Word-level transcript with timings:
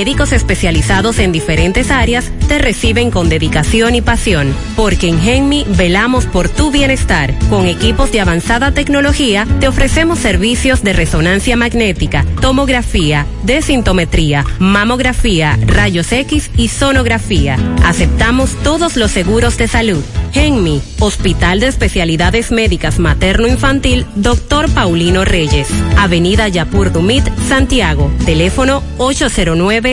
Médicos 0.00 0.32
especializados 0.32 1.18
en 1.18 1.30
diferentes 1.30 1.90
áreas 1.90 2.32
te 2.48 2.58
reciben 2.58 3.10
con 3.10 3.28
dedicación 3.28 3.94
y 3.94 4.00
pasión, 4.00 4.54
porque 4.74 5.08
en 5.08 5.20
Genmi 5.20 5.66
velamos 5.76 6.24
por 6.24 6.48
tu 6.48 6.70
bienestar. 6.70 7.34
Con 7.50 7.66
equipos 7.66 8.10
de 8.10 8.22
avanzada 8.22 8.72
tecnología 8.72 9.46
te 9.60 9.68
ofrecemos 9.68 10.18
servicios 10.18 10.82
de 10.82 10.94
resonancia 10.94 11.54
magnética, 11.54 12.24
tomografía, 12.40 13.26
desintometría, 13.42 14.46
mamografía, 14.58 15.58
rayos 15.66 16.10
X 16.12 16.50
y 16.56 16.68
sonografía. 16.68 17.58
Aceptamos 17.84 18.54
todos 18.62 18.96
los 18.96 19.10
seguros 19.10 19.58
de 19.58 19.68
salud. 19.68 20.02
Genmi, 20.32 20.80
Hospital 21.00 21.60
de 21.60 21.66
Especialidades 21.66 22.52
Médicas 22.52 22.98
Materno-Infantil, 22.98 24.06
Dr. 24.14 24.70
Paulino 24.70 25.24
Reyes, 25.24 25.68
Avenida 25.98 26.48
Yapur 26.48 26.92
Dumit, 26.92 27.24
Santiago, 27.48 28.10
teléfono 28.24 28.82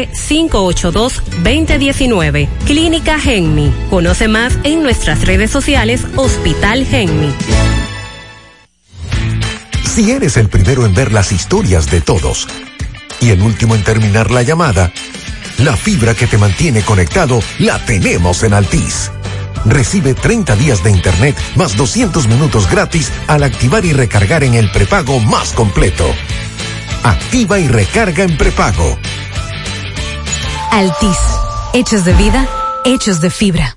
809-582-2019. 0.05 2.47
Clínica 2.65 3.19
Genmi. 3.19 3.73
Conoce 3.89 4.27
más 4.27 4.57
en 4.63 4.83
nuestras 4.83 5.25
redes 5.25 5.49
sociales 5.51 6.05
Hospital 6.15 6.85
Genmi. 6.85 7.33
Si 9.83 10.11
eres 10.11 10.37
el 10.37 10.49
primero 10.49 10.85
en 10.85 10.93
ver 10.93 11.11
las 11.11 11.31
historias 11.31 11.89
de 11.89 12.01
todos 12.01 12.47
y 13.19 13.31
el 13.31 13.41
último 13.41 13.73
en 13.73 13.83
terminar 13.83 14.29
la 14.29 14.43
llamada, 14.43 14.91
la 15.57 15.75
fibra 15.75 16.13
que 16.13 16.27
te 16.27 16.37
mantiene 16.37 16.83
conectado 16.83 17.41
la 17.57 17.83
tenemos 17.83 18.43
en 18.43 18.53
Altis. 18.53 19.09
Recibe 19.65 20.13
30 20.13 20.55
días 20.55 20.83
de 20.83 20.91
internet 20.91 21.35
más 21.55 21.75
200 21.75 22.27
minutos 22.27 22.69
gratis 22.69 23.11
al 23.25 23.41
activar 23.41 23.85
y 23.85 23.93
recargar 23.93 24.43
en 24.43 24.53
el 24.53 24.69
prepago 24.69 25.19
más 25.19 25.53
completo. 25.53 26.05
Activa 27.03 27.59
y 27.59 27.67
recarga 27.67 28.23
en 28.23 28.37
prepago. 28.37 28.97
Altis. 30.71 31.17
Hechos 31.73 32.05
de 32.05 32.13
vida, 32.13 32.47
hechos 32.85 33.19
de 33.21 33.29
fibra. 33.29 33.76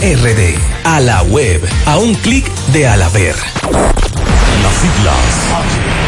RD. 0.00 0.56
A 0.84 1.00
la 1.00 1.22
web. 1.24 1.60
A 1.86 1.98
un 1.98 2.14
clic 2.14 2.48
de 2.72 2.86
Alaber. 2.86 3.34
Las 4.62 4.74
siglas. 4.74 6.07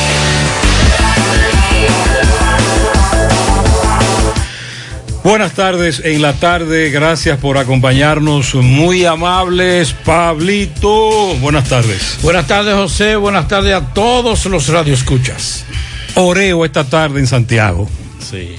Buenas 5.23 5.53
tardes 5.53 6.01
en 6.03 6.23
la 6.23 6.33
tarde, 6.33 6.89
gracias 6.89 7.37
por 7.37 7.59
acompañarnos, 7.59 8.55
muy 8.55 9.05
amables, 9.05 9.93
Pablito. 9.93 11.35
Buenas 11.35 11.69
tardes. 11.69 12.17
Buenas 12.23 12.47
tardes, 12.47 12.73
José. 12.73 13.15
Buenas 13.17 13.47
tardes 13.47 13.75
a 13.75 13.93
todos 13.93 14.47
los 14.47 14.67
radioescuchas. 14.67 15.63
Oreo 16.15 16.65
esta 16.65 16.85
tarde 16.85 17.19
en 17.19 17.27
Santiago. 17.27 17.87
Sí. 18.31 18.55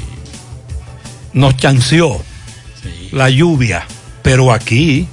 Nos 1.33 1.56
chanceó 1.56 2.23
la 3.11 3.29
lluvia, 3.29 3.84
pero 4.23 4.53
aquí, 4.53 5.09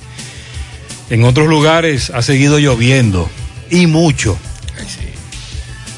en 1.09 1.23
otros 1.23 1.47
lugares, 1.47 2.11
ha 2.11 2.21
seguido 2.21 2.59
lloviendo 2.59 3.27
y 3.71 3.87
mucho. 3.87 4.37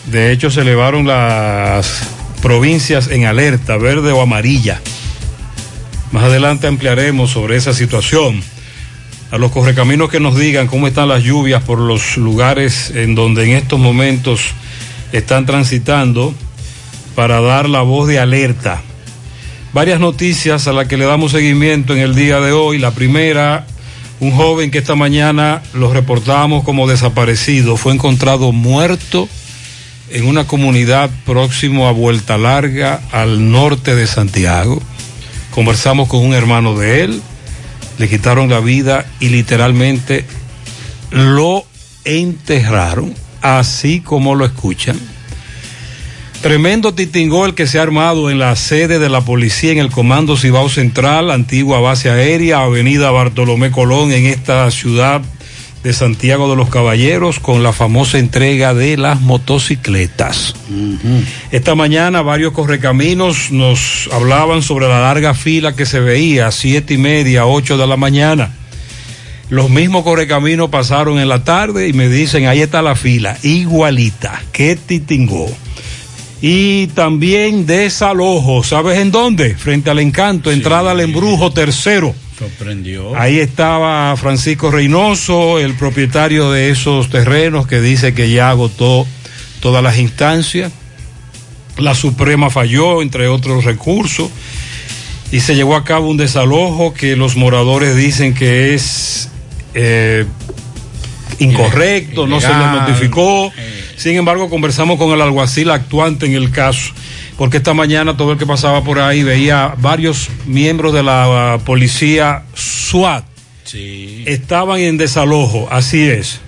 De 0.05 0.31
hecho, 0.31 0.49
se 0.49 0.61
elevaron 0.61 1.05
las 1.07 2.03
provincias 2.41 3.09
en 3.09 3.25
alerta, 3.25 3.75
verde 3.75 4.13
o 4.13 4.21
amarilla. 4.21 4.79
Más 6.11 6.25
adelante 6.25 6.67
ampliaremos 6.67 7.31
sobre 7.31 7.55
esa 7.55 7.73
situación. 7.73 8.43
A 9.31 9.37
los 9.37 9.51
correcaminos 9.51 10.09
que 10.09 10.19
nos 10.19 10.37
digan 10.37 10.67
cómo 10.67 10.87
están 10.87 11.07
las 11.07 11.23
lluvias 11.23 11.63
por 11.63 11.79
los 11.79 12.17
lugares 12.17 12.91
en 12.93 13.15
donde 13.15 13.45
en 13.45 13.51
estos 13.51 13.79
momentos 13.79 14.41
están 15.13 15.45
transitando 15.45 16.33
para 17.15 17.39
dar 17.39 17.69
la 17.69 17.81
voz 17.81 18.09
de 18.09 18.19
alerta. 18.19 18.81
Varias 19.73 20.01
noticias 20.01 20.67
a 20.67 20.73
las 20.73 20.87
que 20.87 20.97
le 20.97 21.05
damos 21.05 21.31
seguimiento 21.31 21.93
en 21.93 21.99
el 21.99 22.13
día 22.13 22.41
de 22.41 22.51
hoy. 22.51 22.77
La 22.77 22.91
primera, 22.91 23.65
un 24.19 24.31
joven 24.31 24.69
que 24.69 24.79
esta 24.79 24.95
mañana 24.95 25.61
lo 25.73 25.93
reportamos 25.93 26.65
como 26.65 26.89
desaparecido, 26.89 27.77
fue 27.77 27.93
encontrado 27.93 28.51
muerto 28.51 29.29
en 30.09 30.25
una 30.25 30.45
comunidad 30.45 31.09
próximo 31.25 31.87
a 31.87 31.93
Vuelta 31.93 32.37
Larga 32.37 32.99
al 33.13 33.49
norte 33.49 33.95
de 33.95 34.07
Santiago. 34.07 34.81
Conversamos 35.51 36.07
con 36.07 36.21
un 36.25 36.33
hermano 36.33 36.75
de 36.75 37.03
él, 37.03 37.21
le 37.97 38.09
quitaron 38.09 38.49
la 38.49 38.59
vida 38.59 39.05
y 39.19 39.29
literalmente 39.29 40.25
lo 41.11 41.65
enterraron, 42.05 43.13
así 43.41 43.99
como 43.99 44.35
lo 44.35 44.45
escuchan. 44.45 44.97
Tremendo 46.41 46.95
titingó 46.95 47.45
el 47.45 47.53
que 47.53 47.67
se 47.67 47.77
ha 47.77 47.83
armado 47.83 48.31
en 48.31 48.39
la 48.39 48.55
sede 48.55 48.97
de 48.97 49.09
la 49.09 49.21
policía 49.21 49.73
en 49.73 49.77
el 49.77 49.91
Comando 49.91 50.37
Cibao 50.37 50.69
Central, 50.69 51.29
antigua 51.29 51.79
base 51.79 52.09
aérea, 52.09 52.63
Avenida 52.63 53.11
Bartolomé 53.11 53.69
Colón, 53.69 54.11
en 54.11 54.25
esta 54.25 54.71
ciudad 54.71 55.21
de 55.83 55.93
Santiago 55.93 56.49
de 56.49 56.55
los 56.55 56.69
Caballeros, 56.69 57.39
con 57.39 57.63
la 57.63 57.73
famosa 57.73 58.19
entrega 58.19 58.73
de 58.73 58.97
las 58.97 59.21
motocicletas. 59.21 60.55
Esta 61.51 61.75
mañana 61.75 62.21
varios 62.21 62.53
correcaminos 62.53 63.51
nos 63.51 64.09
hablaban 64.11 64.61
sobre 64.61 64.87
la 64.87 65.01
larga 65.01 65.33
fila 65.33 65.75
que 65.75 65.85
se 65.85 65.99
veía 65.99 66.47
a 66.47 66.51
siete 66.51 66.93
y 66.95 66.97
media, 66.97 67.45
ocho 67.45 67.77
de 67.77 67.87
la 67.87 67.97
mañana. 67.97 68.51
Los 69.49 69.69
mismos 69.69 70.03
correcaminos 70.03 70.69
pasaron 70.69 71.19
en 71.19 71.27
la 71.27 71.43
tarde 71.43 71.89
y 71.89 71.93
me 71.93 72.07
dicen, 72.07 72.47
ahí 72.47 72.61
está 72.61 72.81
la 72.81 72.95
fila, 72.95 73.37
igualita, 73.43 74.41
que 74.53 74.77
titingó. 74.77 75.49
Y 76.41 76.87
también 76.87 77.65
desalojo, 77.65 78.63
¿sabes 78.63 78.97
en 78.97 79.11
dónde? 79.11 79.55
Frente 79.55 79.89
al 79.89 79.99
encanto, 79.99 80.51
entrada 80.51 80.91
al 80.91 81.01
embrujo 81.01 81.51
tercero. 81.51 82.15
Ahí 83.15 83.39
estaba 83.39 84.15
Francisco 84.17 84.71
Reynoso, 84.71 85.59
el 85.59 85.75
propietario 85.75 86.51
de 86.51 86.69
esos 86.69 87.09
terrenos, 87.09 87.67
que 87.67 87.81
dice 87.81 88.13
que 88.13 88.29
ya 88.29 88.49
agotó 88.49 89.05
todas 89.59 89.83
las 89.83 89.97
instancias. 89.97 90.71
La 91.77 91.95
Suprema 91.95 92.49
falló, 92.49 93.01
entre 93.01 93.27
otros 93.27 93.63
recursos, 93.63 94.29
y 95.31 95.39
se 95.39 95.55
llevó 95.55 95.75
a 95.75 95.83
cabo 95.83 96.09
un 96.09 96.17
desalojo 96.17 96.93
que 96.93 97.15
los 97.15 97.35
moradores 97.35 97.95
dicen 97.95 98.33
que 98.33 98.73
es 98.73 99.29
eh, 99.73 100.25
incorrecto, 101.43 102.27
no 102.27 102.39
se 102.39 102.47
Ilegal. 102.47 102.79
notificó. 102.79 103.51
Sin 103.95 104.15
embargo, 104.15 104.49
conversamos 104.49 104.97
con 104.97 105.11
el 105.11 105.21
alguacil 105.21 105.69
actuante 105.69 106.25
en 106.25 106.33
el 106.33 106.49
caso, 106.51 106.91
porque 107.37 107.57
esta 107.57 107.73
mañana 107.73 108.17
todo 108.17 108.31
el 108.33 108.37
que 108.37 108.45
pasaba 108.45 108.83
por 108.83 108.99
ahí 108.99 109.23
veía 109.23 109.73
varios 109.77 110.29
miembros 110.45 110.93
de 110.93 111.03
la 111.03 111.57
uh, 111.57 111.63
policía 111.63 112.43
SWAT. 112.55 113.23
Sí. 113.63 114.23
Estaban 114.27 114.79
en 114.79 114.97
desalojo, 114.97 115.67
así 115.71 116.01
es. 116.09 116.39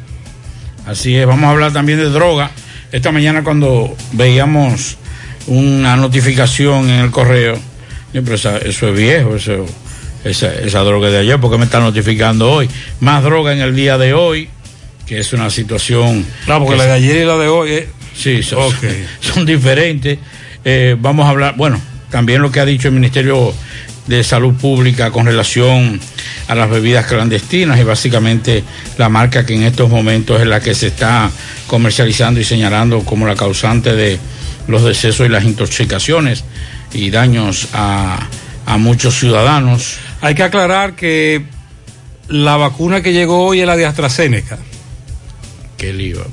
Así 0.85 1.15
es, 1.15 1.25
vamos 1.25 1.45
a 1.45 1.51
hablar 1.51 1.71
también 1.71 1.99
de 1.99 2.09
droga. 2.09 2.51
Esta 2.91 3.11
mañana 3.11 3.43
cuando 3.43 3.95
veíamos 4.11 4.97
una 5.47 5.95
notificación 5.95 6.89
en 6.89 6.99
el 7.01 7.11
correo, 7.11 7.57
pero 8.11 8.35
esa- 8.35 8.57
eso 8.57 8.89
es 8.89 8.97
viejo, 8.97 9.35
eso, 9.35 9.65
esa, 10.23 10.53
esa 10.55 10.79
droga 10.79 11.09
de 11.09 11.19
ayer, 11.19 11.39
porque 11.39 11.57
me 11.57 11.65
están 11.65 11.83
notificando 11.83 12.51
hoy? 12.51 12.69
Más 12.99 13.23
droga 13.23 13.53
en 13.53 13.61
el 13.61 13.75
día 13.75 13.97
de 13.97 14.13
hoy, 14.13 14.49
que 15.05 15.19
es 15.19 15.33
una 15.33 15.49
situación... 15.49 16.25
Claro, 16.45 16.65
porque 16.65 16.77
que 16.79 16.83
la 16.83 16.85
de 16.85 16.91
ayer 16.93 17.17
y 17.17 17.25
la 17.25 17.37
de 17.37 17.47
hoy. 17.47 17.71
eh, 17.71 17.89
Sí, 18.15 18.43
son, 18.43 18.59
Ok. 18.63 18.83
son 19.19 19.45
diferentes. 19.45 20.17
eh, 20.63 20.95
vamos 20.99 21.25
a 21.25 21.29
hablar, 21.29 21.55
bueno, 21.57 21.79
también 22.09 22.41
lo 22.41 22.51
que 22.51 22.59
ha 22.59 22.65
dicho 22.65 22.87
el 22.87 22.93
Ministerio 22.93 23.53
de 24.07 24.23
Salud 24.23 24.53
Pública 24.55 25.11
con 25.11 25.25
relación 25.25 25.99
a 26.47 26.55
las 26.55 26.69
bebidas 26.69 27.05
clandestinas 27.07 27.79
y 27.79 27.83
básicamente 27.83 28.63
la 28.97 29.07
marca 29.09 29.45
que 29.45 29.55
en 29.55 29.63
estos 29.63 29.89
momentos 29.89 30.41
es 30.41 30.45
la 30.47 30.59
que 30.59 30.75
se 30.75 30.87
está 30.87 31.31
comercializando 31.67 32.39
y 32.39 32.43
señalando 32.43 32.99
como 33.01 33.25
la 33.25 33.35
causante 33.35 33.95
de 33.95 34.19
los 34.67 34.83
decesos 34.83 35.25
y 35.25 35.29
las 35.29 35.43
intoxicaciones 35.45 36.43
y 36.93 37.09
daños 37.11 37.69
a, 37.73 38.27
a 38.65 38.77
muchos 38.77 39.17
ciudadanos. 39.17 39.95
Hay 40.21 40.35
que 40.35 40.43
aclarar 40.43 40.95
que 40.95 41.43
la 42.27 42.57
vacuna 42.57 43.01
que 43.01 43.13
llegó 43.13 43.45
hoy 43.45 43.61
es 43.61 43.67
la 43.67 43.75
de 43.77 43.85
AstraZeneca. 43.85 44.57
Qué 45.83 45.91
lío, 45.91 46.25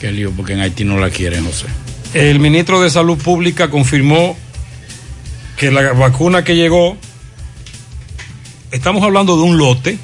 qué 0.00 0.10
lío, 0.10 0.32
porque 0.32 0.54
en 0.54 0.58
Haití 0.62 0.82
no 0.82 0.98
la 0.98 1.10
quieren, 1.10 1.44
José. 1.44 1.66
El 2.12 2.40
ministro 2.40 2.82
de 2.82 2.90
Salud 2.90 3.16
Pública 3.16 3.70
confirmó 3.70 4.36
que 5.56 5.70
la 5.70 5.92
vacuna 5.92 6.42
que 6.42 6.56
llegó, 6.56 6.96
estamos 8.72 9.04
hablando 9.04 9.36
de 9.36 9.44
un 9.44 9.58
lote, 9.58 9.96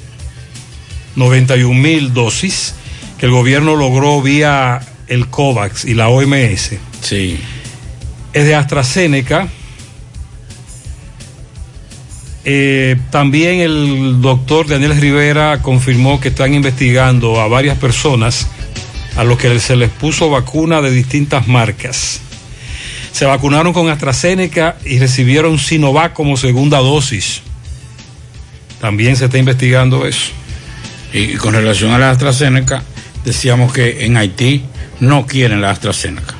91 1.17 1.77
mil 1.77 2.13
dosis, 2.13 2.75
que 3.19 3.25
el 3.25 3.33
gobierno 3.33 3.75
logró 3.75 4.21
vía 4.21 4.79
el 5.09 5.27
COVAX 5.27 5.83
y 5.83 5.93
la 5.93 6.07
OMS. 6.07 6.77
Sí. 7.01 7.37
Es 8.31 8.45
de 8.45 8.55
AstraZeneca. 8.55 9.49
Eh, 12.45 12.95
también 13.11 13.59
el 13.59 14.21
doctor 14.21 14.65
Daniel 14.65 14.95
Rivera 14.95 15.61
confirmó 15.61 16.21
que 16.21 16.29
están 16.29 16.53
investigando 16.53 17.41
a 17.41 17.49
varias 17.49 17.77
personas 17.77 18.47
a 19.17 19.23
los 19.23 19.37
que 19.37 19.59
se 19.59 19.75
les 19.75 19.89
puso 19.89 20.29
vacuna 20.29 20.81
de 20.81 20.91
distintas 20.91 21.47
marcas. 21.47 22.21
Se 23.11 23.25
vacunaron 23.25 23.73
con 23.73 23.89
AstraZeneca 23.89 24.77
y 24.85 24.99
recibieron 24.99 25.57
Sinovac 25.57 26.13
como 26.13 26.37
segunda 26.37 26.77
dosis. 26.77 27.41
También 28.79 29.15
se 29.15 29.25
está 29.25 29.39
investigando 29.39 30.05
eso. 30.05 30.31
Y 31.13 31.33
con 31.35 31.53
relación 31.53 31.91
a 31.91 31.97
la 31.97 32.11
AstraZeneca, 32.11 32.83
decíamos 33.25 33.73
que 33.73 34.05
en 34.05 34.17
Haití 34.17 34.63
no 34.99 35.25
quieren 35.25 35.61
la 35.61 35.71
AstraZeneca. 35.71 36.35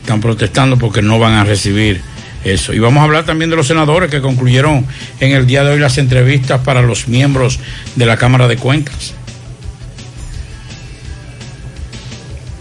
Están 0.00 0.20
protestando 0.20 0.78
porque 0.78 1.02
no 1.02 1.18
van 1.18 1.32
a 1.32 1.44
recibir 1.44 2.00
eso. 2.44 2.72
Y 2.72 2.78
vamos 2.78 3.00
a 3.00 3.04
hablar 3.04 3.24
también 3.24 3.50
de 3.50 3.56
los 3.56 3.66
senadores 3.66 4.08
que 4.08 4.20
concluyeron 4.20 4.86
en 5.18 5.32
el 5.32 5.48
día 5.48 5.64
de 5.64 5.72
hoy 5.72 5.80
las 5.80 5.98
entrevistas 5.98 6.60
para 6.60 6.80
los 6.80 7.08
miembros 7.08 7.58
de 7.96 8.06
la 8.06 8.16
Cámara 8.16 8.46
de 8.46 8.56
Cuentas. 8.56 9.14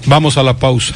Vamos 0.07 0.38
a 0.38 0.44
la 0.44 0.57
pausa. 0.57 0.95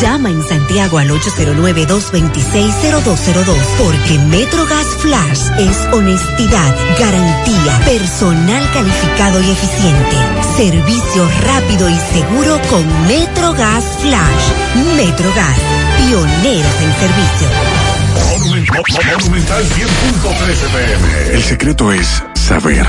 Llama 0.00 0.30
en 0.30 0.40
Santiago 0.46 0.98
al 0.98 1.10
809-226-0202 1.10 3.56
porque 3.78 4.16
MetroGas 4.28 4.86
Flash 4.98 5.40
es 5.58 5.76
honestidad, 5.92 6.72
garantía, 7.00 7.80
personal 7.84 8.62
calificado 8.72 9.42
y 9.42 9.50
eficiente, 9.50 10.16
servicio 10.56 11.28
rápido 11.42 11.88
y 11.88 11.98
seguro 12.12 12.60
con 12.70 12.86
MetroGas 13.08 13.84
Flash. 14.00 14.52
MetroGas, 14.96 15.58
pioneros 15.98 16.80
en 16.80 16.92
servicio. 17.00 17.48
Monumental 19.18 19.64
100.13 19.64 20.70
pm. 20.70 21.34
El 21.34 21.42
secreto 21.42 21.90
es 21.92 22.22
saber. 22.34 22.86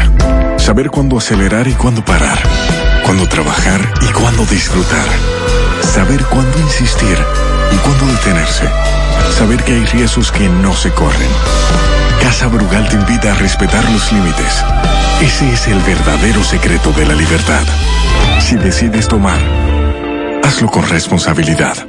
Saber 0.57 0.91
cuándo 0.91 1.17
acelerar 1.17 1.67
y 1.67 1.73
cuándo 1.73 2.05
parar. 2.05 2.37
Cuándo 3.09 3.27
trabajar 3.27 3.91
y 4.07 4.13
cuándo 4.13 4.45
disfrutar. 4.45 5.07
Saber 5.81 6.23
cuándo 6.25 6.59
insistir 6.59 7.17
y 7.71 7.77
cuándo 7.77 8.05
detenerse. 8.05 8.69
Saber 9.35 9.63
que 9.63 9.73
hay 9.73 9.85
riesgos 9.85 10.31
que 10.31 10.47
no 10.47 10.75
se 10.75 10.91
corren. 10.91 11.31
Casa 12.21 12.45
Brugal 12.45 12.87
te 12.87 12.97
invita 12.97 13.31
a 13.31 13.35
respetar 13.35 13.83
los 13.89 14.11
límites. 14.11 14.63
Ese 15.23 15.51
es 15.51 15.67
el 15.69 15.79
verdadero 15.79 16.43
secreto 16.43 16.91
de 16.91 17.07
la 17.07 17.15
libertad. 17.15 17.63
Si 18.41 18.57
decides 18.57 19.07
tomar, 19.07 19.39
hazlo 20.43 20.67
con 20.67 20.87
responsabilidad. 20.87 21.88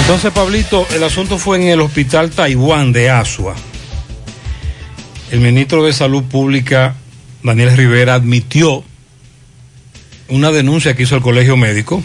Entonces, 0.00 0.32
Pablito, 0.32 0.86
el 0.94 1.02
asunto 1.02 1.38
fue 1.38 1.56
en 1.56 1.64
el 1.68 1.80
Hospital 1.80 2.30
Taiwán 2.30 2.92
de 2.92 3.10
Asua. 3.10 3.54
El 5.30 5.40
ministro 5.40 5.84
de 5.84 5.92
Salud 5.92 6.22
Pública, 6.22 6.94
Daniel 7.42 7.76
Rivera, 7.76 8.14
admitió 8.14 8.84
una 10.28 10.50
denuncia 10.50 10.94
que 10.96 11.04
hizo 11.04 11.16
el 11.16 11.22
colegio 11.22 11.56
médico 11.56 12.02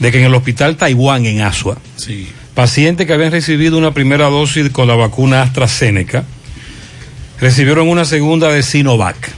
de 0.00 0.10
que 0.12 0.18
en 0.18 0.24
el 0.24 0.34
hospital 0.34 0.76
Taiwán 0.76 1.26
en 1.26 1.40
Asua, 1.42 1.78
Sí. 1.96 2.28
pacientes 2.54 3.06
que 3.06 3.12
habían 3.12 3.32
recibido 3.32 3.78
una 3.78 3.92
primera 3.94 4.26
dosis 4.28 4.70
con 4.70 4.86
la 4.88 4.94
vacuna 4.94 5.42
AstraZeneca 5.42 6.24
recibieron 7.40 7.88
una 7.88 8.04
segunda 8.04 8.50
de 8.50 8.62
Sinovac. 8.62 9.32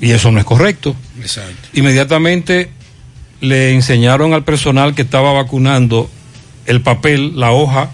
Y 0.00 0.10
eso 0.10 0.32
no 0.32 0.38
es 0.40 0.44
correcto. 0.44 0.96
Exacto. 1.20 1.68
Inmediatamente 1.74 2.70
le 3.40 3.72
enseñaron 3.72 4.32
al 4.34 4.44
personal 4.44 4.94
que 4.94 5.02
estaba 5.02 5.32
vacunando 5.32 6.10
el 6.66 6.80
papel, 6.80 7.38
la 7.38 7.52
hoja, 7.52 7.90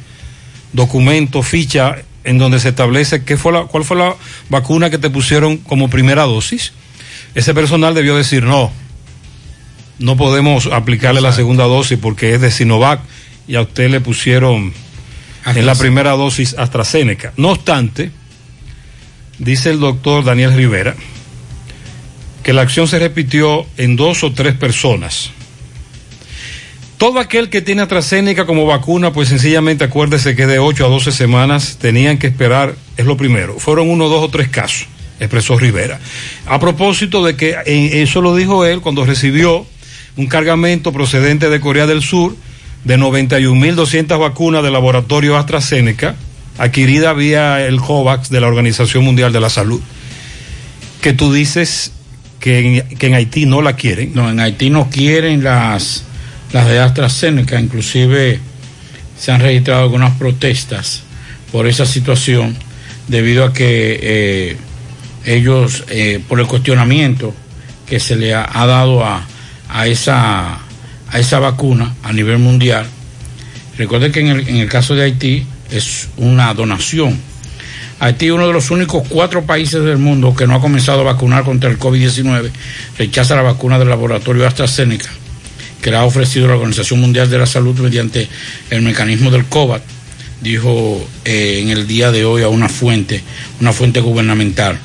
documento, 0.72 1.42
ficha, 1.42 1.96
en 2.24 2.38
donde 2.38 2.60
se 2.60 2.70
establece 2.70 3.24
qué 3.24 3.36
fue 3.36 3.52
la, 3.52 3.62
cuál 3.64 3.84
fue 3.84 3.96
la 3.96 4.14
vacuna 4.50 4.90
que 4.90 4.98
te 4.98 5.08
pusieron 5.10 5.56
como 5.58 5.88
primera 5.88 6.24
dosis. 6.24 6.72
Ese 7.38 7.54
personal 7.54 7.94
debió 7.94 8.16
decir 8.16 8.42
no, 8.42 8.72
no 10.00 10.16
podemos 10.16 10.66
aplicarle 10.66 11.20
la 11.20 11.30
segunda 11.30 11.66
dosis 11.66 11.96
porque 11.96 12.34
es 12.34 12.40
de 12.40 12.50
Sinovac 12.50 13.00
y 13.46 13.54
a 13.54 13.60
usted 13.60 13.88
le 13.90 14.00
pusieron 14.00 14.72
en 15.46 15.64
la 15.64 15.76
primera 15.76 16.10
dosis 16.16 16.56
AstraZeneca. 16.58 17.32
No 17.36 17.50
obstante, 17.50 18.10
dice 19.38 19.70
el 19.70 19.78
doctor 19.78 20.24
Daniel 20.24 20.52
Rivera, 20.52 20.96
que 22.42 22.52
la 22.52 22.62
acción 22.62 22.88
se 22.88 22.98
repitió 22.98 23.66
en 23.76 23.94
dos 23.94 24.24
o 24.24 24.32
tres 24.32 24.56
personas. 24.56 25.30
Todo 26.96 27.20
aquel 27.20 27.50
que 27.50 27.62
tiene 27.62 27.82
AstraZeneca 27.82 28.46
como 28.46 28.66
vacuna, 28.66 29.12
pues 29.12 29.28
sencillamente 29.28 29.84
acuérdese 29.84 30.34
que 30.34 30.48
de 30.48 30.58
8 30.58 30.86
a 30.86 30.88
12 30.88 31.12
semanas 31.12 31.78
tenían 31.80 32.18
que 32.18 32.26
esperar, 32.26 32.74
es 32.96 33.06
lo 33.06 33.16
primero. 33.16 33.60
Fueron 33.60 33.88
uno, 33.90 34.08
dos 34.08 34.24
o 34.24 34.28
tres 34.28 34.48
casos, 34.48 34.88
expresó 35.20 35.58
Rivera. 35.58 35.98
A 36.46 36.60
propósito 36.60 37.24
de 37.24 37.36
que 37.36 37.56
eh, 37.66 38.02
eso 38.02 38.20
lo 38.20 38.34
dijo 38.36 38.64
él 38.64 38.80
cuando 38.80 39.04
recibió 39.04 39.66
un 40.16 40.26
cargamento 40.26 40.92
procedente 40.92 41.48
de 41.48 41.60
Corea 41.60 41.86
del 41.86 42.02
Sur 42.02 42.36
de 42.84 42.98
91.200 42.98 44.18
vacunas 44.18 44.62
del 44.62 44.72
laboratorio 44.72 45.36
AstraZeneca, 45.36 46.16
adquirida 46.58 47.12
vía 47.12 47.66
el 47.66 47.80
COVAX 47.80 48.30
de 48.30 48.40
la 48.40 48.48
Organización 48.48 49.04
Mundial 49.04 49.32
de 49.32 49.40
la 49.40 49.50
Salud. 49.50 49.80
Que 51.00 51.12
tú 51.12 51.32
dices 51.32 51.92
que 52.40 52.84
en, 52.98 53.14
Haití 53.14 53.46
no 53.46 53.62
la 53.62 53.74
quieren. 53.74 54.12
No, 54.14 54.30
en 54.30 54.40
Haití 54.40 54.70
no 54.70 54.90
quieren 54.90 55.44
las, 55.44 56.04
las 56.52 56.68
de 56.68 56.80
AstraZeneca, 56.80 57.60
inclusive 57.60 58.40
se 59.18 59.32
han 59.32 59.40
registrado 59.40 59.82
algunas 59.82 60.16
protestas 60.16 61.02
por 61.52 61.66
esa 61.66 61.86
situación, 61.86 62.56
debido 63.08 63.44
a 63.44 63.52
que 63.52 63.98
eh, 64.02 64.56
ellos, 65.24 65.84
eh, 65.88 66.20
por 66.28 66.40
el 66.40 66.46
cuestionamiento 66.46 67.34
que 67.86 68.00
se 68.00 68.16
le 68.16 68.34
ha, 68.34 68.46
dado 68.66 69.04
a, 69.04 69.26
a, 69.68 69.86
esa, 69.86 70.54
a 70.54 71.18
esa 71.18 71.38
vacuna 71.38 71.94
a 72.02 72.12
nivel 72.12 72.38
mundial. 72.38 72.86
Recuerden 73.76 74.12
que 74.12 74.20
en 74.20 74.26
el, 74.28 74.48
en 74.48 74.56
el 74.56 74.68
caso 74.68 74.94
de 74.94 75.04
Haití 75.04 75.46
es 75.70 76.08
una 76.16 76.52
donación. 76.54 77.18
Haití 78.00 78.30
uno 78.30 78.46
de 78.46 78.52
los 78.52 78.70
únicos 78.70 79.02
cuatro 79.08 79.44
países 79.44 79.82
del 79.82 79.98
mundo 79.98 80.34
que 80.34 80.46
no 80.46 80.54
ha 80.54 80.60
comenzado 80.60 81.00
a 81.00 81.04
vacunar 81.04 81.44
contra 81.44 81.68
el 81.68 81.78
COVID-19. 81.78 82.50
Rechaza 82.96 83.34
la 83.34 83.42
vacuna 83.42 83.78
del 83.78 83.88
laboratorio 83.88 84.46
AstraZeneca, 84.46 85.08
que 85.82 85.90
le 85.90 85.96
ha 85.96 86.04
ofrecido 86.04 86.46
la 86.46 86.54
Organización 86.54 87.00
Mundial 87.00 87.28
de 87.28 87.38
la 87.38 87.46
Salud 87.46 87.76
mediante 87.80 88.28
el 88.70 88.82
mecanismo 88.82 89.30
del 89.30 89.46
COVAX, 89.46 89.82
dijo 90.40 91.04
eh, 91.24 91.60
en 91.62 91.70
el 91.70 91.88
día 91.88 92.12
de 92.12 92.24
hoy 92.24 92.42
a 92.42 92.48
una 92.48 92.68
fuente, 92.68 93.22
una 93.60 93.72
fuente 93.72 94.00
gubernamental. 94.00 94.78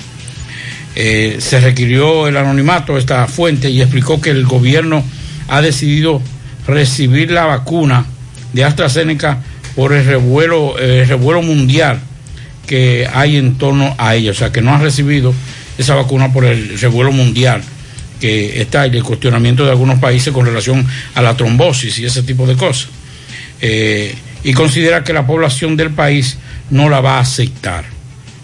Eh, 0.96 1.38
se 1.40 1.60
requirió 1.60 2.28
el 2.28 2.38
anonimato 2.38 2.94
de 2.94 3.00
esta 3.00 3.28
fuente 3.28 3.70
y 3.70 3.82
explicó 3.82 4.22
que 4.22 4.30
el 4.30 4.46
gobierno 4.46 5.04
ha 5.48 5.62
decidido 5.62 6.22
recibir 6.68 7.32
la 7.32 7.46
vacuna 7.46 8.06
de 8.54 8.64
AstraZeneca 8.64 9.40
por 9.76 9.94
el 9.94 10.06
revuelo, 10.06 10.78
el 10.78 11.08
revuelo 11.08 11.42
mundial 11.42 12.00
que 12.68 13.08
hay 13.12 13.38
en 13.38 13.58
torno 13.58 13.96
a 13.98 14.16
ella, 14.16 14.32
o 14.32 14.36
sea 14.36 14.52
que 14.52 14.62
no 14.62 14.74
ha 14.74 14.78
recibido 14.78 15.34
esa 15.78 15.96
vacuna 15.96 16.32
por 16.32 16.46
el 16.46 16.80
revuelo 16.80 17.12
mundial 17.12 17.62
que 18.20 18.62
está 18.62 18.88
y 18.88 18.96
el 18.96 19.04
cuestionamiento 19.04 19.66
de 19.66 19.72
algunos 19.72 20.00
países 20.00 20.32
con 20.32 20.46
relación 20.46 20.88
a 21.16 21.22
la 21.22 21.36
trombosis 21.36 22.00
y 22.00 22.06
ese 22.06 22.24
tipo 22.24 22.48
de 22.48 22.56
cosas. 22.56 22.88
Eh, 23.60 24.16
y 24.44 24.54
considera 24.54 25.04
que 25.04 25.12
la 25.12 25.26
población 25.26 25.76
del 25.76 25.92
país 25.92 26.38
no 26.70 26.90
la 26.90 27.02
va 27.02 27.18
a 27.18 27.22
aceptar. 27.22 27.86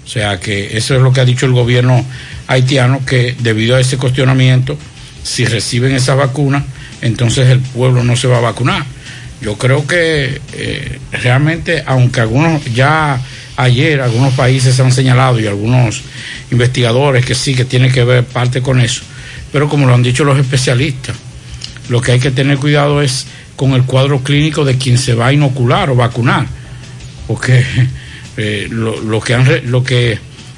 O 0.06 0.10
sea 0.10 0.39
que 0.39 0.75
eso 0.75 0.96
es 0.96 1.01
lo 1.01 1.13
que 1.13 1.22
ha 1.22 1.25
dicho 1.25 1.46
el 1.46 1.53
gobierno 1.53 2.03
haitiano, 2.50 3.06
que 3.06 3.36
debido 3.39 3.75
a 3.75 3.79
ese 3.79 3.98
cuestionamiento, 3.98 4.75
si 5.24 5.46
reciben 5.46 5.94
esa 5.94 6.15
vacuna, 6.15 6.65
entonces 7.01 7.48
el 7.50 7.60
pueblo 7.60 8.03
no 8.03 8.15
se 8.15 8.27
va 8.27 8.39
a 8.39 8.41
vacunar. 8.41 8.84
Yo 9.39 9.56
creo 9.56 9.86
que 9.86 10.41
eh, 10.53 11.00
realmente, 11.12 11.84
aunque 11.86 12.22
algunos 12.22 12.65
ya 12.74 13.22
ayer 13.56 14.01
algunos 14.01 14.34
países 14.34 14.79
han 14.79 14.91
señalado 14.91 15.39
y 15.39 15.46
algunos 15.46 16.01
investigadores 16.50 17.24
que 17.24 17.36
sí 17.36 17.53
que 17.53 17.65
tiene 17.65 17.91
que 17.91 18.03
ver 18.03 18.25
parte 18.25 18.62
con 18.62 18.82
eso, 18.82 19.03
pero 19.51 19.70
como 19.70 19.86
lo 19.86 19.94
han 19.94 20.01
dicho 20.01 20.24
los 20.24 20.39
especialistas, 20.39 21.15
lo 21.88 22.01
que 22.01 22.13
hay 22.13 22.20
que 22.20 22.32
tener 22.32 22.58
cuidado 22.58 23.01
es 23.01 23.27
con 23.56 23.74
el 23.74 23.84
cuadro 23.84 24.24
clínico 24.24 24.65
de 24.65 24.77
quien 24.77 24.98
se 24.98 25.13
va 25.13 25.27
a 25.27 25.34
inocular 25.34 25.91
o 25.91 25.96
vacunar, 25.96 26.48
porque 27.27 27.63
eh, 28.38 28.68
lo, 28.72 29.22
que 29.22 29.36
han, 29.36 29.70
lo 29.70 29.84
que, 29.84 30.18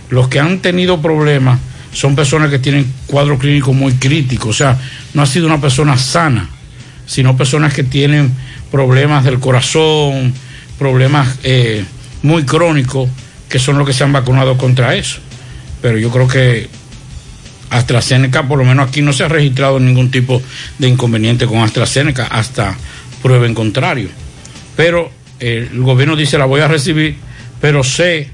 los 0.09 0.29
que 0.29 0.39
han 0.39 0.59
tenido 0.59 1.01
problemas 1.01 1.59
son 1.93 2.15
personas 2.15 2.49
que 2.49 2.59
tienen 2.59 2.91
cuadro 3.07 3.37
clínico 3.37 3.73
muy 3.73 3.93
crítico, 3.93 4.49
o 4.49 4.53
sea, 4.53 4.79
no 5.13 5.21
ha 5.21 5.25
sido 5.25 5.47
una 5.47 5.59
persona 5.59 5.97
sana, 5.97 6.49
sino 7.05 7.35
personas 7.35 7.73
que 7.73 7.83
tienen 7.83 8.31
problemas 8.71 9.23
del 9.23 9.39
corazón, 9.39 10.33
problemas 10.79 11.37
eh, 11.43 11.83
muy 12.23 12.43
crónicos, 12.43 13.09
que 13.49 13.59
son 13.59 13.77
los 13.77 13.85
que 13.85 13.93
se 13.93 14.03
han 14.03 14.13
vacunado 14.13 14.57
contra 14.57 14.95
eso. 14.95 15.19
Pero 15.81 15.97
yo 15.97 16.09
creo 16.09 16.27
que 16.27 16.69
AstraZeneca, 17.69 18.47
por 18.47 18.57
lo 18.59 18.65
menos 18.65 18.87
aquí 18.87 19.01
no 19.01 19.13
se 19.13 19.23
ha 19.23 19.27
registrado 19.27 19.79
ningún 19.79 20.09
tipo 20.09 20.41
de 20.79 20.87
inconveniente 20.87 21.45
con 21.45 21.59
AstraZeneca 21.59 22.27
hasta 22.27 22.77
prueba 23.21 23.45
en 23.45 23.53
contrario. 23.53 24.09
Pero 24.75 25.11
eh, 25.39 25.69
el 25.71 25.81
gobierno 25.81 26.15
dice 26.15 26.37
la 26.37 26.45
voy 26.45 26.61
a 26.61 26.67
recibir, 26.67 27.17
pero 27.59 27.83
sé 27.83 28.29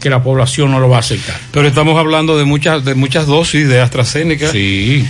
que 0.00 0.10
la 0.10 0.22
población 0.22 0.70
no 0.70 0.80
lo 0.80 0.88
va 0.88 0.96
a 0.96 1.00
aceptar. 1.00 1.36
Pero 1.50 1.66
estamos 1.66 1.98
hablando 1.98 2.38
de 2.38 2.44
muchas, 2.44 2.84
de 2.84 2.94
muchas 2.94 3.26
dosis 3.26 3.68
de 3.68 3.80
AstraZeneca. 3.80 4.50
Sí. 4.50 5.06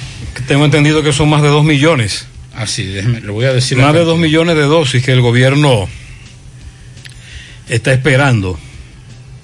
Tengo 0.47 0.65
entendido 0.65 1.03
que 1.03 1.13
son 1.13 1.29
más 1.29 1.43
de 1.43 1.49
dos 1.49 1.65
millones. 1.65 2.27
Así, 2.55 2.85
déjeme, 2.85 3.21
le 3.21 3.31
voy 3.31 3.45
a 3.45 3.53
decir. 3.53 3.79
Más 3.79 3.93
de 3.93 4.05
dos 4.05 4.19
millones 4.19 4.57
de 4.57 4.63
dosis 4.63 5.05
que 5.05 5.13
el 5.13 5.21
gobierno 5.21 5.89
está 7.69 7.93
esperando. 7.93 8.59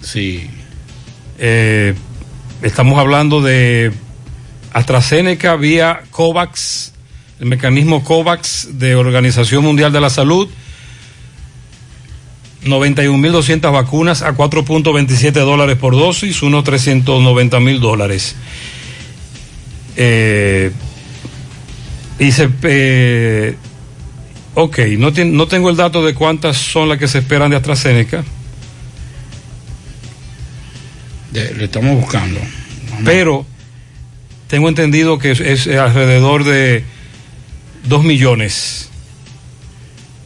Sí. 0.00 0.48
Eh, 1.38 1.94
estamos 2.62 2.98
hablando 2.98 3.40
de 3.42 3.92
AstraZeneca 4.72 5.56
vía 5.56 6.02
COVAX, 6.10 6.92
el 7.40 7.46
mecanismo 7.46 8.02
COVAX 8.02 8.78
de 8.78 8.94
Organización 8.94 9.62
Mundial 9.62 9.92
de 9.92 10.00
la 10.00 10.10
Salud. 10.10 10.48
91.200 12.64 13.72
vacunas 13.72 14.22
a 14.22 14.34
4.27 14.34 15.32
dólares 15.32 15.76
por 15.76 15.94
dosis, 15.94 16.42
unos 16.42 16.64
390 16.64 17.60
mil 17.60 17.80
dólares. 17.80 18.36
Eh, 19.96 20.72
Y 22.18 22.32
se. 22.32 22.48
Eh, 22.62 23.56
ok, 24.54 24.78
no, 24.98 25.10
no 25.10 25.48
tengo 25.48 25.70
el 25.70 25.76
dato 25.76 26.04
de 26.04 26.14
cuántas 26.14 26.56
son 26.56 26.88
las 26.88 26.98
que 26.98 27.08
se 27.08 27.18
esperan 27.18 27.50
de 27.50 27.56
AstraZeneca. 27.56 28.24
le 31.32 31.64
estamos 31.64 32.00
buscando. 32.00 32.40
Pero 33.04 33.44
tengo 34.46 34.68
entendido 34.68 35.18
que 35.18 35.32
es, 35.32 35.66
alrededor 35.66 36.44
de 36.44 36.84
2 37.88 38.04
millones. 38.04 38.88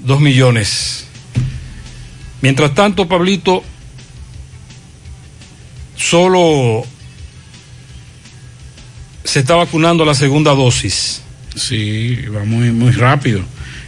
2 0.01 0.21
millones. 0.21 1.08
Mientras 2.41 2.75
tanto, 2.75 3.09
Pablito, 3.09 3.63
solo 5.97 6.85
se 9.25 9.41
está 9.41 9.57
vacunando 9.57 10.05
la 10.05 10.15
segunda 10.15 10.55
dosis. 10.55 11.23
Sí, 11.55 12.17
va 12.35 12.45
muy, 12.45 12.71
muy 12.71 12.93
rápido. 12.93 13.43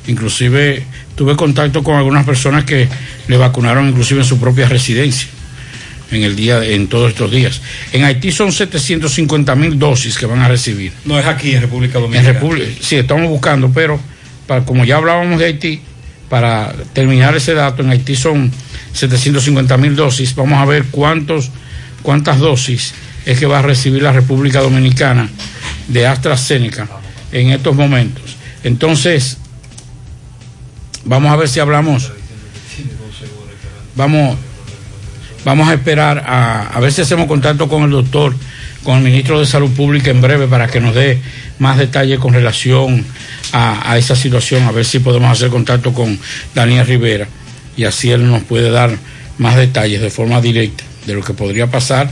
Inclusive 0.06 0.84
tuve 1.14 1.36
contacto 1.36 1.82
con 1.82 1.96
algunas 1.96 2.24
personas 2.24 2.64
que 2.64 2.88
le 3.28 3.36
vacunaron 3.36 3.88
inclusive 3.88 4.20
en 4.20 4.26
su 4.26 4.38
propia 4.38 4.68
residencia 4.68 5.28
en 6.10 6.24
el 6.24 6.36
día 6.36 6.64
en 6.64 6.88
todos 6.88 7.10
estos 7.10 7.30
días. 7.30 7.60
En 7.92 8.04
Haití 8.04 8.32
son 8.32 8.52
750 8.52 9.54
mil 9.54 9.78
dosis 9.78 10.18
que 10.18 10.26
van 10.26 10.40
a 10.40 10.48
recibir. 10.48 10.92
No 11.04 11.18
es 11.18 11.26
aquí 11.26 11.52
en 11.54 11.62
República 11.62 11.98
Dominicana. 11.98 12.28
En 12.28 12.34
República, 12.34 12.70
sí, 12.80 12.96
estamos 12.96 13.28
buscando, 13.28 13.70
pero 13.72 14.00
para, 14.46 14.64
como 14.64 14.84
ya 14.84 14.96
hablábamos 14.96 15.38
de 15.38 15.46
Haití, 15.46 15.80
para 16.30 16.72
terminar 16.92 17.36
ese 17.36 17.54
dato, 17.54 17.82
en 17.82 17.90
Haití 17.90 18.14
son 18.14 18.50
750 18.92 19.76
mil 19.76 19.96
dosis. 19.96 20.34
Vamos 20.36 20.58
a 20.58 20.64
ver 20.64 20.86
cuántos, 20.90 21.50
cuántas 22.02 22.38
dosis 22.38 22.94
es 23.26 23.38
que 23.38 23.46
va 23.46 23.58
a 23.58 23.62
recibir 23.62 24.02
la 24.02 24.12
República 24.12 24.60
Dominicana 24.60 25.28
de 25.88 26.06
AstraZeneca 26.06 26.88
en 27.32 27.50
estos 27.50 27.74
momentos. 27.74 28.36
Entonces, 28.62 29.38
vamos 31.04 31.32
a 31.32 31.36
ver 31.36 31.48
si 31.48 31.58
hablamos. 31.58 32.12
Vamos, 33.96 34.38
vamos 35.44 35.68
a 35.68 35.74
esperar 35.74 36.24
a, 36.26 36.78
ver 36.80 36.92
si 36.92 37.02
hacemos 37.02 37.26
contacto 37.26 37.68
con 37.68 37.82
el 37.82 37.90
doctor, 37.90 38.36
con 38.84 38.98
el 38.98 39.04
ministro 39.04 39.38
de 39.38 39.46
Salud 39.46 39.70
Pública 39.70 40.10
en 40.10 40.20
breve 40.20 40.46
para 40.46 40.68
que 40.68 40.80
nos 40.80 40.94
dé 40.94 41.18
más 41.58 41.78
detalles 41.78 42.18
con 42.18 42.32
relación 42.32 43.04
a, 43.52 43.98
esa 43.98 44.16
situación, 44.16 44.62
a 44.64 44.72
ver 44.72 44.84
si 44.84 45.00
podemos 45.00 45.30
hacer 45.30 45.50
contacto 45.50 45.92
con 45.92 46.18
Daniel 46.54 46.86
Rivera 46.86 47.28
y 47.76 47.84
así 47.84 48.10
él 48.10 48.30
nos 48.30 48.42
puede 48.42 48.70
dar 48.70 48.96
más 49.38 49.56
detalles 49.56 50.00
de 50.00 50.10
forma 50.10 50.40
directa 50.40 50.84
de 51.06 51.14
lo 51.14 51.22
que 51.22 51.34
podría 51.34 51.66
pasar 51.66 52.10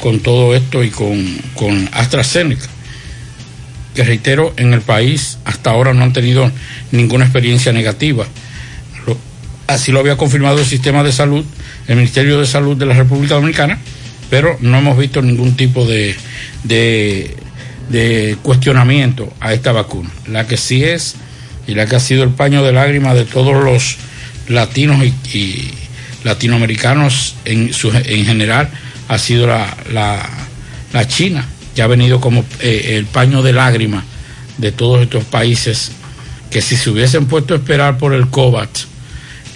con 0.00 0.20
todo 0.20 0.54
esto 0.54 0.82
y 0.82 0.90
con, 0.90 1.38
con 1.54 1.88
AstraZeneca, 1.92 2.66
que 3.94 4.04
reitero, 4.04 4.54
en 4.56 4.72
el 4.72 4.80
país 4.80 5.38
hasta 5.44 5.70
ahora 5.70 5.92
no 5.92 6.02
han 6.02 6.12
tenido 6.12 6.50
ninguna 6.90 7.24
experiencia 7.24 7.72
negativa. 7.72 8.26
así 9.66 9.92
lo 9.92 10.00
había 10.00 10.16
confirmado 10.16 10.58
el 10.58 10.66
sistema 10.66 11.02
de 11.02 11.12
salud, 11.12 11.44
el 11.86 11.96
Ministerio 11.96 12.40
de 12.40 12.46
Salud 12.46 12.76
de 12.76 12.86
la 12.86 12.94
República 12.94 13.34
Dominicana, 13.34 13.78
pero 14.30 14.56
no 14.60 14.78
hemos 14.78 14.96
visto 14.96 15.20
ningún 15.20 15.56
tipo 15.56 15.84
de, 15.84 16.16
de, 16.64 18.36
cuestionamiento 18.42 19.30
a 19.40 19.52
esta 19.52 19.72
vacuna. 19.72 20.08
La 20.28 20.46
que 20.46 20.56
sí 20.56 20.84
es 20.84 21.16
y 21.66 21.74
la 21.74 21.86
que 21.86 21.96
ha 21.96 22.00
sido 22.00 22.22
el 22.22 22.30
paño 22.30 22.62
de 22.62 22.72
lágrimas 22.72 23.14
de 23.14 23.24
todos 23.24 23.62
los 23.62 23.96
latinos 24.48 25.04
y, 25.04 25.74
latinoamericanos 26.22 27.34
en, 27.46 27.72
su, 27.72 27.90
en 27.90 28.26
general 28.26 28.68
ha 29.08 29.18
sido 29.18 29.46
la, 29.46 29.74
la, 29.90 31.08
China, 31.08 31.46
que 31.74 31.80
ha 31.80 31.86
venido 31.86 32.20
como 32.20 32.44
eh, 32.60 32.96
el 32.98 33.06
paño 33.06 33.40
de 33.42 33.54
lágrimas 33.54 34.04
de 34.58 34.70
todos 34.70 35.00
estos 35.00 35.24
países 35.24 35.92
que 36.50 36.60
si 36.60 36.76
se 36.76 36.90
hubiesen 36.90 37.24
puesto 37.24 37.54
a 37.54 37.56
esperar 37.56 37.96
por 37.96 38.12
el 38.12 38.28
COVAX, 38.28 38.86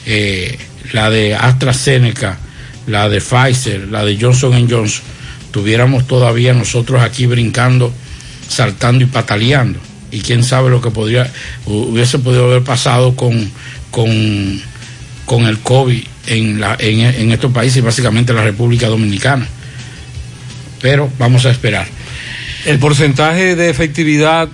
eh, 0.07 0.59
la 0.93 1.11
de 1.11 1.35
AstraZeneca, 1.35 2.38
la 2.86 3.08
de 3.08 3.20
Pfizer, 3.20 3.88
la 3.88 4.04
de 4.04 4.18
Johnson 4.20 4.68
Johnson, 4.68 5.02
tuviéramos 5.50 6.06
todavía 6.06 6.52
nosotros 6.52 7.02
aquí 7.02 7.26
brincando, 7.26 7.92
saltando 8.48 9.04
y 9.04 9.06
pataleando. 9.06 9.78
Y 10.10 10.20
quién 10.20 10.44
sabe 10.44 10.70
lo 10.70 10.80
que 10.80 10.90
podría, 10.90 11.30
hubiese 11.66 12.18
podido 12.18 12.44
haber 12.46 12.62
pasado 12.62 13.16
con, 13.16 13.50
con, 13.90 14.60
con 15.24 15.46
el 15.46 15.58
COVID 15.58 16.04
en, 16.26 16.60
la, 16.60 16.76
en, 16.78 17.32
estos 17.32 17.52
países, 17.52 17.82
básicamente 17.82 18.32
la 18.32 18.44
República 18.44 18.88
Dominicana. 18.88 19.47
Pero 20.80 21.10
vamos 21.18 21.47
a 21.47 21.50
esperar. 21.50 21.86
El 22.64 22.78
porcentaje 22.78 23.56
de 23.56 23.70
efectividad, 23.70 24.49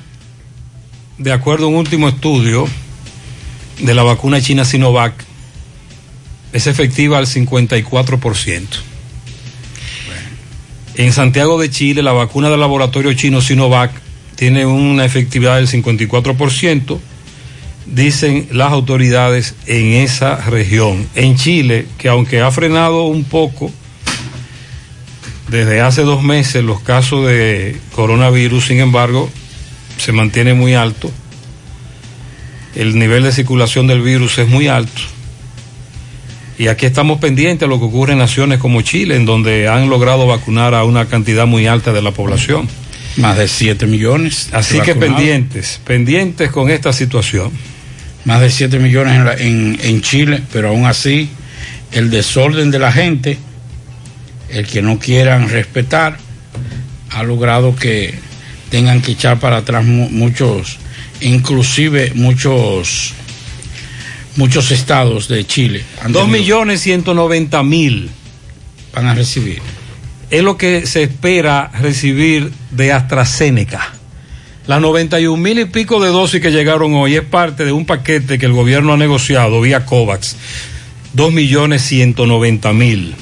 de 1.18 1.32
acuerdo 1.32 1.66
a 1.66 1.68
un 1.68 1.76
último 1.76 2.08
estudio 2.08 2.66
de 3.80 3.94
la 3.94 4.02
vacuna 4.02 4.40
china 4.40 4.64
Sinovac, 4.64 5.29
es 6.52 6.66
efectiva 6.66 7.18
al 7.18 7.26
54%. 7.26 8.66
En 10.96 11.12
Santiago 11.12 11.58
de 11.58 11.70
Chile, 11.70 12.02
la 12.02 12.12
vacuna 12.12 12.50
del 12.50 12.60
laboratorio 12.60 13.12
chino 13.14 13.40
Sinovac 13.40 13.92
tiene 14.36 14.66
una 14.66 15.04
efectividad 15.04 15.56
del 15.56 15.68
54% 15.68 16.98
dicen 17.86 18.48
las 18.52 18.72
autoridades 18.72 19.54
en 19.66 19.94
esa 19.94 20.36
región. 20.36 21.08
En 21.14 21.36
Chile, 21.36 21.86
que 21.98 22.08
aunque 22.08 22.40
ha 22.40 22.50
frenado 22.50 23.04
un 23.04 23.24
poco 23.24 23.70
desde 25.48 25.80
hace 25.80 26.02
dos 26.02 26.22
meses 26.22 26.62
los 26.62 26.80
casos 26.80 27.26
de 27.26 27.76
coronavirus, 27.94 28.66
sin 28.66 28.80
embargo, 28.80 29.28
se 29.96 30.12
mantiene 30.12 30.54
muy 30.54 30.74
alto. 30.74 31.10
El 32.74 32.98
nivel 32.98 33.24
de 33.24 33.32
circulación 33.32 33.88
del 33.88 34.00
virus 34.00 34.38
es 34.38 34.48
muy 34.48 34.68
alto. 34.68 35.02
Y 36.60 36.68
aquí 36.68 36.84
estamos 36.84 37.20
pendientes 37.20 37.60
de 37.60 37.68
lo 37.68 37.78
que 37.78 37.86
ocurre 37.86 38.12
en 38.12 38.18
naciones 38.18 38.58
como 38.58 38.82
Chile, 38.82 39.16
en 39.16 39.24
donde 39.24 39.66
han 39.66 39.88
logrado 39.88 40.26
vacunar 40.26 40.74
a 40.74 40.84
una 40.84 41.06
cantidad 41.06 41.46
muy 41.46 41.66
alta 41.66 41.90
de 41.94 42.02
la 42.02 42.10
población. 42.10 42.68
Más 43.16 43.38
de 43.38 43.48
7 43.48 43.86
millones. 43.86 44.50
Así 44.52 44.78
que 44.80 44.94
pendientes, 44.94 45.80
pendientes 45.86 46.50
con 46.50 46.70
esta 46.70 46.92
situación 46.92 47.50
más 48.26 48.42
de 48.42 48.50
7 48.50 48.78
millones 48.78 49.40
en, 49.40 49.78
en, 49.82 50.02
Chile, 50.02 50.42
pero 50.52 50.68
aún 50.68 50.84
así 50.84 51.30
el 51.92 52.10
desorden 52.10 52.70
de 52.70 52.78
la 52.78 52.92
gente, 52.92 53.38
el 54.50 54.66
que 54.66 54.82
no 54.82 54.98
quieran 54.98 55.48
respetar, 55.48 56.18
ha 57.08 57.22
logrado 57.22 57.74
que 57.74 58.14
tengan 58.68 59.00
que 59.00 59.12
echar 59.12 59.40
para 59.40 59.56
atrás 59.56 59.82
muchos, 59.86 60.76
inclusive 61.22 62.12
muchos, 62.14 63.14
muchos 64.36 64.70
estados 64.70 65.28
de 65.28 65.46
Chile. 65.46 65.84
Dos 66.08 66.28
millones 66.28 66.80
ciento 66.80 67.14
noventa 67.14 67.62
mil 67.62 68.10
van 68.94 69.06
a 69.06 69.14
recibir. 69.14 69.60
Es 70.30 70.42
lo 70.42 70.56
que 70.56 70.86
se 70.86 71.02
espera 71.02 71.70
recibir 71.80 72.52
de 72.70 72.92
AstraZeneca. 72.92 73.94
Las 74.66 74.80
91 74.80 75.36
mil 75.36 75.58
y 75.58 75.64
pico 75.64 76.00
de 76.00 76.10
dosis 76.10 76.40
que 76.40 76.52
llegaron 76.52 76.94
hoy 76.94 77.16
es 77.16 77.24
parte 77.24 77.64
de 77.64 77.72
un 77.72 77.86
paquete 77.86 78.38
que 78.38 78.46
el 78.46 78.52
gobierno 78.52 78.92
ha 78.92 78.96
negociado 78.96 79.60
vía 79.60 79.84
COVAX. 79.84 80.36
2 81.14 81.32
millones 81.32 81.82
190 81.82 82.72
mil. 82.72 83.14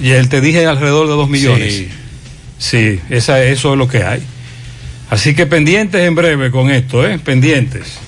Y 0.00 0.10
él 0.10 0.28
te 0.28 0.40
dije 0.40 0.66
alrededor 0.66 1.06
de 1.06 1.12
2 1.12 1.28
millones. 1.28 1.74
Sí, 1.74 1.88
sí 2.58 3.00
esa, 3.10 3.42
eso 3.44 3.72
es 3.72 3.78
lo 3.78 3.86
que 3.86 4.02
hay. 4.02 4.22
Así 5.10 5.34
que 5.34 5.46
pendientes 5.46 6.00
en 6.00 6.14
breve 6.14 6.50
con 6.50 6.70
esto, 6.70 7.06
¿eh? 7.06 7.18
Pendientes. 7.18 7.98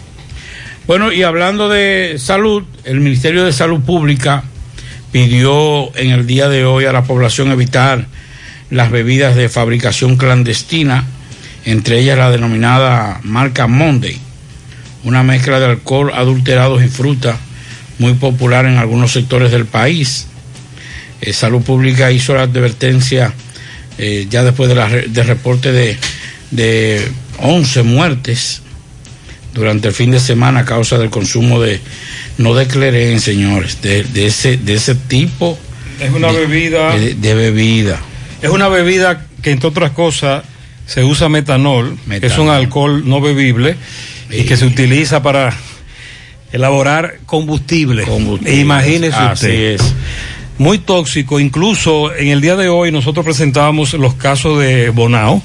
Bueno, 0.86 1.12
y 1.12 1.22
hablando 1.22 1.70
de 1.70 2.16
salud, 2.18 2.62
el 2.84 3.00
Ministerio 3.00 3.44
de 3.44 3.54
Salud 3.54 3.80
Pública 3.80 4.44
pidió 5.12 5.96
en 5.96 6.10
el 6.10 6.26
día 6.26 6.50
de 6.50 6.66
hoy 6.66 6.84
a 6.84 6.92
la 6.92 7.04
población 7.04 7.50
evitar 7.50 8.06
las 8.68 8.90
bebidas 8.90 9.34
de 9.34 9.48
fabricación 9.48 10.16
clandestina 10.16 11.04
entre 11.64 12.00
ellas 12.00 12.18
la 12.18 12.30
denominada 12.30 13.20
marca 13.22 13.66
Monday, 13.66 14.18
una 15.04 15.22
mezcla 15.22 15.58
de 15.58 15.66
alcohol 15.66 16.12
adulterados 16.14 16.84
y 16.84 16.88
fruta 16.88 17.38
muy 17.98 18.12
popular 18.14 18.66
en 18.66 18.76
algunos 18.76 19.12
sectores 19.12 19.50
del 19.50 19.64
país. 19.64 20.26
Eh, 21.22 21.32
Salud 21.32 21.62
Pública 21.62 22.12
hizo 22.12 22.34
la 22.34 22.42
advertencia 22.42 23.32
eh, 23.96 24.26
ya 24.28 24.42
después 24.42 24.68
del 24.68 25.26
reporte 25.26 25.72
de, 25.72 25.96
de 26.50 27.08
11 27.38 27.82
muertes 27.84 28.60
durante 29.54 29.88
el 29.88 29.94
fin 29.94 30.10
de 30.10 30.20
semana 30.20 30.60
a 30.60 30.64
causa 30.64 30.98
del 30.98 31.10
consumo 31.10 31.60
de, 31.60 31.80
no 32.38 32.54
de 32.54 32.66
cleren, 32.66 33.20
señores, 33.20 33.80
de, 33.80 34.26
ese, 34.26 34.56
de 34.56 34.74
ese 34.74 34.94
tipo. 34.94 35.58
Es 36.00 36.12
una 36.12 36.30
bebida. 36.32 36.96
de 36.96 37.34
bebida. 37.34 38.00
Es 38.42 38.50
una 38.50 38.68
bebida 38.68 39.26
que, 39.40 39.52
entre 39.52 39.68
otras 39.68 39.92
cosas, 39.92 40.44
se 40.86 41.02
usa 41.04 41.28
metanol, 41.28 41.96
que 42.20 42.26
es 42.26 42.38
un 42.38 42.48
alcohol 42.48 43.08
no 43.08 43.20
bebible 43.20 43.76
y 44.30 44.42
que 44.42 44.56
se 44.56 44.66
utiliza 44.66 45.22
para 45.22 45.56
elaborar 46.52 47.20
combustible. 47.26 48.04
Imagínese 48.46 49.18
usted. 49.32 49.74
Es. 49.74 49.94
Muy 50.56 50.78
tóxico, 50.78 51.40
incluso 51.40 52.14
en 52.14 52.28
el 52.28 52.40
día 52.40 52.54
de 52.54 52.68
hoy 52.68 52.92
nosotros 52.92 53.24
presentamos 53.24 53.94
los 53.94 54.14
casos 54.14 54.60
de 54.60 54.90
Bonao, 54.90 55.42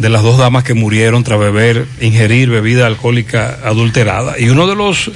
de 0.00 0.08
las 0.08 0.22
dos 0.22 0.38
damas 0.38 0.64
que 0.64 0.74
murieron 0.74 1.24
tras 1.24 1.38
beber, 1.38 1.86
ingerir 2.00 2.50
bebida 2.50 2.86
alcohólica 2.86 3.58
adulterada. 3.64 4.38
Y 4.38 4.48
uno 4.48 4.66
de 4.66 4.74
los 4.76 5.10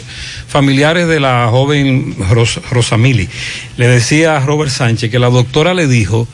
familiares 0.46 1.08
de 1.08 1.20
la 1.20 1.48
joven 1.50 2.14
Ros 2.30 2.60
Rosamili 2.70 3.28
le 3.76 3.88
decía 3.88 4.36
a 4.36 4.40
Robert 4.40 4.70
Sánchez 4.70 5.10
que 5.10 5.18
la 5.18 5.30
doctora 5.30 5.74
le 5.74 5.86
dijo 5.86 6.28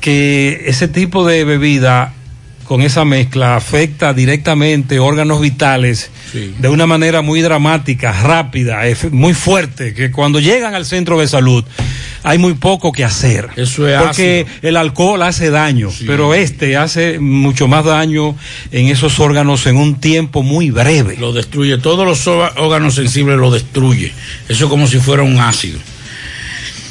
que 0.00 0.64
ese 0.66 0.88
tipo 0.88 1.26
de 1.26 1.44
bebida 1.44 2.14
con 2.64 2.80
esa 2.82 3.04
mezcla 3.04 3.56
afecta 3.56 4.14
directamente 4.14 4.98
órganos 4.98 5.40
vitales 5.40 6.10
Sí. 6.32 6.54
de 6.58 6.68
una 6.70 6.86
manera 6.86 7.20
muy 7.20 7.42
dramática, 7.42 8.10
rápida, 8.22 8.80
muy 9.10 9.34
fuerte, 9.34 9.92
que 9.92 10.10
cuando 10.10 10.40
llegan 10.40 10.74
al 10.74 10.86
centro 10.86 11.20
de 11.20 11.28
salud 11.28 11.62
hay 12.24 12.38
muy 12.38 12.54
poco 12.54 12.92
que 12.92 13.04
hacer. 13.04 13.48
Eso 13.56 13.86
es 13.88 14.00
Porque 14.00 14.46
el 14.62 14.76
alcohol 14.76 15.22
hace 15.22 15.50
daño, 15.50 15.88
pero 16.06 16.34
este 16.34 16.76
hace 16.76 17.18
mucho 17.18 17.66
más 17.68 17.84
daño 17.84 18.36
en 18.70 18.86
esos 18.88 19.18
órganos 19.20 19.66
en 19.66 19.76
un 19.76 20.00
tiempo 20.00 20.42
muy 20.42 20.70
breve. 20.70 21.16
Lo 21.18 21.32
destruye, 21.32 21.78
todos 21.78 22.06
los 22.06 22.26
órga- 22.26 22.52
órganos 22.56 22.94
sensibles 22.94 23.36
lo 23.38 23.50
destruye. 23.50 24.12
Eso 24.48 24.64
es 24.64 24.70
como 24.70 24.86
si 24.86 24.98
fuera 24.98 25.22
un 25.22 25.38
ácido. 25.40 25.78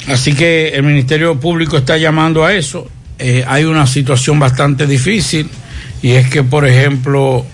Así 0.07 0.33
que 0.33 0.69
el 0.69 0.83
Ministerio 0.83 1.39
Público 1.39 1.77
está 1.77 1.97
llamando 1.97 2.43
a 2.43 2.53
eso. 2.53 2.87
Eh, 3.19 3.45
hay 3.47 3.65
una 3.65 3.85
situación 3.85 4.39
bastante 4.39 4.87
difícil 4.87 5.47
y 6.01 6.11
es 6.11 6.27
que, 6.29 6.43
por 6.43 6.67
ejemplo, 6.67 7.45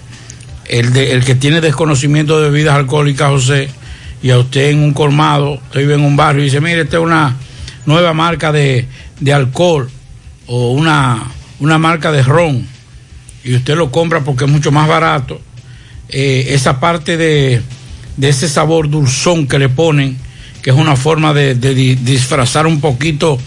el, 0.69 0.93
de- 0.93 1.11
el 1.11 1.25
que 1.25 1.35
tiene 1.35 1.59
desconocimiento 1.61 2.39
de 2.41 2.49
bebidas 2.49 2.75
alcohólicas, 2.75 3.29
José, 3.29 3.67
y 4.23 4.29
a 4.31 4.39
usted 4.39 4.69
en 4.69 4.79
un 4.79 4.93
colmado, 4.93 5.55
usted 5.65 5.81
vive 5.81 5.95
en 5.95 6.01
un 6.05 6.15
barrio 6.15 6.41
y 6.41 6.45
dice, 6.45 6.61
mire, 6.61 6.81
esta 6.81 6.97
es 6.97 7.03
una 7.03 7.35
nueva 7.87 8.13
marca 8.13 8.51
de, 8.51 8.85
de 9.19 9.33
alcohol 9.33 9.89
o 10.45 10.71
una, 10.73 11.23
una 11.59 11.79
marca 11.79 12.11
de 12.11 12.21
ron 12.21 12.67
y 13.43 13.55
usted 13.55 13.75
lo 13.75 13.91
compra 13.91 14.23
porque 14.23 14.45
es 14.45 14.51
mucho 14.51 14.71
más 14.71 14.87
barato, 14.87 15.41
eh, 16.09 16.47
esa 16.49 16.79
parte 16.79 17.17
de, 17.17 17.61
de 18.17 18.29
ese 18.29 18.47
sabor 18.49 18.89
dulzón 18.89 19.47
que 19.47 19.57
le 19.57 19.69
ponen, 19.69 20.17
que 20.61 20.69
es 20.69 20.75
una 20.75 20.95
forma 20.95 21.33
de, 21.33 21.55
de 21.55 21.73
di- 21.73 21.95
disfrazar 21.95 22.67
un 22.67 22.79
poquito 22.81 23.39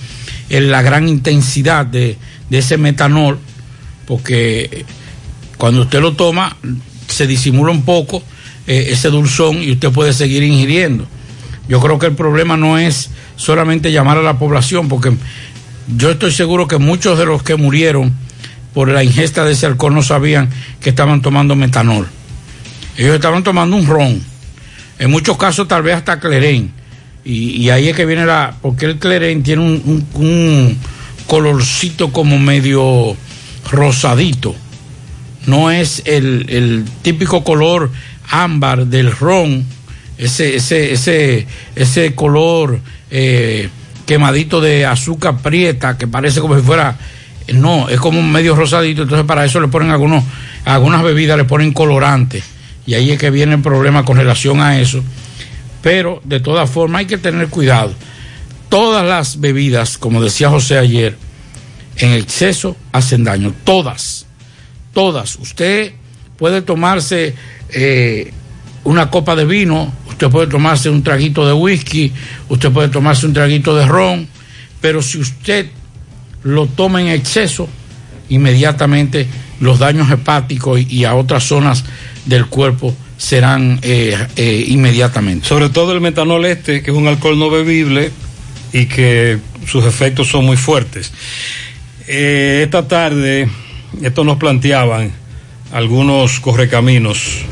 eh, 0.48 0.61
la 0.61 0.81
gran 0.83 1.07
intensidad 1.07 1.85
de, 1.87 2.16
de 2.48 2.59
ese 2.59 2.79
metanol, 2.79 3.38
porque 4.07 4.85
cuando 5.59 5.83
usted 5.83 6.00
lo 6.00 6.14
toma 6.14 6.57
se 7.09 7.26
disimula 7.26 7.70
un 7.72 7.83
poco 7.83 8.22
eh, 8.66 8.87
ese 8.90 9.11
dulzón 9.11 9.62
y 9.62 9.72
usted 9.72 9.90
puede 9.90 10.12
seguir 10.14 10.42
ingiriendo. 10.42 11.07
Yo 11.71 11.79
creo 11.79 12.01
que 12.01 12.07
el 12.07 12.17
problema 12.17 12.57
no 12.57 12.79
es 12.79 13.11
solamente 13.37 13.93
llamar 13.93 14.19
a 14.19 14.23
la 14.23 14.41
población, 14.41 14.89
porque 14.89 15.13
yo 15.97 16.11
estoy 16.11 16.33
seguro 16.33 16.67
que 16.67 16.79
muchos 16.79 17.17
de 17.17 17.27
los 17.27 17.45
que 17.45 17.55
murieron 17.55 18.13
por 18.75 18.89
la 18.89 19.05
ingesta 19.05 19.45
de 19.45 19.53
ese 19.53 19.67
alcohol 19.67 19.95
no 19.95 20.03
sabían 20.03 20.51
que 20.81 20.91
estaban 20.91 21.23
tomando 21.23 21.55
metanol. 21.55 22.09
Ellos 22.97 23.15
estaban 23.15 23.45
tomando 23.45 23.77
un 23.77 23.87
ron. 23.87 24.21
En 24.99 25.13
muchos 25.13 25.37
casos 25.37 25.69
tal 25.69 25.85
vez 25.85 25.95
hasta 25.95 26.19
cleren. 26.19 26.73
Y, 27.25 27.71
ahí 27.71 27.89
es 27.89 27.95
que 27.95 28.05
viene 28.05 28.27
la... 28.27 28.57
Porque 28.61 28.87
el 28.87 28.99
cleren 28.99 29.45
tiene 29.45 29.63
un, 29.63 30.77
colorcito 31.29 32.13
como 32.13 32.41
medio 32.41 33.17
rosadito. 33.71 34.57
No 35.47 35.71
es 35.71 36.03
el 36.05 36.85
típico 37.03 37.45
color 37.45 37.93
ámbar 38.29 38.87
del 38.87 39.13
ron. 39.13 39.65
Ese, 40.21 40.57
ese, 40.57 40.93
ese, 40.93 41.47
ese 41.75 42.15
color 42.15 42.79
eh, 43.11 43.71
quemadito 44.07 44.61
de 44.61 44.85
azúcar 44.85 45.39
prieta 45.39 45.97
que 45.97 46.07
parece 46.07 46.41
como 46.41 46.57
si 46.57 46.63
fuera 46.63 46.97
no, 47.55 47.89
es 47.89 47.99
como 47.99 48.23
medio 48.23 48.55
rosadito, 48.55 49.03
entonces 49.03 49.27
para 49.27 49.45
eso 49.45 49.61
le 49.61 49.69
ponen 49.69 49.91
algunos, 49.91 50.23
algunas 50.65 51.03
bebidas 51.03 51.37
le 51.37 51.45
ponen 51.45 51.73
colorante 51.73 52.43
y 52.87 52.95
ahí 52.95 53.13
es 53.13 53.19
que 53.19 53.31
viene 53.31 53.55
el 53.55 53.63
problema 53.63 54.05
con 54.05 54.17
relación 54.17 54.61
a 54.61 54.81
eso. 54.81 55.03
Pero 55.83 56.21
de 56.25 56.41
todas 56.41 56.69
formas 56.69 57.01
hay 57.01 57.07
que 57.07 57.19
tener 57.19 57.49
cuidado. 57.49 57.95
Todas 58.69 59.07
las 59.07 59.41
bebidas, 59.41 59.99
como 59.99 60.23
decía 60.23 60.51
José 60.51 60.79
ayer, 60.79 61.17
en 61.97 62.13
exceso 62.13 62.77
hacen 62.93 63.25
daño. 63.25 63.55
Todas, 63.65 64.27
todas. 64.93 65.37
Usted 65.37 65.93
puede 66.37 66.63
tomarse 66.63 67.35
eh, 67.71 68.33
una 68.85 69.11
copa 69.11 69.37
de 69.37 69.45
vino, 69.45 69.93
usted 70.21 70.31
puede 70.31 70.49
tomarse 70.49 70.91
un 70.91 71.03
traguito 71.03 71.47
de 71.47 71.55
whisky, 71.55 72.13
usted 72.51 72.71
puede 72.71 72.89
tomarse 72.89 73.25
un 73.25 73.33
traguito 73.33 73.75
de 73.75 73.87
ron, 73.87 74.29
pero 74.79 75.01
si 75.01 75.17
usted 75.17 75.71
lo 76.43 76.67
toma 76.67 77.01
en 77.01 77.09
exceso, 77.09 77.67
inmediatamente 78.29 79.27
los 79.61 79.79
daños 79.79 80.11
hepáticos 80.11 80.79
y, 80.79 81.05
a 81.07 81.15
otras 81.15 81.45
zonas 81.45 81.85
del 82.27 82.47
cuerpo 82.47 82.95
serán 83.17 83.79
eh, 83.81 84.15
eh, 84.37 84.65
inmediatamente. 84.69 85.49
Sobre 85.49 85.71
todo 85.71 85.93
el 85.95 86.03
metanol 86.03 86.45
este, 86.45 86.83
que 86.83 86.91
es 86.91 86.97
un 86.97 87.09
alcohol 87.09 87.39
no 87.39 87.49
bebible 87.49 88.11
y 88.75 88.85
que 88.87 89.39
sus 89.67 89.87
efectos 89.87 90.29
son 90.29 90.45
muy 90.45 90.59
fuertes. 90.59 91.13
Eh, 92.07 92.61
esta 92.65 92.87
tarde, 92.87 93.49
esto 94.03 94.23
nos 94.23 94.37
planteaban 94.37 95.13
algunos 95.73 96.41
correcaminos. 96.41 97.47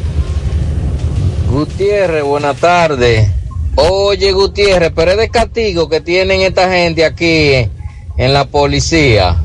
Gutiérrez, 1.58 2.22
buenas 2.22 2.56
tardes. 2.58 3.28
Oye, 3.74 4.30
Gutiérrez, 4.30 4.92
pero 4.94 5.10
es 5.10 5.16
de 5.16 5.28
castigo 5.28 5.88
que 5.88 6.00
tienen 6.00 6.40
esta 6.42 6.70
gente 6.70 7.04
aquí 7.04 7.68
en 8.16 8.32
la 8.32 8.44
policía 8.44 9.36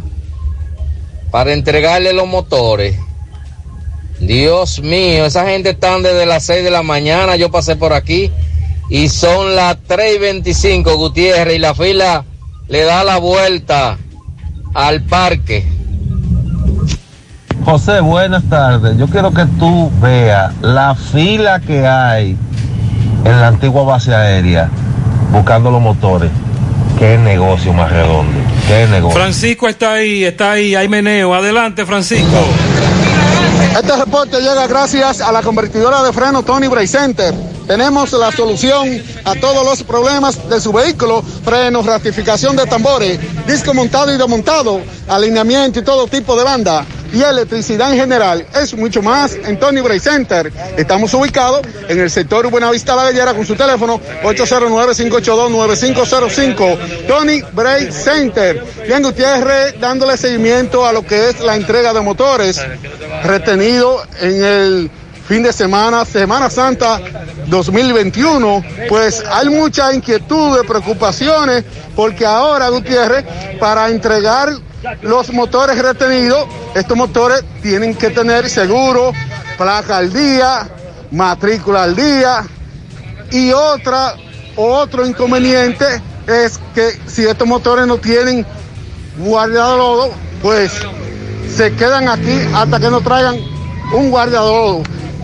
para 1.32 1.54
entregarle 1.54 2.14
los 2.14 2.28
motores. 2.28 2.96
Dios 4.20 4.80
mío, 4.80 5.26
esa 5.26 5.48
gente 5.48 5.72
están 5.72 6.04
desde 6.04 6.28
las 6.28 6.44
6 6.44 6.64
de 6.64 6.70
la 6.70 6.84
mañana, 6.84 7.36
yo 7.36 7.50
pasé 7.50 7.76
por 7.76 7.94
aquí 7.94 8.30
y 8.92 9.10
son 9.10 9.56
las 9.56 9.78
3 9.88 10.18
y 10.18 10.20
25, 10.20 10.96
Gutiérrez, 10.96 11.56
y 11.56 11.60
la 11.60 11.74
fila 11.74 12.26
le 12.68 12.84
da 12.84 13.04
la 13.04 13.18
vuelta 13.18 13.98
al 14.76 15.02
parque. 15.02 15.66
José, 17.66 18.02
buenas 18.02 18.44
tardes. 18.50 18.98
Yo 18.98 19.08
quiero 19.08 19.32
que 19.32 19.46
tú 19.58 19.90
veas 20.02 20.54
la 20.62 20.96
fila 20.96 21.62
que 21.62 21.88
hay 21.88 22.38
en 23.24 23.40
la 23.40 23.48
antigua 23.48 23.84
base 23.84 24.14
aérea 24.14 24.70
buscando 25.32 25.72
los 25.72 25.82
motores. 25.82 26.30
Qué 27.00 27.18
negocio 27.18 27.72
más 27.74 27.90
redondo. 27.90 28.38
Qué 28.68 28.86
negocio. 28.88 29.18
Francisco 29.18 29.70
está 29.70 29.94
ahí, 29.94 30.26
está 30.26 30.52
ahí, 30.52 30.76
hay 30.76 30.90
meneo. 30.90 31.34
Adelante, 31.34 31.86
Francisco. 31.86 32.38
Este 33.80 33.96
reporte 33.96 34.42
llega 34.42 34.68
gracias 34.68 35.22
a 35.22 35.32
la 35.32 35.42
convertidora 35.42 36.04
de 36.04 36.12
freno 36.12 36.44
Tony 36.44 36.68
Bray 36.68 36.86
Center. 36.86 37.34
Tenemos 37.66 38.12
la 38.12 38.32
solución 38.34 39.02
a 39.24 39.36
todos 39.36 39.66
los 39.66 39.84
problemas 39.84 40.50
de 40.50 40.60
su 40.60 40.74
vehículo, 40.74 41.22
frenos, 41.22 41.86
ratificación 41.86 42.58
de 42.58 42.66
tambores, 42.66 43.20
disco 43.48 43.74
montado 43.74 44.14
y 44.14 44.18
desmontado, 44.18 44.82
alineamiento 45.08 45.80
y 45.80 45.84
todo 45.84 46.08
tipo 46.08 46.36
de 46.36 46.44
banda 46.44 46.86
y 47.14 47.22
electricidad 47.22 47.94
en 47.94 48.00
general. 48.00 48.46
Es 48.60 48.74
mucho 48.74 49.04
más 49.04 49.36
en 49.36 49.60
Tony 49.60 49.82
Bray 49.82 50.00
Center. 50.00 50.52
Estamos 50.76 51.14
ubicados 51.14 51.62
en 51.88 52.00
el 52.00 52.10
sector 52.10 52.50
Buenavista 52.50 52.96
La 52.96 53.04
Gallera 53.04 53.36
con 53.36 53.46
su 53.46 53.56
teléfono 53.56 54.02
809-582-9505. 54.24 57.06
Tony 57.08 57.44
Bray 57.54 57.92
Center. 57.92 58.64
Bien, 58.88 59.04
Gutiérrez 59.04 59.80
dándole 59.80 60.18
seguimiento 60.18 60.84
a 60.86 60.92
lo 60.92 61.06
que 61.06 61.30
es 61.30 61.40
la 61.40 61.56
entrega 61.56 61.94
de 61.94 62.02
motores 62.02 62.60
retenido 63.24 64.02
en 64.20 64.44
el 64.44 64.92
fin 65.28 65.44
de 65.44 65.54
semana, 65.54 66.06
Semana 66.06 66.50
Santa 66.50 67.00
2021, 67.48 68.64
pues 68.90 69.24
hay 69.32 69.50
mucha 69.50 69.94
inquietud, 69.94 70.58
preocupaciones, 70.68 71.64
porque 71.96 72.26
ahora, 72.26 72.70
Gutiérrez, 72.70 73.24
para 73.60 73.90
entregar 73.90 74.50
los 75.02 75.32
motores 75.32 75.78
retenidos, 75.78 76.48
estos 76.76 76.98
motores 76.98 77.44
tienen 77.62 77.96
que 77.96 78.10
tener 78.10 78.50
seguro, 78.50 79.12
placa 79.58 79.98
al 79.98 80.12
día, 80.12 80.68
matrícula 81.12 81.84
al 81.84 81.96
día, 81.96 82.44
y 83.32 83.52
otra, 83.52 84.16
otro 84.56 85.06
inconveniente 85.06 85.86
es 86.28 86.60
que 86.74 87.00
si 87.08 87.26
estos 87.26 87.48
motores 87.48 87.88
no 87.88 87.98
tienen 87.98 88.46
guardalodo, 89.18 90.12
pues 90.42 90.72
se 91.56 91.74
quedan 91.76 92.08
aquí 92.08 92.40
hasta 92.54 92.80
que 92.80 92.90
nos 92.90 93.04
traigan 93.04 93.38
un 93.94 94.10
guardalodo. 94.10 94.84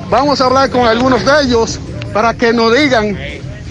Vamos 0.10 0.42
a 0.42 0.46
hablar 0.46 0.70
con 0.70 0.88
algunos 0.88 1.24
de 1.24 1.32
ellos 1.44 1.80
para 2.14 2.34
que 2.34 2.52
nos 2.52 2.74
digan 2.74 3.18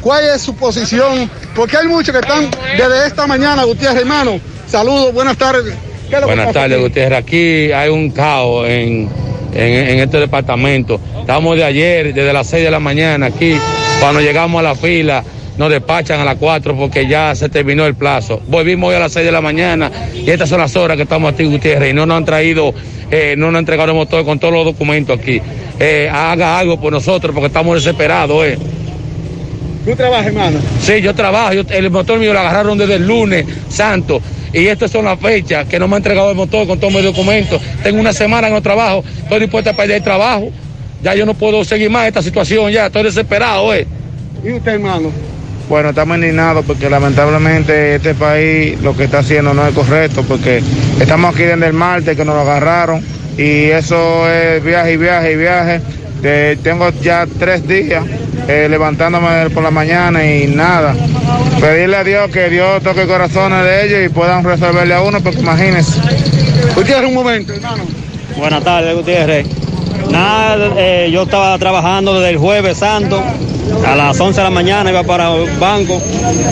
cuál 0.01 0.25
es 0.25 0.43
su 0.43 0.55
posición, 0.55 1.31
porque 1.55 1.77
hay 1.77 1.87
muchos 1.89 2.13
que 2.13 2.21
están 2.21 2.51
desde 2.77 3.07
esta 3.07 3.27
mañana, 3.27 3.65
Gutiérrez, 3.65 4.01
hermano. 4.01 4.41
Saludos, 4.71 5.13
buenas 5.15 5.37
tardes. 5.37 5.75
¿Qué 6.09 6.15
es 6.17 6.21
lo 6.21 6.27
que 6.29 6.35
Buenas 6.35 6.53
tardes? 6.53 6.81
Gutiérrez. 6.81 7.19
Aquí 7.19 7.73
hay 7.73 7.89
un 7.91 8.11
caos 8.11 8.67
en, 8.69 9.09
en, 9.55 9.73
en 9.89 9.99
este 10.01 10.19
departamento. 10.19 11.01
Estamos 11.21 11.57
de 11.57 11.65
ayer, 11.65 12.15
desde 12.15 12.33
las 12.33 12.47
6 12.49 12.65
de 12.65 12.71
la 12.71 12.81
mañana 12.81 13.27
aquí, 13.27 13.57
cuando 14.01 14.21
llegamos 14.21 14.59
a 14.61 14.63
la 14.63 14.75
fila, 14.75 15.23
nos 15.57 15.71
despachan 15.71 16.21
a 16.21 16.25
las 16.25 16.37
4 16.37 16.77
porque 16.77 17.07
ya 17.07 17.35
se 17.35 17.49
terminó 17.49 17.87
el 17.87 17.95
plazo. 17.95 18.41
Volvimos 18.49 18.91
hoy 18.91 18.97
a 18.97 19.01
las 19.01 19.13
6 19.13 19.27
de 19.27 19.33
la 19.33 19.41
mañana 19.41 19.91
y 20.15 20.31
estas 20.31 20.49
son 20.49 20.61
las 20.61 20.75
horas 20.77 20.97
que 20.97 21.03
estamos 21.05 21.33
aquí, 21.33 21.45
Gutiérrez, 21.45 21.91
y 21.91 21.95
no 21.95 22.07
nos 22.07 22.17
han 22.19 22.25
traído, 22.25 22.73
eh, 23.11 23.35
no 23.37 23.47
nos 23.47 23.57
han 23.57 23.61
entregado 23.61 23.91
el 23.91 23.97
motor 23.97 24.25
con 24.25 24.39
todos 24.39 24.53
los 24.55 24.65
documentos 24.65 25.19
aquí. 25.19 25.41
Eh, 25.81 26.11
haga 26.13 26.59
algo 26.59 26.79
por 26.81 26.93
nosotros 26.93 27.33
porque 27.35 27.47
estamos 27.49 27.75
desesperados, 27.75 28.47
eh. 28.47 28.59
¿Tú 29.85 29.95
trabajas, 29.97 30.27
hermano? 30.27 30.59
Sí, 30.83 31.01
yo 31.01 31.15
trabajo, 31.15 31.55
yo- 31.55 31.63
el 31.71 31.91
motor 31.91 32.19
mío 32.19 32.33
lo 32.35 32.41
agarraron 32.41 32.77
desde 32.77 32.95
el 32.97 33.07
lunes 33.07 33.47
santo 33.69 34.21
y 34.53 34.67
estas 34.67 34.91
son 34.91 35.05
las 35.05 35.19
fechas 35.19 35.67
que 35.67 35.79
no 35.79 35.89
me 35.89 35.97
han 35.97 36.01
entregado 36.01 36.31
el 36.31 36.37
motor 36.37 36.67
con 36.67 36.79
todos 36.79 36.93
mis 36.93 37.03
documentos. 37.03 37.61
Tengo 37.83 38.01
una 38.01 38.13
semana 38.13 38.49
en 38.49 38.55
el 38.55 38.63
trabajo, 38.63 39.05
estoy 39.23 39.41
dispuesto 39.41 39.71
a 39.71 39.73
perder 39.73 39.97
el 39.97 40.03
trabajo. 40.03 40.51
Ya 41.03 41.15
yo 41.15 41.25
no 41.25 41.35
puedo 41.35 41.65
seguir 41.65 41.91
más 41.91 42.09
esta 42.09 42.23
situación, 42.23 42.73
ya 42.73 42.87
estoy 42.87 43.05
desesperado, 43.05 43.73
eh. 43.73 43.87
¿Y 44.45 44.53
usted, 44.53 44.73
hermano? 44.73 45.13
Bueno, 45.69 45.91
estamos 45.91 46.17
indignados 46.17 46.65
porque 46.65 46.89
lamentablemente 46.89 47.97
este 47.97 48.15
país 48.15 48.81
lo 48.81 48.97
que 48.97 49.05
está 49.05 49.19
haciendo 49.19 49.53
no 49.53 49.67
es 49.67 49.75
correcto 49.75 50.25
porque 50.27 50.63
estamos 50.99 51.35
aquí 51.35 51.43
desde 51.45 51.67
el 51.67 51.75
martes 51.75 52.17
que 52.17 52.25
nos 52.25 52.35
lo 52.35 52.41
agarraron 52.41 53.05
y 53.37 53.65
eso 53.65 54.29
es 54.31 54.65
viaje 54.65 54.95
y 54.95 54.97
viaje 54.97 55.33
y 55.33 55.37
viaje. 55.37 55.81
Tengo 56.63 56.91
ya 57.03 57.27
tres 57.39 57.69
días 57.69 58.03
eh, 58.49 58.67
levantándome 58.69 59.51
por 59.51 59.63
la 59.63 59.71
mañana 59.71 60.25
y 60.25 60.47
nada. 60.47 60.95
Pedirle 61.61 61.97
a 61.97 62.05
Dios 62.05 62.31
que 62.31 62.49
Dios 62.49 62.83
toque 62.83 63.07
corazones 63.07 63.63
de 63.63 63.87
ellos 63.87 64.07
y 64.07 64.09
puedan 64.09 64.43
resolverle 64.43 64.95
a 64.95 65.03
uno 65.03 65.21
porque 65.21 65.41
imagínense. 65.41 66.01
Gutiérrez, 66.75 67.09
un 67.09 67.15
momento, 67.15 67.53
hermano. 67.53 67.85
Buenas 68.37 68.65
tardes, 68.65 68.95
Gutiérrez. 68.97 69.47
Nada, 70.11 70.71
eh, 70.77 71.11
yo 71.13 71.25
estaba 71.25 71.59
trabajando 71.59 72.15
desde 72.15 72.31
el 72.31 72.39
jueves 72.39 72.79
santo, 72.79 73.23
a 73.87 73.95
las 73.95 74.19
11 74.19 74.41
de 74.41 74.45
la 74.45 74.51
mañana 74.51 74.91
iba 74.91 75.03
para 75.03 75.35
el 75.35 75.51
banco, 75.59 76.01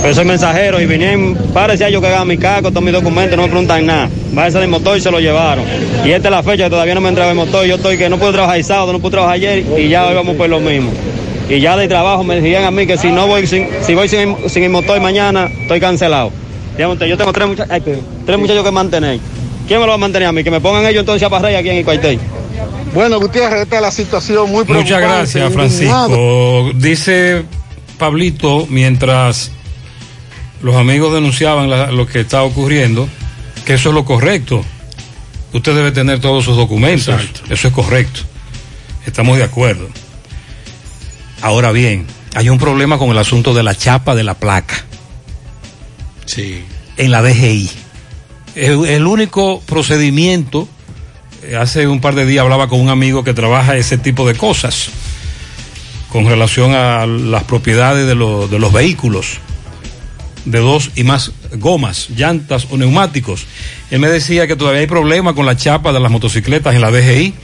pero 0.03 0.15
soy 0.15 0.27
mensajero 0.27 0.81
y 0.81 0.87
vinieron, 0.87 1.35
parecía 1.55 1.89
yo 1.89 2.01
que 2.03 2.09
haga 2.09 2.25
mi 2.27 2.37
caco, 2.37 2.71
todos 2.71 2.83
mis 2.83 2.93
documentos, 2.93 3.37
no 3.37 3.45
me 3.45 3.49
preguntan 3.49 3.87
nada. 3.87 4.11
Váyase 4.33 4.59
del 4.59 4.69
motor 4.69 4.99
y 4.99 5.01
se 5.01 5.11
lo 5.11 5.21
llevaron. 5.21 5.65
Y 6.05 6.11
esta 6.11 6.29
es 6.29 6.33
la 6.33 6.43
fecha 6.43 6.65
que 6.65 6.71
todavía 6.71 6.95
no 6.95 7.01
me 7.01 7.09
entrega 7.09 7.31
el 7.31 7.37
motor, 7.37 7.65
yo 7.65 7.77
estoy 7.77 7.97
que 7.97 8.11
no 8.11 8.19
puedo 8.19 8.33
trabajar 8.33 8.59
el 8.59 8.65
sábado, 8.65 8.93
no 8.93 8.99
puedo 8.99 9.13
trabajar 9.13 9.37
ayer 9.37 9.65
y 9.79 9.89
ya 9.89 10.07
hoy 10.07 10.15
vamos 10.15 10.37
por 10.37 10.49
lo 10.51 10.61
mismo. 10.61 10.93
Y 11.49 11.61
ya 11.61 11.77
de 11.77 11.87
trabajo 11.89 12.25
me 12.25 12.37
decían 12.41 12.65
a 12.65 12.71
mí 12.71 12.87
que 12.87 12.99
si 12.99 13.09
no 13.13 13.27
voy 13.27 13.47
sin, 13.47 13.69
si 13.83 13.95
voy 13.95 14.09
sin, 14.09 14.37
sin 14.49 14.65
el 14.65 14.71
motor 14.71 15.01
mañana, 15.01 15.45
estoy 15.63 15.79
cancelado. 15.81 16.33
Dígame 16.77 16.95
usted, 16.95 17.07
Yo 17.07 17.17
tengo 17.17 17.33
tres, 17.33 17.47
mucha- 17.49 17.67
ay, 17.71 17.81
perdón, 17.81 18.03
tres 18.27 18.39
muchachos 18.39 18.65
que 18.65 18.71
mantener. 18.73 19.21
¿Quién 19.69 19.81
me 19.81 19.87
lo 19.87 19.91
va 19.91 19.95
a 19.95 19.99
mantener 19.99 20.29
a 20.29 20.33
mí? 20.33 20.43
Que 20.45 20.51
me 20.51 20.61
pongan 20.61 20.85
ellos 20.87 21.01
entonces 21.01 21.23
a 21.25 21.29
barrer 21.29 21.57
aquí 21.57 21.71
en 21.71 21.77
el 21.77 21.85
cuartel. 21.85 22.19
Bueno, 22.95 23.19
Gutiérrez, 23.21 23.63
esta 23.63 23.77
es 23.77 23.83
la 23.83 23.91
situación 23.91 24.51
muy 24.51 24.65
preocupante. 24.65 24.83
Muchas 24.85 25.01
gracias. 25.01 25.53
Francisco. 25.53 26.71
Dice 26.75 27.45
Pablito, 27.99 28.67
mientras 28.71 29.51
los 30.63 30.75
amigos 30.77 31.13
denunciaban 31.15 31.69
la- 31.71 31.91
lo 31.93 32.07
que 32.07 32.21
está 32.21 32.43
ocurriendo, 32.43 33.09
que 33.65 33.75
eso 33.75 33.91
es 33.91 33.95
lo 33.95 34.05
correcto. 34.05 34.65
Usted 35.53 35.75
debe 35.75 35.93
tener 35.93 36.21
todos 36.21 36.45
sus 36.45 36.57
documentos. 36.57 37.15
Eso 37.51 37.69
es 37.69 37.75
correcto. 37.75 38.21
Estamos 39.07 39.37
de 39.39 39.45
acuerdo. 39.45 39.89
Ahora 41.47 41.71
bien, 41.71 42.07
hay 42.35 42.49
un 42.49 42.59
problema 42.59 42.99
con 42.99 43.11
el 43.11 43.19
asunto 43.19 43.55
de 43.55 43.63
la 43.63 43.73
chapa 43.77 44.17
de 44.17 44.25
la 44.25 44.35
placa. 44.35 44.85
Sí. 46.25 46.65
En 46.97 47.13
la 47.13 47.23
DGI. 47.23 47.71
El, 48.57 48.85
el 48.87 49.07
único 49.07 49.61
procedimiento, 49.61 50.69
eh, 51.45 51.55
hace 51.55 51.87
un 51.87 52.01
par 52.01 52.17
de 52.17 52.27
días 52.27 52.43
hablaba 52.43 52.69
con 52.69 52.81
un 52.81 52.89
amigo 52.89 53.23
que 53.23 53.33
trabaja 53.33 53.77
ese 53.77 53.97
tipo 53.97 54.27
de 54.27 54.35
cosas, 54.35 54.89
con 56.11 56.27
relación 56.27 56.75
a 56.75 57.07
las 57.07 57.45
propiedades 57.45 58.09
de, 58.09 58.17
los- 58.17 58.51
de 58.51 58.59
los 58.59 58.73
vehículos, 58.73 59.39
de 60.47 60.59
dos 60.59 60.91
y 60.97 61.05
más 61.05 61.31
gomas, 61.59 62.09
llantas 62.11 62.67
o 62.71 62.77
neumáticos. 62.77 63.47
Él 63.93 64.01
me 64.01 64.09
decía 64.09 64.49
que 64.49 64.57
todavía 64.57 64.81
hay 64.81 64.87
problema 64.89 65.33
con 65.33 65.47
la 65.47 65.57
chapa 65.57 65.93
de 65.93 66.01
las 66.01 66.11
motocicletas 66.11 66.75
en 66.75 66.81
la 66.81 66.91
DGI, 66.91 67.35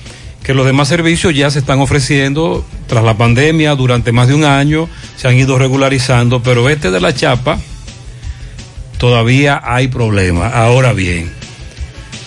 que 0.42 0.54
los 0.54 0.66
demás 0.66 0.88
servicios 0.88 1.34
ya 1.34 1.50
se 1.50 1.60
están 1.60 1.80
ofreciendo 1.80 2.64
tras 2.86 3.04
la 3.04 3.16
pandemia 3.16 3.74
durante 3.74 4.12
más 4.12 4.28
de 4.28 4.34
un 4.34 4.44
año, 4.44 4.88
se 5.16 5.28
han 5.28 5.36
ido 5.36 5.58
regularizando, 5.58 6.42
pero 6.42 6.68
este 6.68 6.90
de 6.90 7.00
la 7.00 7.14
chapa 7.14 7.58
todavía 8.98 9.60
hay 9.64 9.88
problema. 9.88 10.48
Ahora 10.48 10.92
bien, 10.92 11.30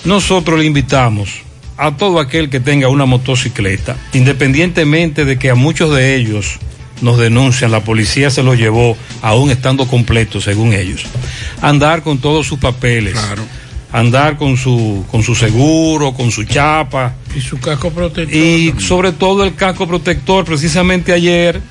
nosotros 0.06 0.60
le 0.60 0.66
invitamos 0.66 1.30
a 1.78 1.98
todo 1.98 2.20
aquel 2.20 2.50
que 2.50 2.60
tenga 2.60 2.88
una 2.88 3.06
motocicleta, 3.06 3.98
independientemente 4.14 5.26
de 5.26 5.38
que 5.38 5.50
a 5.50 5.56
muchos 5.56 5.94
de 5.94 6.16
ellos 6.16 6.60
nos 7.02 7.18
denuncian, 7.18 7.72
la 7.72 7.82
policía 7.82 8.30
se 8.30 8.44
los 8.44 8.58
llevó 8.58 8.96
aún 9.22 9.52
estando 9.52 9.88
completos, 9.88 10.46
según 10.46 10.74
ellos, 10.74 11.04
andar 11.62 12.02
con 12.04 12.20
todos 12.20 12.48
sus 12.48 12.60
papeles, 12.60 13.16
andar 13.98 14.36
con 14.38 14.58
su, 14.58 15.06
con 15.10 15.24
su 15.24 15.36
seguro, 15.36 16.14
con 16.14 16.30
su 16.30 16.44
chapa, 16.44 17.16
Y 17.36 17.40
su 17.40 17.60
casco 17.60 17.92
protector. 17.92 18.36
y 18.36 18.74
sobre 18.80 19.14
todo 19.14 19.46
el 19.46 19.56
casco 19.56 19.88
protector, 19.88 20.44
precisamente 20.44 21.14
ayer 21.14 21.62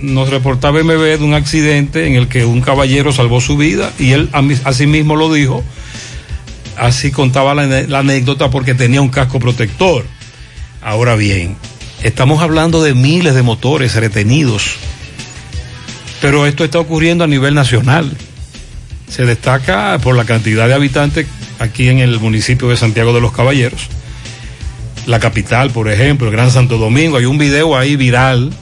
nos 0.00 0.28
reportaba 0.30 0.82
MB 0.82 1.18
de 1.18 1.24
un 1.24 1.34
accidente 1.34 2.08
en 2.08 2.16
el 2.16 2.26
que 2.26 2.44
un 2.44 2.60
caballero 2.62 3.12
salvó 3.12 3.40
su 3.40 3.56
vida 3.56 3.92
y 4.00 4.10
él 4.10 4.28
a 4.32 4.42
mí- 4.42 4.56
asimismo 4.64 5.14
lo 5.14 5.32
dijo, 5.32 5.62
así 6.76 7.12
contaba 7.12 7.54
la 7.54 7.98
anécdota 8.00 8.50
porque 8.50 8.74
tenía 8.74 9.00
un 9.00 9.10
casco 9.10 9.38
protector. 9.38 10.04
Ahora 10.82 11.14
bien, 11.14 11.54
estamos 12.02 12.42
hablando 12.42 12.82
de 12.82 12.94
miles 12.94 13.36
de 13.36 13.42
motores 13.42 13.94
retenidos, 13.94 14.74
pero 16.20 16.44
esto 16.46 16.64
está 16.64 16.80
ocurriendo 16.80 17.22
a 17.22 17.28
nivel 17.28 17.54
nacional. 17.54 18.10
Se 19.08 19.24
destaca 19.26 19.96
por 20.02 20.16
la 20.16 20.24
cantidad 20.24 20.66
de 20.66 20.74
habitantes 20.74 21.26
aquí 21.62 21.88
en 21.88 21.98
el 21.98 22.18
municipio 22.20 22.68
de 22.68 22.76
Santiago 22.76 23.12
de 23.12 23.20
los 23.20 23.32
Caballeros 23.32 23.88
la 25.06 25.18
capital, 25.18 25.70
por 25.70 25.90
ejemplo, 25.90 26.28
el 26.28 26.32
Gran 26.32 26.50
Santo 26.50 26.78
Domingo. 26.78 27.16
Hay 27.16 27.24
un 27.24 27.38
video 27.38 27.76
ahí 27.76 27.96
viral 27.96 28.52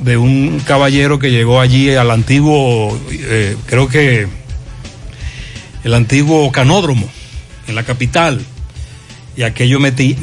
de 0.00 0.16
un 0.16 0.60
caballero 0.64 1.18
que 1.18 1.30
llegó 1.30 1.60
allí 1.60 1.94
al 1.94 2.10
antiguo, 2.10 2.98
eh, 3.10 3.56
creo 3.66 3.88
que 3.88 4.28
el 5.84 5.94
antiguo 5.94 6.50
canódromo 6.52 7.08
en 7.66 7.74
la 7.74 7.82
capital. 7.82 8.40
Y 9.36 9.42
aquello 9.42 9.78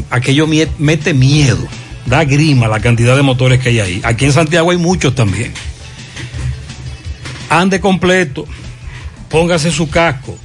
aquello 0.10 0.48
mete 0.48 1.14
miedo, 1.14 1.68
da 2.08 2.24
grima 2.24 2.68
la 2.68 2.80
cantidad 2.80 3.16
de 3.16 3.22
motores 3.22 3.60
que 3.60 3.70
hay 3.70 3.80
ahí. 3.80 4.02
Aquí 4.04 4.26
en 4.26 4.34
Santiago 4.34 4.72
hay 4.72 4.78
muchos 4.78 5.14
también. 5.14 5.54
Ande 7.50 7.80
completo, 7.80 8.48
póngase 9.30 9.72
su 9.72 9.88
casco. 9.88 10.36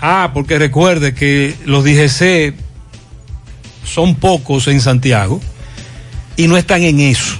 Ah, 0.00 0.30
porque 0.34 0.58
recuerde 0.58 1.14
que 1.14 1.54
los 1.64 1.84
DGC 1.84 2.54
son 3.84 4.14
pocos 4.16 4.68
en 4.68 4.80
Santiago 4.80 5.40
y 6.36 6.48
no 6.48 6.56
están 6.56 6.82
en 6.82 7.00
eso. 7.00 7.36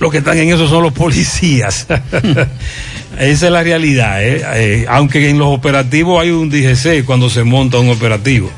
Los 0.00 0.10
que 0.12 0.18
están 0.18 0.36
en 0.38 0.50
eso 0.52 0.68
son 0.68 0.82
los 0.82 0.92
policías. 0.92 1.86
Esa 3.18 3.46
es 3.46 3.52
la 3.52 3.62
realidad. 3.62 4.22
¿eh? 4.22 4.42
Eh, 4.54 4.86
aunque 4.88 5.30
en 5.30 5.38
los 5.38 5.48
operativos 5.48 6.20
hay 6.20 6.30
un 6.30 6.50
DGC 6.50 7.04
cuando 7.04 7.30
se 7.30 7.44
monta 7.44 7.78
un 7.78 7.90
operativo. 7.90 8.50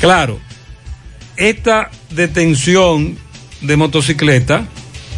Claro, 0.00 0.40
esta 1.36 1.90
detención 2.10 3.18
de 3.60 3.76
motocicleta 3.76 4.66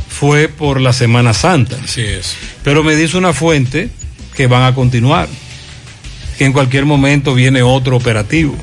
fue 0.09 0.49
por 0.49 0.81
la 0.81 0.93
Semana 0.93 1.35
Santa. 1.35 1.77
Así 1.85 2.03
es. 2.03 2.37
Pero 2.65 2.83
me 2.83 2.97
dice 2.97 3.17
una 3.17 3.33
fuente 3.33 3.91
que 4.35 4.47
van 4.47 4.65
a 4.65 4.75
continuar, 4.75 5.29
que 6.37 6.45
en 6.45 6.53
cualquier 6.53 6.85
momento 6.85 7.35
viene 7.35 7.63
otro 7.63 7.97
operativo. 7.97 8.55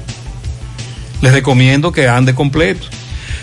Les 1.21 1.33
recomiendo 1.33 1.91
que 1.91 2.07
ande 2.07 2.33
completo. 2.33 2.87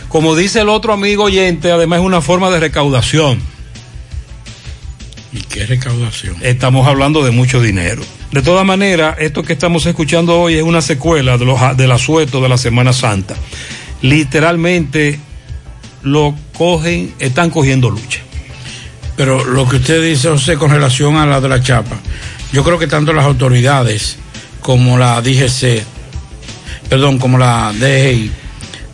Como 0.09 0.35
dice 0.35 0.61
el 0.61 0.69
otro 0.69 0.93
amigo 0.93 1.25
oyente, 1.25 1.71
además 1.71 2.01
es 2.01 2.07
una 2.07 2.21
forma 2.21 2.51
de 2.51 2.61
recaudación. 2.61 3.41
¿Y 5.33 5.41
qué 5.41 5.67
recaudación? 5.67 6.37
Estamos 6.41 6.87
hablando 6.87 7.25
de 7.25 7.31
mucho 7.31 7.61
dinero. 7.61 8.03
De 8.33 8.43
todas 8.43 8.65
maneras, 8.65 9.17
esto 9.19 9.43
que 9.43 9.53
estamos 9.53 9.85
escuchando 9.87 10.41
hoy 10.41 10.55
es 10.55 10.63
una 10.63 10.81
secuela 10.81 11.37
de 11.39 11.45
los, 11.45 11.77
del 11.77 11.93
asueto 11.93 12.41
de 12.41 12.49
la 12.49 12.57
Semana 12.57 12.93
Santa. 12.93 13.35
Literalmente 14.03 15.19
lo 16.03 16.35
cogen, 16.57 17.15
están 17.19 17.51
cogiendo 17.51 17.91
lucha. 17.91 18.21
Pero 19.17 19.45
lo 19.45 19.69
que 19.69 19.77
usted 19.77 20.03
dice, 20.03 20.29
José, 20.29 20.57
con 20.57 20.71
relación 20.71 21.17
a 21.17 21.27
la 21.27 21.41
de 21.41 21.49
la 21.49 21.63
chapa, 21.63 21.97
yo 22.53 22.65
creo 22.65 22.79
que 22.79 22.87
tanto 22.87 23.13
las 23.13 23.25
autoridades 23.25 24.17
como 24.61 24.99
la 24.99 25.21
DGC, 25.21 25.83
perdón, 26.89 27.19
como 27.19 27.39
la 27.39 27.73
DGI, 27.79 28.31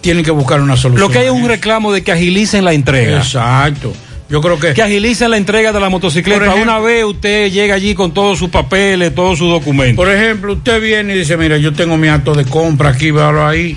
tienen 0.01 0.25
que 0.25 0.31
buscar 0.31 0.61
una 0.61 0.77
solución. 0.77 1.07
Lo 1.09 1.13
que 1.13 1.19
hay 1.21 1.27
es 1.27 1.33
un 1.33 1.47
reclamo 1.49 1.93
de 1.93 2.03
que 2.03 2.13
agilicen 2.13 2.65
la 2.65 2.73
entrega. 2.73 3.19
Exacto. 3.19 3.93
Yo 4.29 4.41
creo 4.41 4.59
que. 4.59 4.73
Que 4.73 4.83
agilicen 4.83 5.31
la 5.31 5.37
entrega 5.37 5.73
de 5.73 5.81
la 5.81 5.89
motocicleta. 5.91 6.47
Ejemplo- 6.47 6.63
una 6.63 6.79
vez 6.79 7.05
usted 7.05 7.51
llega 7.53 7.75
allí 7.75 7.95
con 7.95 8.13
todos 8.13 8.39
sus 8.39 8.49
papeles, 8.49 9.15
todos 9.15 9.39
sus 9.39 9.51
documentos. 9.51 9.97
Por 10.05 10.13
ejemplo, 10.13 10.55
usted 10.55 10.81
viene 10.81 11.15
y 11.15 11.19
dice, 11.19 11.37
mira, 11.37 11.59
yo 11.59 11.73
tengo 11.73 11.97
mi 11.97 12.09
acto 12.09 12.35
de 12.35 12.45
compra 12.45 12.91
aquí, 12.91 13.11
véalo 13.11 13.47
ahí. 13.47 13.77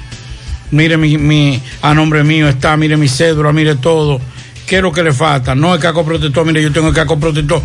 Mire 0.72 0.98
mi, 0.98 1.18
mi, 1.18 1.62
a 1.82 1.94
nombre 1.94 2.24
mío 2.24 2.48
está, 2.48 2.76
mire 2.76 2.98
mi 2.98 3.08
cédula, 3.08 3.52
mire 3.52 3.76
todo. 3.76 4.20
¿qué 4.66 4.78
es 4.78 4.82
lo 4.82 4.92
que 4.92 5.04
le 5.04 5.14
falta? 5.14 5.54
No 5.54 5.74
el 5.76 5.80
casco 5.80 6.04
protector, 6.04 6.46
mire, 6.46 6.62
yo 6.62 6.72
tengo 6.72 6.88
el 6.88 6.94
casco 6.94 7.20
protector. 7.20 7.62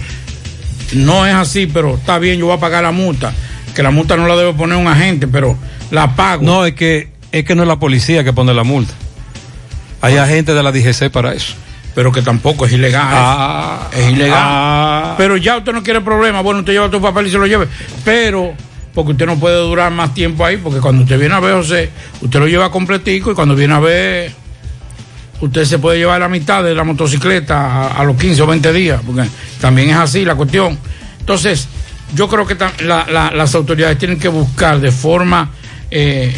No 0.93 1.27
es 1.27 1.35
así, 1.35 1.67
pero 1.67 1.95
está 1.95 2.19
bien, 2.19 2.39
yo 2.39 2.47
voy 2.47 2.57
a 2.57 2.61
pagar 2.61 2.83
la 2.83 2.93
multa. 2.93 3.33
Que 3.75 3.83
la 3.83 3.91
multa 3.91 4.17
no 4.17 4.27
la 4.27 4.37
debe 4.37 4.53
poner 4.53 4.77
un 4.77 4.89
agente, 4.89 5.29
pero 5.29 5.57
la 5.91 6.15
pago. 6.17 6.43
No, 6.43 6.65
es 6.65 6.75
que, 6.75 7.09
es 7.33 7.45
que 7.45 7.55
no 7.55 7.63
es 7.63 7.69
la 7.69 7.79
policía 7.79 8.25
que 8.25 8.33
pone 8.33 8.53
la 8.53 8.65
multa. 8.65 8.93
Hay 10.01 10.17
agentes 10.17 10.55
de 10.55 10.63
la 10.63 10.73
DGC 10.73 11.11
para 11.11 11.35
eso. 11.35 11.55
Pero 11.95 12.13
que 12.13 12.23
tampoco 12.23 12.67
es 12.67 12.73
ilegal. 12.73 13.03
Ah, 13.05 13.89
es 13.93 14.11
ilegal. 14.13 14.39
ah. 14.41 15.15
Pero 15.19 15.37
ya 15.37 15.57
usted 15.59 15.73
no 15.73 15.83
quiere 15.83 16.01
problema. 16.01 16.41
Bueno, 16.41 16.61
usted 16.61 16.73
lleva 16.73 16.91
tu 16.91 17.01
papel 17.01 17.27
y 17.27 17.31
se 17.31 17.39
lo 17.39 17.47
lleve. 17.47 17.67
Pero, 18.05 18.55
porque 18.95 19.13
usted 19.13 19.27
no 19.27 19.37
puede 19.39 19.57
durar 19.57 19.93
más 19.93 20.15
tiempo 20.15 20.45
ahí, 20.45 20.57
porque 20.57 20.81
cuando 20.81 21.03
usted 21.03 21.19
viene 21.19 21.35
a 21.35 21.41
ver, 21.41 21.55
José, 21.55 21.91
usted 22.21 22.39
lo 22.39 22.47
lleva 22.47 22.71
completico 22.71 23.33
y 23.33 23.35
cuando 23.35 23.55
viene 23.55 23.75
a 23.75 23.81
ver, 23.81 24.33
usted 25.41 25.65
se 25.65 25.79
puede 25.79 25.99
llevar 25.99 26.21
la 26.21 26.29
mitad 26.29 26.63
de 26.63 26.75
la 26.75 26.85
motocicleta 26.85 27.57
a, 27.89 28.01
a 28.01 28.05
los 28.05 28.17
15 28.17 28.43
o 28.43 28.47
20 28.47 28.73
días, 28.73 29.01
porque 29.05 29.29
también 29.61 29.91
es 29.91 29.97
así 29.97 30.25
la 30.25 30.35
cuestión. 30.35 30.79
Entonces, 31.19 31.69
yo 32.15 32.29
creo 32.29 32.47
que 32.47 32.57
tam- 32.59 32.79
la- 32.83 33.07
la- 33.11 33.31
las 33.31 33.55
autoridades 33.55 33.99
tienen 33.99 34.19
que 34.19 34.29
buscar 34.29 34.81
de 34.81 34.91
forma... 34.93 35.51
eh, 35.91 36.33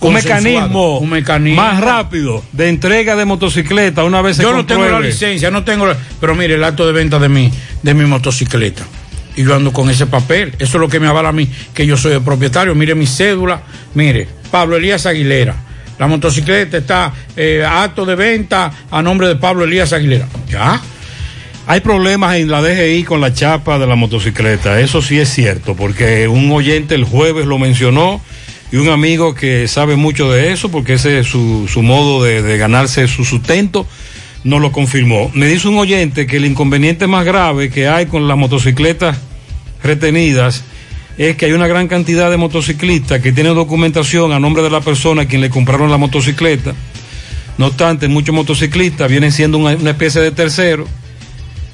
Un 0.00 0.12
mecanismo, 0.14 0.98
un 0.98 1.10
mecanismo 1.10 1.60
más 1.62 1.80
rápido 1.80 2.44
de 2.52 2.68
entrega 2.68 3.16
de 3.16 3.24
motocicleta 3.24 4.04
una 4.04 4.22
vez 4.22 4.36
se 4.36 4.42
yo 4.44 4.52
no 4.52 4.64
tengo 4.64 4.84
la 4.84 5.00
licencia, 5.08 5.50
no 5.50 5.64
tengo 5.64 5.86
la- 5.86 5.96
pero 6.20 6.34
mire 6.36 6.54
el 6.54 6.62
acto 6.64 6.86
de 6.86 6.92
venta 6.92 7.18
de 7.18 7.28
mi 7.28 7.50
de 7.82 7.94
mi 7.94 8.04
motocicleta. 8.06 8.84
Y 9.36 9.42
yo 9.44 9.54
ando 9.54 9.72
con 9.72 9.88
ese 9.90 10.06
papel, 10.06 10.54
eso 10.58 10.78
es 10.78 10.80
lo 10.80 10.88
que 10.88 10.98
me 11.00 11.06
avala 11.08 11.28
a 11.30 11.32
mí 11.32 11.48
que 11.74 11.84
yo 11.86 11.96
soy 11.96 12.12
el 12.12 12.22
propietario, 12.22 12.74
mire 12.76 12.94
mi 12.94 13.06
cédula, 13.06 13.60
mire, 13.94 14.26
Pablo 14.50 14.76
Elías 14.76 15.04
Aguilera. 15.06 15.54
La 15.98 16.06
motocicleta 16.06 16.78
está 16.78 17.12
eh, 17.36 17.64
acto 17.68 18.04
de 18.06 18.14
venta 18.14 18.72
a 18.90 19.02
nombre 19.02 19.28
de 19.28 19.36
Pablo 19.36 19.64
Elías 19.64 19.92
Aguilera. 19.92 20.28
Ya. 20.48 20.80
Hay 21.66 21.80
problemas 21.80 22.36
en 22.36 22.50
la 22.50 22.62
DGI 22.62 23.04
con 23.04 23.20
la 23.20 23.34
chapa 23.34 23.78
de 23.78 23.86
la 23.86 23.94
motocicleta, 23.94 24.80
eso 24.80 25.02
sí 25.02 25.18
es 25.18 25.28
cierto, 25.28 25.76
porque 25.76 26.26
un 26.26 26.50
oyente 26.50 26.94
el 26.94 27.04
jueves 27.04 27.44
lo 27.44 27.58
mencionó 27.58 28.22
y 28.72 28.76
un 28.76 28.88
amigo 28.88 29.34
que 29.34 29.68
sabe 29.68 29.96
mucho 29.96 30.30
de 30.30 30.52
eso, 30.52 30.70
porque 30.70 30.94
ese 30.94 31.18
es 31.18 31.26
su, 31.26 31.68
su 31.68 31.82
modo 31.82 32.22
de, 32.22 32.40
de 32.40 32.56
ganarse 32.56 33.06
su 33.06 33.24
sustento, 33.26 33.86
nos 34.44 34.62
lo 34.62 34.72
confirmó. 34.72 35.30
Me 35.34 35.46
dice 35.46 35.68
un 35.68 35.76
oyente 35.76 36.26
que 36.26 36.38
el 36.38 36.46
inconveniente 36.46 37.06
más 37.06 37.26
grave 37.26 37.68
que 37.68 37.86
hay 37.86 38.06
con 38.06 38.28
las 38.28 38.38
motocicletas 38.38 39.18
retenidas 39.82 40.64
es 41.18 41.36
que 41.36 41.46
hay 41.46 41.52
una 41.52 41.66
gran 41.66 41.88
cantidad 41.88 42.30
de 42.30 42.36
motociclistas 42.36 43.20
que 43.20 43.32
tienen 43.32 43.54
documentación 43.54 44.32
a 44.32 44.38
nombre 44.38 44.62
de 44.62 44.70
la 44.70 44.80
persona 44.80 45.22
a 45.22 45.24
quien 45.26 45.40
le 45.40 45.50
compraron 45.50 45.90
la 45.90 45.96
motocicleta. 45.96 46.74
No 47.58 47.66
obstante, 47.66 48.06
muchos 48.06 48.34
motociclistas 48.34 49.10
vienen 49.10 49.32
siendo 49.32 49.58
una, 49.58 49.74
una 49.74 49.90
especie 49.90 50.20
de 50.20 50.30
tercero. 50.30 50.86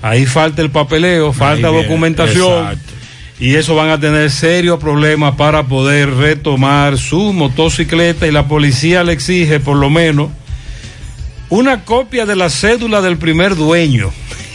Ahí 0.00 0.24
falta 0.24 0.62
el 0.62 0.70
papeleo, 0.70 1.33
falta 1.35 1.68
viene, 1.68 1.83
documentación. 1.85 2.59
exacto. 2.59 2.92
Y 3.38 3.57
eso 3.57 3.74
van 3.74 3.90
a 3.90 4.00
tener 4.00 4.30
serios 4.30 4.78
problemas 4.78 5.35
para 5.35 5.64
poder 5.64 6.14
retomar 6.14 6.96
su 6.96 7.33
motocicleta 7.33 8.26
y 8.26 8.33
la 8.33 8.46
policía 8.48 9.04
le 9.04 9.12
exige 9.12 9.61
por 9.61 9.76
lo 9.76 9.90
menos 9.90 10.30
una 11.50 11.85
copia 11.85 12.26
de 12.26 12.37
la 12.37 12.48
cédula 12.48 13.02
del 13.02 13.18
primer 13.18 13.57
dueño. 13.57 14.11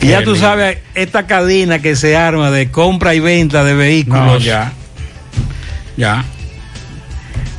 Y 0.00 0.08
ya 0.08 0.22
tú 0.22 0.32
lindo. 0.32 0.46
sabes, 0.46 0.78
esta 0.94 1.26
cadena 1.26 1.80
que 1.80 1.96
se 1.96 2.16
arma 2.16 2.50
de 2.50 2.70
compra 2.70 3.14
y 3.14 3.20
venta 3.20 3.64
de 3.64 3.74
vehículos. 3.74 4.24
No, 4.24 4.38
ya. 4.38 4.72
Ya. 5.96 6.24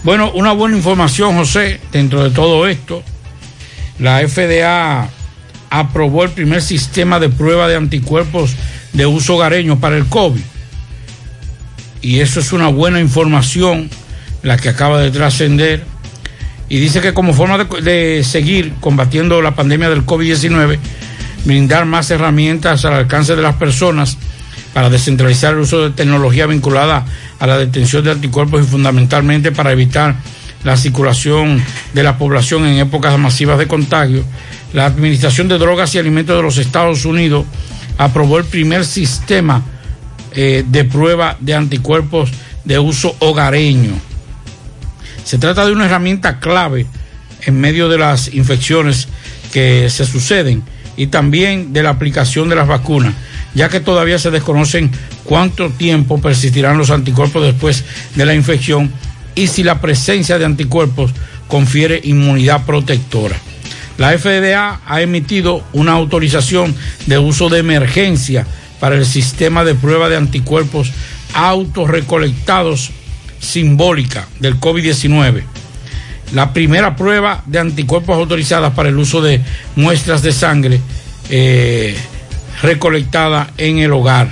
Bueno, 0.03 0.31
una 0.31 0.53
buena 0.53 0.77
información, 0.77 1.35
José, 1.35 1.79
dentro 1.91 2.23
de 2.23 2.29
todo 2.29 2.67
esto. 2.67 3.03
La 3.99 4.25
FDA 4.25 5.09
aprobó 5.69 6.23
el 6.23 6.31
primer 6.31 6.61
sistema 6.61 7.19
de 7.19 7.27
prueba 7.29 7.67
de 7.67 7.75
anticuerpos 7.75 8.55
de 8.93 9.05
uso 9.05 9.35
hogareño 9.35 9.79
para 9.79 9.97
el 9.97 10.05
COVID. 10.05 10.41
Y 12.01 12.21
eso 12.21 12.39
es 12.39 12.53
una 12.53 12.69
buena 12.69 13.01
información, 13.01 13.89
la 14.41 14.55
que 14.55 14.69
acaba 14.69 15.01
de 15.01 15.11
trascender. 15.11 15.83
Y 16.69 16.79
dice 16.79 17.01
que 17.01 17.13
como 17.13 17.33
forma 17.33 17.57
de, 17.57 17.81
de 17.81 18.23
seguir 18.23 18.73
combatiendo 18.79 19.41
la 19.41 19.55
pandemia 19.55 19.89
del 19.89 20.05
COVID-19, 20.05 20.79
brindar 21.45 21.85
más 21.85 22.11
herramientas 22.11 22.85
al 22.85 22.93
alcance 22.93 23.35
de 23.35 23.41
las 23.41 23.55
personas 23.55 24.17
para 24.73 24.89
descentralizar 24.89 25.53
el 25.53 25.59
uso 25.59 25.81
de 25.81 25.89
tecnología 25.91 26.45
vinculada 26.45 27.05
a 27.39 27.47
la 27.47 27.57
detención 27.57 28.03
de 28.03 28.11
anticuerpos 28.11 28.63
y 28.63 28.67
fundamentalmente 28.67 29.51
para 29.51 29.71
evitar 29.71 30.15
la 30.63 30.77
circulación 30.77 31.63
de 31.93 32.03
la 32.03 32.17
población 32.17 32.65
en 32.65 32.77
épocas 32.79 33.17
masivas 33.17 33.57
de 33.57 33.67
contagio, 33.67 34.23
la 34.73 34.85
Administración 34.85 35.47
de 35.47 35.57
Drogas 35.57 35.95
y 35.95 35.99
Alimentos 35.99 36.35
de 36.35 36.43
los 36.43 36.57
Estados 36.57 37.05
Unidos 37.05 37.45
aprobó 37.97 38.37
el 38.37 38.45
primer 38.45 38.85
sistema 38.85 39.63
eh, 40.33 40.63
de 40.67 40.83
prueba 40.83 41.37
de 41.39 41.55
anticuerpos 41.55 42.29
de 42.65 42.77
uso 42.77 43.15
hogareño. 43.19 43.93
Se 45.23 45.37
trata 45.37 45.65
de 45.65 45.71
una 45.71 45.85
herramienta 45.85 46.39
clave 46.39 46.85
en 47.41 47.59
medio 47.59 47.89
de 47.89 47.97
las 47.97 48.33
infecciones 48.33 49.07
que 49.51 49.89
se 49.89 50.05
suceden 50.05 50.63
y 50.99 51.07
también 51.07 51.71
de 51.71 51.81
la 51.81 51.91
aplicación 51.91 52.49
de 52.49 52.57
las 52.57 52.67
vacunas, 52.67 53.13
ya 53.55 53.69
que 53.69 53.79
todavía 53.79 54.19
se 54.19 54.31
desconocen 54.31 54.91
cuánto 55.23 55.69
tiempo 55.69 56.19
persistirán 56.19 56.77
los 56.77 56.89
anticuerpos 56.89 57.41
después 57.41 57.85
de 58.15 58.25
la 58.25 58.35
infección 58.35 58.91
y 59.33 59.47
si 59.47 59.63
la 59.63 59.79
presencia 59.79 60.37
de 60.37 60.43
anticuerpos 60.43 61.11
confiere 61.47 62.01
inmunidad 62.03 62.65
protectora. 62.65 63.37
La 63.97 64.17
FDA 64.17 64.81
ha 64.85 65.01
emitido 65.01 65.63
una 65.71 65.93
autorización 65.93 66.75
de 67.05 67.17
uso 67.17 67.47
de 67.47 67.59
emergencia 67.59 68.45
para 68.81 68.95
el 68.95 69.05
sistema 69.05 69.63
de 69.63 69.75
prueba 69.75 70.09
de 70.09 70.17
anticuerpos 70.17 70.91
autorrecolectados 71.33 72.91
simbólica 73.39 74.27
del 74.41 74.59
COVID-19. 74.59 75.43
La 76.33 76.53
primera 76.53 76.95
prueba 76.95 77.41
de 77.45 77.59
anticuerpos 77.59 78.15
autorizada 78.15 78.73
para 78.73 78.89
el 78.89 78.97
uso 78.97 79.21
de 79.21 79.41
muestras 79.75 80.21
de 80.21 80.31
sangre 80.31 80.79
eh, 81.29 81.95
recolectada 82.61 83.51
en 83.57 83.79
el 83.79 83.91
hogar. 83.93 84.29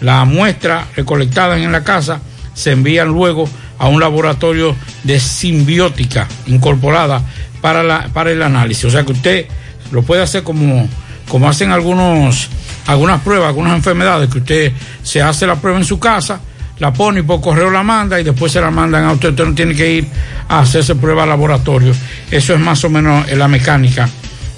La 0.00 0.24
muestra 0.24 0.86
recolectada 0.96 1.58
en 1.58 1.72
la 1.72 1.84
casa 1.84 2.20
se 2.54 2.72
envían 2.72 3.08
luego 3.08 3.48
a 3.78 3.88
un 3.88 4.00
laboratorio 4.00 4.76
de 5.04 5.18
simbiótica 5.18 6.28
incorporada 6.46 7.22
para, 7.60 7.82
la, 7.82 8.08
para 8.12 8.30
el 8.30 8.42
análisis. 8.42 8.84
O 8.84 8.90
sea 8.90 9.04
que 9.04 9.12
usted 9.12 9.46
lo 9.90 10.02
puede 10.02 10.22
hacer 10.22 10.42
como, 10.42 10.88
como 11.28 11.48
hacen 11.48 11.70
algunos, 11.70 12.48
algunas 12.86 13.20
pruebas, 13.22 13.48
algunas 13.48 13.74
enfermedades, 13.74 14.28
que 14.30 14.38
usted 14.38 14.72
se 15.02 15.22
hace 15.22 15.46
la 15.46 15.56
prueba 15.56 15.78
en 15.78 15.84
su 15.84 15.98
casa, 15.98 16.40
la 16.80 16.92
pone 16.92 17.20
y 17.20 17.22
por 17.22 17.40
correo 17.40 17.70
la 17.70 17.82
manda 17.82 18.20
y 18.20 18.24
después 18.24 18.52
se 18.52 18.60
la 18.60 18.70
mandan 18.70 19.04
a 19.04 19.12
usted. 19.12 19.30
Usted 19.30 19.44
no 19.46 19.54
tiene 19.54 19.74
que 19.74 19.92
ir 19.92 20.06
a 20.48 20.60
hacerse 20.60 20.96
prueba 20.96 21.22
al 21.22 21.28
laboratorio. 21.28 21.94
Eso 22.30 22.54
es 22.54 22.60
más 22.60 22.82
o 22.84 22.90
menos 22.90 23.30
la 23.32 23.48
mecánica 23.48 24.08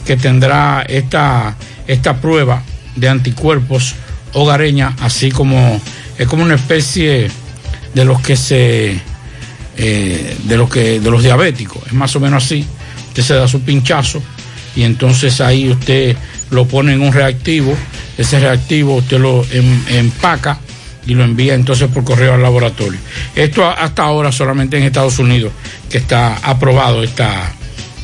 que 0.07 0.17
tendrá 0.17 0.83
esta, 0.89 1.57
esta 1.87 2.17
prueba 2.17 2.63
de 2.97 3.09
anticuerpos 3.09 3.95
hogareña, 4.33 4.97
así 5.01 5.31
como 5.31 5.81
es 6.17 6.27
como 6.27 6.43
una 6.43 6.55
especie 6.55 7.31
de 7.95 8.05
los 8.05 8.21
que 8.21 8.37
se 8.37 9.01
eh, 9.77 10.37
de 10.45 10.57
los 10.57 10.71
que 10.71 11.01
de 11.01 11.11
los 11.11 11.23
diabéticos, 11.23 11.87
es 11.87 11.93
más 11.93 12.15
o 12.17 12.21
menos 12.21 12.45
así. 12.45 12.65
Usted 13.09 13.23
se 13.23 13.35
da 13.35 13.49
su 13.49 13.61
pinchazo 13.63 14.23
y 14.75 14.85
entonces 14.85 15.41
ahí 15.41 15.71
usted 15.71 16.17
lo 16.51 16.67
pone 16.67 16.93
en 16.93 17.03
un 17.03 17.13
reactivo, 17.13 17.75
ese 18.17 18.39
reactivo 18.39 18.97
usted 18.97 19.19
lo 19.19 19.45
em- 19.51 19.83
empaca 19.89 20.59
y 21.07 21.15
lo 21.15 21.25
envía 21.25 21.55
entonces 21.55 21.89
por 21.89 22.05
correo 22.05 22.35
al 22.35 22.43
laboratorio. 22.43 22.99
Esto 23.35 23.69
hasta 23.69 24.05
ahora 24.05 24.31
solamente 24.33 24.77
en 24.77 24.85
Estados 24.85 25.19
Unidos 25.19 25.53
que 25.91 25.99
está 25.99 26.37
aprobado 26.43 27.03
esta, 27.03 27.53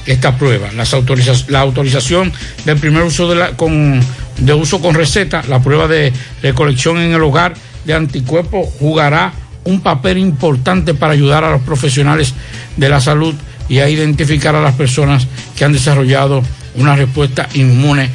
esta 0.07 0.37
prueba. 0.37 0.73
Las 0.73 0.93
autoriza- 0.95 1.47
la 1.49 1.61
autorización 1.61 2.33
del 2.65 2.77
primer 2.79 3.03
uso 3.05 3.29
de, 3.29 3.37
la, 3.37 3.51
con, 3.57 4.01
de 4.39 4.53
uso 4.55 4.81
con 4.81 4.95
receta, 4.95 5.43
la 5.49 5.61
prueba 5.61 5.87
de 5.87 6.13
recolección 6.43 6.99
en 6.99 7.13
el 7.13 7.23
hogar 7.23 7.55
de 7.85 7.95
anticuerpos 7.95 8.69
jugará 8.79 9.33
un 9.65 9.81
papel 9.81 10.19
importante 10.19 10.95
para 10.95 11.13
ayudar 11.13 11.45
a 11.45 11.51
los 11.51 11.63
profesionales 11.63 12.35
de 12.77 12.89
la 12.89 13.01
salud 13.01 13.35
y 13.69 13.79
a 13.81 13.89
identificar 13.89 14.55
a 14.55 14.63
las 14.63 14.75
personas 14.75 15.27
que 15.57 15.65
han 15.65 15.73
desarrollado 15.73 16.43
una 16.75 16.97
respuesta 16.97 17.49
inmune 17.55 18.11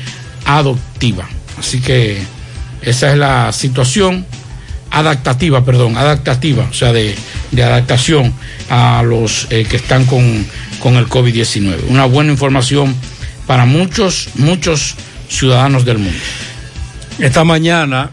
adoptiva. 0.46 1.28
Así 1.60 1.80
que 1.80 2.18
esa 2.82 3.12
es 3.12 3.18
la 3.18 3.52
situación 3.52 4.26
adaptativa, 4.94 5.66
perdón, 5.66 5.98
adaptativa, 5.98 6.68
o 6.70 6.74
sea, 6.74 6.94
de, 6.94 7.16
de 7.52 7.64
adaptación 7.64 8.32
a 8.70 9.02
los 9.02 9.48
eh, 9.50 9.66
que 9.68 9.78
están 9.78 10.06
con, 10.06 10.46
con 10.80 10.96
el 10.98 11.08
COVID-19. 11.08 11.86
Una 11.90 12.06
buena 12.06 12.32
información 12.32 12.96
para 13.48 13.66
muchos, 13.66 14.30
muchos 14.36 14.96
ciudadanos 15.28 15.84
del 15.84 15.98
mundo. 15.98 16.20
Esta 17.18 17.44
mañana 17.44 18.12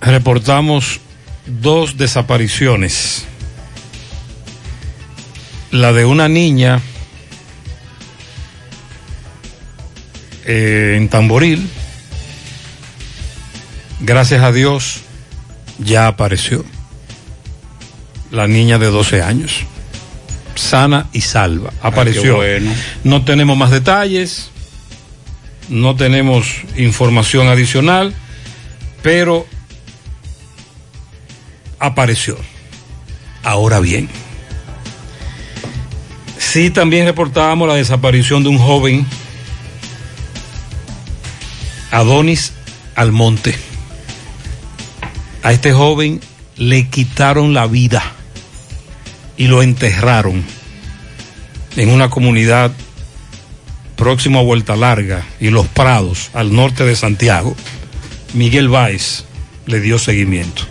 reportamos 0.00 1.00
dos 1.46 1.96
desapariciones. 1.96 3.24
La 5.72 5.92
de 5.92 6.04
una 6.04 6.28
niña 6.28 6.80
eh, 10.46 10.94
en 10.96 11.08
Tamboril. 11.08 11.68
Gracias 14.00 14.44
a 14.44 14.52
Dios 14.52 15.02
ya 15.78 16.06
apareció 16.06 16.64
la 18.30 18.46
niña 18.46 18.78
de 18.78 18.86
12 18.86 19.22
años, 19.22 19.60
sana 20.54 21.08
y 21.12 21.22
salva. 21.22 21.72
Apareció. 21.82 22.36
bueno. 22.36 22.72
No 23.04 23.24
tenemos 23.24 23.56
más 23.56 23.70
detalles, 23.70 24.50
no 25.68 25.96
tenemos 25.96 26.62
información 26.76 27.48
adicional, 27.48 28.14
pero 29.02 29.46
apareció. 31.78 32.36
Ahora 33.42 33.80
bien, 33.80 34.08
sí 36.38 36.70
también 36.70 37.06
reportábamos 37.06 37.68
la 37.68 37.74
desaparición 37.74 38.42
de 38.42 38.50
un 38.50 38.58
joven, 38.58 39.06
Adonis 41.90 42.52
Almonte. 42.94 43.67
A 45.42 45.52
este 45.52 45.72
joven 45.72 46.20
le 46.56 46.88
quitaron 46.88 47.54
la 47.54 47.66
vida 47.66 48.02
y 49.36 49.46
lo 49.46 49.62
enterraron 49.62 50.44
en 51.76 51.90
una 51.90 52.10
comunidad 52.10 52.72
próximo 53.96 54.40
a 54.40 54.42
Vuelta 54.42 54.76
Larga 54.76 55.24
y 55.40 55.50
Los 55.50 55.66
Prados, 55.68 56.30
al 56.34 56.54
norte 56.54 56.84
de 56.84 56.96
Santiago. 56.96 57.54
Miguel 58.34 58.68
Báez 58.68 59.24
le 59.66 59.80
dio 59.80 59.98
seguimiento. 59.98 60.62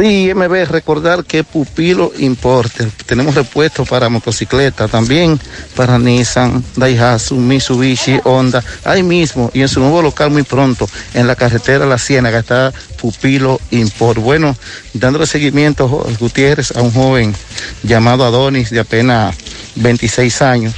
Sí, 0.00 0.32
MB, 0.34 0.64
recordar 0.70 1.24
que 1.24 1.44
Pupilo 1.44 2.10
Importe. 2.16 2.88
Tenemos 3.04 3.34
repuestos 3.34 3.86
para 3.86 4.08
motocicleta, 4.08 4.88
también 4.88 5.38
para 5.76 5.98
Nissan, 5.98 6.64
Daihatsu, 6.74 7.36
Mitsubishi, 7.36 8.18
Honda. 8.24 8.64
Ahí 8.84 9.02
mismo 9.02 9.50
y 9.52 9.60
en 9.60 9.68
su 9.68 9.78
nuevo 9.80 10.00
local 10.00 10.30
muy 10.30 10.42
pronto, 10.42 10.88
en 11.12 11.26
la 11.26 11.36
carretera 11.36 11.84
La 11.84 11.98
Ciénaga, 11.98 12.38
está 12.38 12.72
Pupilo 12.98 13.60
Import. 13.72 14.22
Bueno, 14.22 14.56
dándole 14.94 15.26
seguimiento, 15.26 15.86
Gutiérrez, 16.18 16.74
a 16.74 16.80
un 16.80 16.92
joven 16.92 17.34
llamado 17.82 18.24
Adonis 18.24 18.70
de 18.70 18.80
apenas 18.80 19.36
26 19.74 20.40
años. 20.40 20.74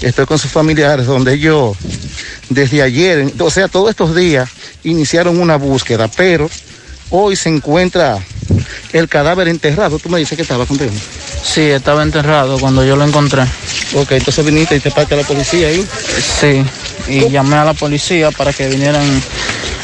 Estoy 0.00 0.26
con 0.26 0.38
sus 0.38 0.52
familiares, 0.52 1.06
donde 1.06 1.34
ellos 1.34 1.76
desde 2.50 2.82
ayer, 2.82 3.32
o 3.36 3.50
sea, 3.50 3.66
todos 3.66 3.90
estos 3.90 4.14
días, 4.14 4.48
iniciaron 4.84 5.40
una 5.40 5.56
búsqueda, 5.56 6.06
pero 6.06 6.48
hoy 7.10 7.34
se 7.34 7.48
encuentra 7.48 8.22
el 8.94 9.08
cadáver 9.08 9.48
enterrado. 9.48 9.98
Tú 9.98 10.08
me 10.08 10.18
dices 10.18 10.36
que 10.36 10.42
estaba 10.42 10.64
contigo. 10.66 10.92
Sí, 11.42 11.62
estaba 11.62 12.02
enterrado 12.02 12.58
cuando 12.58 12.84
yo 12.84 12.96
lo 12.96 13.04
encontré. 13.04 13.42
Ok, 13.94 14.12
entonces 14.12 14.44
viniste 14.44 14.76
y 14.76 14.80
te 14.80 14.90
parte 14.90 15.14
a 15.14 15.16
la 15.18 15.24
policía 15.24 15.68
ahí. 15.68 15.84
Sí, 16.40 16.64
y 17.08 17.28
llamé 17.28 17.56
a 17.56 17.64
la 17.64 17.74
policía 17.74 18.30
para 18.30 18.52
que 18.52 18.68
vinieran 18.68 19.04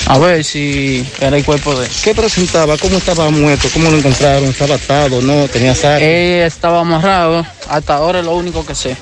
a 0.06 0.18
ver 0.18 0.44
si 0.44 1.04
era 1.20 1.36
el 1.36 1.44
cuerpo 1.44 1.78
de... 1.78 1.88
¿Qué 2.02 2.14
presentaba? 2.14 2.78
¿Cómo 2.78 2.96
estaba 2.96 3.28
muerto? 3.30 3.68
¿Cómo 3.72 3.90
lo 3.90 3.98
encontraron? 3.98 4.44
¿Estaba 4.44 4.76
atado? 4.76 5.20
¿No? 5.20 5.48
¿Tenía 5.48 5.74
saco? 5.74 6.02
Él 6.02 6.42
estaba 6.42 6.80
amarrado, 6.80 7.44
hasta 7.68 7.94
ahora 7.94 8.20
es 8.20 8.24
lo 8.24 8.36
único 8.36 8.64
que 8.64 8.76
sé. 8.76 8.96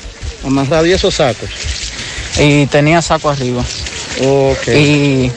Amarrado 0.44 0.86
y 0.86 0.92
esos 0.92 1.14
sacos. 1.14 1.50
Y 2.38 2.66
tenía 2.66 3.02
saco 3.02 3.28
arriba. 3.28 3.62
Ok. 4.22 4.68
Y, 4.68 5.30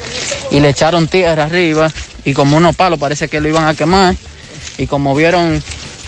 y 0.51 0.59
le 0.59 0.69
echaron 0.69 1.09
tierra 1.09 1.43
arriba 1.43 1.91
y 2.24 2.34
como 2.34 2.55
unos 2.55 2.76
palos 2.76 2.99
parece 2.99 3.28
que 3.28 3.41
lo 3.41 3.49
iban 3.49 3.67
a 3.67 3.76
quemar. 3.76 4.15
Y 4.82 4.88
como 4.88 5.14
vieron 5.16 5.64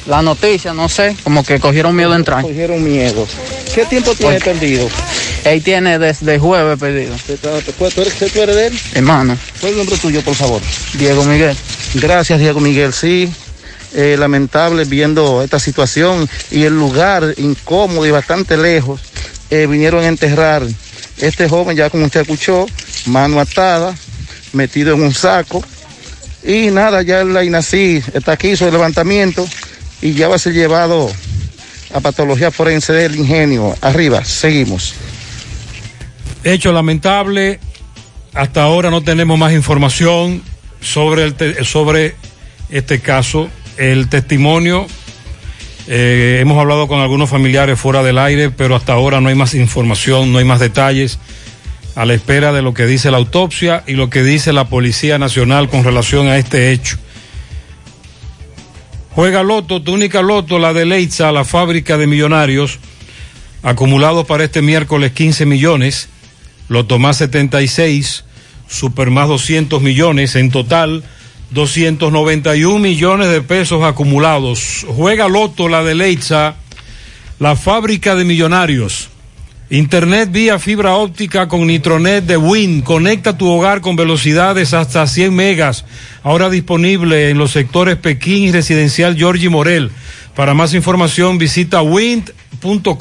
la 0.07 0.21
noticia, 0.21 0.73
no 0.73 0.89
sé, 0.89 1.15
como 1.23 1.43
que 1.43 1.59
cogieron 1.59 1.95
miedo 1.95 2.13
a 2.13 2.15
entrar. 2.15 2.41
Cogieron 2.41 2.83
miedo. 2.83 3.27
¿Qué 3.73 3.85
tiempo 3.85 4.13
tiene 4.15 4.33
Porque- 4.39 4.49
perdido? 4.51 4.89
Él 5.45 5.61
tiene 5.61 5.99
desde 5.99 6.39
jueves 6.39 6.79
perdido. 6.79 7.13
¿Tú 7.27 7.85
eres, 8.01 8.31
tú 8.33 8.41
eres 8.41 8.55
de 8.55 8.67
él? 8.67 8.79
Hermano. 8.95 9.37
¿Cuál 9.59 9.71
es 9.71 9.71
el 9.73 9.77
nombre 9.77 9.97
tuyo, 9.97 10.21
por 10.23 10.35
favor? 10.35 10.61
Diego 10.93 11.23
Miguel. 11.25 11.55
Gracias, 11.95 12.39
Diego 12.39 12.59
Miguel. 12.61 12.93
Sí, 12.93 13.29
eh, 13.93 14.15
lamentable 14.17 14.85
viendo 14.85 15.43
esta 15.43 15.59
situación 15.59 16.27
y 16.49 16.63
el 16.63 16.73
lugar 16.73 17.35
incómodo 17.37 18.07
y 18.07 18.11
bastante 18.11 18.57
lejos. 18.57 18.99
eh, 19.51 19.67
vinieron 19.67 20.03
a 20.03 20.07
enterrar 20.07 20.63
este 21.19 21.47
joven, 21.47 21.77
ya 21.77 21.91
como 21.91 22.05
usted 22.05 22.21
escuchó, 22.21 22.65
mano 23.05 23.39
atada, 23.39 23.93
metido 24.53 24.95
en 24.95 25.03
un 25.03 25.13
saco. 25.13 25.63
Y 26.45 26.71
nada, 26.71 27.01
ya 27.01 27.23
la 27.23 27.43
INACI 27.43 28.03
está 28.13 28.33
aquí, 28.33 28.49
hizo 28.49 28.65
el 28.65 28.73
levantamiento 28.73 29.47
y 30.01 30.13
ya 30.13 30.27
va 30.27 30.35
a 30.35 30.39
ser 30.39 30.53
llevado 30.53 31.09
a 31.93 31.99
patología 32.01 32.51
forense 32.51 32.91
del 32.91 33.15
ingenio. 33.15 33.75
Arriba, 33.81 34.25
seguimos. 34.25 34.95
Hecho 36.43 36.73
lamentable, 36.73 37.59
hasta 38.33 38.63
ahora 38.63 38.89
no 38.89 39.01
tenemos 39.01 39.39
más 39.39 39.53
información 39.53 40.43
sobre, 40.81 41.23
el 41.23 41.65
sobre 41.65 42.15
este 42.69 42.99
caso. 42.99 43.49
El 43.77 44.09
testimonio, 44.09 44.85
eh, 45.87 46.39
hemos 46.41 46.59
hablado 46.59 46.87
con 46.87 46.99
algunos 46.99 47.29
familiares 47.29 47.79
fuera 47.79 48.03
del 48.03 48.17
aire, 48.17 48.49
pero 48.49 48.75
hasta 48.75 48.93
ahora 48.93 49.21
no 49.21 49.29
hay 49.29 49.35
más 49.35 49.53
información, 49.53 50.33
no 50.33 50.39
hay 50.39 50.45
más 50.45 50.59
detalles, 50.59 51.19
a 51.95 52.05
la 52.05 52.13
espera 52.13 52.51
de 52.51 52.61
lo 52.61 52.73
que 52.73 52.85
dice 52.85 53.11
la 53.11 53.17
autopsia 53.17 53.83
y 53.85 53.93
lo 53.93 54.09
que 54.09 54.23
dice 54.23 54.53
la 54.53 54.65
Policía 54.65 55.19
Nacional 55.19 55.69
con 55.69 55.83
relación 55.83 56.27
a 56.27 56.37
este 56.37 56.71
hecho. 56.71 56.97
Juega 59.11 59.43
Loto, 59.43 59.81
tu 59.81 59.93
única 59.93 60.21
Loto, 60.23 60.57
la 60.57 60.73
de 60.73 60.85
Leitza, 60.85 61.31
la 61.31 61.45
fábrica 61.45 61.97
de 61.97 62.07
millonarios, 62.07 62.79
acumulados 63.61 64.25
para 64.25 64.43
este 64.43 64.63
miércoles 64.63 65.11
15 65.11 65.45
millones, 65.45 66.09
Loto 66.67 66.97
más 66.97 67.17
76, 67.17 68.25
Super 68.67 69.11
más 69.11 69.27
200 69.27 69.81
millones, 69.83 70.35
en 70.35 70.49
total 70.49 71.03
291 71.51 72.79
millones 72.79 73.29
de 73.29 73.41
pesos 73.41 73.83
acumulados. 73.83 74.83
Juega 74.87 75.27
Loto, 75.27 75.69
la 75.69 75.83
de 75.83 75.93
Leitza, 75.93 76.55
la 77.37 77.55
fábrica 77.55 78.15
de 78.15 78.25
millonarios. 78.25 79.09
Internet 79.73 80.31
vía 80.31 80.59
fibra 80.59 80.95
óptica 80.97 81.47
con 81.47 81.65
Nitronet 81.65 82.23
de 82.25 82.37
Win. 82.37 82.83
Conecta 82.83 83.39
tu 83.39 83.49
hogar 83.49 83.81
con 83.81 83.95
velocidades 83.95 84.75
hasta 84.75 85.07
100 85.07 85.33
megas. 85.33 85.83
Ahora 86.21 86.51
disponible 86.51 87.31
en 87.31 87.39
los 87.39 87.53
sectores 87.53 87.95
Pekín 87.95 88.43
y 88.43 88.51
Residencial 88.51 89.15
Giorgi 89.15 89.49
Morel. 89.49 89.89
Para 90.35 90.53
más 90.53 90.75
información 90.75 91.39
visita 91.39 91.81
wind.com.do 91.81 92.91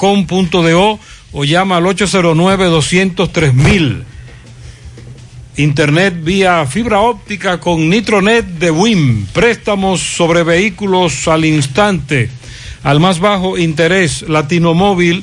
o 1.33 1.45
llama 1.45 1.77
al 1.77 1.85
809-203 1.85 4.05
Internet 5.59 6.15
vía 6.23 6.65
fibra 6.65 7.01
óptica 7.01 7.61
con 7.61 7.91
Nitronet 7.91 8.47
de 8.47 8.71
WIM. 8.71 9.27
Préstamos 9.35 10.01
sobre 10.01 10.43
vehículos 10.43 11.29
al 11.29 11.45
instante. 11.45 12.31
Al 12.83 12.99
más 12.99 13.21
bajo 13.21 13.59
interés, 13.59 14.23
Latino 14.23 14.73
Móvil, 14.73 15.23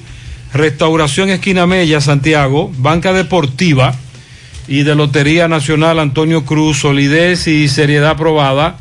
Restauración 0.53 1.29
Esquina 1.29 1.67
Mella, 1.67 2.01
Santiago, 2.01 2.71
Banca 2.77 3.13
Deportiva 3.13 3.93
y 4.67 4.83
de 4.83 4.95
Lotería 4.95 5.47
Nacional 5.47 5.99
Antonio 5.99 6.45
Cruz, 6.45 6.79
solidez 6.79 7.47
y 7.47 7.67
seriedad 7.67 8.17
probada. 8.17 8.77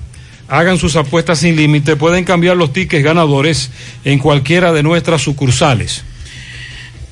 Hagan 0.48 0.78
sus 0.78 0.96
apuestas 0.96 1.40
sin 1.40 1.56
límite. 1.56 1.96
Pueden 1.96 2.24
cambiar 2.24 2.56
los 2.56 2.72
tickets 2.72 3.04
ganadores 3.04 3.70
en 4.04 4.18
cualquiera 4.18 4.72
de 4.72 4.82
nuestras 4.82 5.22
sucursales. 5.22 6.04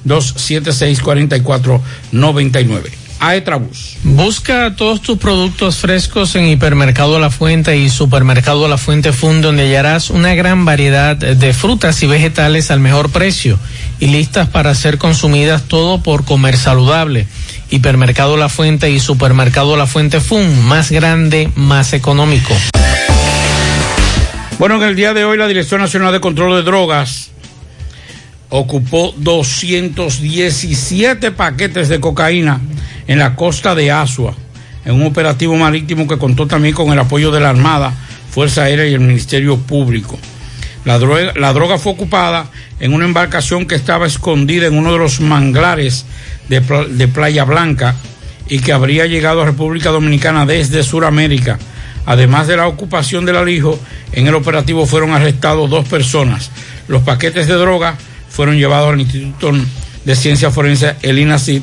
809-276-4499. 0.05 3.00
Aetrabús. 3.21 3.97
Busca 4.03 4.75
todos 4.75 5.01
tus 5.03 5.19
productos 5.19 5.77
frescos 5.77 6.35
en 6.35 6.47
Hipermercado 6.47 7.19
La 7.19 7.29
Fuente 7.29 7.77
y 7.77 7.87
Supermercado 7.87 8.67
La 8.67 8.79
Fuente 8.79 9.13
Fund, 9.13 9.43
donde 9.43 9.61
hallarás 9.63 10.09
una 10.09 10.33
gran 10.33 10.65
variedad 10.65 11.15
de 11.15 11.53
frutas 11.53 12.01
y 12.01 12.07
vegetales 12.07 12.71
al 12.71 12.79
mejor 12.79 13.11
precio 13.11 13.59
y 13.99 14.07
listas 14.07 14.49
para 14.49 14.73
ser 14.73 14.97
consumidas 14.97 15.67
todo 15.67 16.01
por 16.01 16.25
comer 16.25 16.57
saludable. 16.57 17.27
Hipermercado 17.69 18.37
La 18.37 18.49
Fuente 18.49 18.89
y 18.89 18.99
Supermercado 18.99 19.77
La 19.77 19.85
Fuente 19.85 20.19
Fund, 20.19 20.63
más 20.63 20.91
grande, 20.91 21.51
más 21.55 21.93
económico. 21.93 22.55
Bueno, 24.57 24.77
en 24.77 24.83
el 24.83 24.95
día 24.95 25.13
de 25.13 25.25
hoy 25.25 25.37
la 25.37 25.47
Dirección 25.47 25.79
Nacional 25.79 26.11
de 26.11 26.21
Control 26.21 26.55
de 26.55 26.63
Drogas 26.63 27.29
ocupó 28.49 29.13
217 29.15 31.31
paquetes 31.31 31.87
de 31.87 31.99
cocaína 31.99 32.59
en 33.07 33.19
la 33.19 33.35
costa 33.35 33.75
de 33.75 33.91
Asua, 33.91 34.33
en 34.85 34.95
un 34.95 35.03
operativo 35.03 35.55
marítimo 35.55 36.07
que 36.07 36.17
contó 36.17 36.47
también 36.47 36.73
con 36.73 36.91
el 36.91 36.99
apoyo 36.99 37.31
de 37.31 37.39
la 37.39 37.49
Armada, 37.49 37.93
Fuerza 38.31 38.63
Aérea 38.63 38.87
y 38.87 38.93
el 38.93 39.01
Ministerio 39.01 39.57
Público. 39.57 40.17
La 40.83 40.97
droga, 40.97 41.77
fue 41.77 41.91
ocupada 41.91 42.47
en 42.79 42.93
una 42.93 43.05
embarcación 43.05 43.67
que 43.67 43.75
estaba 43.75 44.07
escondida 44.07 44.65
en 44.65 44.75
uno 44.75 44.93
de 44.93 44.97
los 44.97 45.21
manglares 45.21 46.05
de, 46.49 46.61
Playa 47.07 47.43
Blanca 47.43 47.95
y 48.49 48.59
que 48.59 48.73
habría 48.73 49.05
llegado 49.05 49.41
a 49.41 49.45
República 49.45 49.91
Dominicana 49.91 50.45
desde 50.47 50.83
Sudamérica. 50.83 51.59
Además 52.07 52.47
de 52.47 52.57
la 52.57 52.67
ocupación 52.67 53.25
del 53.25 53.35
alijo, 53.35 53.79
en 54.11 54.27
el 54.27 54.33
operativo 54.33 54.87
fueron 54.87 55.11
arrestados 55.11 55.69
dos 55.69 55.87
personas. 55.87 56.49
Los 56.87 57.03
paquetes 57.03 57.47
de 57.47 57.53
droga 57.53 57.95
fueron 58.29 58.57
llevados 58.57 58.91
al 58.91 59.01
Instituto 59.01 59.53
de 60.03 60.15
Ciencia 60.15 60.49
Forense, 60.49 60.95
el 61.03 61.19
INACID, 61.19 61.61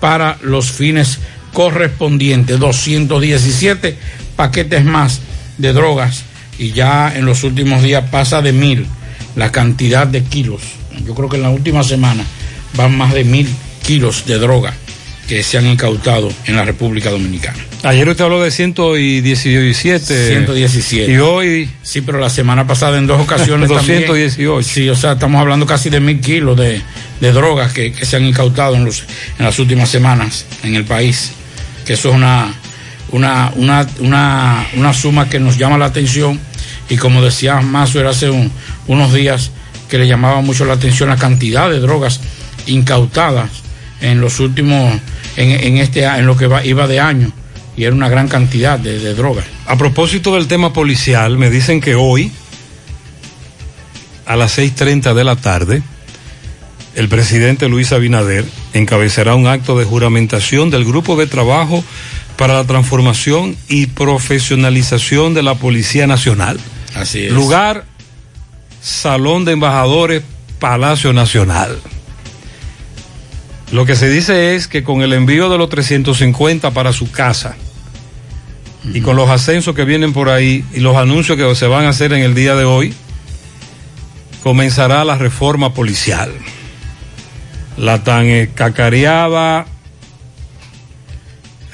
para 0.00 0.38
los 0.42 0.70
fines 0.70 1.18
correspondientes. 1.52 2.58
217 2.58 3.96
paquetes 4.36 4.84
más 4.84 5.20
de 5.58 5.72
drogas 5.72 6.24
y 6.58 6.72
ya 6.72 7.12
en 7.14 7.26
los 7.26 7.44
últimos 7.44 7.82
días 7.82 8.04
pasa 8.10 8.42
de 8.42 8.52
mil 8.52 8.86
la 9.36 9.52
cantidad 9.52 10.06
de 10.06 10.24
kilos. 10.24 10.62
Yo 11.06 11.14
creo 11.14 11.28
que 11.28 11.36
en 11.36 11.42
la 11.42 11.50
última 11.50 11.82
semana 11.82 12.24
van 12.74 12.96
más 12.96 13.14
de 13.14 13.24
mil 13.24 13.48
kilos 13.86 14.26
de 14.26 14.38
droga 14.38 14.74
que 15.28 15.42
se 15.42 15.58
han 15.58 15.66
incautado 15.66 16.32
en 16.46 16.56
la 16.56 16.64
República 16.64 17.10
Dominicana. 17.10 17.58
Ayer 17.82 18.08
usted 18.08 18.24
habló 18.24 18.42
de 18.42 18.50
117. 18.50 20.28
117. 20.28 21.12
Y 21.12 21.18
hoy. 21.18 21.70
Sí, 21.82 22.00
pero 22.00 22.18
la 22.18 22.30
semana 22.30 22.66
pasada 22.66 22.96
en 22.96 23.06
dos 23.06 23.20
ocasiones 23.20 23.68
218. 23.68 24.06
También, 24.06 24.64
sí, 24.64 24.88
o 24.88 24.96
sea, 24.96 25.12
estamos 25.12 25.38
hablando 25.38 25.66
casi 25.66 25.90
de 25.90 26.00
mil 26.00 26.20
kilos 26.20 26.56
de, 26.56 26.80
de 27.20 27.32
drogas 27.32 27.74
que, 27.74 27.92
que, 27.92 28.06
se 28.06 28.16
han 28.16 28.24
incautado 28.24 28.74
en, 28.74 28.86
los, 28.86 29.04
en 29.38 29.44
las 29.44 29.58
últimas 29.58 29.90
semanas 29.90 30.46
en 30.62 30.74
el 30.74 30.84
país. 30.84 31.32
Que 31.84 31.92
eso 31.92 32.08
es 32.08 32.14
una, 32.14 32.54
una, 33.12 33.52
una, 33.54 33.86
una, 34.00 34.66
una 34.74 34.94
suma 34.94 35.28
que 35.28 35.38
nos 35.38 35.58
llama 35.58 35.76
la 35.76 35.84
atención. 35.84 36.40
Y 36.88 36.96
como 36.96 37.22
decía 37.22 37.60
Mazo, 37.60 38.00
era 38.00 38.10
hace 38.10 38.30
un, 38.30 38.50
unos 38.86 39.12
días 39.12 39.50
que 39.90 39.98
le 39.98 40.08
llamaba 40.08 40.40
mucho 40.40 40.64
la 40.64 40.72
atención 40.72 41.10
la 41.10 41.16
cantidad 41.16 41.68
de 41.68 41.80
drogas 41.80 42.20
incautadas 42.66 43.67
en 44.00 44.20
los 44.20 44.40
últimos, 44.40 45.00
en, 45.36 45.50
en 45.50 45.78
este, 45.78 46.04
en 46.04 46.26
lo 46.26 46.36
que 46.36 46.46
va, 46.46 46.64
iba 46.64 46.86
de 46.86 47.00
año 47.00 47.32
y 47.76 47.84
era 47.84 47.94
una 47.94 48.08
gran 48.08 48.28
cantidad 48.28 48.78
de, 48.78 48.98
de 48.98 49.14
drogas. 49.14 49.44
A 49.66 49.76
propósito 49.76 50.34
del 50.34 50.48
tema 50.48 50.72
policial, 50.72 51.38
me 51.38 51.48
dicen 51.50 51.80
que 51.80 51.94
hoy, 51.94 52.32
a 54.26 54.36
las 54.36 54.58
6.30 54.58 55.14
de 55.14 55.24
la 55.24 55.36
tarde, 55.36 55.82
el 56.96 57.08
presidente 57.08 57.68
Luis 57.68 57.92
Abinader 57.92 58.44
encabezará 58.72 59.36
un 59.36 59.46
acto 59.46 59.78
de 59.78 59.84
juramentación 59.84 60.70
del 60.70 60.84
grupo 60.84 61.16
de 61.16 61.28
trabajo 61.28 61.84
para 62.36 62.54
la 62.54 62.64
transformación 62.64 63.56
y 63.68 63.86
profesionalización 63.86 65.34
de 65.34 65.42
la 65.44 65.54
Policía 65.54 66.06
Nacional. 66.06 66.58
Así 66.94 67.24
es. 67.26 67.32
Lugar, 67.32 67.84
Salón 68.82 69.44
de 69.44 69.52
Embajadores, 69.52 70.22
Palacio 70.58 71.12
Nacional. 71.12 71.78
Lo 73.72 73.84
que 73.84 73.96
se 73.96 74.08
dice 74.08 74.54
es 74.54 74.66
que 74.66 74.82
con 74.82 75.02
el 75.02 75.12
envío 75.12 75.50
de 75.50 75.58
los 75.58 75.68
350 75.68 76.70
para 76.70 76.92
su 76.92 77.10
casa 77.10 77.56
y 78.94 79.00
con 79.02 79.16
los 79.16 79.28
ascensos 79.28 79.74
que 79.74 79.84
vienen 79.84 80.12
por 80.12 80.30
ahí 80.30 80.64
y 80.72 80.80
los 80.80 80.96
anuncios 80.96 81.36
que 81.36 81.54
se 81.54 81.66
van 81.66 81.84
a 81.84 81.90
hacer 81.90 82.12
en 82.12 82.22
el 82.22 82.34
día 82.34 82.54
de 82.54 82.64
hoy, 82.64 82.94
comenzará 84.42 85.04
la 85.04 85.18
reforma 85.18 85.74
policial. 85.74 86.32
La 87.76 88.02
tan 88.02 88.46
cacareada 88.54 89.66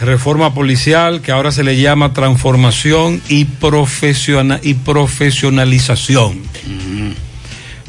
reforma 0.01 0.55
policial 0.55 1.23
que 1.23 1.33
ahora 1.33 1.53
se 1.53 1.65
le 1.65 1.81
llama 1.81 2.13
transformación 2.13 3.23
y, 3.29 3.45
profesiona, 3.45 4.61
y 4.63 4.75
profesionalización. 4.75 6.43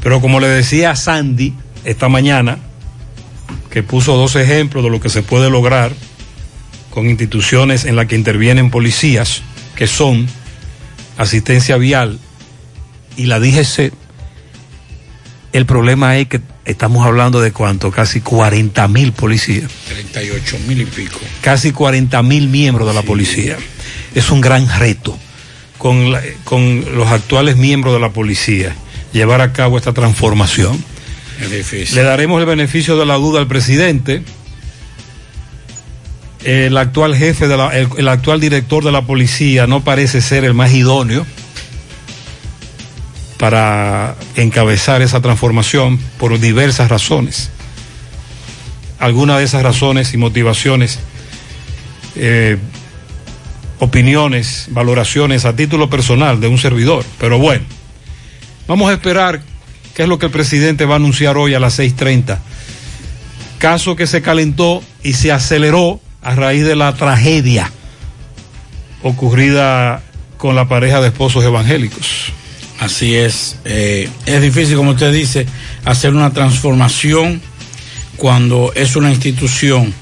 Pero 0.01 0.21
como 0.21 0.39
le 0.39 0.47
decía 0.47 0.95
Sandy 0.95 1.53
esta 1.83 2.09
mañana, 2.09 2.59
que 3.75 3.83
puso 3.83 4.15
dos 4.15 4.37
ejemplos 4.37 4.85
de 4.85 4.89
lo 4.89 5.01
que 5.01 5.09
se 5.09 5.21
puede 5.21 5.49
lograr 5.49 5.91
con 6.91 7.09
instituciones 7.09 7.83
en 7.83 7.97
las 7.97 8.05
que 8.05 8.15
intervienen 8.15 8.71
policías, 8.71 9.41
que 9.75 9.85
son 9.85 10.27
asistencia 11.17 11.75
vial 11.75 12.17
y 13.17 13.25
la 13.25 13.41
DGC, 13.41 13.91
el 15.51 15.65
problema 15.65 16.15
es 16.15 16.29
que 16.29 16.39
estamos 16.63 17.05
hablando 17.05 17.41
de 17.41 17.51
cuánto, 17.51 17.91
casi 17.91 18.21
40 18.21 18.87
mil 18.87 19.11
policías. 19.11 19.69
38 19.89 20.57
mil 20.69 20.79
y 20.79 20.85
pico. 20.85 21.19
Casi 21.41 21.73
40 21.73 22.23
mil 22.23 22.47
miembros 22.47 22.87
de 22.87 22.93
la 22.93 23.01
sí. 23.01 23.07
policía. 23.07 23.57
Es 24.13 24.31
un 24.31 24.39
gran 24.39 24.69
reto 24.79 25.19
con, 25.77 26.13
la, 26.13 26.21
con 26.45 26.95
los 26.95 27.09
actuales 27.09 27.57
miembros 27.57 27.93
de 27.93 27.99
la 27.99 28.13
policía 28.13 28.73
llevar 29.11 29.41
a 29.41 29.51
cabo 29.51 29.77
esta 29.77 29.91
transformación. 29.91 30.81
Le 31.39 32.03
daremos 32.03 32.39
el 32.39 32.45
beneficio 32.45 32.97
de 32.97 33.05
la 33.05 33.15
duda 33.15 33.39
al 33.39 33.47
presidente. 33.47 34.23
El 36.43 36.77
actual 36.77 37.15
jefe, 37.15 37.45
el, 37.45 38.07
actual 38.07 38.39
director 38.39 38.83
de 38.83 38.91
la 38.91 39.01
policía 39.01 39.65
no 39.65 39.83
parece 39.83 40.21
ser 40.21 40.45
el 40.45 40.53
más 40.53 40.73
idóneo 40.73 41.25
para 43.39 44.15
encabezar 44.35 45.01
esa 45.01 45.21
transformación 45.21 45.99
por 46.19 46.39
diversas 46.39 46.89
razones. 46.89 47.49
Algunas 48.99 49.39
de 49.39 49.45
esas 49.45 49.63
razones 49.63 50.13
y 50.13 50.17
motivaciones, 50.17 50.99
eh, 52.15 52.57
opiniones, 53.79 54.67
valoraciones 54.69 55.45
a 55.45 55.55
título 55.55 55.89
personal 55.89 56.39
de 56.39 56.47
un 56.47 56.59
servidor. 56.59 57.03
Pero 57.19 57.39
bueno, 57.39 57.65
vamos 58.67 58.89
a 58.89 58.93
esperar 58.93 59.41
qué 59.95 60.03
es 60.03 60.09
lo 60.09 60.19
que 60.19 60.27
el 60.27 60.31
presidente 60.31 60.85
va 60.85 60.95
a 60.95 60.97
anunciar 60.97 61.37
hoy 61.37 61.55
a 61.55 61.59
las 61.59 61.79
6.30. 61.79 62.37
Caso 63.57 63.95
que 63.95 64.05
se 64.05 64.21
calentó 64.21 64.83
y 65.01 65.13
se 65.13 65.31
aceleró 65.31 66.01
a 66.21 66.35
raíz 66.35 66.65
de 66.65 66.75
la 66.75 66.93
tragedia 66.93 67.71
ocurrida 69.01 70.03
con 70.37 70.55
la 70.55 70.67
pareja 70.67 70.99
de 70.99 71.07
esposos 71.07 71.45
evangélicos. 71.45 72.33
Así 72.79 73.15
es, 73.15 73.57
eh, 73.63 74.09
es 74.25 74.41
difícil, 74.41 74.75
como 74.75 74.91
usted 74.91 75.13
dice, 75.13 75.45
hacer 75.85 76.13
una 76.13 76.33
transformación 76.33 77.41
cuando 78.17 78.73
es 78.75 78.97
una 78.97 79.11
institución 79.11 79.93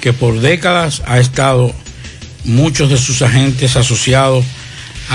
que 0.00 0.12
por 0.12 0.40
décadas 0.40 1.02
ha 1.06 1.18
estado 1.18 1.74
muchos 2.44 2.90
de 2.90 2.96
sus 2.96 3.22
agentes 3.22 3.74
asociados 3.74 4.44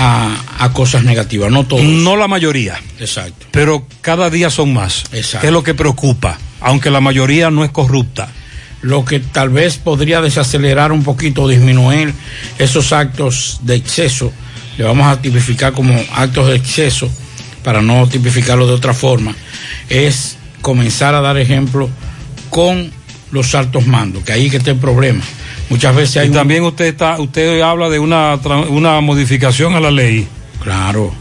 a, 0.00 0.64
a, 0.64 0.72
cosas 0.72 1.02
negativas, 1.02 1.50
no 1.50 1.66
todos. 1.66 1.82
No 1.82 2.16
la 2.16 2.28
mayoría. 2.28 2.80
Exacto. 3.00 3.46
Pero 3.50 3.84
cada 4.00 4.30
día 4.30 4.48
son 4.48 4.72
más. 4.72 5.04
Exacto. 5.12 5.40
Que 5.40 5.46
es 5.48 5.52
lo 5.52 5.64
que 5.64 5.74
preocupa, 5.74 6.38
aunque 6.60 6.90
la 6.90 7.00
mayoría 7.00 7.50
no 7.50 7.64
es 7.64 7.72
corrupta. 7.72 8.28
Lo 8.80 9.04
que 9.04 9.18
tal 9.18 9.48
vez 9.48 9.76
podría 9.76 10.20
desacelerar 10.20 10.92
un 10.92 11.02
poquito, 11.02 11.48
disminuir 11.48 12.14
esos 12.58 12.92
actos 12.92 13.58
de 13.62 13.74
exceso, 13.74 14.32
le 14.76 14.84
vamos 14.84 15.08
a 15.08 15.20
tipificar 15.20 15.72
como 15.72 16.00
actos 16.12 16.46
de 16.46 16.54
exceso, 16.54 17.10
para 17.64 17.82
no 17.82 18.08
tipificarlo 18.08 18.68
de 18.68 18.74
otra 18.74 18.94
forma, 18.94 19.34
es 19.88 20.36
comenzar 20.62 21.16
a 21.16 21.20
dar 21.20 21.38
ejemplo 21.38 21.90
con 22.50 22.92
los 23.32 23.54
altos 23.56 23.84
mandos, 23.88 24.22
que 24.22 24.32
ahí 24.32 24.48
que 24.48 24.58
está 24.58 24.70
el 24.70 24.76
problema. 24.76 25.24
Muchas 25.70 25.94
veces 25.94 26.16
hay 26.16 26.28
y 26.28 26.32
también 26.32 26.64
usted 26.64 26.86
está, 26.86 27.20
usted 27.20 27.60
habla 27.60 27.88
de 27.88 27.98
una, 27.98 28.36
una 28.68 29.00
modificación 29.00 29.74
a 29.74 29.80
la 29.80 29.90
ley. 29.90 30.26
Claro. 30.62 31.12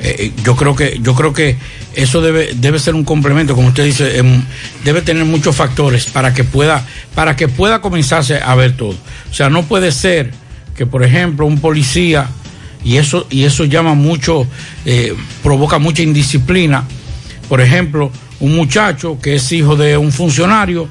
Eh, 0.00 0.32
yo 0.42 0.56
creo 0.56 0.74
que, 0.74 0.98
yo 1.00 1.14
creo 1.14 1.32
que 1.32 1.56
eso 1.94 2.20
debe, 2.20 2.54
debe 2.54 2.78
ser 2.78 2.94
un 2.94 3.04
complemento, 3.04 3.54
como 3.54 3.68
usted 3.68 3.84
dice, 3.84 4.18
eh, 4.18 4.42
debe 4.84 5.02
tener 5.02 5.24
muchos 5.24 5.54
factores 5.54 6.06
para 6.06 6.34
que 6.34 6.42
pueda, 6.42 6.84
para 7.14 7.36
que 7.36 7.48
pueda 7.48 7.80
comenzarse 7.80 8.40
a 8.42 8.54
ver 8.54 8.76
todo. 8.76 8.96
O 9.30 9.34
sea, 9.34 9.48
no 9.50 9.62
puede 9.64 9.92
ser 9.92 10.32
que, 10.76 10.86
por 10.86 11.04
ejemplo, 11.04 11.46
un 11.46 11.60
policía, 11.60 12.28
y 12.84 12.96
eso, 12.96 13.26
y 13.30 13.44
eso 13.44 13.64
llama 13.64 13.94
mucho, 13.94 14.46
eh, 14.84 15.14
provoca 15.42 15.78
mucha 15.78 16.02
indisciplina, 16.02 16.84
por 17.48 17.60
ejemplo, 17.60 18.10
un 18.40 18.56
muchacho 18.56 19.18
que 19.20 19.36
es 19.36 19.52
hijo 19.52 19.76
de 19.76 19.96
un 19.96 20.10
funcionario, 20.10 20.88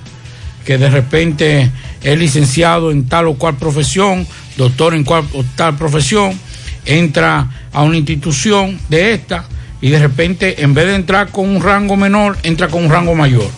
que 0.65 0.77
de 0.77 0.89
repente 0.89 1.71
es 2.03 2.17
licenciado 2.17 2.91
en 2.91 3.07
tal 3.07 3.27
o 3.27 3.35
cual 3.35 3.57
profesión, 3.57 4.25
doctor 4.57 4.93
en 4.93 5.03
cual 5.03 5.25
o 5.33 5.43
tal 5.55 5.77
profesión, 5.77 6.37
entra 6.85 7.49
a 7.71 7.83
una 7.83 7.97
institución 7.97 8.79
de 8.89 9.13
esta 9.13 9.45
y 9.81 9.89
de 9.89 9.99
repente 9.99 10.63
en 10.63 10.73
vez 10.73 10.87
de 10.87 10.95
entrar 10.95 11.29
con 11.29 11.49
un 11.49 11.61
rango 11.61 11.95
menor, 11.97 12.37
entra 12.43 12.67
con 12.67 12.85
un 12.85 12.91
rango 12.91 13.15
mayor. 13.15 13.49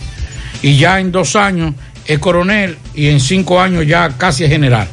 Y 0.61 0.77
ya 0.77 0.99
en 0.99 1.11
dos 1.11 1.35
años 1.35 1.73
es 2.05 2.19
coronel 2.19 2.77
y 2.95 3.07
en 3.07 3.19
cinco 3.19 3.59
años 3.59 3.85
ya 3.85 4.09
casi 4.17 4.43
es 4.43 4.49
general. 4.49 4.87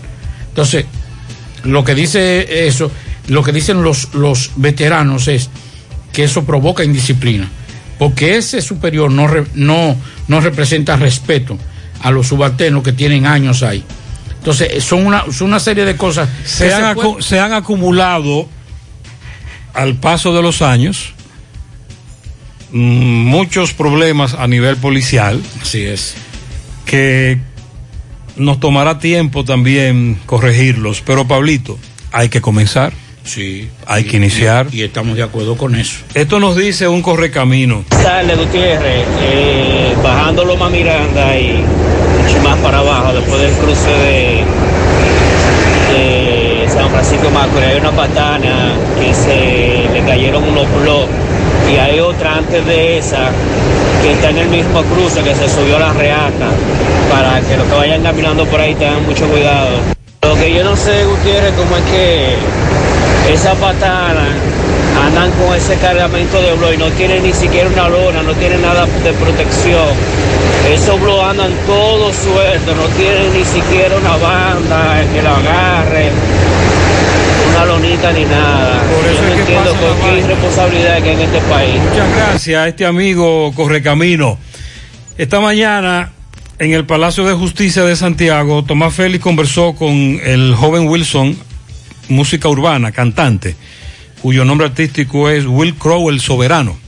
Entonces, 0.48 0.84
lo 1.64 1.84
que 1.84 1.94
dice 1.94 2.66
eso, 2.66 2.90
lo 3.28 3.42
que 3.42 3.52
dicen 3.52 3.82
los, 3.82 4.14
los 4.14 4.50
veteranos 4.56 5.28
es 5.28 5.50
que 6.12 6.24
eso 6.24 6.44
provoca 6.44 6.82
indisciplina, 6.82 7.48
porque 7.98 8.36
ese 8.36 8.60
superior 8.60 9.10
no, 9.12 9.28
no, 9.54 9.96
no 10.26 10.40
representa 10.40 10.96
respeto 10.96 11.56
a 12.02 12.10
los 12.10 12.28
subalternos 12.28 12.82
que 12.82 12.92
tienen 12.92 13.26
años 13.26 13.62
ahí. 13.62 13.84
Entonces, 14.38 14.82
son 14.82 15.06
una, 15.06 15.24
son 15.32 15.48
una 15.48 15.60
serie 15.60 15.84
de 15.84 15.96
cosas 15.96 16.28
que 16.42 16.48
Se 16.48 16.72
han, 16.74 16.94
puede- 16.94 17.08
acu- 17.08 17.20
se 17.22 17.38
han 17.38 17.52
acumulado 17.52 18.48
al 19.74 19.94
paso 19.96 20.34
de 20.34 20.42
los 20.42 20.62
años 20.62 21.12
mm, 22.72 22.78
muchos 23.26 23.72
problemas 23.72 24.34
a 24.34 24.46
nivel 24.46 24.76
policial. 24.76 25.40
Así 25.62 25.82
es. 25.84 26.14
Que 26.86 27.38
nos 28.36 28.60
tomará 28.60 28.98
tiempo 28.98 29.44
también 29.44 30.18
corregirlos. 30.26 31.02
Pero, 31.04 31.26
Pablito, 31.28 31.78
hay 32.12 32.28
que 32.28 32.40
comenzar. 32.40 32.92
Sí. 33.24 33.68
Hay 33.86 34.04
que 34.04 34.16
iniciar. 34.16 34.66
Y, 34.72 34.82
estamos 34.82 35.16
de 35.16 35.22
acuerdo 35.22 35.56
con 35.56 35.74
eso. 35.74 35.98
Esto 36.14 36.40
nos 36.40 36.56
dice 36.56 36.88
un 36.88 37.02
correcamino. 37.02 37.84
Sale 37.90 38.34
Gutiérrez, 38.36 39.06
eh, 39.20 39.94
bajando 40.02 40.44
Loma 40.44 40.68
Miranda 40.70 41.38
y 41.38 41.62
mucho 42.22 42.42
más 42.42 42.58
para 42.58 42.78
abajo, 42.78 43.12
después 43.12 43.40
del 43.40 43.52
cruce 43.52 43.90
de, 43.90 44.44
de 45.92 46.68
San 46.68 46.90
Francisco 46.90 47.30
Macorís, 47.30 47.68
hay 47.68 47.80
una 47.80 47.92
patana 47.92 48.72
que 49.00 49.14
se 49.14 49.92
le 49.92 50.04
cayeron 50.06 50.44
unos 50.44 50.66
bloques 50.82 51.14
y 51.72 51.76
hay 51.76 52.00
otra 52.00 52.36
antes 52.36 52.64
de 52.66 52.98
esa 52.98 53.30
que 54.02 54.12
está 54.12 54.30
en 54.30 54.38
el 54.38 54.48
mismo 54.48 54.82
cruce 54.82 55.22
que 55.22 55.34
se 55.34 55.48
subió 55.48 55.76
a 55.76 55.80
la 55.80 55.92
reata 55.92 56.48
para 57.10 57.40
que 57.40 57.56
los 57.56 57.66
que 57.66 57.74
vayan 57.74 58.02
caminando 58.02 58.44
por 58.46 58.60
ahí 58.60 58.74
tengan 58.74 59.04
mucho 59.04 59.28
cuidado. 59.28 59.76
Lo 60.22 60.34
que 60.34 60.52
yo 60.54 60.64
no 60.64 60.76
sé, 60.76 61.04
Gutiérrez, 61.04 61.52
cómo 61.54 61.76
es 61.76 61.84
que 61.84 62.36
esa 63.32 63.54
patana 63.54 64.34
andan 65.06 65.30
con 65.32 65.54
ese 65.56 65.76
cargamento 65.76 66.40
de 66.42 66.52
blog 66.54 66.74
y 66.74 66.76
no 66.76 66.90
tienen 66.92 67.22
ni 67.22 67.32
siquiera 67.32 67.68
una 67.68 67.88
lona, 67.88 68.22
no 68.22 68.34
tienen 68.34 68.60
nada 68.62 68.86
de 68.86 69.12
protección. 69.12 69.88
Esos 70.68 71.00
blog 71.00 71.24
andan 71.24 71.52
todos 71.66 72.16
sueltos, 72.16 72.76
no 72.76 72.86
tienen 72.96 73.32
ni 73.32 73.44
siquiera 73.44 73.96
una 73.96 74.16
banda 74.16 75.04
que 75.12 75.22
lo 75.22 75.30
agarre, 75.30 76.10
una 77.50 77.64
lonita 77.66 78.12
ni 78.12 78.24
nada. 78.24 78.82
Yo 79.14 79.22
no 79.22 79.34
entiendo 79.34 79.74
con 79.74 80.10
qué 80.10 80.18
irresponsabilidad 80.18 81.02
que 81.02 81.08
hay 81.10 81.14
en 81.14 81.20
este 81.20 81.40
país. 81.42 81.80
Muchas 81.80 82.16
gracias 82.16 82.60
a 82.60 82.68
este 82.68 82.84
amigo 82.84 83.52
Correcamino. 83.54 84.38
Esta 85.16 85.40
mañana 85.40 86.12
en 86.58 86.72
el 86.72 86.84
Palacio 86.84 87.24
de 87.24 87.34
Justicia 87.34 87.84
de 87.84 87.96
Santiago, 87.96 88.64
Tomás 88.64 88.92
Félix 88.92 89.22
conversó 89.22 89.74
con 89.74 90.20
el 90.22 90.54
joven 90.54 90.88
Wilson, 90.88 91.36
música 92.10 92.48
urbana, 92.48 92.92
cantante, 92.92 93.56
cuyo 94.22 94.44
nombre 94.44 94.66
artístico 94.66 95.30
es 95.30 95.46
Will 95.46 95.74
Crow 95.74 96.10
el 96.10 96.20
Soberano, 96.20 96.78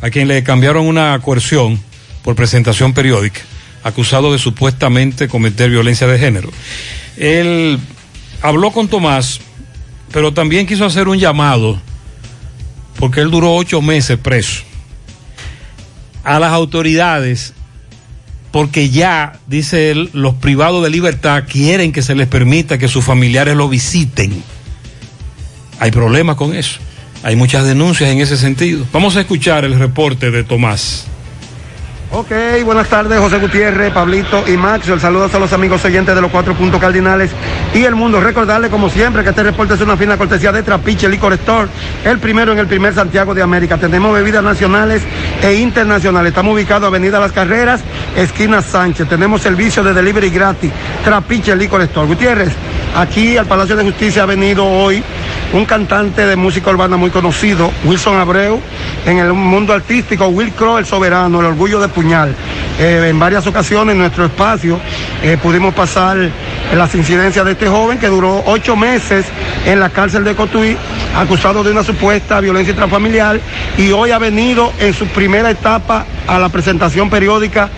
a 0.00 0.10
quien 0.10 0.28
le 0.28 0.42
cambiaron 0.42 0.86
una 0.86 1.18
coerción 1.20 1.80
por 2.22 2.34
presentación 2.34 2.94
periódica, 2.94 3.40
acusado 3.82 4.32
de 4.32 4.38
supuestamente 4.38 5.28
cometer 5.28 5.70
violencia 5.70 6.06
de 6.06 6.18
género. 6.18 6.50
Él 7.16 7.78
habló 8.42 8.70
con 8.72 8.88
Tomás, 8.88 9.40
pero 10.12 10.32
también 10.32 10.66
quiso 10.66 10.84
hacer 10.84 11.08
un 11.08 11.18
llamado 11.18 11.80
porque 12.98 13.20
él 13.20 13.30
duró 13.30 13.54
ocho 13.54 13.80
meses 13.80 14.18
preso, 14.18 14.62
a 16.22 16.38
las 16.38 16.52
autoridades, 16.52 17.54
porque 18.52 18.90
ya, 18.90 19.38
dice 19.46 19.90
él, 19.90 20.10
los 20.12 20.34
privados 20.34 20.82
de 20.82 20.90
libertad 20.90 21.44
quieren 21.48 21.92
que 21.92 22.02
se 22.02 22.14
les 22.14 22.26
permita 22.26 22.78
que 22.78 22.88
sus 22.88 23.04
familiares 23.04 23.56
lo 23.56 23.68
visiten. 23.68 24.42
Hay 25.80 25.90
problemas 25.90 26.36
con 26.36 26.54
eso. 26.54 26.78
Hay 27.22 27.36
muchas 27.36 27.64
denuncias 27.64 28.10
en 28.10 28.20
ese 28.20 28.36
sentido. 28.36 28.86
Vamos 28.92 29.16
a 29.16 29.20
escuchar 29.20 29.64
el 29.64 29.78
reporte 29.78 30.30
de 30.30 30.44
Tomás. 30.44 31.06
Ok, 32.12 32.32
buenas 32.64 32.88
tardes, 32.88 33.20
José 33.20 33.38
Gutiérrez, 33.38 33.92
Pablito 33.92 34.42
y 34.48 34.56
Maxo. 34.56 34.92
El 34.92 35.00
saludo 35.00 35.30
a 35.32 35.38
los 35.38 35.52
amigos 35.52 35.84
oyentes 35.84 36.12
de 36.12 36.20
los 36.20 36.32
cuatro 36.32 36.54
puntos 36.54 36.80
cardinales 36.80 37.30
y 37.72 37.84
el 37.84 37.94
mundo. 37.94 38.20
Recordarle, 38.20 38.68
como 38.68 38.90
siempre, 38.90 39.22
que 39.22 39.30
este 39.30 39.44
reporte 39.44 39.74
es 39.74 39.80
una 39.80 39.96
fina 39.96 40.18
cortesía 40.18 40.50
de 40.50 40.64
Trapiche 40.64 41.08
Licor 41.08 41.34
Store, 41.34 41.68
el 42.04 42.18
primero 42.18 42.50
en 42.50 42.58
el 42.58 42.66
primer 42.66 42.94
Santiago 42.94 43.32
de 43.32 43.42
América. 43.42 43.78
Tenemos 43.78 44.12
bebidas 44.12 44.42
nacionales 44.42 45.02
e 45.40 45.54
internacionales. 45.54 46.30
Estamos 46.30 46.54
ubicados 46.54 46.88
Avenida 46.88 47.20
Las 47.20 47.30
Carreras, 47.30 47.80
esquina 48.16 48.60
Sánchez. 48.60 49.08
Tenemos 49.08 49.40
servicio 49.40 49.84
de 49.84 49.94
delivery 49.94 50.30
gratis. 50.30 50.72
Trapiche 51.04 51.54
Licor 51.54 51.82
Store. 51.82 52.08
Gutiérrez, 52.08 52.50
aquí 52.96 53.36
al 53.36 53.46
Palacio 53.46 53.76
de 53.76 53.84
Justicia 53.84 54.22
ha 54.22 54.26
venido 54.26 54.64
hoy 54.64 55.02
un 55.52 55.64
cantante 55.64 56.26
de 56.26 56.36
música 56.36 56.70
urbana 56.70 56.96
muy 56.96 57.10
conocido, 57.10 57.70
Wilson 57.84 58.18
Abreu, 58.18 58.60
en 59.06 59.18
el 59.18 59.32
mundo 59.32 59.72
artístico, 59.72 60.28
Will 60.28 60.52
Crow, 60.52 60.78
el 60.78 60.86
soberano, 60.86 61.40
el 61.40 61.46
orgullo 61.46 61.80
de 61.80 61.88
Puñal. 61.88 62.34
Eh, 62.80 63.08
en 63.10 63.18
varias 63.18 63.46
ocasiones 63.46 63.92
en 63.92 63.98
nuestro 63.98 64.24
espacio 64.24 64.80
eh, 65.22 65.36
pudimos 65.42 65.74
pasar 65.74 66.16
las 66.74 66.94
incidencias 66.94 67.44
de 67.44 67.52
este 67.52 67.68
joven 67.68 67.98
que 67.98 68.06
duró 68.06 68.42
ocho 68.46 68.74
meses 68.74 69.26
en 69.66 69.80
la 69.80 69.90
cárcel 69.90 70.24
de 70.24 70.34
Cotuí, 70.34 70.78
acusado 71.14 71.62
de 71.62 71.72
una 71.72 71.84
supuesta 71.84 72.40
violencia 72.40 72.70
intrafamiliar, 72.70 73.38
y 73.76 73.92
hoy 73.92 74.12
ha 74.12 74.18
venido 74.18 74.72
en 74.78 74.94
su 74.94 75.06
primera 75.08 75.50
etapa 75.50 76.06
a 76.26 76.38
la 76.38 76.48
presentación 76.48 77.10
periódica 77.10 77.68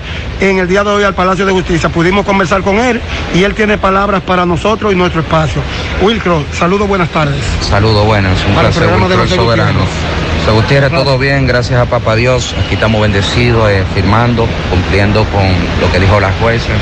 en 0.40 0.58
el 0.58 0.68
día 0.68 0.84
de 0.84 0.90
hoy 0.90 1.02
al 1.02 1.14
Palacio 1.14 1.46
de 1.46 1.52
Justicia. 1.52 1.88
Pudimos 1.88 2.24
conversar 2.24 2.62
con 2.62 2.78
él 2.78 3.00
y 3.34 3.42
él 3.42 3.54
tiene 3.54 3.78
palabras 3.78 4.22
para 4.22 4.46
nosotros 4.46 4.92
y 4.92 4.94
nuestro 4.94 5.22
espacio. 5.22 5.62
Will 6.00 6.20
Crow, 6.20 6.44
saludos, 6.52 6.86
buenas 6.86 7.08
tardes. 7.08 7.42
Saludos, 7.68 8.06
buenas. 8.06 8.38
Un 8.46 8.54
Para 8.54 8.68
el 8.68 8.74
placer, 8.74 8.88
programa 8.88 9.08
de 9.08 10.21
Soberano. 10.44 10.62
Gutiérrez. 10.62 10.90
Todo 10.90 11.18
bien, 11.18 11.46
gracias 11.46 11.80
a 11.80 11.86
Papá 11.86 12.16
Dios. 12.16 12.54
Aquí 12.64 12.74
estamos 12.74 13.00
bendecidos, 13.00 13.70
eh, 13.70 13.84
firmando, 13.94 14.46
cumpliendo 14.70 15.24
con 15.26 15.42
lo 15.80 15.90
que 15.92 16.00
dijo 16.00 16.20
la 16.20 16.32
jueza, 16.40 16.72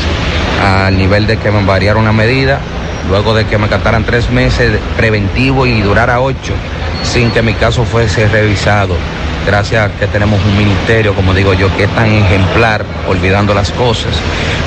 al 0.65 0.97
nivel 0.97 1.27
de 1.27 1.37
que 1.37 1.51
me 1.51 1.65
variaron 1.65 2.03
una 2.03 2.13
medida, 2.13 2.61
luego 3.09 3.35
de 3.35 3.47
que 3.47 3.59
me 3.59 3.69
cantaran 3.69 4.05
tres 4.05 4.31
meses 4.31 4.79
preventivo 4.97 5.67
y 5.67 5.81
durara 5.83 6.21
ocho, 6.21 6.55
sin 7.03 7.31
que 7.31 7.43
mi 7.43 7.55
caso 7.55 7.85
fuese 7.85 8.29
revisado. 8.29 8.97
Gracias 9.47 9.87
a 9.87 9.99
que 9.99 10.07
tenemos 10.07 10.39
un 10.45 10.57
ministerio, 10.57 11.15
como 11.15 11.35
digo 11.35 11.55
yo, 11.55 11.75
que 11.77 11.85
es 11.85 11.95
tan 11.95 12.07
ejemplar, 12.07 12.85
olvidando 13.09 13.55
las 13.55 13.71
cosas. 13.73 14.13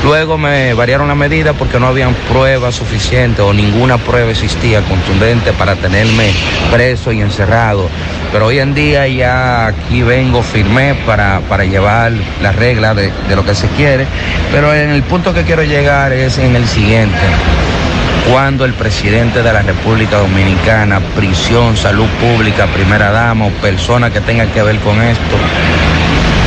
Luego 0.04 0.38
me 0.38 0.74
variaron 0.74 1.08
la 1.08 1.16
medida 1.16 1.54
porque 1.54 1.80
no 1.80 1.88
habían 1.88 2.14
pruebas 2.32 2.76
suficientes 2.76 3.40
o 3.40 3.54
ninguna 3.54 3.98
prueba 3.98 4.32
existía 4.32 4.82
contundente 4.82 5.54
para 5.54 5.76
tenerme 5.76 6.32
preso 6.72 7.12
y 7.12 7.22
encerrado. 7.22 7.88
Pero 8.32 8.48
hoy 8.48 8.60
en 8.60 8.74
día 8.74 9.08
ya 9.08 9.68
aquí 9.68 10.02
vengo, 10.02 10.42
firmé 10.42 10.96
para, 11.06 11.40
para 11.48 11.66
llevar 11.66 12.12
la 12.42 12.52
regla 12.52 12.94
de, 12.94 13.12
de 13.30 13.36
lo 13.36 13.46
que 13.46 13.56
se 13.56 13.68
quiere. 13.70 14.08
Pero 14.52 14.74
en 14.74 14.90
el 14.90 15.04
punto 15.04 15.34
que 15.34 15.44
quiero 15.44 15.64
llegar 15.64 16.12
es 16.12 16.40
en 16.40 16.56
el 16.56 16.68
siguiente 16.68 17.20
cuando 18.30 18.66
el 18.66 18.74
presidente 18.74 19.44
de 19.44 19.54
la 19.54 19.62
República 19.62 20.18
Dominicana, 20.18 21.00
prisión, 21.16 21.76
salud 21.76 22.08
pública, 22.20 22.68
primera 22.68 23.12
dama 23.12 23.46
o 23.46 23.50
persona 23.62 24.12
que 24.12 24.22
tenga 24.22 24.46
que 24.48 24.64
ver 24.64 24.80
con 24.80 25.02
esto, 25.02 25.36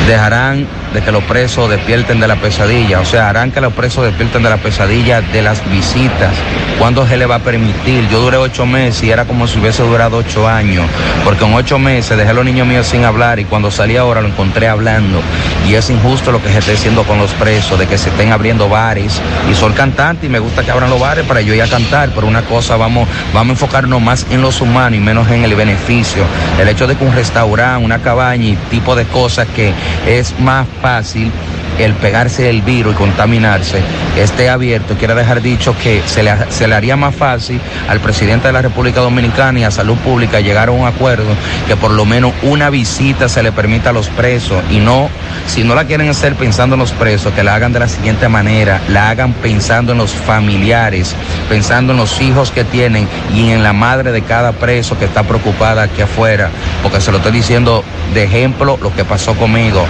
dejarán 0.06 0.66
de 0.94 1.02
que 1.02 1.12
los 1.12 1.22
presos 1.24 1.68
despierten 1.68 2.20
de 2.20 2.28
la 2.28 2.36
pesadilla, 2.36 3.00
o 3.00 3.04
sea, 3.04 3.28
harán 3.28 3.50
que 3.50 3.60
los 3.60 3.72
presos 3.72 4.04
despierten 4.04 4.42
de 4.42 4.50
la 4.50 4.56
pesadilla 4.56 5.20
de 5.20 5.42
las 5.42 5.68
visitas. 5.70 6.32
¿Cuándo 6.78 7.06
se 7.06 7.16
le 7.16 7.26
va 7.26 7.36
a 7.36 7.38
permitir? 7.40 8.08
Yo 8.08 8.20
duré 8.20 8.36
ocho 8.36 8.66
meses 8.66 9.02
y 9.02 9.10
era 9.10 9.24
como 9.24 9.46
si 9.46 9.58
hubiese 9.58 9.82
durado 9.82 10.18
ocho 10.18 10.48
años, 10.48 10.86
porque 11.24 11.44
en 11.44 11.54
ocho 11.54 11.78
meses 11.78 12.16
dejé 12.16 12.30
a 12.30 12.34
los 12.34 12.44
niños 12.44 12.66
míos 12.66 12.86
sin 12.86 13.04
hablar 13.04 13.38
y 13.38 13.44
cuando 13.44 13.70
salí 13.70 13.96
ahora 13.96 14.20
lo 14.20 14.28
encontré 14.28 14.68
hablando. 14.68 15.20
Y 15.68 15.74
es 15.74 15.90
injusto 15.90 16.32
lo 16.32 16.42
que 16.42 16.50
se 16.50 16.58
está 16.58 16.72
haciendo 16.72 17.02
con 17.04 17.18
los 17.18 17.32
presos, 17.32 17.78
de 17.78 17.86
que 17.86 17.98
se 17.98 18.10
estén 18.10 18.32
abriendo 18.32 18.68
bares. 18.68 19.20
Y 19.50 19.54
soy 19.54 19.72
cantante 19.72 20.26
y 20.26 20.28
me 20.28 20.38
gusta 20.38 20.62
que 20.62 20.70
abran 20.70 20.90
los 20.90 21.00
bares 21.00 21.24
para 21.24 21.40
yo 21.40 21.52
ir 21.54 21.62
a 21.62 21.68
cantar, 21.68 22.10
pero 22.14 22.26
una 22.26 22.42
cosa, 22.42 22.76
vamos, 22.76 23.08
vamos 23.34 23.50
a 23.50 23.52
enfocarnos 23.52 24.00
más 24.00 24.26
en 24.30 24.42
los 24.42 24.60
humanos 24.60 24.98
y 24.98 25.00
menos 25.00 25.28
en 25.30 25.44
el 25.44 25.54
beneficio. 25.54 26.22
El 26.60 26.68
hecho 26.68 26.86
de 26.86 26.96
que 26.96 27.04
un 27.04 27.14
restaurante, 27.14 27.84
una 27.84 27.98
cabaña 27.98 28.44
y 28.44 28.56
tipo 28.70 28.94
de 28.94 29.04
cosas 29.04 29.46
que 29.54 29.72
es 30.06 30.38
más 30.40 30.66
fácil 30.82 31.30
el 31.78 31.92
pegarse 31.94 32.48
el 32.50 32.62
virus 32.62 32.94
y 32.94 32.96
contaminarse 32.96 33.80
esté 34.16 34.48
abierto. 34.48 34.94
Quiero 34.98 35.14
dejar 35.14 35.42
dicho 35.42 35.74
que 35.82 36.02
se 36.06 36.22
le, 36.22 36.32
se 36.50 36.66
le 36.66 36.74
haría 36.74 36.96
más 36.96 37.14
fácil 37.14 37.60
al 37.88 38.00
presidente 38.00 38.46
de 38.46 38.52
la 38.52 38.62
República 38.62 39.00
Dominicana 39.00 39.60
y 39.60 39.64
a 39.64 39.70
Salud 39.70 39.96
Pública 39.96 40.40
llegar 40.40 40.68
a 40.68 40.72
un 40.72 40.86
acuerdo 40.86 41.34
que 41.66 41.76
por 41.76 41.90
lo 41.90 42.04
menos 42.04 42.32
una 42.42 42.70
visita 42.70 43.28
se 43.28 43.42
le 43.42 43.52
permita 43.52 43.90
a 43.90 43.92
los 43.92 44.08
presos 44.08 44.62
y 44.70 44.78
no, 44.78 45.10
si 45.46 45.64
no 45.64 45.74
la 45.74 45.84
quieren 45.84 46.08
hacer 46.08 46.34
pensando 46.34 46.74
en 46.74 46.80
los 46.80 46.92
presos, 46.92 47.32
que 47.32 47.42
la 47.42 47.54
hagan 47.54 47.72
de 47.72 47.80
la 47.80 47.88
siguiente 47.88 48.28
manera, 48.28 48.80
la 48.88 49.10
hagan 49.10 49.32
pensando 49.34 49.92
en 49.92 49.98
los 49.98 50.12
familiares, 50.12 51.14
pensando 51.48 51.92
en 51.92 51.98
los 51.98 52.20
hijos 52.20 52.50
que 52.50 52.64
tienen 52.64 53.08
y 53.34 53.50
en 53.50 53.62
la 53.62 53.72
madre 53.72 54.12
de 54.12 54.22
cada 54.22 54.52
preso 54.52 54.98
que 54.98 55.04
está 55.04 55.22
preocupada 55.22 55.82
aquí 55.82 56.02
afuera, 56.02 56.50
porque 56.82 57.00
se 57.00 57.10
lo 57.10 57.18
estoy 57.18 57.32
diciendo 57.32 57.84
de 58.14 58.24
ejemplo 58.24 58.78
lo 58.80 58.94
que 58.94 59.04
pasó 59.04 59.34
conmigo. 59.34 59.86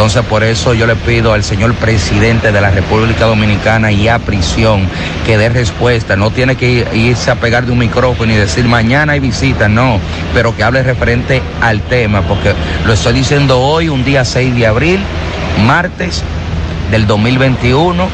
Entonces 0.00 0.24
por 0.24 0.42
eso 0.42 0.72
yo 0.72 0.86
le 0.86 0.96
pido 0.96 1.34
al 1.34 1.44
señor 1.44 1.74
presidente 1.74 2.52
de 2.52 2.60
la 2.62 2.70
República 2.70 3.26
Dominicana 3.26 3.92
y 3.92 4.08
a 4.08 4.18
prisión 4.18 4.88
que 5.26 5.36
dé 5.36 5.50
respuesta. 5.50 6.16
No 6.16 6.30
tiene 6.30 6.56
que 6.56 6.70
ir- 6.70 6.88
irse 6.94 7.30
a 7.30 7.34
pegar 7.34 7.66
de 7.66 7.72
un 7.72 7.80
micrófono 7.80 8.32
y 8.32 8.36
decir 8.36 8.64
mañana 8.64 9.12
hay 9.12 9.20
visita, 9.20 9.68
no, 9.68 10.00
pero 10.32 10.56
que 10.56 10.64
hable 10.64 10.82
referente 10.82 11.42
al 11.60 11.82
tema, 11.82 12.22
porque 12.22 12.54
lo 12.86 12.94
estoy 12.94 13.12
diciendo 13.12 13.60
hoy, 13.60 13.90
un 13.90 14.02
día 14.02 14.24
6 14.24 14.54
de 14.54 14.66
abril, 14.66 15.00
martes 15.66 16.22
del 16.90 17.06
2021. 17.06 18.08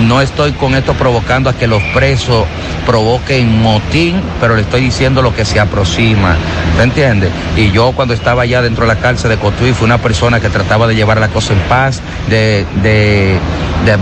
No 0.00 0.20
estoy 0.20 0.52
con 0.52 0.74
esto 0.74 0.94
provocando 0.94 1.50
a 1.50 1.54
que 1.54 1.66
los 1.66 1.82
presos 1.94 2.46
provoquen 2.86 3.60
motín, 3.60 4.20
pero 4.40 4.56
le 4.56 4.62
estoy 4.62 4.80
diciendo 4.80 5.22
lo 5.22 5.34
que 5.34 5.44
se 5.44 5.60
aproxima. 5.60 6.36
¿Te 6.76 6.82
entiendes? 6.82 7.30
Y 7.56 7.70
yo 7.70 7.92
cuando 7.92 8.14
estaba 8.14 8.42
allá 8.42 8.62
dentro 8.62 8.86
de 8.86 8.94
la 8.94 9.00
cárcel 9.00 9.30
de 9.30 9.36
Cotuí 9.36 9.72
fui 9.72 9.84
una 9.84 9.98
persona 9.98 10.40
que 10.40 10.48
trataba 10.48 10.86
de 10.86 10.94
llevar 10.94 11.20
la 11.20 11.28
cosa 11.28 11.52
en 11.52 11.60
paz, 11.60 12.00
de, 12.28 12.64
de, 12.82 13.38
de 13.84 13.92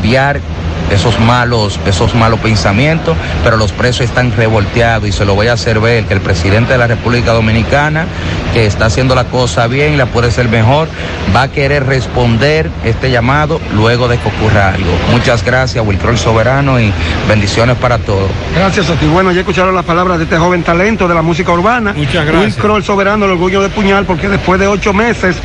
esos 0.90 1.18
malos, 1.20 1.78
esos 1.86 2.14
malos 2.14 2.40
pensamientos, 2.40 3.16
pero 3.44 3.56
los 3.56 3.72
presos 3.72 4.02
están 4.02 4.32
revolteados 4.36 5.08
y 5.08 5.12
se 5.12 5.24
lo 5.24 5.34
voy 5.34 5.48
a 5.48 5.54
hacer 5.54 5.80
ver 5.80 6.04
que 6.04 6.14
el 6.14 6.20
presidente 6.20 6.72
de 6.72 6.78
la 6.78 6.86
República 6.86 7.32
Dominicana, 7.32 8.06
que 8.52 8.66
está 8.66 8.86
haciendo 8.86 9.14
la 9.14 9.24
cosa 9.24 9.66
bien 9.66 9.94
y 9.94 9.96
la 9.96 10.06
puede 10.06 10.28
hacer 10.28 10.48
mejor, 10.48 10.88
va 11.34 11.42
a 11.42 11.48
querer 11.48 11.86
responder 11.86 12.70
este 12.84 13.10
llamado 13.10 13.60
luego 13.74 14.08
de 14.08 14.18
que 14.18 14.28
ocurra 14.28 14.74
algo. 14.74 14.90
Muchas 15.10 15.44
gracias, 15.44 15.84
Wilcroy 15.84 16.16
Soberano, 16.16 16.80
y 16.80 16.92
bendiciones 17.28 17.76
para 17.76 17.98
todos. 17.98 18.30
Gracias 18.54 18.90
a 18.90 18.94
ti. 18.94 19.06
Bueno, 19.06 19.32
ya 19.32 19.40
escucharon 19.40 19.74
las 19.74 19.84
palabras 19.84 20.18
de 20.18 20.24
este 20.24 20.36
joven 20.38 20.62
talento 20.62 21.08
de 21.08 21.14
la 21.14 21.22
música 21.22 21.52
urbana. 21.52 21.92
Muchas 21.94 22.24
gracias. 22.24 22.54
Will 22.54 22.62
Kroll 22.62 22.84
Soberano, 22.84 23.24
el 23.26 23.32
orgullo 23.32 23.62
de 23.62 23.68
Puñal, 23.68 24.04
porque 24.04 24.28
después 24.28 24.60
de 24.60 24.66
ocho 24.66 24.92
meses 24.92 25.36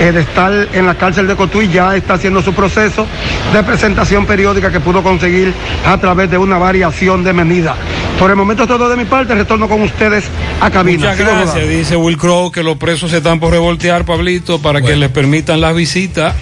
eh, 0.00 0.12
de 0.12 0.20
estar 0.20 0.52
en 0.72 0.86
la 0.86 0.94
cárcel 0.94 1.26
de 1.26 1.36
Cotuí 1.36 1.68
ya 1.68 1.96
está 1.96 2.14
haciendo 2.14 2.42
su 2.42 2.52
proceso 2.52 3.06
de 3.52 3.62
presentación 3.62 4.26
periódica 4.26 4.70
que 4.70 4.80
pudo 4.80 4.91
conseguir 5.00 5.54
a 5.86 5.96
través 5.98 6.28
de 6.28 6.38
una 6.38 6.58
variación 6.58 7.22
de 7.22 7.32
medida. 7.32 7.76
Por 8.18 8.30
el 8.30 8.36
momento 8.36 8.64
es 8.64 8.68
todo 8.68 8.88
de 8.88 8.96
mi 8.96 9.04
parte, 9.04 9.32
retorno 9.36 9.68
con 9.68 9.82
ustedes 9.82 10.24
a 10.60 10.70
cabina. 10.70 10.98
Muchas 11.10 11.16
Sigo 11.18 11.28
gracias, 11.30 11.54
rodando. 11.54 11.70
dice 11.76 11.96
Will 11.96 12.16
Crow, 12.16 12.50
que 12.50 12.64
los 12.64 12.76
presos 12.78 13.12
se 13.12 13.18
están 13.18 13.38
por 13.38 13.52
revoltear, 13.52 14.04
Pablito, 14.04 14.60
para 14.60 14.82
que 14.82 14.96
les 14.96 15.10
permitan 15.10 15.60
las 15.60 15.74
visitas. 15.76 16.34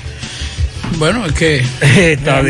Bueno, 0.98 1.24
es 1.26 1.32
que 1.32 1.58
Está 2.12 2.40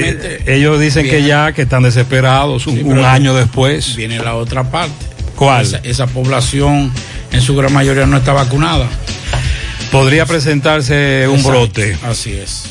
ellos 0.46 0.80
dicen 0.80 1.08
que 1.08 1.22
ya, 1.24 1.52
que 1.52 1.62
están 1.62 1.82
desesperados, 1.82 2.66
un, 2.66 2.76
Sí, 2.76 2.82
un 2.82 2.94
pero 2.94 3.06
año 3.06 3.34
después. 3.34 3.96
Viene 3.96 4.18
la 4.18 4.34
otra 4.36 4.70
parte. 4.70 4.94
¿Cuál? 5.36 5.62
Esa, 5.66 5.78
esa 5.78 6.06
población 6.06 6.92
en 7.32 7.40
su 7.40 7.54
gran 7.56 7.72
mayoría 7.72 8.06
no 8.06 8.16
está 8.16 8.32
vacunada. 8.32 8.86
Podría 9.90 10.24
presentarse 10.26 11.26
un 11.28 11.36
Exacto, 11.36 11.50
brote. 11.50 11.96
Así 12.04 12.32
es. 12.32 12.70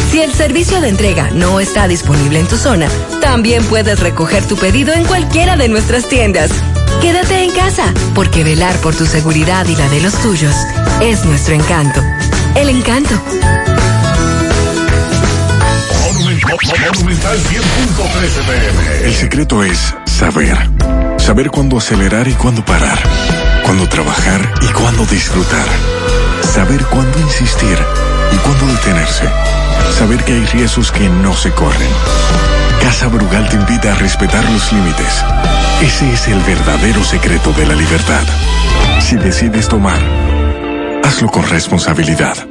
Si 0.11 0.19
el 0.19 0.33
servicio 0.33 0.81
de 0.81 0.89
entrega 0.89 1.29
no 1.31 1.61
está 1.61 1.87
disponible 1.87 2.37
en 2.37 2.45
tu 2.45 2.57
zona, 2.57 2.89
también 3.21 3.63
puedes 3.63 4.01
recoger 4.01 4.45
tu 4.45 4.57
pedido 4.57 4.93
en 4.93 5.05
cualquiera 5.05 5.55
de 5.55 5.69
nuestras 5.69 6.09
tiendas. 6.09 6.51
Quédate 7.01 7.45
en 7.45 7.51
casa, 7.51 7.93
porque 8.13 8.43
velar 8.43 8.75
por 8.81 8.93
tu 8.93 9.05
seguridad 9.05 9.65
y 9.69 9.75
la 9.77 9.87
de 9.87 10.01
los 10.01 10.13
tuyos 10.15 10.53
es 11.01 11.23
nuestro 11.23 11.55
encanto. 11.55 12.01
El 12.55 12.67
encanto. 12.67 13.15
Monumental 16.93 17.37
100.13 17.39 18.45
pm. 18.45 19.05
El 19.05 19.15
secreto 19.15 19.63
es 19.63 19.95
saber. 20.07 20.57
Saber 21.19 21.49
cuándo 21.49 21.77
acelerar 21.77 22.27
y 22.27 22.33
cuándo 22.33 22.65
parar. 22.65 22.99
Cuándo 23.63 23.87
trabajar 23.87 24.55
y 24.61 24.73
cuándo 24.73 25.05
disfrutar. 25.05 25.67
Saber 26.53 26.83
cuándo 26.87 27.17
insistir 27.17 27.77
y 28.31 28.37
cuándo 28.37 28.65
detenerse. 28.67 29.29
Saber 29.97 30.23
que 30.23 30.33
hay 30.33 30.45
riesgos 30.45 30.91
que 30.91 31.07
no 31.09 31.35
se 31.35 31.51
corren. 31.51 31.89
Casa 32.81 33.07
Brugal 33.07 33.47
te 33.49 33.55
invita 33.55 33.91
a 33.91 33.95
respetar 33.95 34.43
los 34.49 34.71
límites. 34.71 35.23
Ese 35.81 36.11
es 36.11 36.27
el 36.27 36.39
verdadero 36.41 37.03
secreto 37.03 37.51
de 37.53 37.65
la 37.65 37.75
libertad. 37.75 38.23
Si 38.99 39.15
decides 39.15 39.67
tomar, 39.67 39.99
hazlo 41.03 41.29
con 41.29 41.47
responsabilidad. 41.47 42.50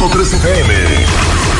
100.3 0.00 0.40
FM. 0.40 1.59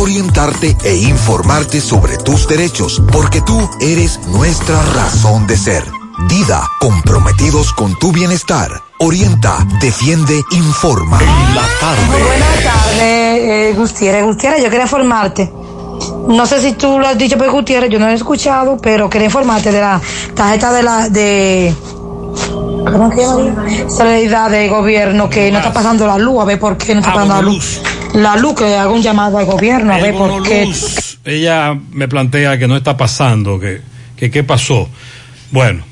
orientarte 0.00 0.76
e 0.82 0.96
informarte 0.96 1.80
sobre 1.80 2.16
tus 2.16 2.48
derechos, 2.48 3.02
porque 3.12 3.42
tú 3.42 3.68
eres 3.80 4.18
nuestra 4.28 4.82
razón 4.94 5.46
de 5.46 5.58
ser. 5.58 5.84
Dida, 6.26 6.66
comprometidos 6.80 7.72
con 7.74 7.94
tu 7.98 8.10
bienestar. 8.10 8.82
Orienta, 8.98 9.58
defiende, 9.80 10.42
informa. 10.52 11.18
En 11.20 11.54
la 11.54 11.66
tarde. 11.80 12.22
Buenas 12.22 12.62
tardes, 12.62 13.02
eh, 13.02 13.74
Gutiérrez. 13.76 14.24
Gutiérrez, 14.24 14.62
yo 14.62 14.70
quería 14.70 14.84
informarte. 14.84 15.52
No 16.28 16.46
sé 16.46 16.60
si 16.62 16.72
tú 16.72 16.98
lo 16.98 17.06
has 17.06 17.18
dicho, 17.18 17.36
pero 17.36 17.52
Gutiérrez, 17.52 17.90
yo 17.90 17.98
no 17.98 18.06
lo 18.06 18.12
he 18.12 18.14
escuchado, 18.14 18.78
pero 18.78 19.10
quería 19.10 19.26
informarte 19.26 19.70
de 19.70 19.80
la 19.80 20.00
tarjeta 20.34 20.72
de 20.72 20.82
la 20.82 21.08
de 21.10 21.74
¿Cómo 22.84 23.10
que 23.10 23.22
llama? 23.22 23.66
Solidaridad 23.88 24.50
de 24.50 24.68
gobierno 24.68 25.28
que 25.28 25.50
no 25.50 25.58
está 25.58 25.72
pasando 25.72 26.06
la 26.06 26.18
luz, 26.18 26.42
a 26.42 26.44
ver 26.44 26.58
por 26.58 26.76
qué 26.76 26.94
no 26.94 27.00
está 27.00 27.12
pasando 27.12 27.34
la 27.34 27.42
luz. 27.42 27.80
La 28.14 28.36
luz, 28.36 28.54
que 28.54 28.76
haga 28.76 28.90
un 28.90 29.02
llamado 29.02 29.38
al 29.38 29.46
gobierno, 29.46 29.92
a 29.94 29.98
ver 29.98 30.14
por 30.14 30.42
qué. 30.42 30.72
Ella 31.24 31.78
me 31.92 32.08
plantea 32.08 32.58
que 32.58 32.66
no 32.66 32.76
está 32.76 32.96
pasando, 32.96 33.58
que, 33.60 33.80
que 34.16 34.30
qué 34.30 34.42
pasó. 34.42 34.88
Bueno, 35.50 35.84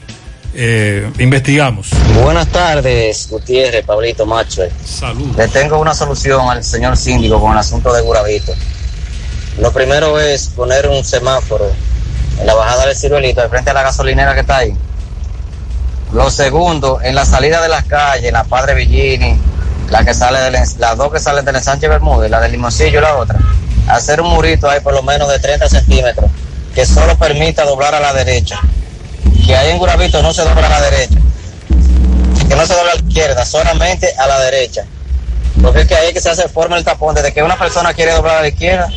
eh, 0.55 1.11
investigamos. 1.19 1.91
Buenas 2.23 2.49
tardes, 2.49 3.29
Gutiérrez, 3.31 3.85
Pablito 3.85 4.27
Macho. 4.27 4.63
Salud. 4.85 5.37
Le 5.37 5.49
tengo 5.49 5.79
una 5.79 5.95
solución 5.95 6.49
al 6.49 6.65
señor 6.65 6.97
síndico 6.97 7.41
con 7.41 7.53
el 7.53 7.59
asunto 7.59 7.93
de 7.93 8.03
Guravito. 8.03 8.53
Lo 9.61 9.73
primero 9.73 10.19
es 10.19 10.49
poner 10.49 10.89
un 10.89 11.05
semáforo 11.05 11.71
en 12.41 12.47
la 12.47 12.55
bajada 12.55 12.87
del 12.87 12.97
ciruelito, 12.97 13.43
de 13.43 13.49
frente 13.49 13.71
a 13.71 13.75
la 13.75 13.83
gasolinera 13.83 14.35
que 14.35 14.41
está 14.41 14.59
ahí. 14.59 14.75
Lo 16.13 16.31
segundo, 16.31 17.01
en 17.03 17.15
la 17.15 17.27
salida 17.27 17.61
de 17.61 17.69
las 17.69 17.85
calles, 17.85 18.33
la 18.33 18.45
Padre 18.45 18.75
Villini, 18.75 19.39
la 19.91 20.05
que 20.05 20.15
sale 20.15 20.41
del, 20.41 20.55
las 20.55 20.97
dos 20.97 21.13
que 21.13 21.21
salen 21.21 21.45
del 21.45 21.63
Sánchez 21.63 21.91
Bermúdez, 21.91 22.31
la 22.31 22.41
del 22.41 22.53
Limoncillo 22.53 22.99
y 22.99 23.03
la 23.03 23.17
otra, 23.17 23.39
hacer 23.89 24.21
un 24.21 24.31
murito 24.31 24.71
ahí 24.71 24.81
por 24.81 24.95
lo 24.95 25.03
menos 25.03 25.29
de 25.29 25.39
30 25.39 25.69
centímetros, 25.69 26.31
que 26.75 26.87
solo 26.87 27.17
permita 27.19 27.65
doblar 27.65 27.95
a 27.95 28.01
la 28.01 28.13
derecha. 28.13 28.59
Que 29.45 29.57
ahí 29.57 29.71
en 29.71 29.79
Guravito 29.79 30.23
no 30.23 30.33
se 30.33 30.43
dobla 30.43 30.67
a 30.67 30.71
la 30.71 30.81
derecha. 30.81 31.19
Que 32.49 32.55
no 32.55 32.67
se 32.67 32.75
dobla 32.75 32.93
a 32.93 32.95
la 32.95 33.01
izquierda, 33.01 33.45
solamente 33.45 34.15
a 34.19 34.27
la 34.27 34.41
derecha. 34.41 34.85
Porque 35.63 35.81
es 35.83 35.87
que 35.89 35.95
ahí 35.95 36.13
que 36.13 36.21
se 36.21 36.31
hace 36.31 36.49
forma 36.49 36.77
el 36.77 36.85
tapón. 36.85 37.15
Desde 37.15 37.33
que 37.33 37.43
una 37.43 37.59
persona 37.59 37.93
quiere 37.95 38.13
doblar 38.13 38.39
a 38.39 38.41
la 38.43 38.49
izquierda, 38.49 38.89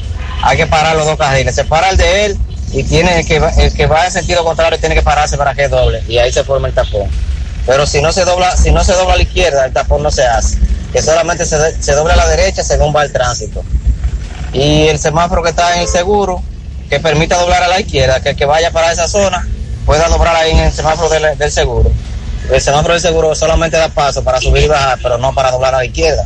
hay 0.44 0.58
que 0.58 0.68
parar 0.68 0.96
los 0.96 1.06
dos 1.06 1.18
carriles. 1.18 1.56
Se 1.56 1.64
para 1.64 1.90
el 1.90 1.98
de 1.98 2.26
él 2.26 2.38
y 2.74 2.84
tiene 2.84 3.26
que, 3.26 3.38
el 3.58 3.74
que 3.74 3.86
va 3.86 4.06
en 4.06 4.12
sentido 4.12 4.44
contrario 4.44 4.80
tiene 4.80 4.96
que 4.96 5.02
pararse 5.02 5.38
para 5.38 5.54
que 5.54 5.68
doble. 5.68 6.04
Y 6.08 6.18
ahí 6.18 6.32
se 6.32 6.44
forma 6.44 6.68
el 6.68 6.74
tapón. 6.74 7.10
Pero 7.66 7.86
si 7.86 8.02
no 8.02 8.12
se 8.12 8.24
dobla, 8.24 8.56
si 8.56 8.72
no 8.72 8.84
se 8.84 8.94
dobla 8.94 9.14
a 9.14 9.18
la 9.18 9.24
izquierda, 9.24 9.66
el 9.66 9.74
tapón 9.74 10.04
no 10.04 10.12
se 10.12 10.26
hace. 10.26 10.58
Que 10.94 11.02
solamente 11.02 11.46
se, 11.46 11.82
se 11.82 11.94
dobla 11.94 12.14
a 12.14 12.18
la 12.18 12.28
derecha 12.28 12.64
según 12.64 12.96
va 12.96 13.04
el 13.04 13.12
tránsito. 13.12 13.64
Y 14.54 14.88
el 14.88 15.00
semáforo 15.00 15.44
que 15.44 15.50
está 15.50 15.76
en 15.76 15.82
el 15.82 15.88
seguro, 15.88 16.42
que 16.90 17.00
permita 17.00 17.38
doblar 17.38 17.64
a 17.64 17.68
la 17.68 17.80
izquierda, 17.80 18.22
que 18.22 18.30
el 18.30 18.36
que 18.36 18.46
vaya 18.46 18.72
para 18.72 18.92
esa 18.92 19.08
zona 19.08 19.48
pueda 19.86 20.08
doblar 20.08 20.36
ahí 20.36 20.52
en 20.52 20.60
el 20.60 20.72
semáforo 20.72 21.10
del, 21.10 21.38
del 21.38 21.52
seguro. 21.52 21.92
El 22.50 22.62
semáforo 22.62 22.94
del 22.94 23.02
seguro 23.02 23.36
solamente 23.36 23.78
da 23.78 23.90
paso 23.90 24.24
para 24.24 24.40
subir 24.40 24.64
y 24.64 24.68
bajar, 24.68 25.00
pero 25.02 25.18
no 25.18 25.34
para 25.34 25.52
doblar 25.52 25.76
a 25.76 25.78
la 25.78 25.86
izquierda. 25.86 26.26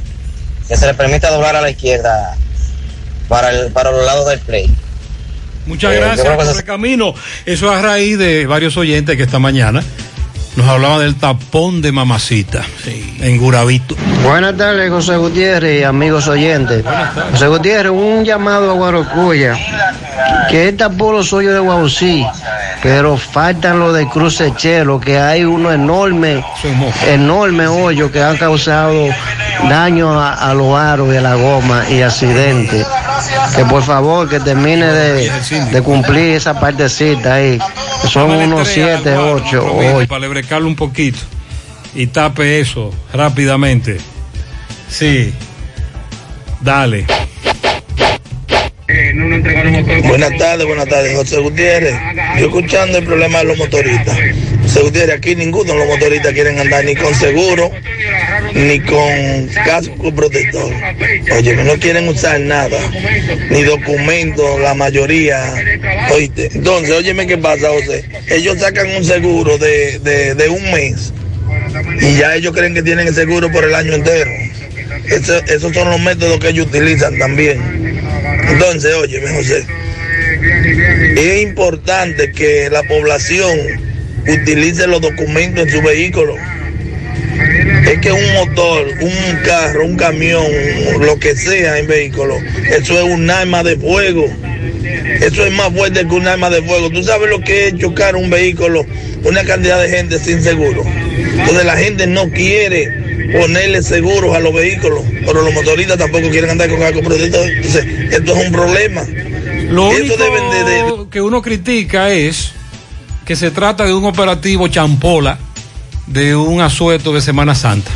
Que 0.67 0.77
se 0.77 0.87
le 0.87 0.93
permita 0.93 1.29
doblar 1.29 1.55
a 1.55 1.61
la 1.61 1.69
izquierda 1.69 2.35
para, 3.27 3.49
el, 3.49 3.71
para 3.71 3.91
los 3.91 4.05
lados 4.05 4.27
del 4.27 4.39
play. 4.39 4.75
Muchas 5.65 5.93
Eh, 5.93 5.97
gracias 5.99 6.35
por 6.35 6.55
el 6.55 6.63
camino. 6.63 7.13
Eso 7.45 7.71
es 7.71 7.79
a 7.79 7.81
raíz 7.81 8.17
de 8.17 8.45
varios 8.45 8.77
oyentes 8.77 9.17
que 9.17 9.23
esta 9.23 9.39
mañana 9.39 9.83
nos 10.55 10.67
hablaba 10.67 10.99
del 10.99 11.15
tapón 11.15 11.81
de 11.81 11.91
mamacita 11.91 12.63
en 13.19 13.37
Guravito. 13.37 13.95
Buenas 14.23 14.55
tardes, 14.55 14.89
José 14.89 15.17
Gutiérrez 15.17 15.81
y 15.81 15.83
amigos 15.83 16.27
oyentes. 16.27 16.83
José 17.31 17.47
Gutiérrez, 17.47 17.91
un 17.91 18.23
llamado 18.23 18.71
a 18.71 18.73
Guarocuya, 18.73 19.57
que 20.49 20.69
él 20.69 20.77
tapó 20.77 21.11
los 21.11 21.33
hoyos 21.33 21.53
de 21.53 21.59
Guausí, 21.59 22.25
pero 22.81 23.17
faltan 23.17 23.79
los 23.79 23.93
de 23.93 24.07
Cruce 24.07 24.53
Chelo, 24.55 24.99
que 24.99 25.19
hay 25.19 25.43
uno 25.43 25.71
enorme, 25.71 26.43
enorme 27.07 27.67
hoyo 27.67 28.11
que 28.11 28.21
ha 28.21 28.37
causado 28.37 29.09
daño 29.69 30.19
a, 30.21 30.53
los 30.53 30.77
aros 30.77 31.13
y 31.13 31.17
a 31.17 31.21
la 31.21 31.35
goma 31.35 31.83
y 31.89 32.01
accidentes. 32.01 32.87
Que 33.55 33.65
por 33.65 33.83
favor, 33.83 34.29
que 34.29 34.39
termine 34.39 34.85
de, 34.85 35.31
de 35.71 35.81
cumplir 35.81 36.35
esa 36.35 36.59
partecita 36.59 37.35
ahí. 37.35 37.59
Son 38.07 38.29
unos 38.29 38.67
7, 38.67 39.17
8, 39.17 39.77
8 39.95 40.07
acercarlo 40.45 40.67
un 40.67 40.75
poquito 40.75 41.17
y 41.95 42.07
tape 42.07 42.59
eso 42.59 42.93
rápidamente. 43.11 43.97
Sí. 44.89 45.33
Dale. 46.61 47.05
Buenas 50.07 50.37
tardes, 50.37 50.67
buenas 50.67 50.87
tardes, 50.87 51.15
José 51.15 51.39
Gutiérrez. 51.39 51.95
Yo 52.37 52.45
escuchando 52.45 52.99
el 52.99 53.03
problema 53.05 53.39
de 53.39 53.45
los 53.45 53.57
motoristas. 53.57 54.15
José 54.61 54.81
Gutiérrez, 54.81 55.15
aquí 55.17 55.35
ninguno 55.35 55.73
de 55.73 55.79
los 55.79 55.87
motoristas 55.87 56.31
quieren 56.33 56.59
andar 56.59 56.85
ni 56.85 56.95
con 56.95 57.13
seguro, 57.15 57.71
ni 58.53 58.79
con 58.81 59.47
casco 59.65 60.13
protector. 60.13 60.71
Oye, 61.37 61.55
no 61.55 61.73
quieren 61.79 62.07
usar 62.07 62.39
nada, 62.39 62.77
ni 63.49 63.63
documentos, 63.63 64.59
la 64.61 64.75
mayoría. 64.75 65.53
Oíste. 66.13 66.51
Entonces, 66.53 66.91
óyeme 66.95 67.25
qué 67.25 67.37
pasa, 67.37 67.69
José. 67.69 68.05
Ellos 68.27 68.59
sacan 68.59 68.87
un 68.95 69.03
seguro 69.03 69.57
de, 69.57 69.97
de, 69.99 70.35
de 70.35 70.49
un 70.49 70.71
mes 70.71 71.13
y 71.99 72.15
ya 72.17 72.35
ellos 72.35 72.53
creen 72.53 72.73
que 72.75 72.83
tienen 72.83 73.07
el 73.07 73.15
seguro 73.15 73.51
por 73.51 73.63
el 73.63 73.73
año 73.73 73.93
entero. 73.93 74.29
Eso- 75.07 75.43
esos 75.47 75.73
son 75.73 75.89
los 75.89 75.99
métodos 75.99 76.39
que 76.39 76.49
ellos 76.49 76.67
utilizan 76.67 77.17
también. 77.17 77.84
Entonces, 78.49 78.93
óyeme, 78.95 79.27
José, 79.29 79.65
es 81.15 81.41
importante 81.41 82.31
que 82.31 82.69
la 82.69 82.83
población 82.83 83.57
utilice 84.27 84.87
los 84.87 85.01
documentos 85.01 85.63
en 85.65 85.71
su 85.71 85.81
vehículo. 85.81 86.35
Es 87.85 87.99
que 87.99 88.11
un 88.11 88.33
motor, 88.33 88.87
un 89.01 89.37
carro, 89.43 89.85
un 89.85 89.97
camión, 89.97 90.45
lo 91.01 91.19
que 91.19 91.35
sea 91.35 91.77
en 91.77 91.87
vehículo, 91.87 92.37
eso 92.69 92.97
es 92.97 93.03
un 93.03 93.29
arma 93.29 93.63
de 93.63 93.77
fuego. 93.77 94.27
Eso 95.21 95.45
es 95.45 95.51
más 95.51 95.71
fuerte 95.73 96.01
que 96.01 96.13
un 96.13 96.27
arma 96.27 96.49
de 96.49 96.61
fuego. 96.61 96.89
¿Tú 96.89 97.03
sabes 97.03 97.29
lo 97.29 97.39
que 97.41 97.67
es 97.67 97.77
chocar 97.77 98.15
un 98.15 98.29
vehículo? 98.29 98.85
Una 99.23 99.43
cantidad 99.43 99.81
de 99.81 99.89
gente 99.89 100.19
sin 100.19 100.41
seguro. 100.43 100.83
Entonces 100.85 101.65
la 101.65 101.77
gente 101.77 102.07
no 102.07 102.29
quiere 102.29 103.04
ponerle 103.39 103.81
seguros 103.83 104.35
a 104.35 104.39
los 104.39 104.53
vehículos, 104.53 105.01
pero 105.25 105.41
los 105.41 105.53
motoristas 105.53 105.97
tampoco 105.97 106.29
quieren 106.29 106.49
andar 106.51 106.69
con 106.69 106.81
algo 106.83 107.01
protector. 107.01 107.47
Entonces, 107.49 107.85
esto 108.11 108.35
es 108.37 108.45
un 108.47 108.51
problema. 108.51 109.03
Lo 109.69 109.89
único 109.89 110.15
deben 110.17 110.49
de- 110.51 110.63
de- 110.63 111.09
que 111.09 111.21
uno 111.21 111.41
critica 111.41 112.11
es 112.11 112.51
que 113.25 113.35
se 113.35 113.51
trata 113.51 113.85
de 113.85 113.93
un 113.93 114.05
operativo 114.05 114.67
champola 114.67 115.39
de 116.07 116.35
un 116.35 116.61
asueto 116.61 117.13
de 117.13 117.21
Semana 117.21 117.55
Santa. 117.55 117.89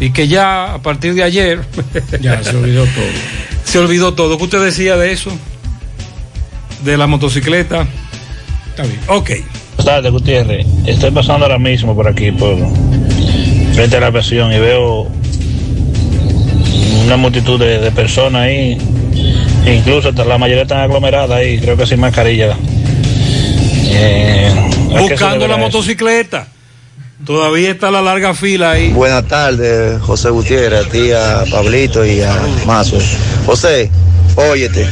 Y 0.00 0.10
que 0.10 0.28
ya 0.28 0.74
a 0.74 0.82
partir 0.82 1.14
de 1.14 1.22
ayer 1.22 1.60
Ya 2.20 2.42
se 2.42 2.56
olvidó 2.56 2.84
todo. 2.84 3.04
se 3.64 3.78
olvidó 3.78 4.14
todo. 4.14 4.36
¿Qué 4.36 4.44
usted 4.44 4.62
decía 4.64 4.96
de 4.96 5.12
eso? 5.12 5.30
De 6.84 6.96
la 6.98 7.06
motocicleta. 7.06 7.86
Está 8.70 8.82
bien. 8.82 8.98
Ok. 9.06 9.30
Buenas 9.76 9.84
tardes, 9.86 10.12
Gutiérrez. 10.12 10.66
Estoy 10.86 11.10
pasando 11.12 11.46
ahora 11.46 11.58
mismo 11.58 11.94
por 11.94 12.06
aquí, 12.08 12.30
por 12.32 12.56
frente 13.74 13.96
a 13.96 14.00
la 14.00 14.06
aviación, 14.06 14.52
y 14.52 14.58
veo 14.58 15.08
una 17.04 17.16
multitud 17.16 17.58
de, 17.58 17.78
de 17.80 17.90
personas 17.90 18.42
ahí. 18.42 18.78
Incluso 19.66 20.10
hasta 20.10 20.24
la 20.24 20.36
mayoría 20.38 20.62
están 20.62 20.80
aglomeradas 20.80 21.30
ahí, 21.38 21.58
creo 21.58 21.76
que 21.76 21.86
sin 21.86 22.00
mascarilla. 22.00 22.56
Eh, 23.86 24.50
¿a 24.52 24.68
qué 24.88 24.94
se 24.94 25.00
Buscando 25.00 25.46
la 25.48 25.54
eso? 25.54 25.62
motocicleta. 25.64 26.48
Todavía 27.24 27.70
está 27.70 27.90
la 27.90 28.02
larga 28.02 28.34
fila 28.34 28.72
ahí. 28.72 28.90
Buenas 28.90 29.26
tardes, 29.26 30.00
José 30.02 30.28
Gutiérrez, 30.28 30.86
a 30.86 30.90
ti, 30.90 31.10
a 31.12 31.44
Pablito 31.50 32.04
y 32.04 32.20
a 32.20 32.36
Mazo. 32.66 32.98
José, 33.46 33.90
óyete, 34.36 34.86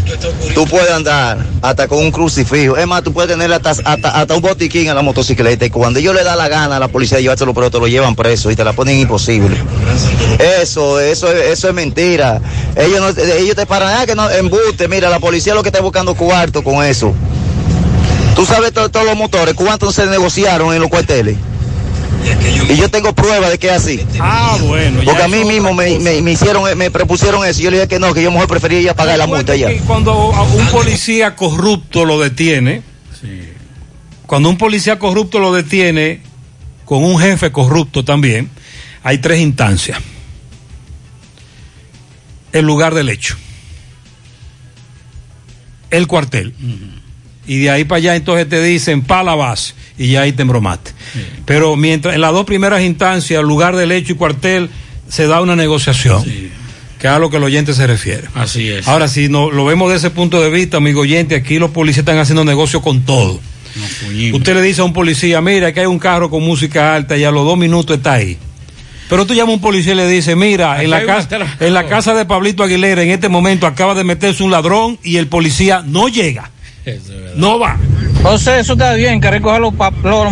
tú 0.54 0.64
puedes 0.66 0.90
andar 0.90 1.38
hasta 1.62 1.88
con 1.88 1.98
un 1.98 2.10
crucifijo. 2.10 2.76
Es 2.76 2.86
más, 2.86 3.02
tú 3.02 3.12
puedes 3.12 3.30
tener 3.30 3.52
hasta, 3.52 3.70
hasta, 3.70 4.08
hasta 4.20 4.34
un 4.34 4.40
botiquín 4.40 4.88
en 4.88 4.94
la 4.94 5.02
motocicleta 5.02 5.64
y 5.66 5.70
cuando 5.70 5.98
ellos 5.98 6.14
le 6.14 6.22
da 6.24 6.36
la 6.36 6.48
gana 6.48 6.76
a 6.76 6.78
la 6.80 6.88
policía 6.88 7.16
de 7.18 7.22
llevárselo, 7.24 7.52
pero 7.54 7.70
te 7.70 7.78
lo 7.78 7.86
llevan 7.88 8.14
preso 8.14 8.50
y 8.50 8.56
te 8.56 8.64
la 8.64 8.72
ponen 8.72 8.98
imposible. 8.98 9.56
Eso, 10.60 11.00
eso, 11.00 11.30
es- 11.32 11.52
eso 11.52 11.68
es 11.68 11.74
mentira. 11.74 12.40
Ellos, 12.76 13.00
no, 13.00 13.22
ellos 13.24 13.56
te 13.56 13.66
paran, 13.66 14.00
ah, 14.00 14.06
que 14.06 14.14
no, 14.14 14.30
embuste, 14.30 14.88
mira, 14.88 15.08
la 15.10 15.18
policía 15.20 15.54
lo 15.54 15.62
que 15.62 15.68
está 15.68 15.80
buscando 15.80 16.14
cuarto 16.14 16.62
con 16.62 16.84
eso. 16.84 17.12
Tú 18.34 18.46
sabes 18.46 18.72
to- 18.72 18.88
todos 18.88 19.04
los 19.06 19.16
motores, 19.16 19.54
cuántos 19.54 19.94
se 19.94 20.06
negociaron 20.06 20.74
en 20.74 20.80
los 20.80 20.88
cuarteles. 20.90 21.36
Y 22.68 22.76
yo 22.76 22.88
tengo 22.88 23.14
pruebas 23.14 23.50
de 23.50 23.58
que 23.58 23.68
es 23.68 23.72
así. 23.72 24.00
Ah, 24.20 24.56
bueno. 24.62 25.00
Porque 25.04 25.22
a 25.22 25.28
mí 25.28 25.44
mismo 25.44 25.74
me, 25.74 25.98
me, 25.98 26.22
me 26.22 26.32
hicieron, 26.32 26.76
me 26.78 26.90
propusieron 26.90 27.44
eso. 27.44 27.60
Yo 27.60 27.70
le 27.70 27.78
dije 27.78 27.88
que 27.88 27.98
no, 27.98 28.14
que 28.14 28.22
yo 28.22 28.30
mejor 28.30 28.48
prefería 28.48 28.80
ir 28.80 28.90
a 28.90 28.94
pagar 28.94 29.18
la 29.18 29.26
multa 29.26 29.54
ya. 29.56 29.68
cuando 29.86 30.12
a 30.12 30.42
un 30.42 30.66
policía 30.68 31.36
corrupto 31.36 32.04
lo 32.04 32.20
detiene, 32.20 32.82
cuando 34.26 34.48
un 34.48 34.56
policía 34.56 34.98
corrupto 34.98 35.38
lo 35.38 35.52
detiene 35.52 36.20
con 36.84 37.04
un 37.04 37.18
jefe 37.18 37.52
corrupto 37.52 38.04
también, 38.04 38.50
hay 39.02 39.18
tres 39.18 39.40
instancias. 39.40 39.98
El 42.52 42.66
lugar 42.66 42.94
del 42.94 43.08
hecho, 43.08 43.36
el 45.90 46.06
cuartel, 46.06 46.54
y 47.52 47.58
de 47.58 47.70
ahí 47.70 47.84
para 47.84 47.98
allá 47.98 48.16
entonces 48.16 48.48
te 48.48 48.62
dicen 48.62 49.02
pa 49.02 49.22
la 49.22 49.34
base 49.34 49.74
y 49.98 50.08
ya 50.08 50.22
ahí 50.22 50.32
te 50.32 50.40
embromaste. 50.40 50.92
Pero 51.44 51.76
mientras 51.76 52.14
en 52.14 52.22
las 52.22 52.32
dos 52.32 52.46
primeras 52.46 52.80
instancias, 52.80 53.44
lugar 53.44 53.76
del 53.76 53.92
hecho 53.92 54.14
y 54.14 54.16
cuartel, 54.16 54.70
se 55.06 55.26
da 55.26 55.42
una 55.42 55.54
negociación, 55.54 56.24
que 56.24 57.06
es 57.06 57.12
a 57.12 57.18
lo 57.18 57.28
que 57.28 57.36
el 57.36 57.44
oyente 57.44 57.74
se 57.74 57.86
refiere. 57.86 58.24
Así 58.34 58.70
es. 58.70 58.88
Ahora, 58.88 59.06
si 59.06 59.28
no, 59.28 59.50
lo 59.50 59.66
vemos 59.66 59.92
desde 59.92 60.08
ese 60.08 60.14
punto 60.14 60.40
de 60.40 60.48
vista, 60.48 60.78
amigo 60.78 61.02
oyente, 61.02 61.34
aquí 61.34 61.58
los 61.58 61.72
policías 61.72 62.04
están 62.04 62.16
haciendo 62.16 62.42
negocio 62.42 62.80
con 62.80 63.02
todo. 63.02 63.38
Usted 64.32 64.54
le 64.54 64.62
dice 64.62 64.80
a 64.80 64.84
un 64.84 64.94
policía, 64.94 65.42
mira, 65.42 65.74
que 65.74 65.80
hay 65.80 65.86
un 65.86 65.98
carro 65.98 66.30
con 66.30 66.42
música 66.42 66.94
alta 66.94 67.18
y 67.18 67.24
a 67.24 67.30
los 67.30 67.44
dos 67.44 67.58
minutos 67.58 67.98
está 67.98 68.14
ahí. 68.14 68.38
Pero 69.10 69.26
tú 69.26 69.34
llamas 69.34 69.50
a 69.50 69.54
un 69.56 69.60
policía 69.60 69.92
y 69.92 69.96
le 69.96 70.08
dices, 70.08 70.34
mira, 70.34 70.82
en 70.82 70.88
la, 70.88 71.04
casa, 71.04 71.28
en 71.60 71.74
la 71.74 71.86
casa 71.86 72.14
de 72.14 72.24
Pablito 72.24 72.62
Aguilera 72.62 73.02
en 73.02 73.10
este 73.10 73.28
momento 73.28 73.66
acaba 73.66 73.94
de 73.94 74.04
meterse 74.04 74.42
un 74.42 74.50
ladrón 74.50 74.98
y 75.02 75.18
el 75.18 75.26
policía 75.26 75.84
no 75.86 76.08
llega. 76.08 76.51
No 77.36 77.58
va. 77.58 77.78
José, 78.22 78.60
eso 78.60 78.74
está 78.74 78.94
bien, 78.94 79.20
que 79.20 79.30
recoja 79.30 79.58
los, 79.58 79.72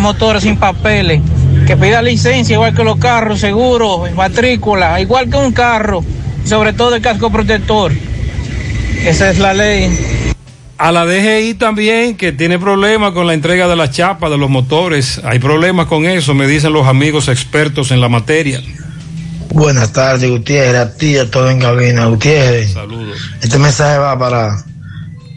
motores 0.01 0.42
sin 0.42 0.57
papeles, 0.57 1.20
que 1.66 1.76
pida 1.76 2.03
licencia 2.03 2.55
igual 2.55 2.74
que 2.74 2.84
los 2.84 2.98
carros, 2.98 3.40
seguro, 3.40 4.05
matrícula, 4.14 5.01
igual 5.01 5.28
que 5.28 5.36
un 5.36 5.53
carro, 5.53 6.05
sobre 6.44 6.72
todo 6.72 6.94
el 6.94 7.03
casco 7.03 7.30
protector. 7.30 7.92
Esa 9.05 9.30
es 9.30 9.38
la 9.38 9.55
ley. 9.55 9.96
A 10.78 10.92
la 10.92 11.05
DGI 11.05 11.55
también, 11.55 12.16
que 12.16 12.32
tiene 12.32 12.59
problemas 12.59 13.12
con 13.12 13.26
la 13.26 13.34
entrega 13.34 13.68
de 13.68 13.76
las 13.76 13.90
chapas 13.90 14.30
de 14.30 14.38
los 14.38 14.48
motores. 14.48 15.20
Hay 15.24 15.38
problemas 15.38 15.86
con 15.86 16.07
eso, 16.07 16.34
me 16.34 16.46
dicen 16.46 16.72
los 16.72 16.86
amigos 16.86 17.28
expertos 17.28 17.90
en 17.90 18.01
la 18.01 18.09
materia. 18.09 18.62
Buenas 19.53 19.92
tardes, 19.92 20.30
Gutiérrez, 20.30 20.80
a 20.80 20.96
ti, 20.96 21.18
a 21.18 21.30
todo 21.30 21.51
en 21.51 21.61
cabina, 21.61 22.07
Gutiérrez. 22.07 22.72
Saludos. 22.72 23.18
Este 23.42 23.59
mensaje 23.59 23.98
va 23.98 24.18
para 24.18 24.64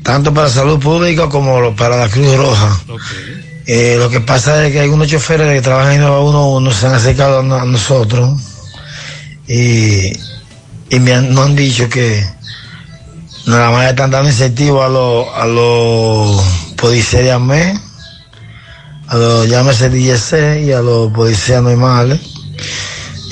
tanto 0.03 0.33
para 0.33 0.49
salud 0.49 0.79
pública 0.79 1.29
como 1.29 1.75
para 1.75 1.97
la 1.97 2.09
Cruz 2.09 2.35
Roja. 2.35 2.79
Eh, 3.65 3.95
lo 3.97 4.09
que 4.09 4.19
pasa 4.19 4.65
es 4.65 4.73
que 4.73 4.81
algunos 4.81 5.07
choferes 5.07 5.47
que 5.53 5.61
trabajan 5.61 5.93
en 5.93 6.01
911 6.01 6.77
se 6.79 6.87
han 6.87 6.93
acercado 6.95 7.39
a, 7.39 7.43
no- 7.43 7.55
a 7.55 7.65
nosotros 7.65 8.39
y, 9.47 10.11
y 10.89 10.99
me 10.99 11.13
han, 11.13 11.33
nos 11.33 11.45
han 11.47 11.55
dicho 11.55 11.87
que 11.89 12.25
nada 13.45 13.71
más 13.71 13.89
están 13.89 14.11
dando 14.11 14.29
incentivos 14.29 14.85
a 14.85 14.89
los 14.89 15.27
a 15.35 15.45
los 15.45 16.41
policías 16.75 17.23
de 17.23 17.31
AME, 17.31 17.79
a 19.07 19.15
los 19.15 19.47
llámese 19.47 19.89
DGC 19.89 20.65
y 20.65 20.71
a 20.73 20.81
los 20.81 21.11
policías 21.13 21.63
normales. 21.63 22.19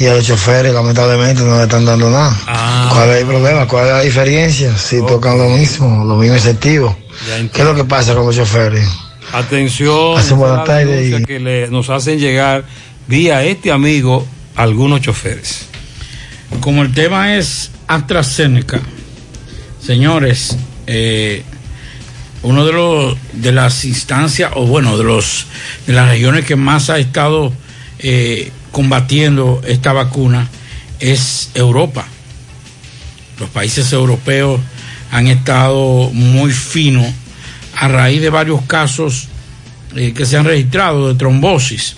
Y 0.01 0.07
a 0.07 0.15
los 0.15 0.25
choferes, 0.25 0.73
lamentablemente, 0.73 1.43
no 1.43 1.57
le 1.57 1.63
están 1.63 1.85
dando 1.85 2.09
nada. 2.09 2.89
¿Cuál 2.91 3.11
es 3.11 3.17
el 3.21 3.27
problema? 3.27 3.67
¿Cuál 3.67 3.85
es 3.85 3.91
la 3.91 4.01
diferencia? 4.01 4.75
Si 4.75 4.97
tocan 5.05 5.37
lo 5.37 5.47
mismo, 5.49 6.03
los 6.05 6.17
mismos 6.17 6.39
incentivos. 6.39 6.95
¿Qué 7.53 7.61
es 7.61 7.65
lo 7.67 7.75
que 7.75 7.83
pasa 7.83 8.15
con 8.15 8.25
los 8.25 8.35
choferes? 8.35 8.87
Atención, 9.31 10.15
buenas 10.39 10.65
tardes 10.65 11.19
y- 11.21 11.23
que 11.23 11.39
le- 11.39 11.67
nos 11.67 11.89
hacen 11.91 12.17
llegar 12.19 12.65
vía 13.07 13.43
este 13.43 13.71
amigo 13.71 14.25
algunos 14.55 15.01
choferes. 15.01 15.67
Como 16.61 16.81
el 16.81 16.91
tema 16.93 17.35
es 17.35 17.69
AstraZeneca, 17.87 18.81
señores, 19.85 20.57
eh, 20.87 21.43
uno 22.43 22.65
de 22.65 22.73
los 22.73 23.17
de 23.33 23.51
las 23.51 23.85
instancias 23.85 24.51
o 24.55 24.65
bueno 24.65 24.97
de 24.97 25.03
los 25.03 25.45
de 25.85 25.93
las 25.93 26.09
regiones 26.09 26.43
que 26.45 26.55
más 26.55 26.89
ha 26.89 26.97
estado 26.97 27.53
eh, 27.99 28.51
combatiendo 28.71 29.61
esta 29.67 29.93
vacuna 29.93 30.49
es 30.99 31.49
Europa. 31.53 32.05
Los 33.39 33.49
países 33.49 33.91
europeos 33.91 34.61
han 35.11 35.27
estado 35.27 36.09
muy 36.13 36.51
finos 36.51 37.07
a 37.75 37.87
raíz 37.87 38.21
de 38.21 38.29
varios 38.29 38.61
casos 38.63 39.27
eh, 39.95 40.13
que 40.13 40.25
se 40.25 40.37
han 40.37 40.45
registrado 40.45 41.09
de 41.09 41.15
trombosis. 41.15 41.95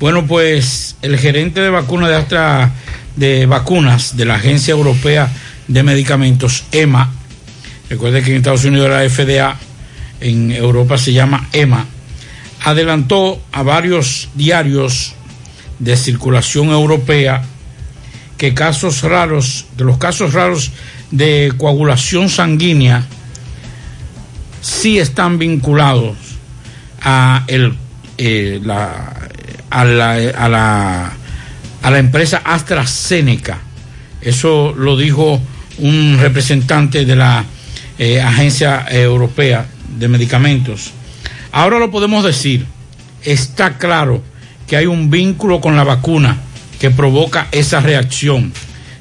Bueno, 0.00 0.26
pues 0.26 0.96
el 1.02 1.18
gerente 1.18 1.60
de 1.60 1.70
vacunas 1.70 2.10
de 2.10 2.68
de 3.16 3.46
vacunas 3.46 4.16
de 4.16 4.24
la 4.24 4.36
Agencia 4.36 4.72
Europea 4.72 5.28
de 5.66 5.82
Medicamentos 5.82 6.64
EMA, 6.70 7.12
recuerde 7.90 8.22
que 8.22 8.30
en 8.30 8.36
Estados 8.36 8.64
Unidos 8.64 8.88
la 8.90 9.08
FDA, 9.08 9.56
en 10.20 10.52
Europa 10.52 10.98
se 10.98 11.12
llama 11.12 11.48
EMA, 11.52 11.84
adelantó 12.64 13.40
a 13.52 13.62
varios 13.62 14.28
diarios 14.34 15.14
de 15.78 15.96
circulación 15.96 16.70
europea 16.70 17.42
que 18.36 18.54
casos 18.54 19.02
raros, 19.02 19.66
de 19.76 19.84
los 19.84 19.98
casos 19.98 20.32
raros 20.32 20.72
de 21.10 21.52
coagulación 21.56 22.28
sanguínea, 22.28 23.04
sí 24.60 24.98
están 24.98 25.38
vinculados 25.38 26.16
a 27.02 27.44
el 27.48 27.74
eh, 28.18 28.60
la, 28.64 29.28
a, 29.70 29.84
la, 29.84 30.12
a, 30.14 30.48
la, 30.48 31.12
a 31.82 31.90
la 31.90 31.98
empresa 31.98 32.42
AstraZeneca. 32.44 33.58
Eso 34.20 34.74
lo 34.76 34.96
dijo 34.96 35.40
un 35.78 36.18
representante 36.20 37.04
de 37.04 37.14
la 37.14 37.44
eh, 37.98 38.20
Agencia 38.20 38.86
Europea 38.90 39.66
de 39.98 40.08
Medicamentos. 40.08 40.90
Ahora 41.52 41.78
lo 41.78 41.90
podemos 41.90 42.24
decir, 42.24 42.66
está 43.22 43.78
claro 43.78 44.22
que 44.68 44.76
hay 44.76 44.86
un 44.86 45.10
vínculo 45.10 45.60
con 45.60 45.76
la 45.76 45.84
vacuna 45.84 46.38
que 46.78 46.90
provoca 46.90 47.48
esa 47.50 47.80
reacción. 47.80 48.52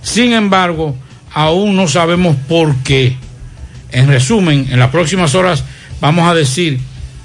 Sin 0.01 0.33
embargo, 0.33 0.95
aún 1.33 1.75
no 1.75 1.87
sabemos 1.87 2.35
por 2.47 2.75
qué. 2.77 3.15
En 3.91 4.07
resumen, 4.07 4.67
en 4.71 4.79
las 4.79 4.89
próximas 4.89 5.35
horas 5.35 5.63
vamos 6.01 6.27
a 6.29 6.33
decir 6.33 6.79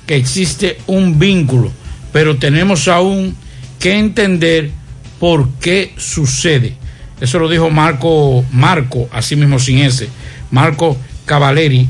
que 0.07 0.16
existe 0.16 0.78
un 0.86 1.18
vínculo, 1.18 1.72
pero 2.12 2.36
tenemos 2.36 2.88
aún 2.88 3.34
que 3.78 3.99
entender 3.99 4.70
por 5.18 5.49
qué 5.61 5.93
sucede. 5.97 6.74
Eso 7.20 7.38
lo 7.38 7.49
dijo 7.49 7.70
Marco, 7.70 8.45
Marco, 8.51 9.09
así 9.12 9.36
mismo 9.36 9.59
sin 9.61 9.78
ese, 9.78 10.09
Marco 10.51 10.97
Cavaleri, 11.24 11.88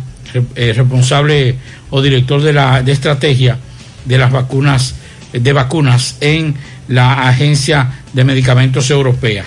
eh, 0.55 0.73
responsable 0.75 1.57
o 1.91 2.03
director 2.03 2.43
de 2.43 2.53
la 2.53 2.83
de 2.83 2.93
estrategia 2.93 3.59
de 4.05 4.19
las 4.19 4.31
vacunas 4.31 4.95
de 5.33 5.53
vacunas 5.53 6.17
en 6.21 6.55
la 6.89 7.29
Agencia 7.29 8.03
de 8.13 8.25
Medicamentos 8.25 8.91
Europea. 8.91 9.45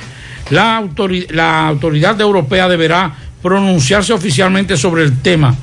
La, 0.49 0.79
autori- 0.79 1.29
la 1.31 1.67
autoridad 1.67 2.19
europea 2.21 2.67
deberá 2.67 3.13
pronunciarse 3.41 4.13
oficialmente 4.13 4.77
sobre 4.77 5.03
el 5.03 5.19
tema, 5.21 5.55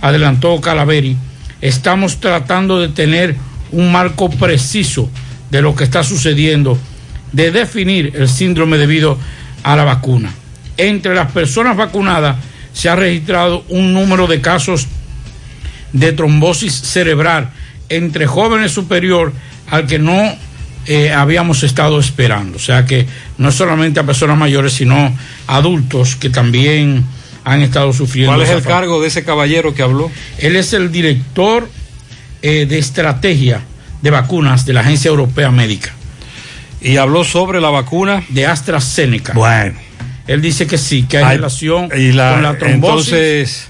adelantó 0.00 0.60
Calaveri. 0.60 1.16
Estamos 1.60 2.20
tratando 2.20 2.80
de 2.80 2.88
tener 2.88 3.36
un 3.72 3.92
marco 3.92 4.30
preciso 4.30 5.10
de 5.50 5.62
lo 5.62 5.74
que 5.74 5.84
está 5.84 6.02
sucediendo, 6.02 6.78
de 7.32 7.50
definir 7.50 8.12
el 8.14 8.28
síndrome 8.28 8.78
debido 8.78 9.18
a 9.62 9.76
la 9.76 9.84
vacuna. 9.84 10.30
Entre 10.76 11.14
las 11.14 11.32
personas 11.32 11.76
vacunadas 11.76 12.36
se 12.72 12.88
ha 12.88 12.96
registrado 12.96 13.64
un 13.68 13.92
número 13.92 14.26
de 14.26 14.40
casos 14.40 14.86
de 15.92 16.12
trombosis 16.12 16.74
cerebral 16.74 17.50
entre 17.88 18.26
jóvenes 18.26 18.72
superior 18.72 19.32
al 19.70 19.86
que 19.86 19.98
no 19.98 20.34
eh, 20.86 21.12
habíamos 21.12 21.62
estado 21.62 22.00
esperando. 22.00 22.56
O 22.56 22.60
sea 22.60 22.84
que 22.86 23.06
no 23.36 23.52
solamente 23.52 24.00
a 24.00 24.04
personas 24.04 24.36
mayores, 24.38 24.72
sino 24.72 24.96
a 25.46 25.56
adultos 25.56 26.16
que 26.16 26.30
también 26.30 27.04
han 27.44 27.62
estado 27.62 27.92
sufriendo. 27.92 28.32
¿Cuál 28.34 28.42
es 28.46 28.50
el 28.50 28.62
cargo 28.62 29.00
de 29.00 29.08
ese 29.08 29.24
caballero 29.24 29.74
que 29.74 29.82
habló? 29.82 30.10
Él 30.38 30.56
es 30.56 30.72
el 30.72 30.90
director 30.92 31.68
eh, 32.42 32.66
de 32.66 32.78
estrategia 32.78 33.60
de 34.02 34.10
vacunas 34.10 34.64
de 34.64 34.72
la 34.72 34.80
Agencia 34.80 35.08
Europea 35.08 35.50
Médica. 35.50 35.90
Y 36.80 36.96
habló 36.96 37.24
sobre 37.24 37.60
la 37.60 37.70
vacuna 37.70 38.22
de 38.28 38.46
AstraZeneca. 38.46 39.32
Bueno. 39.32 39.74
Él 40.28 40.40
dice 40.42 40.66
que 40.66 40.78
sí, 40.78 41.04
que 41.04 41.18
hay, 41.18 41.24
Hay- 41.24 41.36
relación 41.36 41.88
y 41.96 42.12
la- 42.12 42.32
con 42.34 42.42
la 42.42 42.58
trombosis 42.58 43.12
entonces- 43.12 43.68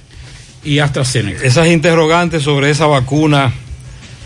y 0.64 0.80
AstraZeneca. 0.80 1.42
Esas 1.44 1.68
interrogantes 1.68 2.42
sobre 2.42 2.68
esa 2.70 2.86
vacuna 2.86 3.52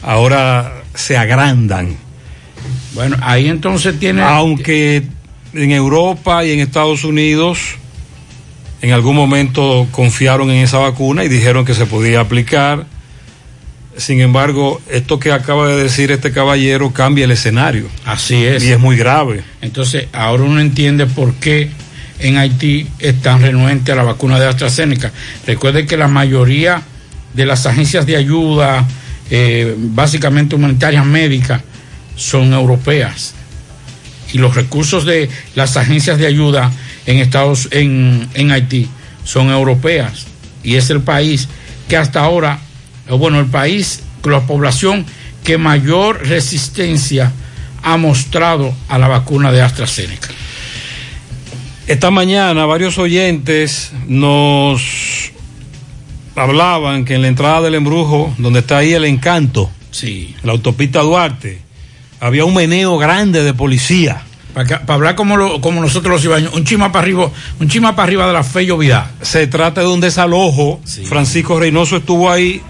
ahora 0.02 0.81
se 0.94 1.16
agrandan. 1.16 1.96
Bueno, 2.94 3.16
ahí 3.20 3.48
entonces 3.48 3.98
tiene. 3.98 4.22
Aunque 4.22 5.02
en 5.54 5.70
Europa 5.70 6.44
y 6.44 6.52
en 6.52 6.60
Estados 6.60 7.04
Unidos 7.04 7.76
en 8.82 8.90
algún 8.90 9.14
momento 9.14 9.86
confiaron 9.92 10.50
en 10.50 10.56
esa 10.56 10.78
vacuna 10.78 11.24
y 11.24 11.28
dijeron 11.28 11.64
que 11.64 11.74
se 11.74 11.86
podía 11.86 12.20
aplicar. 12.20 12.84
Sin 13.96 14.20
embargo, 14.20 14.80
esto 14.90 15.20
que 15.20 15.30
acaba 15.30 15.68
de 15.68 15.80
decir 15.80 16.10
este 16.10 16.32
caballero 16.32 16.92
cambia 16.92 17.24
el 17.26 17.30
escenario. 17.30 17.86
Así 18.04 18.44
es. 18.44 18.64
Y 18.64 18.72
es 18.72 18.80
muy 18.80 18.96
grave. 18.96 19.44
Entonces, 19.60 20.08
ahora 20.12 20.42
uno 20.42 20.60
entiende 20.60 21.06
por 21.06 21.34
qué 21.34 21.70
en 22.18 22.38
Haití 22.38 22.88
están 22.98 23.40
renuentes 23.40 23.92
a 23.92 23.96
la 23.96 24.02
vacuna 24.02 24.40
de 24.40 24.48
AstraZeneca. 24.48 25.12
Recuerden 25.46 25.86
que 25.86 25.96
la 25.96 26.08
mayoría 26.08 26.82
de 27.34 27.46
las 27.46 27.66
agencias 27.66 28.04
de 28.04 28.16
ayuda, 28.16 28.84
eh, 29.34 29.74
básicamente 29.78 30.56
humanitarias 30.56 31.06
médicas, 31.06 31.62
son 32.16 32.52
europeas. 32.52 33.32
Y 34.34 34.36
los 34.36 34.54
recursos 34.54 35.06
de 35.06 35.30
las 35.54 35.78
agencias 35.78 36.18
de 36.18 36.26
ayuda 36.26 36.70
en 37.06 37.16
Estados 37.16 37.68
en, 37.70 38.28
en 38.34 38.50
Haití 38.50 38.90
son 39.24 39.48
europeas. 39.48 40.26
Y 40.62 40.76
es 40.76 40.90
el 40.90 41.00
país 41.00 41.48
que 41.88 41.96
hasta 41.96 42.20
ahora, 42.20 42.58
bueno, 43.08 43.40
el 43.40 43.46
país 43.46 44.02
la 44.22 44.40
población 44.40 45.06
que 45.44 45.56
mayor 45.56 46.28
resistencia 46.28 47.32
ha 47.82 47.96
mostrado 47.96 48.74
a 48.88 48.98
la 48.98 49.08
vacuna 49.08 49.50
de 49.50 49.62
AstraZeneca. 49.62 50.28
Esta 51.86 52.10
mañana 52.10 52.66
varios 52.66 52.98
oyentes 52.98 53.92
nos 54.06 55.31
hablaban 56.36 57.04
que 57.04 57.14
en 57.14 57.22
la 57.22 57.28
entrada 57.28 57.62
del 57.62 57.74
embrujo, 57.74 58.34
donde 58.38 58.60
está 58.60 58.78
ahí 58.78 58.92
el 58.94 59.04
encanto, 59.04 59.70
sí. 59.90 60.34
la 60.42 60.52
autopista 60.52 61.00
Duarte, 61.00 61.60
había 62.20 62.44
un 62.44 62.54
meneo 62.54 62.98
grande 62.98 63.42
de 63.42 63.54
policía. 63.54 64.22
Para, 64.54 64.82
hablar 64.86 65.14
como, 65.14 65.36
lo- 65.38 65.60
como 65.62 65.80
nosotros 65.80 66.12
los 66.12 66.24
ibaños, 66.24 66.52
un 66.54 66.64
chima 66.64 66.92
para 66.92 67.04
arriba, 67.04 67.30
un 67.58 67.68
chima 67.68 67.96
para 67.96 68.04
arriba 68.06 68.26
de 68.26 68.32
la 68.34 68.44
fe 68.44 68.70
Vidal. 68.76 69.10
Se 69.22 69.46
trata 69.46 69.80
de 69.80 69.86
un 69.86 70.00
desalojo. 70.00 70.78
Francisco 71.06 71.58
Reynoso 71.58 71.96
estuvo 71.96 72.30
ahí. 72.30 72.60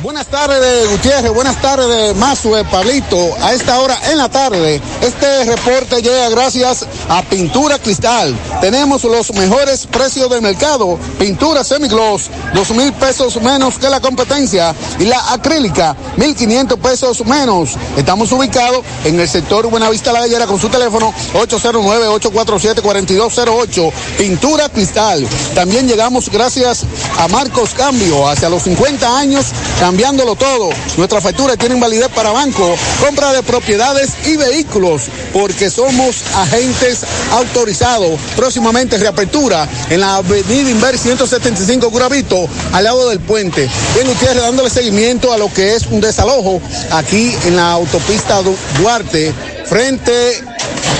Buenas 0.00 0.26
tardes, 0.26 0.90
Gutiérrez. 0.90 1.32
Buenas 1.32 1.60
tardes, 1.60 2.16
Mazue, 2.16 2.64
Pablito. 2.64 3.36
A 3.40 3.52
esta 3.52 3.78
hora 3.78 3.96
en 4.10 4.18
la 4.18 4.28
tarde, 4.28 4.80
este 5.02 5.44
reporte 5.44 6.00
llega 6.00 6.30
gracias 6.30 6.86
a 7.08 7.22
Pintura 7.22 7.78
Cristal. 7.78 8.34
Tenemos 8.60 9.04
los 9.04 9.32
mejores 9.34 9.86
precios 9.86 10.30
del 10.30 10.40
mercado. 10.40 10.98
Pintura 11.18 11.62
semigloss, 11.62 12.30
dos 12.54 12.70
mil 12.70 12.92
pesos 12.94 13.40
menos 13.42 13.78
que 13.78 13.90
la 13.90 14.00
competencia. 14.00 14.74
Y 14.98 15.04
la 15.04 15.32
acrílica, 15.32 15.94
mil 16.16 16.34
quinientos 16.34 16.78
pesos 16.80 17.24
menos. 17.26 17.76
Estamos 17.96 18.32
ubicados 18.32 18.84
en 19.04 19.20
el 19.20 19.28
sector 19.28 19.68
Buenavista 19.68 20.12
La 20.12 20.20
Gallera 20.20 20.46
con 20.46 20.58
su 20.58 20.68
teléfono 20.68 21.12
809-847-4208. 21.34 23.92
Pintura 24.16 24.70
Cristal. 24.70 25.28
También 25.54 25.86
llegamos 25.86 26.30
gracias 26.30 26.84
a 27.18 27.28
Marcos 27.28 27.74
Cambio. 27.74 28.26
Hacia 28.26 28.48
los 28.48 28.62
50 28.62 29.18
años, 29.18 29.46
cambiándolo 29.82 30.36
todo. 30.36 30.70
Nuestras 30.96 31.24
facturas 31.24 31.58
tienen 31.58 31.80
validez 31.80 32.06
para 32.14 32.30
banco, 32.30 32.76
compra 33.04 33.32
de 33.32 33.42
propiedades 33.42 34.10
y 34.24 34.36
vehículos, 34.36 35.02
porque 35.32 35.70
somos 35.70 36.22
agentes 36.36 37.00
autorizados. 37.32 38.12
Próximamente 38.36 38.96
reapertura 38.96 39.68
en 39.90 39.98
la 39.98 40.14
avenida 40.18 40.70
Inver 40.70 40.96
175 40.96 41.90
Guravito, 41.90 42.46
al 42.72 42.84
lado 42.84 43.08
del 43.08 43.18
puente. 43.18 43.68
Bien, 43.94 44.08
ustedes 44.08 44.36
dándole 44.40 44.70
seguimiento 44.70 45.32
a 45.32 45.36
lo 45.36 45.52
que 45.52 45.74
es 45.74 45.86
un 45.86 46.00
desalojo 46.00 46.62
aquí 46.92 47.34
en 47.46 47.56
la 47.56 47.72
autopista 47.72 48.40
Du- 48.40 48.56
Duarte, 48.78 49.34
frente 49.66 50.44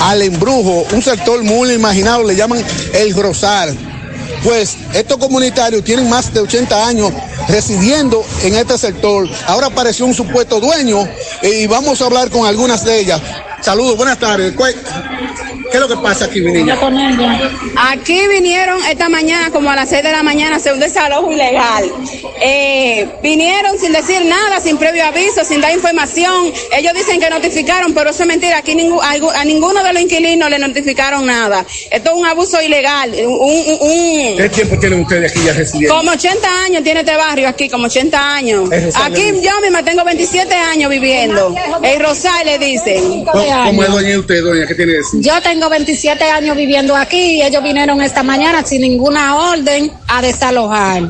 al 0.01 0.23
embrujo, 0.23 0.85
un 0.91 1.03
sector 1.03 1.41
muy 1.45 1.71
imaginado, 1.73 2.25
le 2.25 2.35
llaman 2.35 2.65
el 2.95 3.15
Grosar. 3.15 3.92
Pues 4.43 4.77
estos 4.93 5.19
comunitarios 5.19 5.85
tienen 5.85 6.09
más 6.09 6.33
de 6.35 6.41
80 6.41 6.87
años 6.87 7.13
residiendo 7.49 8.25
en 8.43 8.57
este 8.57 8.77
sector. 8.77 9.29
Ahora 9.47 9.69
apareció 9.69 10.05
un 10.05 10.15
supuesto 10.15 10.61
dueño 10.61 11.09
y 11.43 11.67
vamos 11.67 12.01
a 12.03 12.07
hablar 12.07 12.31
con 12.31 12.47
algunas 12.47 12.85
de 12.85 13.01
ellas. 13.01 13.21
Saludos, 13.61 13.97
buenas 13.97 14.19
tardes. 14.19 14.55
¿Cuál- 15.73 15.73
¿Qué 15.73 15.79
es 15.79 15.81
lo 15.81 15.89
que 15.89 16.03
pasa 16.03 16.25
aquí, 16.27 16.41
mi 16.41 16.53
niña? 16.53 16.77
Aquí 17.77 18.27
vinieron 18.29 18.79
esta 18.85 19.09
mañana, 19.09 19.51
como 19.51 19.71
a 19.71 19.77
las 19.77 19.89
6 19.89 20.03
de 20.03 20.13
la 20.13 20.23
mañana, 20.23 20.55
a 20.57 20.59
hacer 20.59 20.73
un 20.75 20.81
desalojo 20.81 21.33
ilegal. 21.33 21.85
Eh, 22.41 23.09
vinieron 23.23 23.79
sin 23.79 23.93
decir 23.93 24.25
nada, 24.25 24.61
sin 24.61 24.77
previo 24.77 25.05
aviso, 25.05 25.45
sin 25.45 25.61
dar 25.61 25.73
información. 25.73 26.53
Ellos 26.77 26.93
dicen 26.95 27.21
que 27.21 27.31
notificaron, 27.31 27.93
pero 27.95 28.11
eso 28.11 28.23
es 28.23 28.29
mentira. 28.29 28.59
Aquí 28.59 28.75
ningú- 28.75 29.01
a, 29.03 29.41
a 29.41 29.45
ninguno 29.45 29.83
de 29.83 29.93
los 29.93 30.03
inquilinos 30.03 30.51
le 30.51 30.59
notificaron 30.59 31.27
nada. 31.27 31.65
Esto 31.91 32.11
es 32.11 32.17
un 32.17 32.27
abuso 32.27 32.61
ilegal. 32.63 33.13
Un, 33.15 33.27
un- 33.29 33.79
un- 33.81 34.37
¿Qué 34.37 34.49
tiempo 34.49 34.79
tienen 34.79 35.01
ustedes 35.01 35.31
aquí 35.33 35.45
ya 35.45 35.53
residiendo? 35.53 35.97
como 35.97 36.11
80 36.13 36.65
años 36.65 36.83
tiene 36.83 37.01
este 37.01 37.17
barrio 37.17 37.49
aquí, 37.49 37.69
como 37.69 37.87
80 37.87 38.35
años. 38.35 38.69
Aquí 38.95 39.23
yo 39.41 39.61
misma 39.63 39.83
tengo 39.85 40.05
27 40.05 40.55
años 40.55 40.91
viviendo. 40.91 41.55
El 41.83 42.01
Rosal 42.01 42.45
le 42.47 42.59
dicen. 42.59 43.25
¿Cómo, 43.25 43.45
cómo 43.65 43.83
es 43.85 43.91
doña 43.91 44.19
usted, 44.19 44.43
doña? 44.43 44.67
¿Qué 44.67 44.75
tiene 44.75 44.93
que 44.93 44.99
decir? 44.99 45.21
Yo 45.21 45.41
tengo 45.43 45.62
27 45.71 46.25
años 46.31 46.57
viviendo 46.57 46.97
aquí 46.97 47.37
y 47.37 47.43
ellos 47.43 47.63
vinieron 47.63 48.01
esta 48.03 48.23
mañana 48.23 48.65
sin 48.65 48.81
ninguna 48.83 49.37
orden 49.51 49.93
a 50.09 50.23
desalojar. 50.23 51.03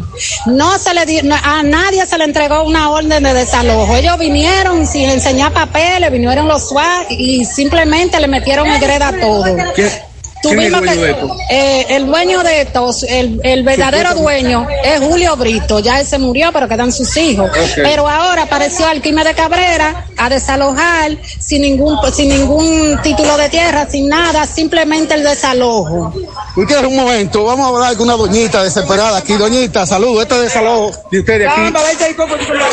No 0.47 0.79
se 0.79 0.95
le 0.95 1.07
di- 1.07 1.21
a 1.31 1.63
nadie 1.63 2.05
se 2.07 2.19
le 2.19 2.25
entregó 2.25 2.63
una 2.65 2.91
orden 2.91 3.23
de 3.23 3.35
desalojo. 3.35 3.95
Ellos 3.97 4.19
vinieron 4.19 4.87
sin 4.87 5.11
enseñar 5.11 5.53
papeles, 5.53 6.11
vinieron 6.11 6.47
los 6.49 6.69
SWAT 6.69 7.11
y 7.11 7.45
simplemente 7.45 8.21
le 8.21 8.29
metieron 8.29 8.67
el 8.69 8.81
greda 8.81 9.13
todo. 9.21 9.45
¿Qué, 9.75 9.75
¿Quién 9.75 9.87
es 9.87 9.95
el 9.95 10.03
Tuvimos 10.43 10.81
dueño 10.81 10.93
que- 10.93 10.99
de 11.07 11.11
esto? 11.13 11.37
eh, 11.51 11.87
el 11.91 12.07
dueño 12.07 12.43
de 12.43 12.61
estos, 12.63 13.03
el, 13.05 13.41
el 13.45 13.63
verdadero 13.63 14.15
dueño 14.15 14.67
es 14.85 15.01
Julio 15.01 15.37
Brito. 15.37 15.79
Ya 15.81 16.01
él 16.01 16.07
se 16.07 16.19
murió, 16.19 16.51
pero 16.53 16.69
quedan 16.69 16.93
sus 16.93 17.17
hijos. 17.17 17.51
Pero 17.77 18.09
ahora 18.09 18.43
apareció 18.43 18.87
Alquime 18.87 19.23
de 19.25 19.35
Cabrera 19.35 20.07
a 20.17 20.29
desalojar 20.29 21.17
sin 21.41 21.63
ningún, 21.63 21.97
sin 22.13 22.29
ningún 22.29 22.99
título 23.03 23.37
de 23.37 23.49
tierra, 23.49 23.87
sin 23.89 24.09
nada, 24.09 24.47
simplemente 24.47 25.15
el 25.15 25.23
desalojo. 25.23 26.13
Ustedes, 26.57 26.85
un 26.85 26.97
momento, 26.97 27.45
vamos 27.45 27.65
a 27.65 27.69
hablar 27.69 27.97
con 27.97 28.07
una 28.09 28.17
doñita 28.17 28.63
desesperada 28.63 29.19
aquí. 29.19 29.35
Doñita, 29.35 29.87
saludos, 29.87 30.23
este 30.23 30.39
desalojo 30.41 30.91
de 31.11 31.21
ustedes 31.21 31.49
aquí. 31.49 31.73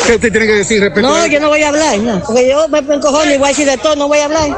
¿Qué 0.06 0.14
usted 0.14 0.30
tiene 0.30 0.46
que 0.46 0.52
decir 0.54 0.80
respecto 0.80 1.08
a 1.08 1.10
No, 1.10 1.16
esto? 1.18 1.30
yo 1.32 1.40
no 1.40 1.48
voy 1.48 1.62
a 1.62 1.68
hablar, 1.68 1.98
no, 1.98 2.22
porque 2.24 2.48
yo 2.48 2.68
me 2.68 2.78
encojo 2.78 3.24
ni 3.24 3.36
voy 3.38 3.46
a 3.46 3.48
decir 3.48 3.66
de 3.68 3.78
todo, 3.78 3.96
no 3.96 4.08
voy 4.08 4.18
a 4.18 4.24
hablar. 4.26 4.48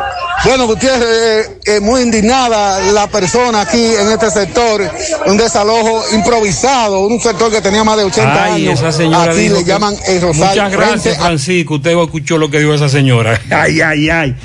Bueno, 0.45 0.67
Gutiérrez, 0.67 1.03
eh, 1.47 1.59
eh, 1.67 1.81
muy 1.81 2.01
indignada 2.03 2.81
la 2.93 3.02
persona 3.09 3.61
aquí 3.63 3.83
en 3.85 4.09
este 4.11 4.31
sector, 4.31 4.83
un 5.27 5.37
desalojo 5.37 6.03
improvisado, 6.13 7.01
un 7.07 7.21
sector 7.21 7.51
que 7.51 7.61
tenía 7.61 7.85
más 7.85 7.97
de 7.97 8.05
80 8.05 8.45
Ay, 8.45 8.67
años. 8.67 8.81
esa 8.81 8.93
señora 8.93 9.33
aquí 9.33 9.49
le 9.49 9.59
que- 9.59 9.65
llaman 9.65 9.95
el 10.07 10.21
Rosario. 10.21 10.63
Muchas 10.65 10.73
gracias, 10.73 11.17
Francisco. 11.19 11.75
Usted 11.75 11.99
escuchó 11.99 12.39
lo 12.39 12.51
que 12.51 12.59
dijo 12.61 12.75
esa 12.75 12.89
señora. 12.89 13.41
Ay, 13.51 13.81
ay, 13.81 14.11
ay. 14.11 14.37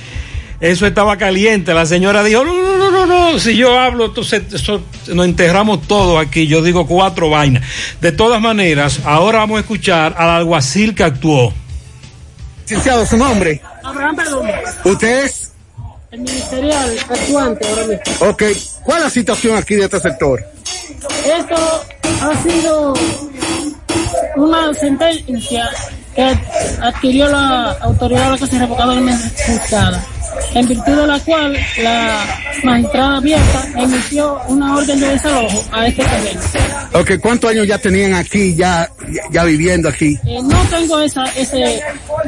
Eso 0.59 0.87
estaba 0.87 1.17
caliente. 1.17 1.71
La 1.73 1.85
señora 1.85 2.23
dijo, 2.23 2.43
no, 2.43 2.53
no, 2.53 2.77
no, 2.77 3.05
no, 3.05 3.31
no. 3.33 3.39
Si 3.39 3.55
yo 3.55 3.77
hablo, 3.79 4.05
entonces 4.05 4.41
eso- 4.53 4.81
nos 5.13 5.25
enterramos 5.25 5.83
todo 5.87 6.17
aquí. 6.17 6.47
Yo 6.47 6.61
digo 6.63 6.87
cuatro 6.87 7.29
vainas. 7.29 7.63
De 8.01 8.11
todas 8.11 8.41
maneras, 8.41 9.01
ahora 9.05 9.39
vamos 9.39 9.57
a 9.57 9.61
escuchar 9.61 10.15
al 10.17 10.29
alguacil 10.29 10.95
que 10.95 11.03
actuó. 11.03 11.53
Licenciado, 12.63 13.05
su 13.05 13.17
nombre. 13.17 13.61
Abraham 13.83 14.17
¿Usted 14.83 15.25
es? 15.25 15.46
El 16.11 16.21
ministerial 16.21 16.97
actuante 17.09 17.67
ahora 17.67 17.83
mismo. 17.85 18.29
Ok. 18.29 18.43
¿Cuál 18.83 18.97
es 18.99 19.03
la 19.03 19.09
situación 19.09 19.57
aquí 19.57 19.75
de 19.75 19.85
este 19.85 19.99
sector? 19.99 20.43
Esto 21.25 21.83
ha 22.21 22.43
sido 22.43 22.93
una 24.37 24.73
sentencia 24.73 25.69
que 26.15 26.35
adquirió 26.81 27.27
la 27.29 27.71
autoridad 27.81 28.31
local 28.31 28.49
revocadamente 28.59 29.29
juzgada, 29.45 30.05
en 30.53 30.67
virtud 30.67 30.95
de 30.95 31.07
la 31.07 31.19
cual 31.19 31.57
la 31.81 32.25
magistrada 32.63 33.17
abierta 33.17 33.67
emitió 33.77 34.39
una 34.47 34.75
orden 34.75 34.99
de 34.99 35.07
desalojo 35.09 35.63
a 35.71 35.87
este 35.87 36.03
terreno. 36.03 36.41
Ok, 36.93 37.11
¿cuántos 37.21 37.51
años 37.51 37.67
ya 37.67 37.77
tenían 37.77 38.13
aquí, 38.13 38.55
ya, 38.55 38.89
ya, 39.31 39.43
viviendo 39.43 39.89
aquí? 39.89 40.17
Eh, 40.25 40.39
no 40.43 40.61
tengo 40.69 40.99
esa, 40.99 41.23
ese, 41.35 41.81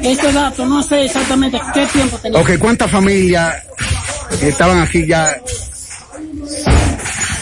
ese 0.03 0.31
dato, 0.33 0.65
no 0.65 0.81
sé 0.83 1.05
exactamente 1.05 1.59
qué 1.73 1.85
tiempo 1.87 2.17
tenía. 2.17 2.39
Ok, 2.39 2.51
¿cuántas 2.59 2.89
familias 2.91 3.55
estaban 4.41 4.81
aquí 4.81 5.05
ya? 5.07 5.35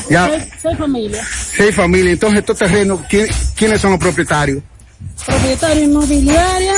Ya, 0.10 0.28
Seis, 0.30 0.44
seis 0.62 0.78
familias. 0.78 1.28
seis 1.58 1.76
familias. 1.76 2.14
Entonces, 2.14 2.40
estos 2.40 2.58
terrenos, 2.58 3.02
¿quién- 3.10 3.28
¿quiénes 3.56 3.82
son 3.82 3.92
los 3.92 4.00
propietarios? 4.00 4.64
Propietaria 5.26 5.84
inmobiliaria, 5.84 6.74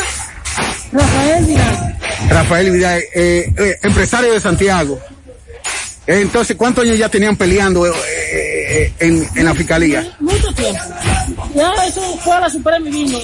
Rafael 0.91 1.45
Vidal. 1.45 1.97
Rafael 2.29 2.71
Vidal, 2.71 2.99
eh, 3.13 3.53
eh, 3.57 3.75
empresario 3.83 4.33
de 4.33 4.39
Santiago. 4.39 4.99
Eh, 6.07 6.21
Entonces, 6.21 6.55
¿cuántos 6.57 6.83
años 6.83 6.97
ya 6.97 7.07
tenían 7.09 7.35
peleando 7.35 7.85
eh, 7.85 7.91
eh, 8.71 8.93
en, 8.99 9.27
en 9.35 9.45
la 9.45 9.53
fiscalía? 9.53 10.07
Mucho 10.19 10.51
tiempo. 10.53 10.79
Ya 11.55 11.71
eso 11.87 12.01
fue 12.17 12.35
a 12.35 12.39
la 12.41 12.49
Suprema 12.49 12.87
y 12.87 12.91
vino. 12.91 13.19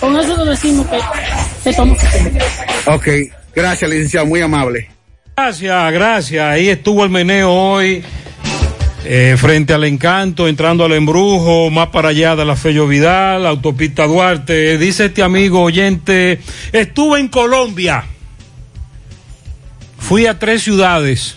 Con 0.00 0.18
eso 0.18 0.44
le 0.44 0.50
decimos 0.50 0.86
que 0.86 0.98
se 1.64 1.72
tomó. 1.74 1.96
Ok, 2.86 3.08
gracias, 3.54 3.90
licenciado, 3.90 4.26
muy 4.26 4.40
amable. 4.42 4.90
Gracias, 5.36 5.92
gracias. 5.92 6.44
Ahí 6.44 6.68
estuvo 6.68 7.04
el 7.04 7.10
meneo 7.10 7.50
hoy. 7.52 8.04
Eh, 9.04 9.36
frente 9.38 9.72
al 9.72 9.84
encanto, 9.84 10.48
entrando 10.48 10.84
al 10.84 10.92
embrujo, 10.92 11.70
más 11.70 11.88
para 11.88 12.08
allá 12.08 12.34
de 12.34 12.44
la 12.44 12.56
Fello 12.56 12.86
Vidal, 12.86 13.46
autopista 13.46 14.06
Duarte. 14.06 14.78
Dice 14.78 15.06
este 15.06 15.22
amigo 15.22 15.62
oyente, 15.62 16.40
estuve 16.72 17.20
en 17.20 17.28
Colombia. 17.28 18.04
Fui 19.98 20.26
a 20.26 20.38
tres 20.38 20.62
ciudades 20.62 21.36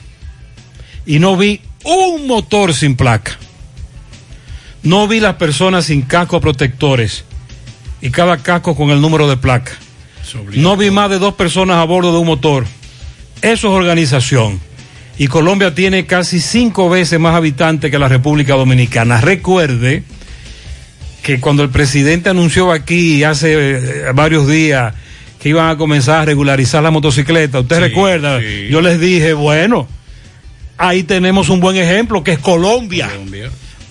y 1.05 1.19
no 1.19 1.37
vi 1.37 1.61
un 1.83 2.27
motor 2.27 2.73
sin 2.73 2.95
placa. 2.95 3.37
No 4.83 5.07
vi 5.07 5.19
las 5.19 5.35
personas 5.35 5.85
sin 5.85 6.03
casco 6.03 6.39
protectores 6.39 7.25
y 8.01 8.11
cada 8.11 8.37
casco 8.37 8.75
con 8.75 8.91
el 8.91 9.01
número 9.01 9.27
de 9.27 9.37
placa. 9.37 9.73
No 10.53 10.77
vi 10.77 10.91
más 10.91 11.09
de 11.09 11.19
dos 11.19 11.33
personas 11.33 11.77
a 11.77 11.83
bordo 11.83 12.11
de 12.11 12.19
un 12.19 12.27
motor. 12.27 12.65
Eso 13.41 13.67
es 13.67 13.73
organización. 13.73 14.59
Y 15.19 15.27
Colombia 15.27 15.75
tiene 15.75 16.05
casi 16.05 16.39
cinco 16.39 16.89
veces 16.89 17.19
más 17.19 17.35
habitantes 17.35 17.91
que 17.91 17.99
la 17.99 18.07
República 18.07 18.55
Dominicana. 18.55 19.19
Recuerde 19.19 20.03
que 21.21 21.41
cuando 21.41 21.61
el 21.61 21.69
presidente 21.69 22.29
anunció 22.29 22.71
aquí 22.71 23.25
hace 23.25 23.53
eh, 23.53 24.11
varios 24.15 24.47
días 24.47 24.93
que 25.37 25.49
iban 25.49 25.69
a 25.69 25.77
comenzar 25.77 26.21
a 26.21 26.25
regularizar 26.25 26.81
la 26.81 26.89
motocicleta, 26.89 27.59
usted 27.59 27.81
recuerda, 27.81 28.39
yo 28.39 28.79
les 28.79 28.97
dije, 28.97 29.33
bueno, 29.33 29.89
ahí 30.77 31.03
tenemos 31.03 31.49
un 31.49 31.59
buen 31.59 31.75
ejemplo 31.75 32.23
que 32.23 32.31
es 32.31 32.39
Colombia. 32.39 33.09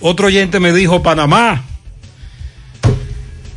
Otro 0.01 0.27
oyente 0.27 0.59
me 0.59 0.73
dijo 0.73 1.03
Panamá. 1.03 1.63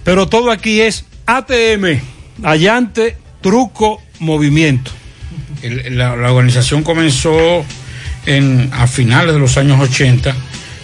Pero 0.05 0.29
todo 0.29 0.51
aquí 0.51 0.83
es 0.83 1.07
ATM, 1.25 2.03
allante, 2.43 3.17
truco, 3.41 4.03
movimiento. 4.19 4.92
La, 5.63 6.13
organización 6.13 6.83
comenzó 6.83 7.65
en, 8.27 8.71
a 8.73 8.87
finales 8.87 9.35
de 9.35 9.41
los 9.41 9.57
años 9.57 9.81
80, 9.81 10.35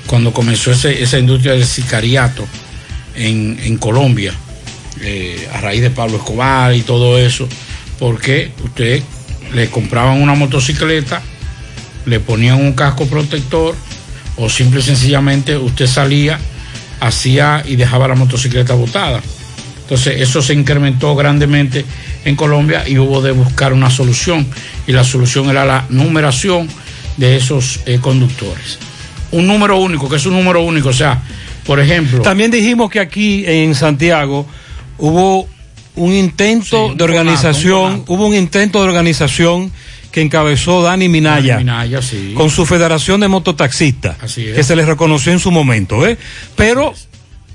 cuando 0.06 0.32
comenzó 0.32 0.72
esa 0.72 1.18
industria 1.18 1.52
del 1.52 1.66
sicariato 1.66 2.46
en, 3.14 3.58
en 3.62 3.76
Colombia, 3.76 4.32
eh, 5.00 5.48
a 5.52 5.60
raíz 5.60 5.82
de 5.82 5.90
Pablo 5.90 6.16
Escobar 6.16 6.74
y 6.74 6.82
todo 6.82 7.18
eso, 7.18 7.48
porque 7.98 8.50
usted 8.64 9.02
le 9.52 9.68
compraban 9.68 10.20
una 10.20 10.34
motocicleta, 10.34 11.22
le 12.06 12.20
ponían 12.20 12.60
un 12.60 12.72
casco 12.72 13.06
protector, 13.06 13.74
o 14.36 14.48
simple 14.48 14.80
y 14.80 14.82
sencillamente 14.82 15.56
usted 15.56 15.86
salía, 15.86 16.38
hacía 17.00 17.62
y 17.66 17.76
dejaba 17.76 18.08
la 18.08 18.14
motocicleta 18.14 18.74
botada. 18.74 19.20
Entonces 19.88 20.20
eso 20.20 20.42
se 20.42 20.52
incrementó 20.52 21.16
grandemente 21.16 21.82
en 22.26 22.36
Colombia 22.36 22.86
y 22.86 22.98
hubo 22.98 23.22
de 23.22 23.32
buscar 23.32 23.72
una 23.72 23.88
solución 23.88 24.46
y 24.86 24.92
la 24.92 25.02
solución 25.02 25.48
era 25.48 25.64
la 25.64 25.86
numeración 25.88 26.68
de 27.16 27.36
esos 27.36 27.80
eh, 27.86 27.98
conductores. 27.98 28.78
Un 29.30 29.46
número 29.46 29.78
único, 29.78 30.06
que 30.06 30.16
es 30.16 30.26
un 30.26 30.34
número 30.34 30.60
único, 30.60 30.90
o 30.90 30.92
sea, 30.92 31.22
por 31.64 31.80
ejemplo... 31.80 32.20
También 32.20 32.50
dijimos 32.50 32.90
que 32.90 33.00
aquí 33.00 33.44
en 33.46 33.74
Santiago 33.74 34.46
hubo 34.98 35.48
un 35.94 36.12
intento 36.12 36.94
de 36.94 37.04
organización, 37.04 38.04
hubo 38.08 38.26
un 38.26 38.34
intento 38.34 38.82
de 38.82 38.88
organización 38.88 39.72
que 40.12 40.20
encabezó 40.20 40.82
Dani 40.82 41.08
Minaya, 41.08 41.54
Dani 41.54 41.64
Minaya, 41.64 42.02
sí. 42.02 42.34
con 42.36 42.50
su 42.50 42.66
Federación 42.66 43.20
de 43.20 43.28
Mototaxistas, 43.28 44.22
es. 44.22 44.54
que 44.54 44.62
se 44.62 44.76
les 44.76 44.86
reconoció 44.86 45.32
en 45.32 45.38
su 45.38 45.50
momento, 45.50 46.06
¿eh? 46.06 46.18
Pero 46.56 46.92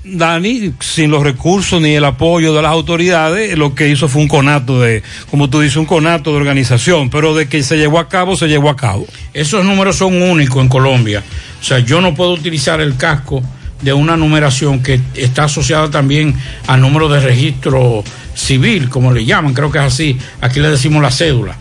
Dani, 0.04 0.74
sin 0.80 1.10
los 1.10 1.22
recursos 1.22 1.80
ni 1.80 1.94
el 1.94 2.04
apoyo 2.04 2.52
de 2.52 2.60
las 2.60 2.72
autoridades, 2.72 3.56
lo 3.56 3.74
que 3.74 3.88
hizo 3.88 4.06
fue 4.06 4.20
un 4.20 4.28
conato 4.28 4.80
de, 4.80 5.02
como 5.30 5.48
tú 5.48 5.60
dices, 5.60 5.78
un 5.78 5.86
conato 5.86 6.30
de 6.30 6.36
organización, 6.36 7.08
pero 7.08 7.34
de 7.34 7.48
que 7.48 7.62
se 7.62 7.78
llevó 7.78 7.98
a 7.98 8.08
cabo, 8.08 8.36
se 8.36 8.46
llevó 8.46 8.68
a 8.68 8.76
cabo. 8.76 9.06
Esos 9.32 9.64
números 9.64 9.96
son 9.96 10.20
únicos 10.20 10.62
en 10.62 10.68
Colombia. 10.68 11.22
O 11.58 11.64
sea, 11.64 11.78
yo 11.78 12.02
no 12.02 12.14
puedo 12.14 12.32
utilizar 12.32 12.82
el 12.82 12.96
casco 12.96 13.42
de 13.80 13.94
una 13.94 14.14
numeración 14.16 14.82
que 14.82 15.00
está 15.14 15.44
asociada 15.44 15.90
también 15.90 16.34
al 16.66 16.82
número 16.82 17.08
de 17.08 17.20
registro 17.20 18.04
civil, 18.34 18.90
como 18.90 19.10
le 19.10 19.24
llaman, 19.24 19.54
creo 19.54 19.70
que 19.70 19.78
es 19.78 19.84
así. 19.84 20.18
Aquí 20.42 20.60
le 20.60 20.68
decimos 20.68 21.02
la 21.02 21.10
cédula. 21.10 21.56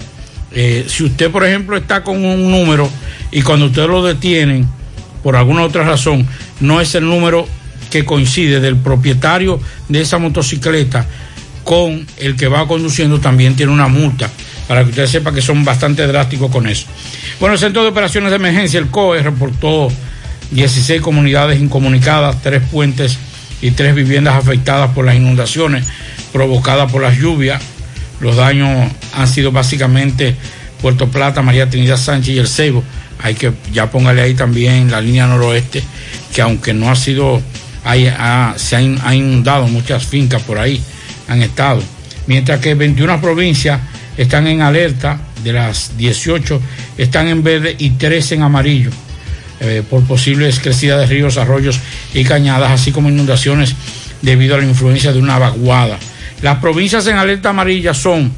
Eh, 0.52 0.84
si 0.88 1.06
usted, 1.06 1.32
por 1.32 1.46
ejemplo, 1.46 1.78
está 1.78 2.04
con 2.04 2.24
un 2.24 2.52
número 2.52 2.90
y 3.32 3.42
cuando 3.42 3.68
usted 3.68 3.88
lo 3.88 4.04
detienen, 4.04 4.68
por 5.24 5.38
alguna 5.38 5.64
otra 5.64 5.86
razón, 5.86 6.28
no 6.60 6.82
es 6.82 6.94
el 6.96 7.06
número 7.06 7.48
que 7.94 8.06
coincide 8.06 8.60
del 8.60 8.76
propietario 8.76 9.60
de 9.88 10.02
esa 10.02 10.18
motocicleta 10.18 11.06
con 11.64 12.08
el 12.18 12.36
que 12.36 12.48
va 12.48 12.68
conduciendo, 12.68 13.20
también 13.20 13.56
tiene 13.56 13.72
una 13.72 13.88
multa, 13.88 14.32
para 14.68 14.84
que 14.84 14.90
usted 14.90 15.06
sepa 15.06 15.32
que 15.32 15.44
son 15.44 15.64
bastante 15.64 16.08
drásticos 16.08 16.50
con 16.50 16.68
eso. 16.68 16.88
Bueno, 17.40 17.54
el 17.54 17.60
Centro 17.60 17.84
de 17.84 17.90
Operaciones 17.90 18.32
de 18.32 18.38
Emergencia, 18.38 18.80
el 18.80 18.88
COE, 18.88 19.22
reportó 19.22 19.90
16 20.50 21.02
comunidades 21.02 21.62
incomunicadas, 21.62 22.42
tres 22.42 22.64
puentes 22.72 23.20
y 23.62 23.70
tres 23.70 23.94
viviendas 23.94 24.38
afectadas 24.38 24.90
por 24.90 25.06
las 25.06 25.16
inundaciones 25.16 25.86
provocadas 26.32 26.92
por 26.92 27.04
las 27.04 27.16
lluvias. 27.16 27.62
Los 28.22 28.38
daños 28.38 28.92
han 29.14 29.28
sido 29.28 29.52
básicamente 29.52 30.36
Puerto 30.82 31.10
Plata, 31.10 31.44
María 31.44 31.70
Trinidad 31.70 31.98
Sánchez 31.98 32.36
y 32.36 32.40
El 32.40 32.48
Ceibo. 32.48 32.84
Hay 33.22 33.36
que 33.36 33.54
ya 33.72 33.92
póngale 33.92 34.24
ahí 34.24 34.34
también 34.34 34.90
la 34.90 35.00
línea 35.00 35.28
noroeste, 35.28 35.84
que 36.34 36.42
aunque 36.42 36.74
no 36.74 36.90
ha 36.90 36.96
sido, 36.96 37.40
hay- 37.84 38.08
ha- 38.08 38.54
se 38.58 38.76
han 38.76 39.00
ha 39.04 39.14
inundado 39.16 39.68
muchas 39.68 40.06
fincas 40.06 40.42
por 40.44 40.58
ahí, 40.60 40.82
han 41.28 41.42
estado. 41.42 41.82
Mientras 42.28 42.60
que 42.60 42.74
21 42.76 43.20
provincias 43.20 43.80
están 44.18 44.48
en 44.48 44.62
alerta, 44.62 45.20
de 45.44 45.52
las 45.54 45.98
18 45.98 46.62
están 46.98 47.28
en 47.28 47.44
verde 47.44 47.76
y 47.78 47.92
13 47.92 48.36
en 48.36 48.44
amarillo. 48.44 48.92
eh, 49.66 49.82
por 49.90 50.04
posibles 50.04 50.60
crecidas 50.60 51.00
de 51.00 51.06
ríos, 51.06 51.38
arroyos 51.38 51.80
y 52.14 52.26
cañadas, 52.26 52.70
así 52.72 52.92
como 52.92 53.08
inundaciones 53.08 53.74
debido 54.22 54.56
a 54.56 54.58
la 54.58 54.66
influencia 54.66 55.14
de 55.14 55.20
una 55.20 55.40
vaguada. 55.40 55.98
Las 56.42 56.58
provincias 56.58 57.08
en 57.08 57.16
alerta 57.16 57.50
amarilla 57.52 57.94
son 57.94 58.34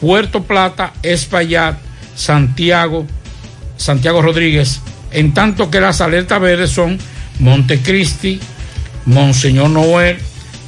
Puerto 0.00 0.42
Plata, 0.42 0.92
Espaillat, 1.04 1.76
Santiago, 2.16 3.06
Santiago 3.76 4.22
Rodríguez, 4.22 4.80
en 5.12 5.32
tanto 5.34 5.70
que 5.70 5.80
las 5.80 6.00
alertas 6.00 6.40
verdes 6.40 6.70
son 6.70 6.98
Montecristi, 7.38 8.40
Monseñor 9.06 9.70
Noel, 9.70 10.18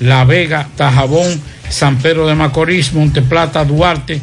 La 0.01 0.25
Vega, 0.25 0.69
Tajabón, 0.77 1.41
San 1.69 1.99
Pedro 1.99 2.27
de 2.27 2.35
Macorís, 2.35 2.93
Monteplata, 2.93 3.65
Duarte, 3.65 4.21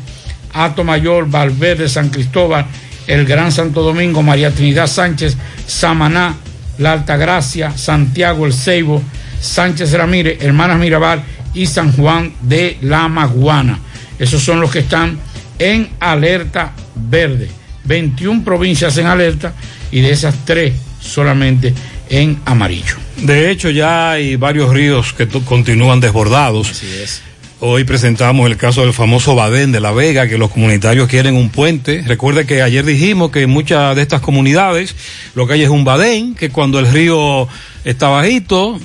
Ato 0.54 0.84
Mayor, 0.84 1.30
Valverde, 1.30 1.88
San 1.90 2.10
Cristóbal, 2.10 2.66
el 3.08 3.26
Gran 3.26 3.52
Santo 3.52 3.84
Domingo, 3.84 4.24
María 4.24 4.52
Trinidad 4.52 4.88
Sánchez, 4.88 5.38
Samaná, 5.68 6.36
La 6.78 6.94
Altagracia, 6.94 7.78
Santiago, 7.78 8.46
El 8.46 8.54
Ceibo, 8.54 9.02
Sánchez 9.40 9.92
Ramírez, 9.94 10.42
Hermanas 10.42 10.80
Mirabal 10.80 11.24
y 11.54 11.68
San 11.68 11.92
Juan 11.92 12.34
de 12.42 12.78
la 12.82 13.08
Maguana. 13.08 13.80
Esos 14.18 14.42
son 14.42 14.60
los 14.62 14.72
que 14.72 14.80
están 14.80 15.20
en 15.60 15.90
alerta 16.00 16.72
verde. 16.96 17.50
21 17.84 18.44
provincias 18.44 18.98
en 18.98 19.06
alerta 19.06 19.54
y 19.92 20.02
de 20.02 20.12
esas 20.12 20.34
tres 20.46 20.74
solamente 21.00 21.74
en 22.10 22.40
amarillo. 22.45 22.95
De 23.18 23.52
hecho, 23.52 23.69
ya 23.69 24.11
hay 24.11 24.36
varios 24.36 24.72
ríos 24.73 25.14
que 25.14 25.27
continúan 25.27 25.99
desbordados. 25.99 26.69
Así 26.72 26.88
es. 26.88 27.22
Hoy 27.61 27.86
presentamos 27.86 28.48
el 28.48 28.57
caso 28.57 28.82
del 28.82 28.91
famoso 28.91 29.34
Badén 29.34 29.72
de 29.72 29.80
La 29.80 29.91
Vega, 29.91 30.27
que 30.27 30.38
los 30.38 30.52
comunitarios 30.52 31.07
quieren 31.07 31.36
un 31.36 31.49
puente. 31.49 32.03
Recuerde 32.06 32.45
que 32.45 32.61
ayer 32.61 32.84
dijimos 32.86 33.32
que 33.32 33.44
en 33.44 33.49
muchas 33.49 33.95
de 33.95 34.02
estas 34.02 34.19
comunidades 34.19 34.94
lo 35.36 35.48
que 35.48 35.53
hay 35.53 35.64
es 35.64 35.69
un 35.69 35.86
Badén, 35.86 36.36
que 36.36 36.49
cuando 36.49 36.80
el 36.80 36.91
río 36.91 37.48
está 37.86 38.10
bajito, 38.10 38.77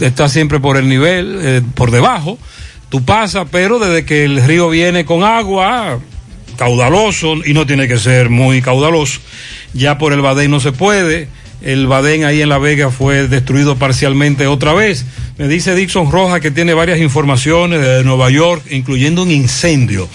está 0.00 0.28
siempre 0.28 0.60
por 0.60 0.76
el 0.76 0.90
nivel, 0.90 1.38
eh, 1.40 1.62
por 1.74 1.90
debajo, 1.90 2.38
tú 2.90 3.02
pasas, 3.02 3.46
pero 3.50 3.78
desde 3.78 4.04
que 4.04 4.24
el 4.24 4.44
río 4.44 4.68
viene 4.68 5.06
con 5.06 5.24
agua, 5.24 5.98
caudaloso, 6.58 7.36
y 7.46 7.54
no 7.54 7.66
tiene 7.66 7.88
que 7.88 7.98
ser 7.98 8.28
muy 8.28 8.60
caudaloso, 8.60 9.20
ya 9.72 9.96
por 9.96 10.12
el 10.12 10.20
Badén 10.20 10.50
no 10.50 10.60
se 10.60 10.72
puede 10.72 11.28
el 11.64 11.86
Badén 11.86 12.24
ahí 12.24 12.42
en 12.42 12.48
La 12.48 12.58
Vega 12.58 12.90
fue 12.90 13.28
destruido 13.28 13.76
parcialmente 13.76 14.46
otra 14.46 14.72
vez. 14.72 15.04
Me 15.38 15.48
dice 15.48 15.74
Dixon 15.74 16.10
Roja 16.10 16.40
que 16.40 16.50
tiene 16.50 16.74
varias 16.74 17.00
informaciones 17.00 17.80
de 17.80 18.04
Nueva 18.04 18.30
York, 18.30 18.62
incluyendo 18.70 19.22
un 19.22 19.30
incendio 19.30 20.08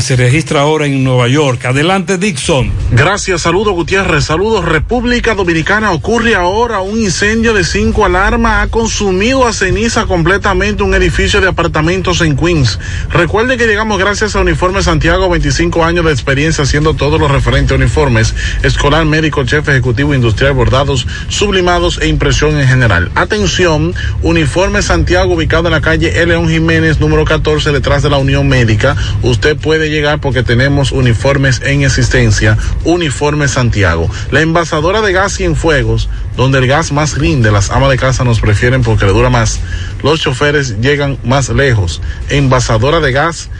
se 0.00 0.16
registra 0.16 0.60
ahora 0.60 0.86
en 0.86 1.02
Nueva 1.02 1.28
York. 1.28 1.64
Adelante, 1.64 2.18
Dixon. 2.18 2.70
Gracias, 2.92 3.42
saludos 3.42 3.74
Gutiérrez, 3.74 4.24
saludos 4.24 4.64
República 4.64 5.34
Dominicana. 5.34 5.92
Ocurre 5.92 6.34
ahora 6.34 6.80
un 6.80 6.98
incendio 6.98 7.54
de 7.54 7.64
cinco 7.64 8.04
alarmas, 8.04 8.64
ha 8.64 8.70
consumido 8.70 9.46
a 9.46 9.52
ceniza 9.52 10.06
completamente 10.06 10.82
un 10.82 10.94
edificio 10.94 11.40
de 11.40 11.48
apartamentos 11.48 12.20
en 12.20 12.36
Queens. 12.36 12.78
Recuerde 13.10 13.56
que 13.56 13.66
llegamos 13.66 13.98
gracias 13.98 14.36
a 14.36 14.40
Uniforme 14.40 14.82
Santiago, 14.82 15.28
25 15.28 15.84
años 15.84 16.04
de 16.04 16.12
experiencia 16.12 16.64
haciendo 16.64 16.94
todos 16.94 17.20
los 17.20 17.30
referentes 17.30 17.72
a 17.72 17.76
uniformes, 17.76 18.34
escolar, 18.62 19.04
médico, 19.04 19.44
chef, 19.44 19.68
ejecutivo, 19.68 20.14
industrial, 20.14 20.52
bordados, 20.52 21.06
sublimados 21.28 21.98
e 22.00 22.08
impresión 22.08 22.58
en 22.60 22.68
general. 22.68 23.10
Atención, 23.14 23.94
Uniforme 24.22 24.82
Santiago 24.82 25.34
ubicado 25.34 25.68
en 25.68 25.72
la 25.72 25.80
calle 25.80 26.26
León 26.28 26.48
Jiménez, 26.48 27.00
número 27.00 27.24
14, 27.24 27.72
detrás 27.72 28.02
de 28.02 28.10
la 28.10 28.18
Unión 28.18 28.46
Médica. 28.46 28.96
Usted 29.22 29.56
puede 29.56 29.87
llegar 29.90 30.20
porque 30.20 30.42
tenemos 30.42 30.92
uniformes 30.92 31.60
en 31.64 31.82
existencia, 31.82 32.56
Uniforme 32.84 33.48
Santiago. 33.48 34.08
La 34.30 34.40
envasadora 34.40 35.00
de 35.00 35.12
gas 35.12 35.40
y 35.40 35.44
en 35.44 35.56
fuegos, 35.56 36.08
donde 36.36 36.58
el 36.58 36.66
gas 36.66 36.92
más 36.92 37.18
rinde, 37.18 37.50
las 37.50 37.70
amas 37.70 37.90
de 37.90 37.98
casa 37.98 38.24
nos 38.24 38.40
prefieren 38.40 38.82
porque 38.82 39.06
le 39.06 39.12
dura 39.12 39.30
más. 39.30 39.60
Los 40.02 40.20
choferes 40.20 40.80
llegan 40.80 41.18
más 41.24 41.48
lejos. 41.48 42.00
Envasadora 42.28 43.00
de 43.00 43.12
gas 43.12 43.50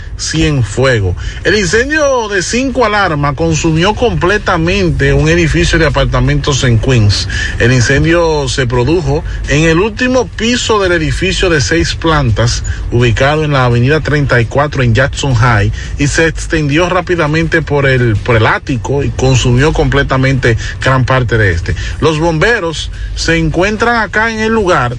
fuego. 0.62 1.14
El 1.44 1.56
incendio 1.56 2.28
de 2.28 2.42
cinco 2.42 2.84
alarmas 2.84 3.34
consumió 3.34 3.94
completamente 3.94 5.12
un 5.12 5.28
edificio 5.28 5.78
de 5.78 5.86
apartamentos 5.86 6.64
en 6.64 6.78
Queens. 6.78 7.28
El 7.58 7.72
incendio 7.72 8.48
se 8.48 8.66
produjo 8.66 9.24
en 9.48 9.64
el 9.64 9.78
último 9.78 10.26
piso 10.26 10.80
del 10.80 10.92
edificio 10.92 11.48
de 11.50 11.60
seis 11.60 11.94
plantas, 11.94 12.64
ubicado 12.90 13.44
en 13.44 13.52
la 13.52 13.64
avenida 13.64 14.00
34 14.00 14.82
en 14.82 14.94
Jackson 14.94 15.34
High, 15.34 15.72
y 15.98 16.06
se 16.08 16.26
extendió 16.26 16.88
rápidamente 16.88 17.62
por 17.62 17.86
el, 17.86 18.16
por 18.16 18.36
el 18.36 18.46
ático 18.46 19.04
y 19.04 19.10
consumió 19.10 19.72
completamente 19.72 20.56
gran 20.82 21.04
parte 21.04 21.38
de 21.38 21.52
este. 21.52 21.74
Los 22.00 22.18
bomberos 22.18 22.90
se 23.14 23.36
encuentran 23.36 23.96
acá 23.96 24.30
en 24.30 24.40
el 24.40 24.52
lugar 24.52 24.96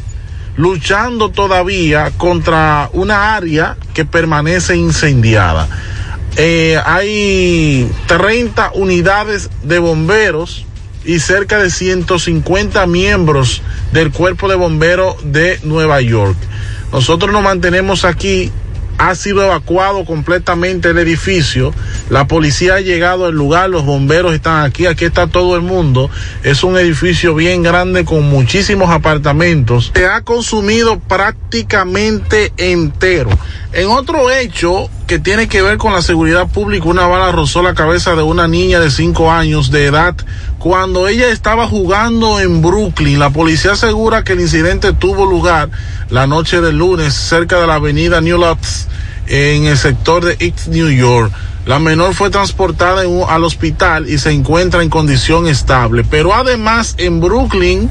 luchando 0.60 1.31
todavía 1.31 2.11
contra 2.18 2.90
una 2.91 3.34
área 3.34 3.77
que 3.94 4.03
permanece 4.03 4.76
incendiada. 4.76 5.69
Eh, 6.36 6.77
hay 6.86 7.90
30 8.07 8.72
unidades 8.73 9.49
de 9.64 9.80
bomberos 9.80 10.65
y 11.06 11.19
cerca 11.19 11.60
de 11.60 11.69
150 11.69 12.86
miembros 12.88 13.61
del 13.94 14.11
cuerpo 14.11 14.49
de 14.49 14.56
bomberos 14.56 15.15
de 15.23 15.61
Nueva 15.64 16.02
York. 16.02 16.36
Nosotros 16.91 17.31
nos 17.31 17.41
mantenemos 17.41 18.03
aquí 18.03 18.52
ha 19.00 19.16
sido 19.16 19.44
evacuado 19.44 20.06
completamente 20.06 20.90
el 20.90 20.98
edificio. 21.00 21.74
La 22.10 22.28
policía 22.28 22.76
ha 22.76 22.82
llegado 22.82 23.26
al 23.26 23.34
lugar, 23.34 23.70
los 23.70 23.86
bomberos 23.86 24.34
están 24.34 24.64
aquí, 24.66 24.86
aquí 24.86 25.06
está 25.06 25.28
todo 25.28 25.56
el 25.56 25.62
mundo. 25.62 26.12
Es 26.44 26.64
un 26.64 26.78
edificio 26.78 27.34
bien 27.34 27.64
grande 27.64 28.04
con 28.06 28.24
muchísimos 28.30 28.92
apartamentos. 28.92 29.92
Se 29.96 30.06
ha 30.06 30.22
consumido 30.22 31.00
prácticamente 31.00 32.52
entero. 32.58 33.30
En 33.72 33.88
otro 33.88 34.30
hecho 34.30 34.90
que 35.10 35.18
tiene 35.18 35.48
que 35.48 35.64
ver 35.64 35.80
con 35.80 35.91
la 35.91 36.03
seguridad 36.03 36.48
pública, 36.48 36.88
una 36.88 37.07
bala 37.07 37.31
rozó 37.31 37.64
la 37.64 37.73
cabeza 37.73 38.14
de 38.14 38.22
una 38.22 38.48
niña 38.48 38.80
de 38.80 38.91
5 38.91 39.31
años 39.31 39.72
de 39.72 39.88
edad 39.88 40.15
cuando 40.60 41.07
ella 41.07 41.30
estaba 41.30 41.68
jugando 41.68 42.40
en 42.40 42.61
Brooklyn. 42.61 43.18
La 43.18 43.31
policía 43.31 43.72
asegura 43.72 44.23
que 44.23 44.34
el 44.34 44.41
incidente 44.41 44.94
tuvo 44.94 45.26
lugar 45.26 45.72
la 46.11 46.27
noche 46.27 46.61
del 46.61 46.77
lunes 46.77 47.15
cerca 47.15 47.60
de 47.60 47.65
la 47.65 47.76
avenida 47.76 48.22
New 48.22 48.38
Lotz 48.38 48.86
en 49.26 49.65
el 49.65 49.80
sector 49.80 50.23
de 50.23 50.38
East 50.45 50.68
New 50.68 50.91
York. 50.91 51.34
La 51.65 51.80
menor 51.80 52.14
fue 52.14 52.30
transportada 52.30 53.02
al 53.02 53.44
hospital 53.44 54.07
y 54.07 54.19
se 54.19 54.30
encuentra 54.30 54.84
en 54.84 54.91
condición 54.91 55.48
estable. 55.48 56.03
Pero 56.07 56.36
además 56.36 56.94
en 56.99 57.19
Brooklyn, 57.19 57.90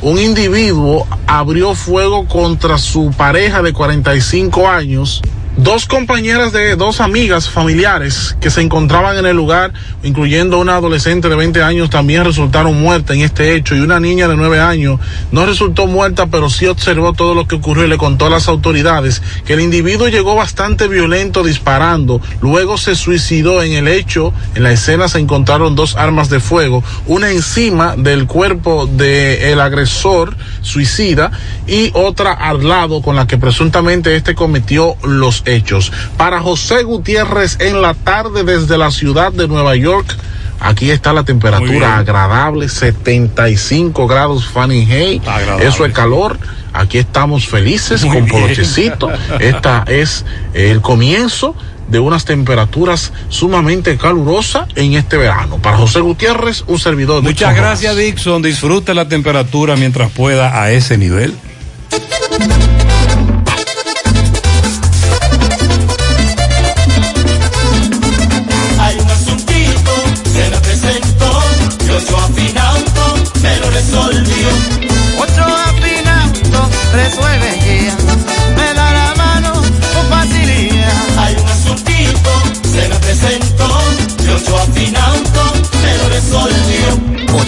un 0.00 0.18
individuo 0.18 1.06
abrió 1.26 1.74
fuego 1.74 2.26
contra 2.26 2.78
su 2.78 3.10
pareja 3.14 3.60
de 3.60 3.74
45 3.74 4.66
años 4.66 5.20
Dos 5.56 5.86
compañeras 5.86 6.52
de 6.52 6.74
dos 6.74 7.00
amigas 7.00 7.48
familiares 7.48 8.36
que 8.40 8.50
se 8.50 8.60
encontraban 8.60 9.16
en 9.18 9.24
el 9.24 9.36
lugar, 9.36 9.72
incluyendo 10.02 10.58
una 10.58 10.74
adolescente 10.74 11.28
de 11.28 11.36
20 11.36 11.62
años, 11.62 11.90
también 11.90 12.24
resultaron 12.24 12.82
muertas 12.82 13.16
en 13.16 13.22
este 13.22 13.54
hecho 13.54 13.76
y 13.76 13.80
una 13.80 14.00
niña 14.00 14.26
de 14.26 14.34
9 14.36 14.58
años 14.58 14.98
no 15.30 15.46
resultó 15.46 15.86
muerta, 15.86 16.26
pero 16.26 16.50
sí 16.50 16.66
observó 16.66 17.12
todo 17.12 17.36
lo 17.36 17.46
que 17.46 17.54
ocurrió 17.54 17.84
y 17.84 17.88
le 17.88 17.98
contó 17.98 18.26
a 18.26 18.30
las 18.30 18.48
autoridades 18.48 19.22
que 19.46 19.52
el 19.52 19.60
individuo 19.60 20.08
llegó 20.08 20.34
bastante 20.34 20.88
violento 20.88 21.44
disparando, 21.44 22.20
luego 22.40 22.76
se 22.76 22.96
suicidó 22.96 23.62
en 23.62 23.74
el 23.74 23.86
hecho, 23.86 24.32
en 24.56 24.64
la 24.64 24.72
escena 24.72 25.06
se 25.06 25.20
encontraron 25.20 25.76
dos 25.76 25.94
armas 25.94 26.30
de 26.30 26.40
fuego, 26.40 26.82
una 27.06 27.30
encima 27.30 27.94
del 27.94 28.26
cuerpo 28.26 28.88
del 28.88 29.60
agresor 29.60 30.36
suicida 30.62 31.30
y 31.68 31.92
otra 31.94 32.32
al 32.32 32.68
lado 32.68 33.02
con 33.02 33.14
la 33.14 33.28
que 33.28 33.38
presuntamente 33.38 34.16
este 34.16 34.34
cometió 34.34 34.96
los 35.04 35.43
hechos. 35.44 35.92
Para 36.16 36.40
José 36.40 36.82
Gutiérrez 36.82 37.56
en 37.60 37.82
la 37.82 37.94
tarde 37.94 38.44
desde 38.44 38.78
la 38.78 38.90
ciudad 38.90 39.32
de 39.32 39.48
Nueva 39.48 39.76
York. 39.76 40.16
Aquí 40.60 40.90
está 40.90 41.12
la 41.12 41.24
temperatura 41.24 41.98
agradable, 41.98 42.68
75 42.68 44.06
grados 44.06 44.46
Fahrenheit. 44.46 45.22
Eso 45.60 45.84
es 45.84 45.92
calor. 45.92 46.38
Aquí 46.72 46.98
estamos 46.98 47.46
felices 47.46 48.04
con 48.04 48.26
polochecito. 48.26 49.10
Esta 49.38 49.84
es 49.86 50.24
el 50.54 50.80
comienzo 50.80 51.54
de 51.88 51.98
unas 51.98 52.24
temperaturas 52.24 53.12
sumamente 53.28 53.96
calurosas 53.96 54.68
en 54.74 54.94
este 54.94 55.16
verano. 55.16 55.58
Para 55.58 55.76
José 55.76 56.00
Gutiérrez, 56.00 56.64
un 56.66 56.78
servidor. 56.78 57.22
De 57.22 57.28
Muchas 57.28 57.54
gracias, 57.54 57.96
Dixon. 57.96 58.42
Disfrute 58.42 58.94
la 58.94 59.08
temperatura 59.08 59.76
mientras 59.76 60.10
pueda 60.10 60.62
a 60.62 60.70
ese 60.70 60.96
nivel. 60.98 61.34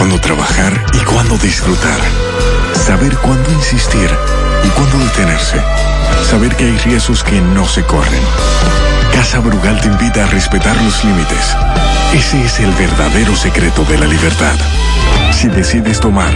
Cuándo 0.00 0.18
trabajar 0.18 0.72
y 0.94 1.04
cuándo 1.04 1.36
disfrutar. 1.36 2.00
Saber 2.72 3.14
cuándo 3.18 3.52
insistir 3.52 4.08
y 4.64 4.68
cuándo 4.70 4.98
detenerse. 4.98 5.60
Saber 6.30 6.56
que 6.56 6.64
hay 6.64 6.78
riesgos 6.78 7.22
que 7.22 7.38
no 7.38 7.68
se 7.68 7.82
corren. 7.82 8.22
Casa 9.12 9.40
Brugal 9.40 9.78
te 9.82 9.88
invita 9.88 10.24
a 10.24 10.26
respetar 10.28 10.74
los 10.80 11.04
límites. 11.04 11.54
Ese 12.14 12.42
es 12.42 12.60
el 12.60 12.72
verdadero 12.72 13.36
secreto 13.36 13.84
de 13.84 13.98
la 13.98 14.06
libertad. 14.06 14.54
Si 15.38 15.48
decides 15.48 16.00
tomar, 16.00 16.32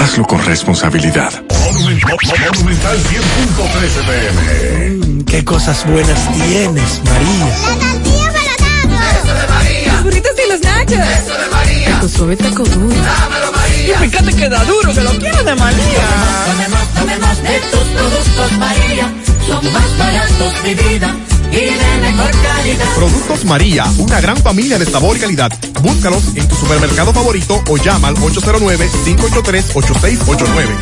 hazlo 0.00 0.24
con 0.24 0.42
responsabilidad. 0.46 1.44
Monumental 1.74 2.98
100.13 2.98 4.06
pm. 4.06 5.24
Qué 5.26 5.44
cosas 5.44 5.84
buenas 5.86 6.32
tienes, 6.32 7.02
María. 7.04 7.46
La 7.68 7.92
tortilla 7.92 8.30
para 8.58 9.18
Eso 9.18 9.34
de 9.34 9.48
María. 9.48 9.92
Los 9.92 10.04
burritos 10.04 10.32
y 10.32 10.50
los 10.50 10.60
nachos. 10.62 10.92
Eso 10.92 11.34
de 11.34 11.46
María. 11.50 11.53
Tu 12.00 12.08
suave 12.08 12.36
taco 12.36 12.62
duro. 12.64 12.94
Dámelo, 12.94 13.52
María. 13.52 13.94
Y 13.94 13.96
fíjate 14.08 14.32
que 14.34 14.48
da 14.48 14.64
duro, 14.64 14.92
que 14.92 15.00
lo 15.00 15.10
quiero 15.18 15.42
de 15.44 15.54
María. 15.54 16.02
Tomemos, 16.46 16.88
tomemos 16.94 17.42
de 17.42 17.60
tus 17.70 17.80
productos, 17.80 18.52
María. 18.58 19.12
Son 19.46 19.72
más 19.72 19.98
baratos 19.98 20.62
de 20.62 20.74
vida. 20.74 21.14
Y 21.50 21.56
de 21.56 21.98
mejor 22.02 22.30
calidad. 22.42 22.86
Productos 22.96 23.44
María, 23.44 23.84
una 23.98 24.20
gran 24.20 24.36
familia 24.38 24.78
de 24.78 24.86
sabor 24.86 25.16
y 25.16 25.20
calidad. 25.20 25.52
Búscalos 25.82 26.24
en 26.34 26.48
tu 26.48 26.56
supermercado 26.56 27.12
favorito 27.12 27.62
o 27.68 27.76
llama 27.76 28.08
al 28.08 28.16
809-583-8689. 28.16 30.76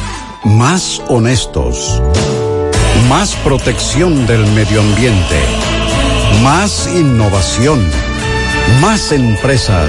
Más 0.45 1.03
honestos. 1.09 2.01
Más 3.09 3.35
protección 3.37 4.27
del 4.27 4.47
medio 4.53 4.81
ambiente. 4.81 5.41
Más 6.43 6.89
innovación. 6.95 7.87
Más 8.81 9.13
empresas. 9.13 9.89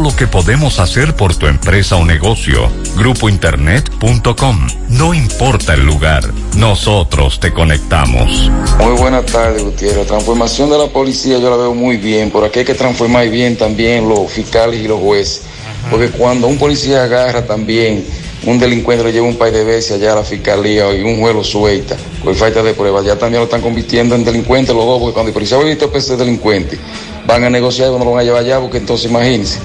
lo 0.00 0.14
que 0.14 0.26
podemos 0.26 0.78
hacer 0.78 1.14
por 1.14 1.34
tu 1.36 1.46
empresa 1.46 1.96
o 1.96 2.04
negocio. 2.04 2.70
Grupointernet.com. 2.96 4.66
No 4.88 5.14
importa 5.14 5.74
el 5.74 5.84
lugar, 5.84 6.32
nosotros 6.56 7.40
te 7.40 7.52
conectamos. 7.52 8.50
Muy 8.78 8.92
buenas 8.98 9.26
tardes, 9.26 9.62
Gutiérrez. 9.62 10.06
Transformación 10.06 10.70
de 10.70 10.78
la 10.78 10.86
policía 10.86 11.38
yo 11.38 11.50
la 11.50 11.56
veo 11.56 11.74
muy 11.74 11.96
bien. 11.96 12.30
Por 12.30 12.44
aquí 12.44 12.60
hay 12.60 12.64
que 12.64 12.74
transformar 12.74 13.28
bien 13.28 13.56
también 13.56 14.08
los 14.08 14.30
fiscales 14.30 14.80
y 14.80 14.88
los 14.88 15.00
jueces. 15.00 15.42
Porque 15.90 16.10
cuando 16.10 16.46
un 16.46 16.58
policía 16.58 17.04
agarra 17.04 17.44
también 17.44 18.04
un 18.44 18.58
delincuente, 18.58 19.04
lo 19.04 19.10
lleva 19.10 19.26
un 19.26 19.36
par 19.36 19.52
de 19.52 19.64
veces 19.64 19.92
allá 19.92 20.12
a 20.12 20.16
la 20.16 20.24
fiscalía 20.24 20.92
y 20.92 21.02
un 21.02 21.20
juez 21.20 21.34
lo 21.34 21.44
suelta 21.44 21.96
por 22.24 22.34
falta 22.34 22.62
de 22.62 22.74
pruebas. 22.74 23.04
Ya 23.04 23.16
también 23.16 23.40
lo 23.40 23.44
están 23.44 23.60
convirtiendo 23.60 24.14
en 24.14 24.24
delincuente 24.24 24.72
los 24.72 24.84
dos, 24.84 25.00
porque 25.00 25.14
cuando 25.14 25.28
el 25.28 25.34
policía 25.34 25.58
va 25.58 25.64
a 25.64 25.98
ese 25.98 26.16
delincuente, 26.16 26.78
van 27.26 27.44
a 27.44 27.50
negociar 27.50 27.88
y 27.88 27.92
no 27.92 28.04
lo 28.04 28.12
van 28.12 28.20
a 28.20 28.24
llevar 28.24 28.42
allá, 28.42 28.60
porque 28.60 28.78
entonces 28.78 29.10
imagínense, 29.10 29.58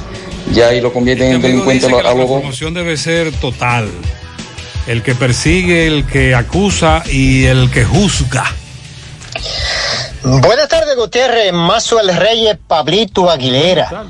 ya 0.54 0.68
ahí 0.68 0.82
lo 0.82 0.94
convierten 0.94 1.34
en 1.34 1.42
delincuente 1.42 1.86
a 1.86 1.90
la 1.90 2.14
promoción 2.14 2.74
debe 2.74 2.98
ser 2.98 3.32
total. 3.34 3.90
El 4.88 5.04
que 5.04 5.16
persigue, 5.16 5.88
el 5.88 6.06
que 6.08 6.34
acusa 6.34 7.04
y 7.06 7.46
el 7.46 7.70
que 7.70 7.84
juzga. 7.84 8.46
Buenas 10.24 10.68
tardes, 10.70 10.96
Gutiérrez. 10.96 11.52
Mazo 11.52 12.00
el 12.00 12.16
Reyes, 12.16 12.58
Pablito 12.68 13.30
Aguilera. 13.30 14.06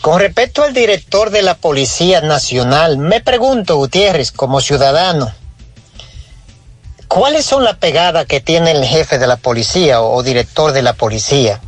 Con 0.00 0.20
respecto 0.20 0.62
al 0.62 0.72
director 0.72 1.30
de 1.30 1.42
la 1.42 1.56
Policía 1.56 2.20
Nacional, 2.20 2.98
me 2.98 3.20
pregunto, 3.20 3.76
Gutiérrez, 3.76 4.30
como 4.30 4.60
ciudadano, 4.60 5.32
¿cuáles 7.08 7.44
son 7.44 7.64
las 7.64 7.76
pegadas 7.78 8.26
que 8.26 8.40
tiene 8.40 8.70
el 8.70 8.84
jefe 8.84 9.18
de 9.18 9.26
la 9.26 9.36
policía 9.36 10.00
o, 10.00 10.14
o 10.14 10.22
director 10.22 10.72
de 10.72 10.82
la 10.82 10.92
policía? 10.92 11.60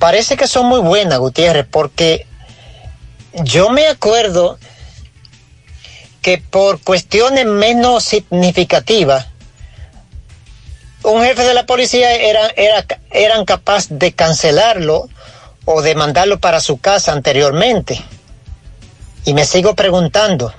Parece 0.00 0.36
que 0.36 0.48
son 0.48 0.66
muy 0.66 0.80
buenas, 0.80 1.18
Gutiérrez, 1.20 1.66
porque 1.70 2.26
yo 3.42 3.70
me 3.70 3.88
acuerdo 3.88 4.58
que 6.22 6.38
por 6.38 6.80
cuestiones 6.80 7.46
menos 7.46 8.04
significativas, 8.04 9.26
un 11.02 11.22
jefe 11.22 11.42
de 11.42 11.54
la 11.54 11.66
policía 11.66 12.14
era, 12.14 12.48
era, 12.56 12.86
eran 13.10 13.44
capaz 13.44 13.88
de 13.90 14.12
cancelarlo 14.12 15.08
o 15.66 15.82
de 15.82 15.94
mandarlo 15.94 16.38
para 16.38 16.60
su 16.60 16.78
casa 16.78 17.12
anteriormente. 17.12 18.00
Y 19.26 19.34
me 19.34 19.44
sigo 19.44 19.74
preguntando, 19.74 20.54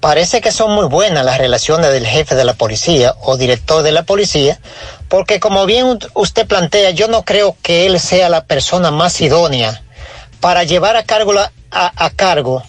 parece 0.00 0.40
que 0.40 0.52
son 0.52 0.72
muy 0.72 0.86
buenas 0.86 1.24
las 1.24 1.38
relaciones 1.38 1.90
del 1.92 2.06
jefe 2.06 2.34
de 2.34 2.44
la 2.44 2.54
policía 2.54 3.14
o 3.20 3.36
director 3.36 3.82
de 3.82 3.92
la 3.92 4.04
policía, 4.04 4.58
porque 5.08 5.40
como 5.40 5.66
bien 5.66 5.98
usted 6.14 6.46
plantea, 6.46 6.90
yo 6.90 7.08
no 7.08 7.22
creo 7.24 7.56
que 7.62 7.86
él 7.86 8.00
sea 8.00 8.28
la 8.28 8.44
persona 8.44 8.90
más 8.90 9.20
idónea 9.20 9.82
para 10.40 10.64
llevar 10.64 10.96
a 10.96 11.04
cargo, 11.04 11.32
la, 11.32 11.52
a, 11.76 11.92
a 12.04 12.10
cargo 12.10 12.62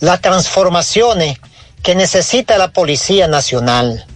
las 0.00 0.20
transformaciones 0.20 1.38
que 1.82 1.94
necesita 1.94 2.58
la 2.58 2.72
Policía 2.72 3.28
Nacional. 3.28 4.06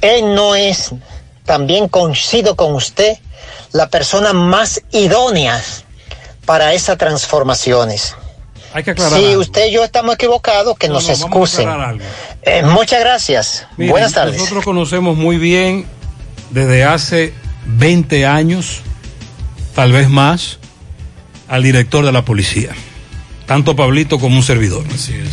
Él 0.00 0.34
no 0.34 0.54
es, 0.54 0.92
también 1.44 1.88
coincido 1.88 2.56
con 2.56 2.74
usted, 2.74 3.16
la 3.72 3.88
persona 3.88 4.32
más 4.32 4.82
idónea 4.92 5.60
para 6.44 6.72
esas 6.74 6.96
transformaciones. 6.98 8.14
Hay 8.72 8.84
que 8.84 8.90
aclarar. 8.92 9.18
Si 9.18 9.26
algo. 9.26 9.40
usted 9.40 9.66
y 9.66 9.72
yo 9.72 9.84
estamos 9.84 10.14
equivocados, 10.14 10.76
que 10.78 10.88
No, 10.88 10.94
nos 10.94 11.06
no, 11.06 11.12
excusen. 11.14 11.68
Eh, 12.42 12.62
muchas 12.62 13.00
gracias. 13.00 13.66
Miren, 13.76 13.92
Buenas 13.92 14.12
tardes. 14.12 14.36
Nosotros 14.36 14.64
conocemos 14.64 15.16
muy 15.16 15.38
bien 15.38 15.86
desde 16.50 16.84
hace 16.84 17.32
20 17.66 18.26
años, 18.26 18.80
tal 19.74 19.92
vez 19.92 20.08
más, 20.08 20.58
al 21.48 21.62
director 21.62 22.04
de 22.04 22.12
la 22.12 22.22
policía. 22.22 22.74
Tanto 23.46 23.76
Pablito 23.76 24.18
como 24.18 24.36
un 24.36 24.42
servidor. 24.42 24.84
Así 24.92 25.14
es. 25.14 25.30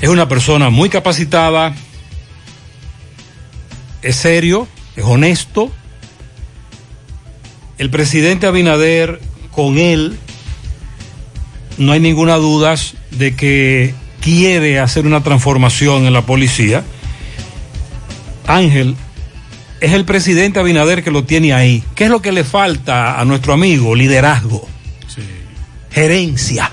Es 0.00 0.08
una 0.08 0.28
persona 0.28 0.70
muy 0.70 0.88
capacitada, 0.88 1.74
es 4.02 4.16
serio, 4.16 4.68
es 4.94 5.04
honesto 5.04 5.72
el 7.78 7.90
presidente 7.90 8.48
Abinader, 8.48 9.20
con 9.52 9.78
él, 9.78 10.18
no 11.78 11.92
hay 11.92 12.00
ninguna 12.00 12.34
duda 12.34 12.74
de 13.12 13.36
que 13.36 13.94
quiere 14.20 14.80
hacer 14.80 15.06
una 15.06 15.22
transformación 15.22 16.04
en 16.06 16.12
la 16.12 16.22
policía. 16.22 16.82
Ángel, 18.48 18.96
es 19.80 19.92
el 19.92 20.04
presidente 20.04 20.58
Abinader 20.58 21.04
que 21.04 21.12
lo 21.12 21.22
tiene 21.22 21.52
ahí. 21.52 21.84
¿Qué 21.94 22.04
es 22.04 22.10
lo 22.10 22.20
que 22.20 22.32
le 22.32 22.42
falta 22.42 23.20
a 23.20 23.24
nuestro 23.24 23.52
amigo? 23.52 23.94
Liderazgo, 23.94 24.68
gerencia. 25.92 26.72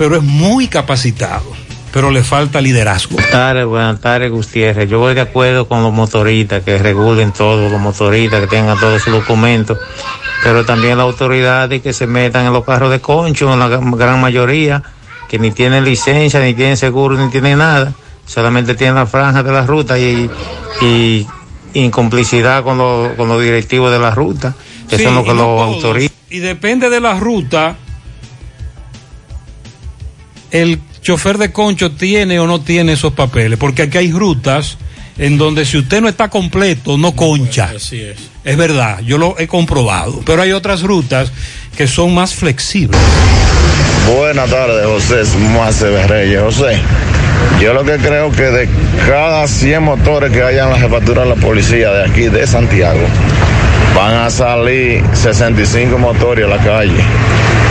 Pero 0.00 0.16
es 0.16 0.22
muy 0.22 0.66
capacitado, 0.66 1.44
pero 1.92 2.10
le 2.10 2.22
falta 2.24 2.58
liderazgo. 2.62 3.16
Buenas 3.16 3.30
tardes, 3.30 3.66
buenas 3.66 4.00
tardes, 4.00 4.30
Gutiérrez. 4.32 4.88
Yo 4.88 4.98
voy 4.98 5.12
de 5.12 5.20
acuerdo 5.20 5.68
con 5.68 5.82
los 5.82 5.92
motoristas, 5.92 6.62
que 6.62 6.78
regulen 6.78 7.32
todos 7.32 7.70
los 7.70 7.78
motoristas, 7.78 8.40
que 8.40 8.46
tengan 8.46 8.80
todos 8.80 9.02
sus 9.02 9.12
documentos, 9.12 9.76
pero 10.42 10.64
también 10.64 10.96
las 10.96 11.04
autoridades 11.04 11.82
que 11.82 11.92
se 11.92 12.06
metan 12.06 12.46
en 12.46 12.52
los 12.54 12.64
carros 12.64 12.90
de 12.90 13.00
concho, 13.02 13.52
en 13.52 13.58
la 13.58 13.68
gran 13.68 14.20
mayoría, 14.22 14.82
que 15.28 15.38
ni 15.38 15.50
tienen 15.50 15.84
licencia, 15.84 16.40
ni 16.40 16.54
tienen 16.54 16.78
seguro, 16.78 17.14
ni 17.18 17.30
tienen 17.30 17.58
nada, 17.58 17.92
solamente 18.24 18.74
tienen 18.74 18.94
la 18.94 19.04
franja 19.06 19.42
de 19.42 19.52
la 19.52 19.66
ruta 19.66 19.98
y, 19.98 20.30
y, 20.80 21.26
y 21.74 21.84
en 21.84 21.90
complicidad 21.90 22.64
con, 22.64 22.78
los- 22.78 23.12
con 23.18 23.28
los 23.28 23.42
directivos 23.42 23.92
de 23.92 23.98
la 23.98 24.12
ruta, 24.12 24.54
que 24.88 24.96
Sí, 24.96 25.04
son 25.04 25.14
los 25.14 25.24
que 25.24 25.34
los 25.34 25.60
autorizan. 25.60 26.16
Y 26.30 26.38
depende 26.38 26.88
de 26.88 27.00
la 27.00 27.20
ruta, 27.20 27.76
el 30.50 30.80
chofer 31.02 31.38
de 31.38 31.52
concho 31.52 31.92
tiene 31.92 32.38
o 32.38 32.46
no 32.46 32.60
tiene 32.60 32.92
esos 32.92 33.12
papeles, 33.12 33.58
porque 33.58 33.82
aquí 33.82 33.98
hay 33.98 34.12
rutas 34.12 34.76
en 35.18 35.36
donde 35.36 35.64
si 35.64 35.78
usted 35.78 36.00
no 36.00 36.08
está 36.08 36.28
completo, 36.28 36.96
no 36.96 37.12
concha. 37.12 37.72
Así 37.76 38.00
es. 38.00 38.16
Es 38.42 38.56
verdad, 38.56 39.00
yo 39.00 39.18
lo 39.18 39.38
he 39.38 39.46
comprobado, 39.46 40.22
pero 40.24 40.40
hay 40.42 40.52
otras 40.52 40.82
rutas 40.82 41.30
que 41.76 41.86
son 41.86 42.14
más 42.14 42.34
flexibles. 42.34 42.98
Buenas 44.16 44.48
tardes, 44.48 44.86
José 44.86 45.38
Mace 45.38 46.06
Reyes. 46.06 46.40
José, 46.40 46.80
yo 47.60 47.74
lo 47.74 47.84
que 47.84 47.96
creo 47.98 48.32
que 48.32 48.44
de 48.44 48.68
cada 49.06 49.46
100 49.46 49.82
motores 49.82 50.32
que 50.32 50.42
haya 50.42 50.64
en 50.64 50.70
la 50.70 50.78
jefatura 50.78 51.22
de 51.22 51.28
la 51.28 51.34
policía 51.36 51.90
de 51.90 52.04
aquí, 52.04 52.22
de 52.22 52.46
Santiago, 52.46 53.00
van 53.94 54.14
a 54.14 54.30
salir 54.30 55.02
65 55.12 55.98
motores 55.98 56.44
a 56.44 56.48
la 56.48 56.58
calle. 56.58 57.02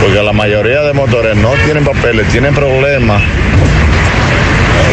Porque 0.00 0.22
la 0.22 0.32
mayoría 0.32 0.82
de 0.82 0.92
motores 0.92 1.36
no 1.36 1.50
tienen 1.64 1.84
papeles, 1.84 2.26
tienen 2.28 2.54
problemas 2.54 3.22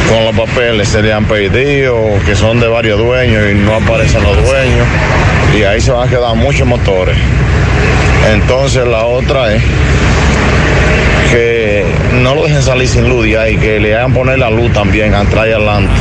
con 0.10 0.24
los 0.24 0.48
papeles, 0.48 0.88
se 0.88 1.02
le 1.02 1.14
han 1.14 1.26
pedido, 1.26 1.96
que 2.26 2.36
son 2.36 2.60
de 2.60 2.68
varios 2.68 2.98
dueños 2.98 3.44
y 3.52 3.56
no 3.56 3.76
aparecen 3.76 4.24
los 4.24 4.36
dueños. 4.36 4.88
Y 5.58 5.64
ahí 5.64 5.82
se 5.82 5.92
van 5.92 6.08
a 6.08 6.10
quedar 6.10 6.36
muchos 6.36 6.68
motores. 6.68 7.18
Entonces 8.32 8.86
la 8.86 9.06
otra 9.06 9.54
es 9.54 9.64
que 11.32 11.86
no 12.22 12.36
lo 12.36 12.44
dejen 12.44 12.62
salir 12.62 12.88
sin 12.88 13.10
luz 13.10 13.28
ahí, 13.36 13.58
que 13.58 13.80
le 13.80 13.96
hagan 13.96 14.14
poner 14.14 14.40
la 14.40 14.50
luz 14.50 14.72
también 14.74 15.14
atrás 15.14 15.48
y 15.48 15.52
adelante. 15.52 15.92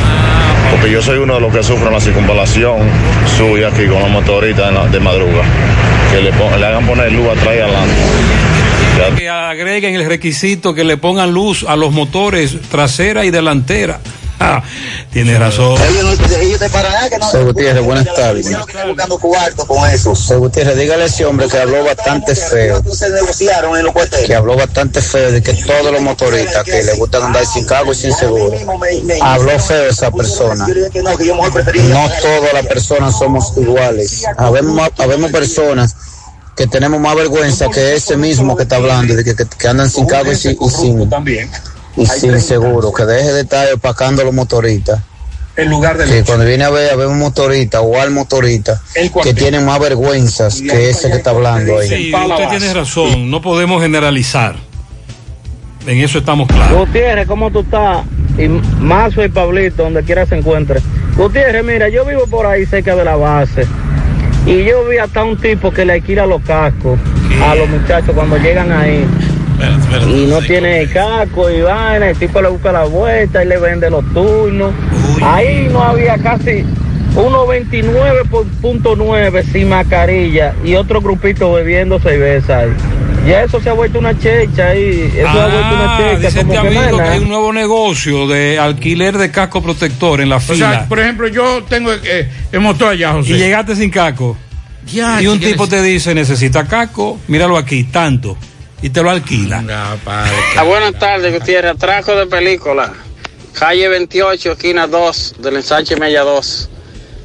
Porque 0.71 0.91
yo 0.91 1.01
soy 1.01 1.19
uno 1.19 1.35
de 1.35 1.41
los 1.41 1.53
que 1.53 1.63
sufren 1.63 1.91
la 1.93 1.99
circunvalación 1.99 2.79
suya 3.37 3.69
aquí 3.69 3.85
con 3.87 3.99
los 3.99 4.09
motoristas 4.09 4.91
de 4.91 4.99
madruga. 4.99 5.43
Que 6.11 6.21
le, 6.21 6.31
le 6.31 6.65
hagan 6.65 6.85
poner 6.85 7.11
luz 7.11 7.27
atrás 7.29 7.55
y 7.55 7.59
adelante. 7.59 7.93
Que 9.17 9.29
agreguen 9.29 9.95
el 9.95 10.05
requisito 10.05 10.73
que 10.73 10.83
le 10.83 10.97
pongan 10.97 11.31
luz 11.31 11.63
a 11.67 11.75
los 11.75 11.91
motores 11.91 12.57
trasera 12.69 13.25
y 13.25 13.31
delantera. 13.31 13.99
Ah, 14.39 14.61
tiene 15.11 15.35
razón. 15.39 15.77
Soy 17.31 17.43
Gutiérrez, 17.45 17.83
buenas 17.83 18.05
tardes. 18.15 18.45
buscando 18.87 19.17
cuarto 19.17 19.65
con 19.65 19.89
eso. 19.89 20.15
Soy 20.15 20.37
Gutiérrez, 20.37 20.77
dígale 20.77 21.03
a 21.03 21.05
ese 21.07 21.25
hombre 21.25 21.47
que 21.47 21.57
habló 21.57 21.83
bastante 21.83 22.35
feo. 22.35 22.81
Que 24.27 24.35
habló 24.35 24.55
bastante 24.55 25.01
feo 25.01 25.31
de 25.31 25.41
que 25.41 25.53
todos 25.53 25.91
los 25.91 26.01
motoristas 26.01 26.63
que 26.63 26.83
le 26.83 26.93
gustan 26.97 27.23
andar 27.23 27.45
sin 27.47 27.65
cargo 27.65 27.91
y 27.93 27.95
sin 27.95 28.13
seguro. 28.13 28.53
Habló 29.21 29.59
feo 29.59 29.89
esa 29.89 30.11
persona. 30.11 30.67
No 31.89 32.09
todas 32.21 32.53
las 32.53 32.65
personas 32.67 33.17
somos 33.17 33.53
iguales. 33.57 34.23
Habemos, 34.37 34.89
habemos 34.99 35.31
personas 35.31 35.95
que 36.55 36.67
tenemos 36.67 36.99
más 36.99 37.15
vergüenza 37.15 37.69
que 37.69 37.95
ese 37.95 38.17
mismo 38.17 38.55
que 38.55 38.63
está 38.63 38.75
hablando, 38.75 39.15
de 39.15 39.23
que, 39.23 39.35
que- 39.35 39.45
que 39.45 39.67
andan 39.67 39.89
sin 39.89 40.05
cargo 40.05 40.31
y 40.31 40.35
sin, 40.35 40.57
y 40.61 40.69
sin, 40.69 41.09
y 41.97 42.05
sin 42.05 42.39
seguro. 42.39 42.93
Que 42.93 43.05
deje 43.05 43.33
de 43.33 43.41
estar 43.41 43.73
opacando 43.73 44.21
a 44.21 44.25
los 44.25 44.33
motoristas. 44.33 45.01
En 45.57 45.71
lugar 45.71 45.97
de 45.97 46.05
Que 46.05 46.23
cuando 46.23 46.45
viene 46.45 46.63
a 46.63 46.69
ver, 46.69 46.91
a 46.91 46.95
ver 46.95 47.07
un 47.07 47.17
motorista 47.17 47.81
o 47.81 47.99
al 47.99 48.11
motorista 48.11 48.79
que 49.23 49.33
tienen 49.33 49.65
más 49.65 49.79
vergüenzas 49.79 50.61
que 50.61 50.91
ese 50.91 51.09
que 51.09 51.17
está 51.17 51.31
hablando 51.31 51.79
ahí. 51.79 51.89
Sí, 51.89 52.13
usted 52.13 52.49
tiene 52.49 52.73
razón, 52.73 53.31
no 53.31 53.41
podemos 53.41 53.81
generalizar. 53.81 54.55
En 55.87 55.97
eso 55.99 56.19
estamos 56.19 56.47
claros. 56.47 56.77
Gutiérrez, 56.77 57.25
¿cómo 57.27 57.49
tú 57.49 57.61
estás? 57.61 58.05
Y 58.37 58.47
Mazo 58.47 59.23
y 59.23 59.29
Pablito, 59.29 59.83
donde 59.83 60.03
quiera 60.03 60.27
se 60.27 60.37
encuentre. 60.37 60.79
Gutiérrez, 61.15 61.63
mira, 61.63 61.89
yo 61.89 62.05
vivo 62.05 62.27
por 62.27 62.45
ahí 62.45 62.65
cerca 62.67 62.95
de 62.95 63.05
la 63.05 63.15
base. 63.15 63.65
Y 64.45 64.63
yo 64.63 64.87
vi 64.87 64.97
hasta 64.97 65.23
un 65.23 65.37
tipo 65.37 65.71
que 65.71 65.85
le 65.85 65.93
alquila 65.93 66.25
los 66.25 66.41
cascos 66.43 66.99
a 67.43 67.55
los 67.55 67.67
muchachos 67.67 68.13
cuando 68.13 68.37
llegan 68.37 68.71
ahí. 68.71 69.07
Y 70.07 70.25
no 70.27 70.39
tiene 70.41 70.85
casco 70.87 71.49
y 71.49 71.61
vaina, 71.61 72.09
el 72.09 72.17
tipo 72.17 72.41
le 72.41 72.49
busca 72.49 72.71
la 72.71 72.83
vuelta 72.85 73.43
y 73.43 73.47
le 73.47 73.57
vende 73.57 73.89
los 73.89 74.03
turnos. 74.13 74.71
Ahí 75.21 75.67
no 75.71 75.81
había 75.83 76.17
casi 76.17 76.63
1.29.9 77.15 79.43
sin 79.51 79.69
mascarilla 79.69 80.53
y 80.63 80.75
otro 80.75 81.01
grupito 81.01 81.51
bebiendo 81.53 81.99
cerveza 81.99 82.59
ahí. 82.59 82.69
Y 83.25 83.31
eso 83.31 83.59
se 83.59 83.69
ha 83.69 83.73
vuelto 83.73 83.99
una 83.99 84.17
checha 84.17 84.67
ahí. 84.69 85.11
Eso 85.15 85.31
se 85.33 85.39
ha 85.39 85.47
vuelto 85.47 85.75
una 85.75 85.95
Ah, 85.95 85.97
checha. 85.97 86.17
dice 86.27 86.39
como 86.39 86.53
este 86.53 86.61
que 86.61 86.67
amigo 86.77 86.97
que 86.97 87.03
nada. 87.03 87.11
hay 87.13 87.19
un 87.19 87.27
nuevo 87.29 87.51
negocio 87.53 88.27
de 88.27 88.59
alquiler 88.59 89.17
de 89.17 89.31
casco 89.31 89.61
protector 89.61 90.21
en 90.21 90.29
la 90.29 90.37
O 90.37 90.39
fila. 90.39 90.71
sea, 90.71 90.85
por 90.87 90.99
ejemplo, 90.99 91.27
yo 91.27 91.63
tengo 91.67 91.91
eh, 91.91 92.29
el 92.51 92.59
motor 92.61 92.89
allá, 92.93 93.13
José. 93.13 93.31
y 93.31 93.33
llegaste 93.37 93.75
sin 93.75 93.89
casco. 93.89 94.37
Ya, 94.93 95.21
y 95.21 95.27
un 95.27 95.39
si 95.39 95.45
tipo 95.47 95.67
te 95.67 95.81
dice, 95.81 96.13
necesita 96.15 96.65
casco, 96.65 97.19
míralo 97.27 97.57
aquí, 97.57 97.83
tanto. 97.85 98.37
Y 98.81 98.89
te 98.89 99.01
lo 99.01 99.09
alquila. 99.09 99.63
Ah, 100.05 100.63
buenas 100.63 100.99
tardes, 100.99 101.33
Gutiérrez. 101.33 101.71
Atraco 101.71 102.15
de 102.15 102.27
película. 102.27 102.93
Calle 103.53 103.87
28, 103.87 104.51
esquina 104.51 104.85
2, 104.85 105.35
del 105.39 105.55
ensanche 105.55 105.95
Mella 105.95 106.21
2. 106.21 106.69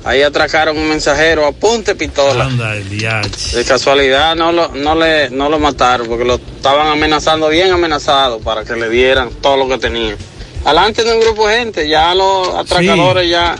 Ahí 0.04 0.22
atracaron 0.22 0.76
un 0.76 0.88
mensajero 0.88 1.46
a 1.46 1.52
punta 1.52 1.92
de 1.92 1.98
pistola. 1.98 2.46
Anda, 2.46 2.74
el. 2.74 2.88
De 2.88 3.64
casualidad 3.66 4.34
no 4.34 4.50
lo, 4.50 4.68
no, 4.68 4.94
le, 4.94 5.30
no 5.30 5.48
lo 5.48 5.58
mataron 5.58 6.08
porque 6.08 6.24
lo 6.24 6.36
estaban 6.36 6.88
amenazando, 6.88 7.48
bien 7.48 7.70
amenazado, 7.70 8.40
para 8.40 8.64
que 8.64 8.74
le 8.74 8.88
dieran 8.88 9.30
todo 9.40 9.58
lo 9.58 9.68
que 9.68 9.78
tenían. 9.78 10.16
Alante 10.64 11.04
de 11.04 11.12
un 11.12 11.20
grupo 11.20 11.46
de 11.46 11.58
gente, 11.58 11.88
ya 11.88 12.14
los 12.14 12.48
atracadores 12.54 13.28
ya 13.28 13.56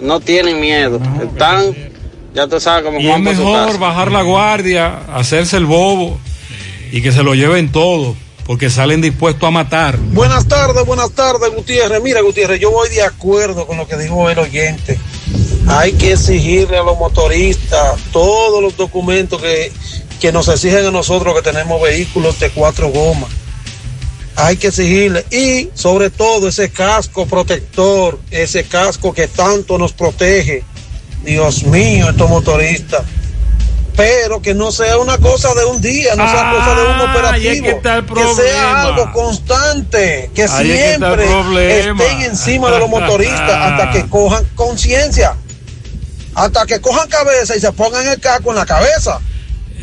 no 0.00 0.18
tienen 0.18 0.58
miedo. 0.60 1.00
Están, 1.22 1.74
ya 2.34 2.46
tú 2.48 2.58
sabes, 2.58 2.84
como 2.84 2.98
Y 2.98 3.08
es 3.08 3.20
mejor 3.20 3.78
bajar 3.78 4.10
la 4.10 4.22
guardia, 4.22 5.00
hacerse 5.14 5.58
el 5.58 5.66
bobo 5.66 6.18
y 6.90 7.02
que 7.02 7.12
se 7.12 7.22
lo 7.22 7.34
lleven 7.34 7.70
todo, 7.70 8.16
porque 8.44 8.70
salen 8.70 9.00
dispuestos 9.00 9.46
a 9.46 9.50
matar. 9.50 9.98
Buenas 9.98 10.48
tardes, 10.48 10.84
buenas 10.86 11.12
tardes, 11.12 11.54
Gutiérrez. 11.54 12.02
Mira, 12.02 12.20
Gutiérrez, 12.20 12.60
yo 12.60 12.70
voy 12.70 12.88
de 12.88 13.02
acuerdo 13.02 13.66
con 13.66 13.76
lo 13.76 13.86
que 13.86 13.96
dijo 13.96 14.28
el 14.30 14.38
oyente. 14.38 14.98
Hay 15.66 15.92
que 15.92 16.12
exigirle 16.12 16.78
a 16.78 16.82
los 16.82 16.98
motoristas 16.98 18.00
todos 18.12 18.62
los 18.62 18.76
documentos 18.76 19.40
que, 19.40 19.70
que 20.18 20.32
nos 20.32 20.48
exigen 20.48 20.86
a 20.86 20.90
nosotros 20.90 21.34
que 21.34 21.42
tenemos 21.42 21.80
vehículos 21.82 22.40
de 22.40 22.50
cuatro 22.50 22.88
gomas. 22.90 23.30
Hay 24.36 24.56
que 24.56 24.68
exigirle. 24.68 25.26
Y 25.30 25.68
sobre 25.74 26.10
todo 26.10 26.48
ese 26.48 26.70
casco 26.70 27.26
protector, 27.26 28.18
ese 28.30 28.64
casco 28.64 29.12
que 29.12 29.28
tanto 29.28 29.76
nos 29.78 29.92
protege. 29.92 30.62
Dios 31.24 31.64
mío, 31.64 32.08
estos 32.08 32.30
motoristas. 32.30 33.02
Pero 33.98 34.40
que 34.40 34.54
no 34.54 34.70
sea 34.70 34.96
una 34.98 35.18
cosa 35.18 35.52
de 35.54 35.64
un 35.64 35.80
día, 35.80 36.14
no 36.14 36.30
sea 36.30 36.52
cosa 36.52 36.72
de 36.72 36.86
un 36.86 37.00
operativo. 37.00 37.50
es 37.50 37.62
que 37.62 37.70
está 37.70 37.96
el 37.96 38.06
sea 38.36 38.82
algo 38.82 39.10
constante, 39.12 40.30
que 40.32 40.44
Ahí 40.44 40.70
es 40.70 40.78
siempre 40.90 41.26
problema. 41.26 42.04
estén 42.04 42.20
encima 42.20 42.70
de 42.70 42.78
los 42.78 42.88
motoristas 42.88 43.50
hasta 43.50 43.90
que 43.90 44.06
cojan 44.08 44.44
conciencia. 44.54 45.34
Hasta 46.32 46.64
que 46.66 46.80
cojan 46.80 47.08
cabeza 47.08 47.56
y 47.56 47.60
se 47.60 47.72
pongan 47.72 48.06
el 48.06 48.20
casco 48.20 48.50
en 48.50 48.56
la 48.58 48.66
cabeza. 48.66 49.18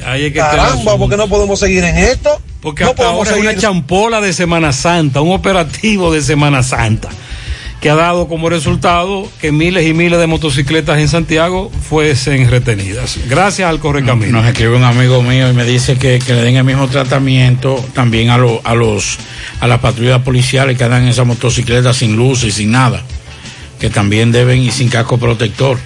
Ahí 0.05 0.27
es 0.27 0.31
que 0.31 0.39
Caramba, 0.39 0.97
porque 0.97 1.17
no 1.17 1.27
podemos 1.27 1.59
seguir 1.59 1.83
en 1.83 1.97
esto. 1.97 2.41
Porque 2.61 2.85
no 2.85 2.91
hasta 2.91 3.03
podemos 3.03 3.27
ahora 3.27 3.37
es 3.37 3.43
una 3.51 3.61
champola 3.61 4.21
de 4.21 4.31
Semana 4.31 4.71
Santa, 4.71 5.19
un 5.19 5.33
operativo 5.33 6.13
de 6.13 6.21
Semana 6.21 6.63
Santa, 6.63 7.09
que 7.85 7.91
ha 7.91 7.95
dado 7.95 8.27
como 8.27 8.49
resultado 8.49 9.29
que 9.39 9.51
miles 9.51 9.85
y 9.85 9.93
miles 9.93 10.17
de 10.17 10.25
motocicletas 10.25 10.97
en 10.97 11.07
Santiago 11.07 11.71
fuesen 11.87 12.49
retenidas. 12.49 13.19
Gracias 13.29 13.69
al 13.69 13.79
Correcamino. 13.79 14.39
Nos 14.41 14.47
escribe 14.47 14.75
un 14.75 14.83
amigo 14.83 15.21
mío 15.21 15.51
y 15.51 15.53
me 15.53 15.65
dice 15.65 15.95
que, 15.95 16.17
que 16.17 16.33
le 16.33 16.41
den 16.41 16.55
el 16.55 16.63
mismo 16.63 16.87
tratamiento 16.87 17.75
también 17.93 18.31
a, 18.31 18.39
lo- 18.39 18.59
a 18.63 18.73
los 18.73 19.19
a 19.59 19.67
las 19.67 19.81
patrullas 19.81 20.23
policiales 20.23 20.79
que 20.79 20.83
andan 20.83 21.03
en 21.03 21.09
esas 21.09 21.27
motocicletas 21.27 21.95
sin 21.97 22.15
luz 22.15 22.43
y 22.43 22.49
sin 22.49 22.71
nada, 22.71 23.03
que 23.79 23.91
también 23.91 24.31
deben 24.31 24.63
ir 24.63 24.71
sin 24.71 24.89
casco 24.89 25.19
protector, 25.19 25.77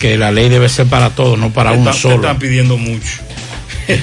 que 0.00 0.18
la 0.18 0.32
ley 0.32 0.48
debe 0.48 0.68
ser 0.68 0.88
para 0.88 1.10
todos, 1.10 1.38
no 1.38 1.50
para 1.50 1.70
uno 1.70 1.92
solo. 1.92 2.16
están 2.16 2.40
pidiendo 2.40 2.76
mucho. 2.76 3.12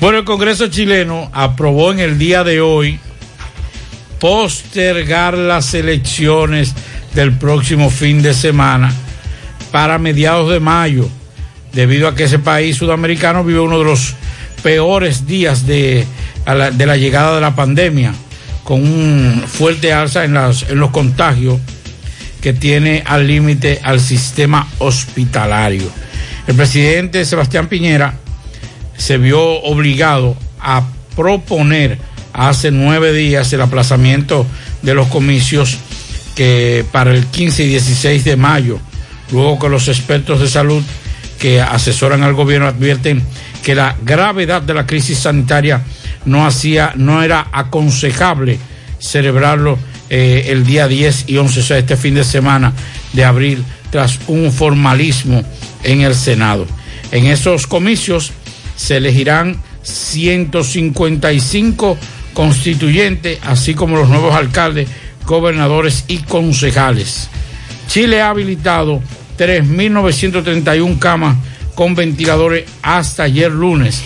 Bueno, 0.00 0.18
el 0.18 0.24
Congreso 0.24 0.68
chileno 0.68 1.30
aprobó 1.32 1.92
en 1.92 2.00
el 2.00 2.18
día 2.18 2.44
de 2.44 2.60
hoy 2.60 2.98
postergar 4.22 5.36
las 5.36 5.74
elecciones 5.74 6.76
del 7.12 7.32
próximo 7.32 7.90
fin 7.90 8.22
de 8.22 8.34
semana 8.34 8.94
para 9.72 9.98
mediados 9.98 10.48
de 10.52 10.60
mayo, 10.60 11.08
debido 11.72 12.06
a 12.06 12.14
que 12.14 12.24
ese 12.24 12.38
país 12.38 12.76
sudamericano 12.76 13.42
vive 13.42 13.58
uno 13.58 13.80
de 13.80 13.84
los 13.84 14.14
peores 14.62 15.26
días 15.26 15.66
de, 15.66 16.06
la, 16.46 16.96
llegada 16.96 17.34
de 17.34 17.40
la 17.40 17.56
pandemia, 17.56 18.14
con 18.62 18.84
un 18.84 19.42
fuerte 19.44 19.92
alza 19.92 20.24
en 20.24 20.34
los 20.34 20.90
contagios 20.92 21.58
que 22.40 22.52
tiene 22.52 23.02
al 23.04 23.26
límite 23.26 23.80
al 23.82 23.98
sistema 23.98 24.68
hospitalario. 24.78 25.90
El 26.46 26.54
presidente 26.54 27.24
Sebastián 27.24 27.66
Piñera 27.66 28.14
se 28.96 29.18
vio 29.18 29.42
obligado 29.62 30.36
a 30.60 30.84
proponer 31.16 32.11
hace 32.32 32.70
nueve 32.70 33.12
días 33.12 33.52
el 33.52 33.60
aplazamiento 33.60 34.46
de 34.82 34.94
los 34.94 35.08
comicios 35.08 35.78
que 36.34 36.84
para 36.92 37.12
el 37.12 37.26
15 37.26 37.64
y 37.64 37.68
16 37.68 38.24
de 38.24 38.36
mayo, 38.36 38.78
luego 39.30 39.58
que 39.58 39.68
los 39.68 39.88
expertos 39.88 40.40
de 40.40 40.48
salud 40.48 40.82
que 41.38 41.60
asesoran 41.60 42.22
al 42.22 42.32
gobierno 42.34 42.68
advierten 42.68 43.22
que 43.62 43.74
la 43.74 43.96
gravedad 44.02 44.62
de 44.62 44.72
la 44.74 44.86
crisis 44.86 45.18
sanitaria 45.18 45.82
no 46.24 46.46
hacía, 46.46 46.92
no 46.96 47.22
era 47.22 47.48
aconsejable 47.52 48.58
celebrarlo 48.98 49.78
eh, 50.08 50.46
el 50.48 50.64
día 50.64 50.88
10 50.88 51.24
y 51.28 51.36
11, 51.38 51.60
o 51.60 51.62
sea, 51.62 51.78
este 51.78 51.96
fin 51.96 52.14
de 52.14 52.24
semana 52.24 52.72
de 53.12 53.24
abril, 53.24 53.64
tras 53.90 54.18
un 54.28 54.52
formalismo 54.52 55.42
en 55.82 56.02
el 56.02 56.14
Senado. 56.14 56.66
En 57.10 57.26
esos 57.26 57.66
comicios 57.66 58.30
se 58.76 58.98
elegirán 58.98 59.60
155 59.82 61.98
constituyentes, 62.32 63.38
así 63.42 63.74
como 63.74 63.96
los 63.96 64.08
nuevos 64.08 64.34
alcaldes, 64.34 64.88
gobernadores 65.26 66.04
y 66.08 66.18
concejales. 66.18 67.28
Chile 67.88 68.20
ha 68.20 68.30
habilitado 68.30 69.02
3.931 69.38 70.98
camas 70.98 71.36
con 71.74 71.94
ventiladores 71.94 72.64
hasta 72.82 73.24
ayer 73.24 73.50
lunes, 73.50 74.02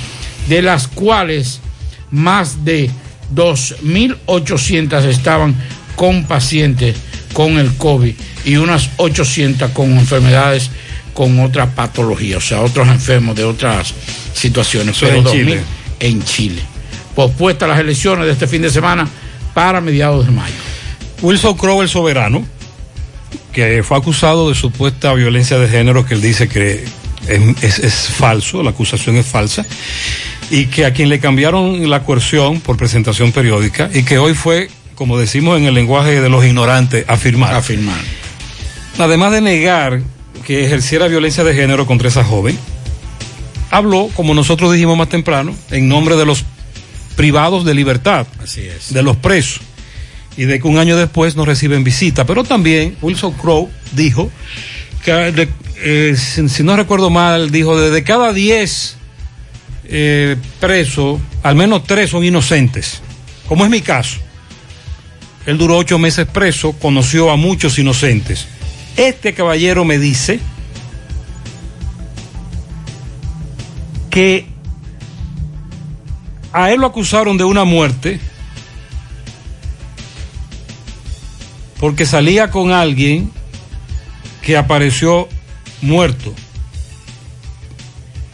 de 0.49 0.63
las 0.63 0.89
cuales 0.89 1.61
más 2.11 2.65
de 2.65 2.91
2.800 3.35 5.05
estaban 5.05 5.55
con 5.97 6.25
pacientes 6.25 6.97
con 7.33 7.59
el 7.59 7.75
COVID 7.77 8.15
y 8.45 8.57
unas 8.57 8.91
800 8.97 9.71
con 9.73 9.99
enfermedades 9.99 10.71
con 11.13 11.41
otra 11.41 11.67
patología, 11.75 12.37
o 12.39 12.41
sea, 12.41 12.61
otros 12.61 12.89
enfermos 12.89 13.35
de 13.37 13.45
otras 13.45 13.95
situaciones. 14.35 14.97
Eso 14.97 15.07
Pero 15.07 15.19
en 15.19 15.25
2.000 15.25 15.31
Chile. 15.33 15.61
en 16.01 16.25
Chile. 16.25 16.63
Pospuestas 17.17 17.69
las 17.69 17.81
elecciones 17.81 18.27
de 18.27 18.33
este 18.33 18.47
fin 18.47 18.63
de 18.63 18.71
semana 18.71 19.09
para 19.55 19.81
mediados 19.81 20.25
de 20.27 20.31
mayo. 20.33 20.55
Wilson 21.23 21.57
Crowe, 21.57 21.83
el 21.83 21.89
soberano, 21.89 22.47
que 23.53 23.83
fue 23.83 23.97
acusado 23.97 24.49
de 24.51 24.55
supuesta 24.55 25.13
violencia 25.15 25.59
de 25.59 25.67
género, 25.67 26.05
que 26.05 26.15
él 26.15 26.21
dice 26.21 26.47
que 26.47 26.85
es, 27.27 27.63
es- 27.65 27.79
es 27.79 27.95
falso, 28.11 28.63
la 28.63 28.71
acusación 28.71 29.17
es 29.17 29.27
falsa, 29.27 29.65
y 30.51 30.67
que 30.67 30.85
a 30.85 30.93
quien 30.93 31.09
le 31.09 31.19
cambiaron 31.19 31.89
la 31.89 32.05
coerción 32.05 32.61
por 32.61 32.77
presentación 32.77 33.33
periódica, 33.33 33.89
y 33.93 34.03
que 34.03 34.19
hoy 34.19 34.35
fue, 34.35 34.69
como 34.95 35.19
decimos 35.19 35.57
en 35.59 35.65
el 35.65 35.73
lenguaje 35.75 36.21
de 36.21 36.29
los 36.29 36.45
ignorantes, 36.45 37.07
afirmar. 37.09 37.55
Afirmar. 37.55 37.99
Además 38.99 39.33
de 39.33 39.41
negar 39.41 40.03
que 40.47 40.67
ejerciera 40.67 41.09
violencia 41.09 41.43
de 41.45 41.55
género 41.55 41.87
contra 41.87 42.09
esa 42.09 42.23
joven, 42.25 42.59
habló, 43.71 44.11
como 44.15 44.35
nosotros 44.35 44.71
dijimos 44.73 44.99
más 44.99 45.09
temprano, 45.09 45.55
en 45.71 45.89
nombre 45.89 46.15
de 46.17 46.27
los 46.27 46.45
privados 47.17 47.65
de 47.65 47.75
libertad 47.75 48.27
Así 48.43 48.63
es. 48.63 48.93
de 48.93 49.03
los 49.03 49.17
presos 49.17 49.63
y 50.37 50.45
de 50.45 50.61
que 50.61 50.69
un 50.69 50.79
año 50.79 50.97
después 50.97 51.35
no 51.35 51.45
reciben 51.45 51.83
visita. 51.83 52.27
Pero 52.27 52.45
también 52.45 52.97
Wilson 53.01 53.33
Crowe 53.33 53.71
dijo 53.93 54.31
que, 55.05 55.49
eh, 55.79 56.15
si, 56.17 56.49
si 56.49 56.63
no 56.63 56.77
recuerdo 56.77 57.11
mal, 57.11 57.51
dijo 57.51 57.81
de, 57.81 57.91
de 57.91 58.05
cada 58.05 58.33
10 58.33 58.97
eh, 59.89 60.37
presos, 60.61 61.21
al 61.43 61.55
menos 61.55 61.85
tres 61.85 62.11
son 62.11 62.25
inocentes, 62.25 63.01
como 63.49 63.65
es 63.65 63.71
mi 63.71 63.81
caso. 63.81 64.19
Él 65.47 65.59
duró 65.59 65.79
ocho 65.79 65.99
meses 65.99 66.27
preso, 66.27 66.73
conoció 66.73 67.31
a 67.31 67.37
muchos 67.37 67.79
inocentes. 67.79 68.47
Este 68.97 69.33
caballero 69.33 69.85
me 69.85 69.99
dice 69.99 70.41
que 74.11 74.47
a 76.57 76.73
él 76.73 76.81
lo 76.81 76.87
acusaron 76.87 77.37
de 77.37 77.45
una 77.45 77.65
muerte 77.65 78.19
porque 81.79 82.07
salía 82.07 82.51
con 82.51 82.73
alguien 82.73 83.31
que 84.43 84.57
apareció 84.57 85.29
muerto. 85.83 86.33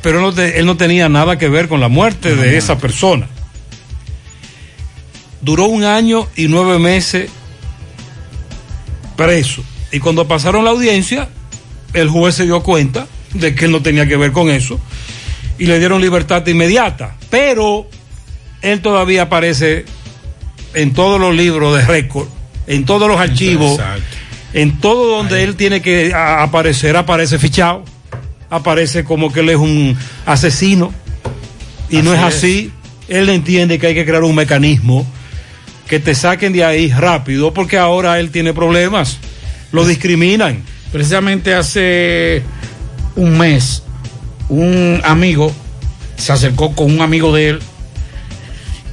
Pero 0.03 0.19
él 0.19 0.25
no, 0.25 0.33
te- 0.33 0.59
él 0.59 0.67
no 0.67 0.77
tenía 0.77 1.09
nada 1.09 1.39
que 1.39 1.49
ver 1.49 1.69
con 1.69 1.81
la 1.81 1.89
muerte 1.89 2.37
de 2.37 2.57
esa 2.57 2.79
persona. 2.79 3.29
Duró 5.41 5.67
un 5.67 5.85
año 5.85 6.29
y 6.37 6.47
nueve 6.49 6.79
meses 6.79 7.29
preso. 9.17 9.65
Y 9.91 9.99
cuando 9.99 10.29
pasaron 10.29 10.65
la 10.65 10.71
audiencia, 10.71 11.29
el 11.93 12.09
juez 12.09 12.37
se 12.37 12.45
dio 12.45 12.63
cuenta 12.63 13.07
de 13.35 13.55
que 13.55 13.65
él 13.65 13.73
no 13.73 13.83
tenía 13.83 14.07
que 14.07 14.17
ver 14.17 14.33
con 14.33 14.49
eso 14.51 14.79
y 15.59 15.67
le 15.67 15.79
dieron 15.79 16.01
libertad 16.01 16.47
inmediata. 16.47 17.17
Pero 17.31 17.89
él 18.63 18.81
todavía 18.81 19.23
aparece 19.23 19.85
en 20.75 20.93
todos 20.93 21.21
los 21.21 21.35
libros 21.35 21.77
de 21.77 21.85
récord, 21.85 22.29
en 22.67 22.85
todos 22.85 23.09
los 23.09 23.21
archivos, 23.21 23.79
en 24.55 24.81
todo 24.81 25.17
donde 25.17 25.43
él 25.43 25.57
tiene 25.57 25.83
que 25.83 26.13
aparecer, 26.15 26.97
aparece 26.97 27.39
fichado, 27.39 27.85
aparece 28.49 29.05
como 29.05 29.33
que 29.33 29.41
él 29.41 29.51
es 29.51 29.57
un 29.57 29.97
asesino. 30.25 30.93
Y 31.91 31.99
no 31.99 32.15
es 32.15 32.21
Así 32.21 32.27
es. 32.29 32.37
así. 32.37 32.73
Él 33.09 33.29
entiende 33.29 33.79
que 33.79 33.89
hay 33.89 33.95
que 33.95 34.07
crear 34.07 34.23
un 34.25 34.35
mecanismo 34.35 35.07
que 35.89 35.99
te 35.99 36.15
saquen 36.15 36.55
de 36.55 36.65
ahí 36.65 36.91
rápido 36.91 37.53
porque 37.53 37.77
ahora 37.77 38.19
él 38.19 38.31
tiene 38.31 38.55
problemas. 38.55 39.19
Lo 39.73 39.85
discriminan. 39.85 40.63
Precisamente 40.91 41.55
hace 41.55 42.43
un 43.17 43.37
mes, 43.37 43.83
un 44.49 45.01
amigo 45.05 45.53
se 46.17 46.33
acercó 46.33 46.75
con 46.75 46.91
un 46.91 47.01
amigo 47.01 47.35
de 47.35 47.49
él 47.51 47.59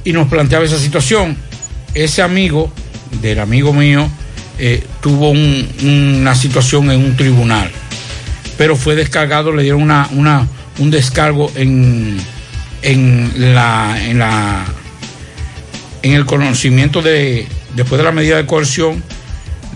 y 0.04 0.12
nos 0.12 0.28
planteaba 0.28 0.64
esa 0.64 0.78
situación. 0.78 1.36
Ese 1.94 2.22
amigo 2.22 2.72
del 3.20 3.40
amigo 3.40 3.72
mío 3.72 4.08
eh, 4.58 4.84
tuvo 5.00 5.30
un- 5.30 5.68
una 6.20 6.34
situación 6.34 6.90
en 6.90 7.02
un 7.04 7.16
tribunal, 7.16 7.70
pero 8.58 8.76
fue 8.76 8.94
descargado, 8.94 9.52
le 9.52 9.62
dieron 9.62 9.82
una, 9.82 10.08
una- 10.12 10.46
un 10.78 10.90
descargo 10.90 11.50
en, 11.56 12.18
en 12.82 13.54
la 13.54 13.98
en 14.02 14.18
la 14.18 14.64
en 16.02 16.12
el 16.12 16.24
conocimiento 16.26 17.02
de 17.02 17.46
después 17.74 17.98
de 17.98 18.04
la 18.04 18.12
medida 18.12 18.36
de 18.36 18.46
coerción 18.46 19.02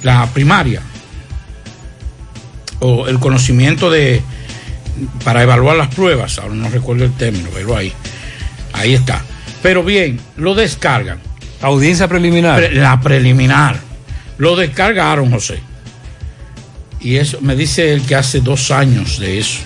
la 0.03 0.27
primaria 0.33 0.81
o 2.81 3.07
el 3.09 3.19
conocimiento 3.19 3.91
de 3.91 4.23
para 5.25 5.43
evaluar 5.43 5.77
las 5.77 5.89
pruebas, 5.89 6.39
ahora 6.39 6.55
no 6.55 6.69
recuerdo 6.71 7.05
el 7.05 7.13
término, 7.13 7.49
pero 7.53 7.77
ahí, 7.77 7.93
ahí 8.73 8.95
está. 8.95 9.23
Pero 9.65 9.83
bien, 9.83 10.21
lo 10.37 10.55
descargan. 10.55 11.19
Audiencia 11.63 12.07
preliminar. 12.07 12.59
Pre- 12.59 12.75
la 12.75 13.01
preliminar. 13.01 13.81
Lo 14.37 14.57
descargaron, 14.57 15.31
José. 15.31 15.59
Y 17.01 17.17
eso 17.17 17.39
me 17.41 17.57
dice 17.57 17.95
él 17.95 18.03
que 18.03 18.15
hace 18.15 18.41
dos 18.43 18.71
años 18.71 19.19
de 19.19 19.39
eso. 19.39 19.61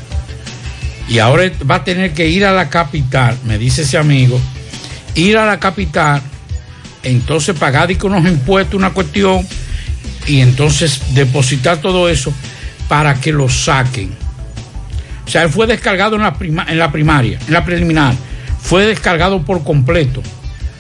Y 1.09 1.19
ahora 1.19 1.51
va 1.69 1.75
a 1.77 1.85
tener 1.85 2.13
que 2.13 2.29
ir 2.29 2.45
a 2.47 2.53
la 2.53 2.71
capital, 2.71 3.37
me 3.45 3.59
dice 3.59 3.83
ese 3.83 3.99
amigo, 3.99 4.41
ir 5.17 5.37
a 5.37 5.47
la 5.47 5.59
capital, 5.59 6.23
entonces 7.03 7.57
pagar 7.59 7.89
unos 8.05 8.25
impuestos, 8.25 8.75
una 8.77 8.91
cuestión, 8.91 9.45
y 10.29 10.41
entonces 10.43 11.01
depositar 11.15 11.79
todo 11.79 12.09
eso 12.09 12.33
para 12.89 13.15
que 13.21 13.33
lo 13.33 13.49
saquen. 13.49 14.11
O 15.27 15.29
sea, 15.29 15.43
él 15.43 15.51
fue 15.51 15.67
descargado 15.67 16.15
en 16.15 16.23
la, 16.23 16.35
prima- 16.35 16.67
en 16.69 16.79
la 16.79 16.93
primaria, 16.93 17.41
en 17.49 17.53
la 17.53 17.65
preliminar. 17.65 18.15
Fue 18.61 18.85
descargado 18.87 19.43
por 19.43 19.65
completo. 19.65 20.23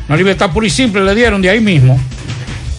Una 0.09 0.17
libertad 0.17 0.51
pura 0.51 0.67
y 0.67 0.71
simple 0.71 1.03
le 1.05 1.15
dieron 1.15 1.43
de 1.43 1.51
ahí 1.51 1.61
mismo. 1.61 2.01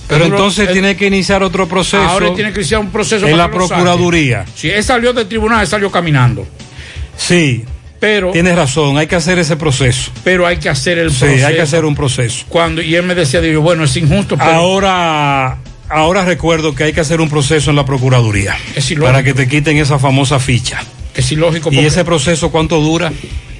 Pero 0.08 0.26
entonces 0.26 0.72
tiene 0.72 0.96
que 0.98 1.06
iniciar 1.06 1.44
otro 1.44 1.68
proceso. 1.68 2.02
Ahora 2.02 2.34
tiene 2.34 2.52
que 2.52 2.62
iniciar 2.62 2.82
un 2.82 2.90
proceso 2.90 3.28
en 3.28 3.38
la. 3.38 3.52
Procuraduría. 3.52 4.46
Si 4.56 4.70
él 4.70 4.84
salió 4.84 5.14
del 5.14 5.28
tribunal, 5.28 5.62
él 5.62 5.68
salió 5.68 5.92
caminando. 5.92 6.48
Sí. 7.16 7.64
Pero. 8.00 8.32
Tienes 8.32 8.56
razón, 8.56 8.98
hay 8.98 9.06
que 9.08 9.16
hacer 9.16 9.38
ese 9.38 9.56
proceso. 9.56 10.12
Pero 10.24 10.48
hay 10.48 10.58
que 10.58 10.70
hacer 10.70 10.98
el 10.98 11.12
Sí, 11.12 11.20
proceso. 11.20 11.48
hay 11.48 11.56
que 11.56 11.62
hacer 11.62 11.86
un 11.86 11.96
proceso. 11.96 12.46
Cuando, 12.50 12.82
y 12.82 12.96
él 12.96 13.04
me 13.04 13.14
decía, 13.14 13.42
digo, 13.42 13.62
bueno, 13.62 13.84
es 13.84 13.96
injusto, 13.98 14.36
pero. 14.38 14.50
Ahora, 14.50 15.58
ahora 15.90 16.26
recuerdo 16.26 16.74
que 16.74 16.86
hay 16.86 16.94
que 16.94 17.02
hacer 17.02 17.22
un 17.22 17.30
proceso 17.30 17.70
en 17.70 17.76
la 17.76 17.86
Procuraduría 17.86 18.58
Es 18.76 18.92
para 19.00 19.22
que 19.22 19.34
te 19.34 19.48
quiten 19.48 19.78
esa 19.78 20.00
famosa 20.00 20.40
ficha. 20.40 20.80
Es 21.20 21.32
ilógico. 21.32 21.72
¿Y 21.72 21.80
ese 21.80 22.04
proceso 22.04 22.50
cuánto 22.52 22.80
dura? 22.82 23.12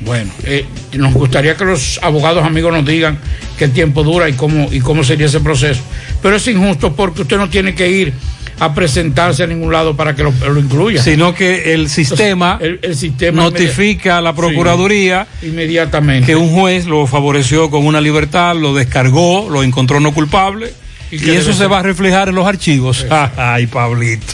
Bueno, 0.02 0.32
eh, 0.46 0.66
nos 0.94 1.14
gustaría 1.14 1.56
que 1.56 1.66
los 1.66 2.00
abogados 2.02 2.44
amigos 2.46 2.72
nos 2.72 2.86
digan 2.86 3.20
qué 3.58 3.68
tiempo 3.68 4.04
dura 4.04 4.30
y 4.30 4.34
cómo, 4.34 4.68
y 4.72 4.80
cómo 4.80 5.04
sería 5.04 5.26
ese 5.28 5.42
proceso. 5.42 5.82
Pero 6.22 6.38
es 6.38 6.48
injusto 6.48 6.94
porque 6.94 7.24
usted 7.24 7.38
no 7.38 7.50
tiene 7.50 7.76
que 7.76 7.90
ir 7.90 8.14
a 8.62 8.74
presentarse 8.74 9.44
a 9.44 9.48
ningún 9.48 9.72
lado 9.72 9.96
para 9.96 10.16
que 10.16 10.24
lo, 10.24 10.32
lo 10.32 10.60
incluya. 10.60 11.02
Sino 11.02 11.34
que 11.34 11.74
el 11.74 11.90
sistema, 11.90 12.58
el, 12.62 12.80
el 12.82 12.96
sistema 12.96 13.44
notifica 13.44 14.18
a 14.18 14.22
la 14.22 14.34
Procuraduría 14.36 15.28
Sí, 15.42 15.48
inmediatamente. 15.48 16.26
que 16.28 16.36
un 16.36 16.50
juez 16.50 16.86
lo 16.86 17.08
favoreció 17.08 17.70
con 17.70 17.86
una 17.86 18.02
libertad, 18.02 18.56
lo 18.56 18.74
descargó, 18.74 19.50
lo 19.50 19.64
encontró 19.64 20.00
no 20.00 20.14
culpable. 20.14 20.74
Y 21.12 21.26
Y, 21.26 21.32
eso 21.32 21.54
se 21.54 21.66
va 21.68 21.80
a 21.80 21.84
reflejar 21.84 22.30
en 22.30 22.36
los 22.36 22.46
archivos. 22.46 23.06
Ay, 23.38 23.66
Pablito. 23.68 24.26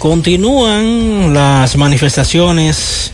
continúan 0.00 1.34
las 1.34 1.76
manifestaciones, 1.76 3.12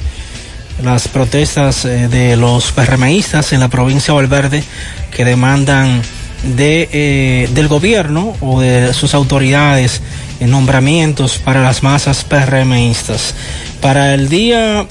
las 0.84 1.08
protestas 1.08 1.84
eh, 1.84 2.06
de 2.06 2.36
los 2.36 2.70
PRMistas 2.70 3.52
en 3.52 3.58
la 3.58 3.68
provincia 3.68 4.14
de 4.14 4.20
Valverde 4.20 4.64
que 5.10 5.24
demandan 5.24 6.00
de, 6.44 6.88
eh, 6.92 7.48
del 7.52 7.66
gobierno 7.66 8.36
o 8.40 8.60
de 8.60 8.94
sus 8.94 9.14
autoridades 9.14 10.00
en 10.38 10.50
nombramientos 10.50 11.38
para 11.38 11.60
las 11.60 11.82
masas 11.82 12.22
PRMistas. 12.22 13.34
Para 13.80 14.14
el 14.14 14.28
día 14.28 14.86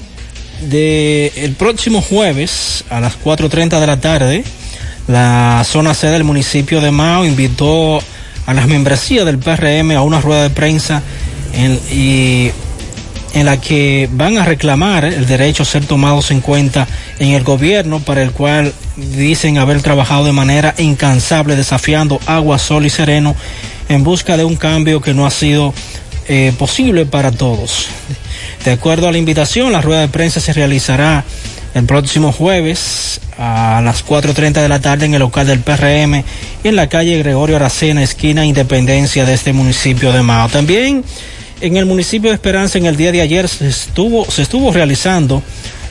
de 0.68 1.32
el 1.36 1.54
próximo 1.54 2.02
jueves 2.02 2.84
a 2.90 3.00
las 3.00 3.18
4.30 3.18 3.80
de 3.80 3.86
la 3.86 4.00
tarde, 4.00 4.44
la 5.08 5.62
zona 5.64 5.94
C 5.94 6.08
del 6.08 6.24
municipio 6.24 6.82
de 6.82 6.90
Mao 6.90 7.24
invitó 7.24 8.00
a 8.44 8.52
las 8.52 8.68
membresías 8.68 9.24
del 9.24 9.38
PRM 9.38 9.92
a 9.92 10.02
una 10.02 10.20
rueda 10.20 10.42
de 10.42 10.50
prensa 10.50 11.02
en, 11.56 11.80
y 11.90 12.50
en 13.34 13.44
la 13.44 13.60
que 13.60 14.08
van 14.12 14.38
a 14.38 14.44
reclamar 14.44 15.04
el 15.04 15.26
derecho 15.26 15.62
a 15.62 15.66
ser 15.66 15.84
tomados 15.84 16.30
en 16.30 16.40
cuenta 16.40 16.86
en 17.18 17.30
el 17.30 17.44
gobierno 17.44 18.00
para 18.00 18.22
el 18.22 18.30
cual 18.30 18.72
dicen 18.96 19.58
haber 19.58 19.82
trabajado 19.82 20.24
de 20.24 20.32
manera 20.32 20.74
incansable 20.78 21.54
desafiando 21.54 22.18
agua, 22.26 22.58
sol 22.58 22.86
y 22.86 22.90
sereno 22.90 23.36
en 23.88 24.04
busca 24.04 24.36
de 24.36 24.44
un 24.44 24.56
cambio 24.56 25.00
que 25.00 25.12
no 25.12 25.26
ha 25.26 25.30
sido 25.30 25.74
eh, 26.28 26.52
posible 26.58 27.04
para 27.04 27.30
todos. 27.30 27.88
De 28.64 28.72
acuerdo 28.72 29.06
a 29.06 29.12
la 29.12 29.18
invitación, 29.18 29.70
la 29.70 29.82
rueda 29.82 30.00
de 30.00 30.08
prensa 30.08 30.40
se 30.40 30.52
realizará 30.52 31.24
el 31.74 31.84
próximo 31.84 32.32
jueves 32.32 33.20
a 33.38 33.82
las 33.84 34.04
4.30 34.04 34.62
de 34.62 34.68
la 34.68 34.80
tarde 34.80 35.04
en 35.04 35.12
el 35.12 35.20
local 35.20 35.46
del 35.46 35.60
PRM 35.60 36.24
en 36.64 36.76
la 36.76 36.88
calle 36.88 37.18
Gregorio 37.18 37.56
Aracena, 37.56 38.02
esquina 38.02 38.46
Independencia 38.46 39.26
de 39.26 39.34
este 39.34 39.52
municipio 39.52 40.10
de 40.10 40.22
Mao. 40.22 40.48
También 40.48 41.04
en 41.60 41.76
el 41.76 41.86
municipio 41.86 42.30
de 42.30 42.34
Esperanza 42.34 42.78
en 42.78 42.86
el 42.86 42.96
día 42.96 43.12
de 43.12 43.20
ayer 43.20 43.48
se 43.48 43.68
estuvo, 43.68 44.72
realizando 44.72 45.42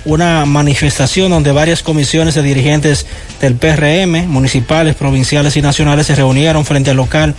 una 0.06 0.46
manifestación 0.46 1.32
donde 1.32 1.52
varias 1.52 1.82
comisiones 1.82 2.36
de 2.36 2.44
dirigentes 2.44 3.08
del 3.42 3.56
PRM, 3.56 4.28
municipales, 4.28 4.96
provinciales 4.96 5.58
y 5.58 5.62
nacionales, 5.62 6.08
se 6.08 6.16
reunieron 6.16 6.64
frente 6.66 6.92
al 6.92 6.98
local 6.98 7.34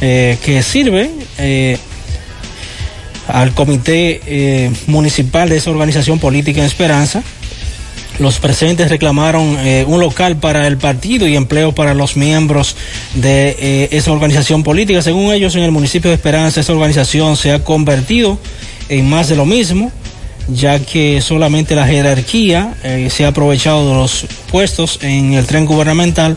eh, 0.00 0.36
que 0.44 0.62
sirve 0.62 1.10
eh, 1.38 1.78
al 3.28 3.52
comité 3.52 4.20
eh, 4.26 4.70
municipal 4.88 5.48
de 5.48 5.58
esa 5.58 5.70
organización 5.70 6.18
política 6.18 6.60
en 6.60 6.66
Esperanza. 6.66 7.22
Los 8.20 8.38
presentes 8.38 8.90
reclamaron 8.90 9.56
eh, 9.60 9.82
un 9.88 9.98
local 9.98 10.36
para 10.36 10.66
el 10.66 10.76
partido 10.76 11.26
y 11.26 11.36
empleo 11.36 11.72
para 11.72 11.94
los 11.94 12.18
miembros 12.18 12.76
de 13.14 13.56
eh, 13.58 13.88
esa 13.92 14.12
organización 14.12 14.62
política. 14.62 15.00
Según 15.00 15.32
ellos, 15.32 15.56
en 15.56 15.62
el 15.62 15.70
municipio 15.70 16.10
de 16.10 16.16
Esperanza, 16.16 16.60
esa 16.60 16.74
organización 16.74 17.38
se 17.38 17.50
ha 17.50 17.64
convertido 17.64 18.38
en 18.90 19.08
más 19.08 19.30
de 19.30 19.36
lo 19.36 19.46
mismo, 19.46 19.90
ya 20.48 20.80
que 20.80 21.22
solamente 21.22 21.74
la 21.74 21.86
jerarquía 21.86 22.74
eh, 22.84 23.08
se 23.10 23.24
ha 23.24 23.28
aprovechado 23.28 23.88
de 23.88 23.94
los 23.94 24.26
puestos 24.50 24.98
en 25.00 25.32
el 25.32 25.46
tren 25.46 25.64
gubernamental 25.64 26.36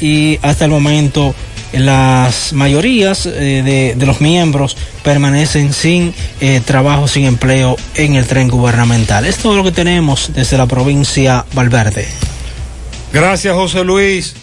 y 0.00 0.38
hasta 0.40 0.64
el 0.64 0.70
momento 0.70 1.34
las 1.72 2.52
mayorías 2.52 3.26
eh, 3.26 3.62
de, 3.64 3.94
de, 3.96 4.06
los 4.06 4.20
miembros 4.20 4.76
permanecen 5.02 5.72
sin 5.72 6.12
eh, 6.40 6.60
trabajo, 6.64 7.06
sin 7.08 7.24
empleo 7.24 7.76
en 7.94 8.14
el 8.14 8.26
tren 8.26 8.48
gubernamental. 8.48 9.24
Es 9.24 9.38
todo 9.38 9.56
lo 9.56 9.64
que 9.64 9.72
tenemos 9.72 10.32
desde 10.34 10.58
la 10.58 10.66
provincia 10.66 11.44
Valverde. 11.52 12.08
Gracias, 13.12 13.54
José 13.54 13.84
Luis. 13.84 14.34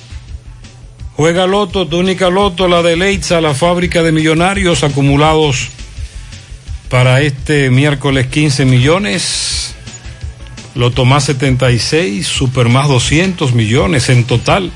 Juega 1.16 1.48
Loto, 1.48 1.88
túnica 1.88 2.30
Loto, 2.30 2.68
la 2.68 2.84
de 2.84 2.96
Leitza, 2.96 3.42
la 3.42 3.56
fábrica 3.56 4.04
de 4.04 4.12
millonarios 4.12 4.84
acumulados 4.84 5.70
para 6.90 7.22
este 7.22 7.70
miércoles 7.70 8.28
15 8.28 8.66
millones. 8.66 9.74
Loto 10.76 11.06
más 11.06 11.24
76, 11.24 12.28
Super 12.28 12.70
más 12.70 12.88
200 12.88 13.54
millones 13.54 14.10
en 14.10 14.26
total. 14.26 14.72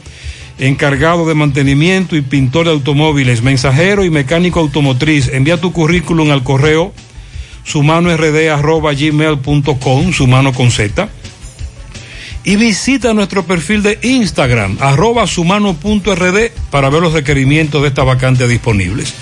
encargado 0.60 1.26
de 1.26 1.36
mantenimiento 1.36 2.18
y 2.18 2.22
pintor 2.22 2.66
de 2.66 2.74
automóviles, 2.74 3.44
mensajero 3.44 4.04
y 4.04 4.10
mecánico 4.10 4.60
automotriz. 4.60 5.30
Envía 5.30 5.62
tu 5.62 5.72
currículum 5.72 6.32
al 6.32 6.44
correo 6.44 6.94
sumanord@gmail.com, 7.64 10.12
sumano 10.12 10.52
con 10.52 10.72
Z. 10.72 11.08
Y 12.44 12.58
visita 12.58 13.14
nuestro 13.14 13.46
perfil 13.46 13.84
de 13.84 14.00
Instagram, 14.02 14.80
arroba 14.82 15.28
sumano.rd, 15.28 16.52
para 16.72 16.90
ver 16.90 17.02
los 17.02 17.14
requerimientos 17.14 17.82
de 17.82 17.88
esta 17.88 18.04
vacante 18.04 18.50
disponibles. 18.50 19.14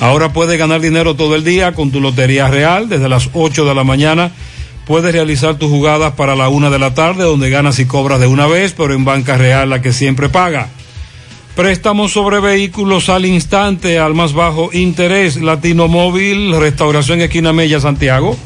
Ahora 0.00 0.32
puedes 0.32 0.58
ganar 0.58 0.80
dinero 0.80 1.14
todo 1.14 1.34
el 1.34 1.44
día 1.44 1.72
con 1.72 1.90
tu 1.90 2.00
Lotería 2.00 2.48
Real. 2.48 2.88
Desde 2.88 3.08
las 3.08 3.30
8 3.32 3.64
de 3.64 3.74
la 3.74 3.84
mañana 3.84 4.32
puedes 4.86 5.12
realizar 5.12 5.56
tus 5.56 5.70
jugadas 5.70 6.12
para 6.12 6.36
la 6.36 6.48
una 6.48 6.70
de 6.70 6.78
la 6.78 6.94
tarde, 6.94 7.24
donde 7.24 7.50
ganas 7.50 7.78
y 7.78 7.86
cobras 7.86 8.20
de 8.20 8.26
una 8.26 8.46
vez, 8.46 8.74
pero 8.76 8.94
en 8.94 9.04
Banca 9.04 9.36
Real 9.36 9.70
la 9.70 9.80
que 9.80 9.92
siempre 9.92 10.28
paga. 10.28 10.68
Préstamos 11.56 12.12
sobre 12.12 12.40
vehículos 12.40 13.08
al 13.08 13.24
instante, 13.26 14.00
al 14.00 14.14
más 14.14 14.32
bajo 14.32 14.70
interés. 14.72 15.36
Latino 15.36 15.86
Móvil, 15.86 16.52
Restauración 16.58 17.20
Esquina 17.20 17.52
Mella, 17.52 17.78
Santiago. 17.78 18.36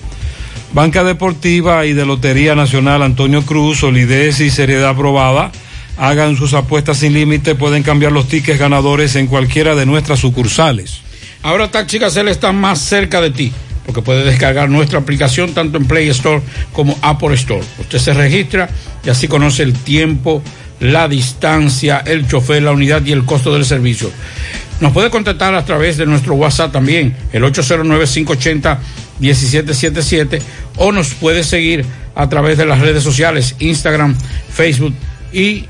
Banca 0.74 1.02
Deportiva 1.02 1.86
y 1.86 1.94
de 1.94 2.04
Lotería 2.04 2.54
Nacional 2.54 3.02
Antonio 3.02 3.42
Cruz, 3.46 3.78
solidez 3.78 4.40
y 4.40 4.50
seriedad 4.50 4.90
aprobada. 4.90 5.50
Hagan 5.96 6.36
sus 6.36 6.52
apuestas 6.52 6.98
sin 6.98 7.14
límite, 7.14 7.54
pueden 7.54 7.82
cambiar 7.82 8.12
los 8.12 8.28
tickets 8.28 8.58
ganadores 8.58 9.16
en 9.16 9.26
cualquiera 9.26 9.74
de 9.74 9.86
nuestras 9.86 10.20
sucursales. 10.20 11.07
Ahora 11.42 11.70
Taxi 11.70 11.98
Gacela 11.98 12.30
está 12.30 12.52
más 12.52 12.80
cerca 12.80 13.20
de 13.20 13.30
ti, 13.30 13.52
porque 13.86 14.02
puede 14.02 14.24
descargar 14.24 14.68
nuestra 14.68 14.98
aplicación 14.98 15.54
tanto 15.54 15.78
en 15.78 15.86
Play 15.86 16.08
Store 16.08 16.42
como 16.72 16.98
Apple 17.00 17.34
Store. 17.34 17.62
Usted 17.78 17.98
se 17.98 18.12
registra 18.12 18.68
y 19.04 19.10
así 19.10 19.28
conoce 19.28 19.62
el 19.62 19.72
tiempo, 19.72 20.42
la 20.80 21.08
distancia, 21.08 22.02
el 22.04 22.26
chofer, 22.26 22.62
la 22.62 22.72
unidad 22.72 23.04
y 23.04 23.12
el 23.12 23.24
costo 23.24 23.54
del 23.54 23.64
servicio. 23.64 24.10
Nos 24.80 24.92
puede 24.92 25.10
contactar 25.10 25.54
a 25.54 25.64
través 25.64 25.96
de 25.96 26.06
nuestro 26.06 26.34
WhatsApp 26.34 26.72
también, 26.72 27.16
el 27.32 27.44
809-580-1777, 27.44 30.40
o 30.76 30.92
nos 30.92 31.14
puede 31.14 31.42
seguir 31.42 31.84
a 32.14 32.28
través 32.28 32.58
de 32.58 32.66
las 32.66 32.80
redes 32.80 33.02
sociales, 33.02 33.56
Instagram, 33.58 34.14
Facebook 34.52 34.94
y 35.32 35.64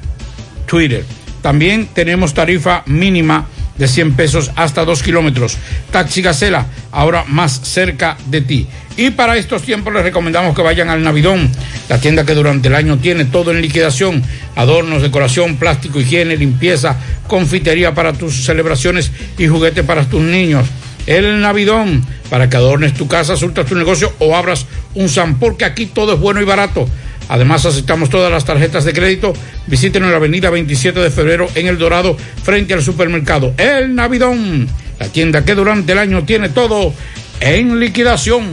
Twitter. 0.66 1.04
También 1.40 1.88
tenemos 1.94 2.34
tarifa 2.34 2.82
mínima 2.86 3.46
de 3.78 3.88
100 3.88 4.14
pesos 4.14 4.50
hasta 4.56 4.84
2 4.84 5.02
kilómetros. 5.02 5.56
Taxi 5.90 6.22
Gacela, 6.22 6.66
ahora 6.92 7.24
más 7.26 7.60
cerca 7.62 8.16
de 8.26 8.40
ti. 8.40 8.66
Y 8.96 9.10
para 9.10 9.36
estos 9.36 9.62
tiempos 9.62 9.94
les 9.94 10.02
recomendamos 10.02 10.56
que 10.56 10.62
vayan 10.62 10.90
al 10.90 11.05
Navidón, 11.05 11.48
la 11.88 12.00
tienda 12.00 12.24
que 12.24 12.34
durante 12.34 12.66
el 12.66 12.74
año 12.74 12.98
tiene 12.98 13.24
todo 13.24 13.52
en 13.52 13.62
liquidación, 13.62 14.22
adornos, 14.56 15.02
decoración, 15.02 15.56
plástico, 15.56 16.00
higiene, 16.00 16.36
limpieza, 16.36 16.96
confitería 17.28 17.94
para 17.94 18.12
tus 18.12 18.44
celebraciones 18.44 19.12
y 19.38 19.46
juguete 19.46 19.84
para 19.84 20.05
tus 20.05 20.20
niños. 20.20 20.66
El 21.06 21.40
Navidón, 21.40 22.05
para 22.28 22.50
que 22.50 22.56
adornes 22.56 22.92
tu 22.92 23.06
casa, 23.06 23.36
surtas 23.36 23.66
tu 23.66 23.76
negocio 23.76 24.12
o 24.18 24.34
abras 24.36 24.66
un 24.94 25.09
SAM, 25.09 25.38
porque 25.38 25.64
aquí 25.64 25.86
todo 25.86 26.14
es 26.14 26.20
bueno 26.20 26.42
y 26.42 26.44
barato. 26.44 26.88
Además, 27.28 27.66
aceptamos 27.66 28.10
todas 28.10 28.30
las 28.32 28.44
tarjetas 28.44 28.84
de 28.84 28.92
crédito. 28.92 29.32
Visítenos 29.66 30.06
en 30.06 30.12
la 30.12 30.16
avenida 30.16 30.50
27 30.50 30.98
de 31.00 31.10
febrero 31.10 31.48
en 31.55 31.66
El 31.66 31.78
Dorado, 31.78 32.16
frente 32.42 32.74
al 32.74 32.82
supermercado 32.82 33.55
El 33.59 33.94
Navidón, 33.94 34.68
la 34.98 35.09
tienda 35.09 35.44
que 35.44 35.55
durante 35.55 35.92
el 35.92 35.98
año 35.98 36.24
tiene 36.24 36.48
todo 36.48 36.94
en 37.40 37.78
liquidación. 37.78 38.44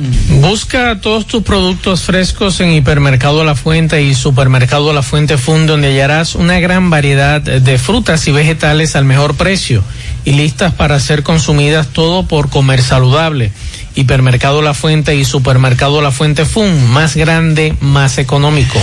Busca 0.42 1.00
todos 1.02 1.26
tus 1.26 1.44
productos 1.44 2.04
frescos 2.04 2.60
en 2.60 2.72
Hipermercado 2.72 3.44
La 3.44 3.56
Fuente 3.56 4.04
y 4.04 4.14
Supermercado 4.14 4.94
La 4.94 5.02
Fuente 5.02 5.38
Fund, 5.38 5.68
donde 5.68 5.88
hallarás 5.88 6.36
una 6.36 6.60
gran 6.60 6.90
variedad 6.90 7.42
de 7.42 7.78
frutas 7.78 8.28
y 8.28 8.32
vegetales 8.32 8.96
al 8.96 9.06
mejor 9.06 9.36
precio 9.36 9.84
y 10.24 10.34
listas 10.34 10.74
para 10.74 11.00
ser 11.00 11.24
consumidas 11.24 11.88
todo 11.88 12.28
por 12.28 12.50
comer 12.50 12.82
saludable. 12.82 13.52
Hipermercado 13.96 14.62
La 14.62 14.74
Fuente 14.74 15.16
y 15.16 15.24
Supermercado 15.24 16.02
La 16.02 16.12
Fuente 16.12 16.44
Fun, 16.46 16.92
más 16.92 17.16
grande, 17.16 17.74
más 17.80 18.18
económico. 18.18 18.78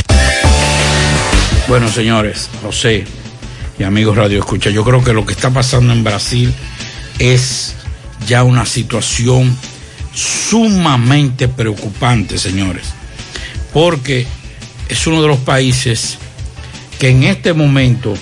Bueno, 1.68 1.90
señores, 1.90 2.48
José 2.62 3.04
y 3.78 3.82
amigos 3.84 4.16
Radio 4.16 4.38
Escucha, 4.38 4.70
yo 4.70 4.84
creo 4.84 5.04
que 5.04 5.12
lo 5.12 5.26
que 5.26 5.34
está 5.34 5.50
pasando 5.50 5.92
en 5.92 6.02
Brasil 6.02 6.52
es 7.18 7.74
ya 8.26 8.42
una 8.42 8.64
situación 8.64 9.54
sumamente 10.14 11.46
preocupante, 11.46 12.38
señores, 12.38 12.88
porque 13.72 14.26
es 14.88 15.06
uno 15.06 15.20
de 15.20 15.28
los 15.28 15.38
países 15.38 16.18
que 16.98 17.10
en 17.10 17.24
este 17.24 17.52
momento 17.52 18.14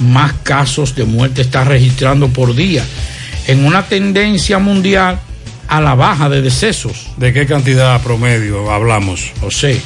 más 0.00 0.34
casos 0.42 0.94
de 0.94 1.04
muerte 1.04 1.42
está 1.42 1.64
registrando 1.64 2.28
por 2.28 2.54
día, 2.54 2.84
en 3.46 3.64
una 3.64 3.86
tendencia 3.86 4.58
mundial 4.58 5.20
a 5.70 5.80
la 5.80 5.94
baja 5.94 6.28
de 6.28 6.42
decesos. 6.42 7.06
¿De 7.16 7.32
qué 7.32 7.46
cantidad 7.46 8.02
promedio 8.02 8.70
hablamos? 8.72 9.32
José, 9.40 9.80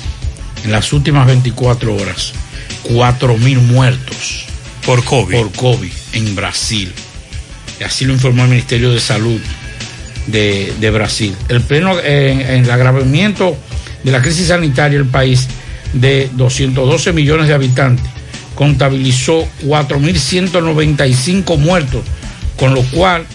en 0.64 0.72
las 0.72 0.92
últimas 0.94 1.26
24 1.26 1.94
horas, 1.94 2.32
4 2.82 3.36
mil 3.36 3.58
muertos. 3.58 4.46
Por 4.86 5.04
COVID. 5.04 5.36
Por 5.36 5.52
COVID 5.52 5.92
en 6.14 6.34
Brasil. 6.34 6.92
Y 7.78 7.84
así 7.84 8.06
lo 8.06 8.14
informó 8.14 8.44
el 8.44 8.50
Ministerio 8.50 8.90
de 8.90 8.98
Salud 8.98 9.40
de, 10.26 10.72
de 10.80 10.90
Brasil. 10.90 11.36
El 11.48 11.60
pleno, 11.60 12.00
en, 12.00 12.40
en 12.40 12.64
el 12.64 12.70
agravamiento 12.70 13.56
de 14.02 14.10
la 14.10 14.22
crisis 14.22 14.48
sanitaria 14.48 14.98
del 14.98 15.08
país 15.08 15.48
de 15.92 16.30
212 16.32 17.12
millones 17.12 17.48
de 17.48 17.54
habitantes 17.54 18.06
contabilizó 18.54 19.46
4.195 19.64 21.58
muertos, 21.58 22.02
con 22.56 22.74
lo 22.74 22.82
cual 22.84 23.26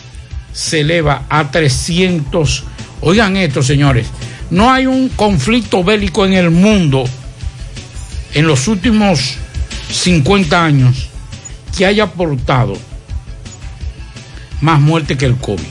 se 0.54 0.82
eleva 0.82 1.26
a 1.30 1.52
300. 1.52 2.64
Oigan 3.02 3.38
esto, 3.38 3.64
señores, 3.64 4.08
no 4.50 4.72
hay 4.72 4.86
un 4.86 5.10
conflicto 5.10 5.84
bélico 5.84 6.26
en 6.26 6.34
el 6.34 6.52
mundo 6.52 7.06
en 8.34 8.48
los 8.48 8.68
últimos 8.68 9.36
50 9.92 10.64
años 10.64 11.10
que 11.78 11.86
haya 11.86 12.04
aportado 12.06 12.78
más 14.62 14.80
muerte 14.80 15.18
que 15.18 15.26
el 15.26 15.38
COVID. 15.38 15.64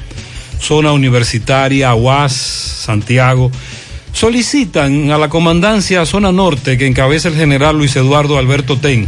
Zona 0.60 0.92
Universitaria, 0.92 1.92
Aguas, 1.92 2.34
Santiago, 2.34 3.50
solicitan 4.12 5.10
a 5.12 5.18
la 5.18 5.30
Comandancia 5.30 6.06
Zona 6.06 6.34
Norte, 6.34 6.78
que 6.78 6.86
encabeza 6.86 7.30
el 7.30 7.36
general 7.36 7.78
Luis 7.78 7.96
Eduardo 7.96 8.38
Alberto 8.38 8.76
Ten, 8.76 9.08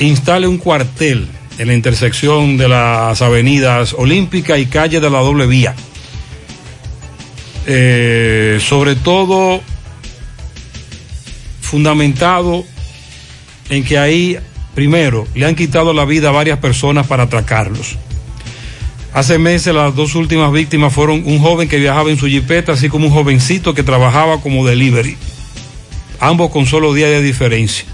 instale 0.00 0.48
un 0.48 0.58
cuartel 0.58 1.28
en 1.58 1.68
la 1.68 1.74
intersección 1.74 2.56
de 2.56 2.66
las 2.66 3.22
avenidas 3.22 3.94
Olímpica 3.96 4.58
y 4.58 4.66
Calle 4.66 4.98
de 4.98 5.08
la 5.08 5.20
Doble 5.20 5.46
Vía. 5.46 5.72
Eh, 7.64 8.58
sobre 8.60 8.96
todo 8.96 9.62
fundamentado 11.66 12.64
en 13.68 13.84
que 13.84 13.98
ahí, 13.98 14.38
primero, 14.74 15.26
le 15.34 15.46
han 15.46 15.54
quitado 15.54 15.92
la 15.92 16.04
vida 16.04 16.28
a 16.28 16.32
varias 16.32 16.58
personas 16.58 17.06
para 17.06 17.24
atracarlos. 17.24 17.96
Hace 19.12 19.38
meses 19.38 19.74
las 19.74 19.94
dos 19.94 20.14
últimas 20.14 20.52
víctimas 20.52 20.92
fueron 20.92 21.22
un 21.24 21.38
joven 21.38 21.68
que 21.68 21.78
viajaba 21.78 22.10
en 22.10 22.18
su 22.18 22.26
jipeta, 22.26 22.72
así 22.72 22.88
como 22.88 23.06
un 23.06 23.12
jovencito 23.12 23.74
que 23.74 23.82
trabajaba 23.82 24.40
como 24.40 24.66
delivery. 24.66 25.16
Ambos 26.20 26.50
con 26.50 26.66
solo 26.66 26.94
días 26.94 27.10
de 27.10 27.22
diferencia. 27.22 27.86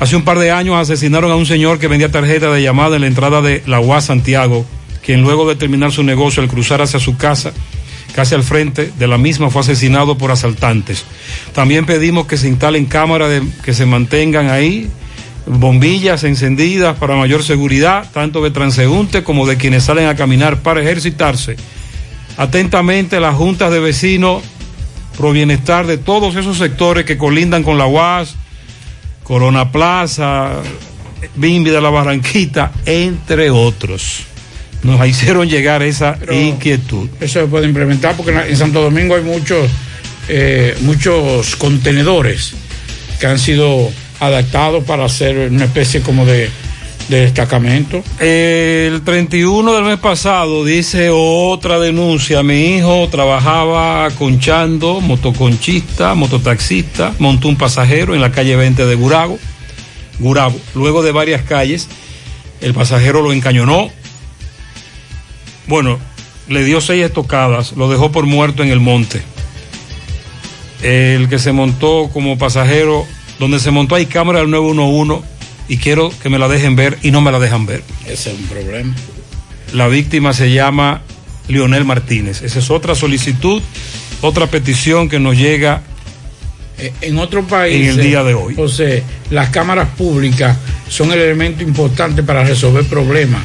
Hace 0.00 0.16
un 0.16 0.22
par 0.22 0.38
de 0.38 0.50
años 0.50 0.76
asesinaron 0.76 1.30
a 1.30 1.36
un 1.36 1.46
señor 1.46 1.78
que 1.78 1.86
vendía 1.86 2.10
tarjetas 2.10 2.52
de 2.54 2.62
llamada 2.62 2.96
en 2.96 3.02
la 3.02 3.08
entrada 3.08 3.40
de 3.42 3.62
la 3.66 3.78
UAS 3.78 4.06
Santiago, 4.06 4.66
quien 5.04 5.22
luego 5.22 5.48
de 5.48 5.54
terminar 5.54 5.92
su 5.92 6.02
negocio 6.02 6.42
al 6.42 6.48
cruzar 6.48 6.82
hacia 6.82 6.98
su 6.98 7.16
casa, 7.16 7.52
casi 8.14 8.34
al 8.34 8.42
frente 8.42 8.92
de 8.98 9.08
la 9.08 9.18
misma, 9.18 9.50
fue 9.50 9.62
asesinado 9.62 10.18
por 10.18 10.30
asaltantes. 10.30 11.04
También 11.54 11.86
pedimos 11.86 12.26
que 12.26 12.36
se 12.36 12.48
instalen 12.48 12.86
cámaras 12.86 13.30
de, 13.30 13.42
que 13.64 13.74
se 13.74 13.86
mantengan 13.86 14.50
ahí, 14.50 14.88
bombillas 15.46 16.24
encendidas 16.24 16.96
para 16.98 17.16
mayor 17.16 17.42
seguridad, 17.42 18.08
tanto 18.12 18.42
de 18.42 18.50
transeúntes 18.50 19.22
como 19.22 19.46
de 19.46 19.56
quienes 19.56 19.84
salen 19.84 20.06
a 20.06 20.16
caminar 20.16 20.60
para 20.60 20.80
ejercitarse. 20.80 21.56
Atentamente 22.36 23.20
las 23.20 23.34
juntas 23.34 23.70
de 23.70 23.80
vecinos 23.80 24.42
pro 25.16 25.32
bienestar 25.32 25.86
de 25.86 25.98
todos 25.98 26.36
esos 26.36 26.58
sectores 26.58 27.04
que 27.04 27.18
colindan 27.18 27.62
con 27.62 27.78
la 27.78 27.86
UAS, 27.86 28.36
Corona 29.22 29.70
Plaza, 29.70 30.52
Bimbi 31.36 31.70
de 31.70 31.80
la 31.80 31.90
Barranquita, 31.90 32.72
entre 32.86 33.50
otros. 33.50 34.31
Nos 34.82 35.06
hicieron 35.06 35.48
llegar 35.48 35.82
esa 35.82 36.18
inquietud. 36.30 37.08
Eso 37.20 37.40
se 37.40 37.46
puede 37.46 37.66
implementar 37.66 38.16
porque 38.16 38.32
en 38.32 38.56
Santo 38.56 38.82
Domingo 38.82 39.14
hay 39.14 39.22
muchos, 39.22 39.70
eh, 40.28 40.76
muchos 40.80 41.56
contenedores 41.56 42.54
que 43.20 43.26
han 43.26 43.38
sido 43.38 43.90
adaptados 44.18 44.84
para 44.84 45.04
hacer 45.04 45.50
una 45.50 45.64
especie 45.64 46.00
como 46.00 46.26
de, 46.26 46.50
de 47.08 47.20
destacamento. 47.20 48.02
El 48.18 49.02
31 49.02 49.72
del 49.72 49.84
mes 49.84 49.98
pasado 49.98 50.64
dice 50.64 51.10
otra 51.10 51.78
denuncia. 51.78 52.42
Mi 52.42 52.76
hijo 52.76 53.08
trabajaba 53.08 54.08
conchando, 54.18 55.00
motoconchista, 55.00 56.14
mototaxista, 56.14 57.14
montó 57.18 57.48
un 57.48 57.56
pasajero 57.56 58.14
en 58.14 58.20
la 58.20 58.32
calle 58.32 58.56
20 58.56 58.86
de 58.86 58.94
Gurago. 58.94 59.38
Gurabo. 60.18 60.58
Luego 60.74 61.02
de 61.02 61.12
varias 61.12 61.42
calles, 61.42 61.88
el 62.60 62.74
pasajero 62.74 63.22
lo 63.22 63.32
encañonó. 63.32 63.90
Bueno, 65.72 65.98
le 66.50 66.64
dio 66.64 66.82
seis 66.82 67.02
estocadas, 67.02 67.72
lo 67.78 67.88
dejó 67.88 68.12
por 68.12 68.26
muerto 68.26 68.62
en 68.62 68.68
el 68.68 68.78
monte. 68.78 69.22
El 70.82 71.30
que 71.30 71.38
se 71.38 71.52
montó 71.52 72.10
como 72.12 72.36
pasajero, 72.36 73.06
donde 73.38 73.58
se 73.58 73.70
montó 73.70 73.94
hay 73.94 74.04
cámara 74.04 74.40
del 74.40 74.50
911 74.50 75.26
y 75.68 75.78
quiero 75.78 76.12
que 76.22 76.28
me 76.28 76.38
la 76.38 76.48
dejen 76.48 76.76
ver 76.76 76.98
y 77.00 77.10
no 77.10 77.22
me 77.22 77.32
la 77.32 77.38
dejan 77.38 77.64
ver. 77.64 77.82
Ese 78.06 78.32
es 78.32 78.38
un 78.38 78.44
problema. 78.48 78.94
La 79.72 79.88
víctima 79.88 80.34
se 80.34 80.52
llama 80.52 81.00
Lionel 81.48 81.86
Martínez. 81.86 82.42
Esa 82.42 82.58
es 82.58 82.68
otra 82.68 82.94
solicitud, 82.94 83.62
otra 84.20 84.48
petición 84.48 85.08
que 85.08 85.20
nos 85.20 85.38
llega 85.38 85.84
Eh, 86.76 86.92
En 87.00 87.16
otros 87.16 87.46
países, 87.46 87.94
En 87.94 87.98
el 87.98 88.06
día 88.06 88.22
de 88.22 88.34
hoy. 88.34 88.54
José, 88.56 89.04
las 89.30 89.48
cámaras 89.48 89.88
públicas 89.96 90.54
son 90.90 91.12
el 91.12 91.18
elemento 91.18 91.62
importante 91.62 92.22
para 92.22 92.44
resolver 92.44 92.84
problemas, 92.84 93.42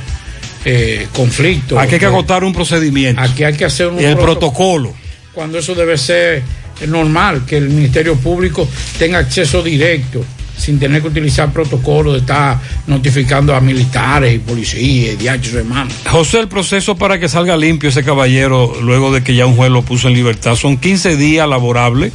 eh, 0.65 1.07
conflictos. 1.13 1.77
Aquí 1.77 1.93
hay 1.95 1.99
que 1.99 2.05
Eh, 2.05 2.09
agotar 2.09 2.43
un 2.43 2.53
procedimiento. 2.53 3.21
Aquí 3.21 3.43
hay 3.43 3.55
que 3.55 3.65
hacer 3.65 3.87
un 3.87 3.99
el 3.99 4.15
proto- 4.15 4.23
protocolo. 4.39 4.93
Cuando 5.33 5.59
eso 5.59 5.75
debe 5.75 5.97
ser 5.97 6.41
normal, 6.87 7.43
que 7.45 7.57
el 7.57 7.69
Ministerio 7.69 8.15
Público 8.15 8.67
tenga 8.97 9.19
acceso 9.19 9.61
directo, 9.63 10.23
sin 10.57 10.79
tener 10.79 11.01
que 11.03 11.07
utilizar 11.09 11.51
protocolos 11.53 12.13
de 12.13 12.19
estar 12.21 12.59
notificando 12.87 13.55
a 13.55 13.61
militares 13.61 14.33
y 14.33 14.39
policías 14.39 15.13
y 15.13 15.15
diachos 15.17 15.53
hermanos. 15.53 15.93
José, 16.09 16.39
el 16.39 16.47
proceso 16.47 16.95
para 16.97 17.19
que 17.19 17.29
salga 17.29 17.55
limpio 17.55 17.89
ese 17.89 18.03
caballero, 18.03 18.73
luego 18.81 19.13
de 19.13 19.21
que 19.23 19.35
ya 19.35 19.45
un 19.45 19.55
juez 19.55 19.69
lo 19.69 19.83
puso 19.83 20.07
en 20.07 20.15
libertad, 20.15 20.55
son 20.55 20.77
15 20.77 21.15
días 21.15 21.47
laborables 21.47 22.11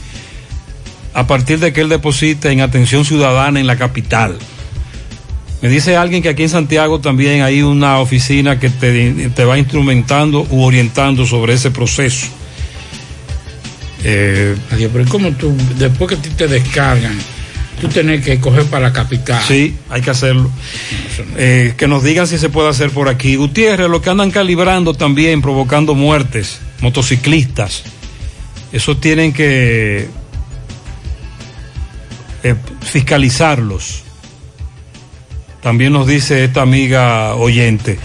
a 1.14 1.26
partir 1.26 1.58
de 1.60 1.72
que 1.72 1.82
él 1.82 1.88
deposite 1.88 2.50
en 2.50 2.60
atención 2.62 3.04
ciudadana 3.04 3.60
en 3.60 3.66
la 3.68 3.76
capital. 3.76 4.36
Me 5.62 5.68
dice 5.68 5.96
alguien 5.96 6.24
que 6.24 6.28
aquí 6.28 6.42
en 6.42 6.48
Santiago 6.48 7.00
también 7.00 7.42
hay 7.42 7.62
una 7.62 8.00
oficina 8.00 8.58
que 8.58 8.68
te, 8.68 9.30
te 9.30 9.44
va 9.44 9.58
instrumentando 9.58 10.44
u 10.50 10.62
orientando 10.64 11.24
sobre 11.24 11.54
ese 11.54 11.70
proceso. 11.70 12.26
Eh, 14.02 14.56
Adiós, 14.72 14.90
pero 14.92 15.04
¿y 15.04 15.08
¿cómo 15.08 15.30
tú, 15.30 15.56
después 15.78 16.10
que 16.10 16.16
te 16.16 16.48
descargan, 16.48 17.16
tú 17.80 17.86
tenés 17.86 18.24
que 18.24 18.40
coger 18.40 18.64
para 18.64 18.88
la 18.88 18.92
capital? 18.92 19.40
Sí, 19.46 19.76
hay 19.88 20.02
que 20.02 20.10
hacerlo. 20.10 20.50
Eh, 21.36 21.74
que 21.76 21.86
nos 21.86 22.02
digan 22.02 22.26
si 22.26 22.38
se 22.38 22.48
puede 22.48 22.68
hacer 22.68 22.90
por 22.90 23.08
aquí. 23.08 23.36
Gutiérrez, 23.36 23.88
lo 23.88 24.02
que 24.02 24.10
andan 24.10 24.32
calibrando 24.32 24.94
también, 24.94 25.42
provocando 25.42 25.94
muertes, 25.94 26.58
motociclistas. 26.80 27.84
Eso 28.72 28.96
tienen 28.96 29.32
que 29.32 30.08
eh, 32.42 32.54
fiscalizarlos. 32.80 34.02
También 35.62 35.92
nos 35.92 36.06
dice 36.06 36.44
esta 36.44 36.62
amiga 36.62 37.36
oyente. 37.36 37.98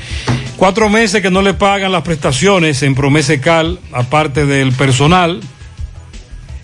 Cuatro 0.57 0.89
meses 0.89 1.21
que 1.21 1.31
no 1.31 1.41
le 1.41 1.53
pagan 1.53 1.91
las 1.91 2.03
prestaciones 2.03 2.81
en 2.83 2.95
Promesecal, 2.95 3.79
aparte 3.91 4.45
del 4.45 4.71
personal. 4.73 5.41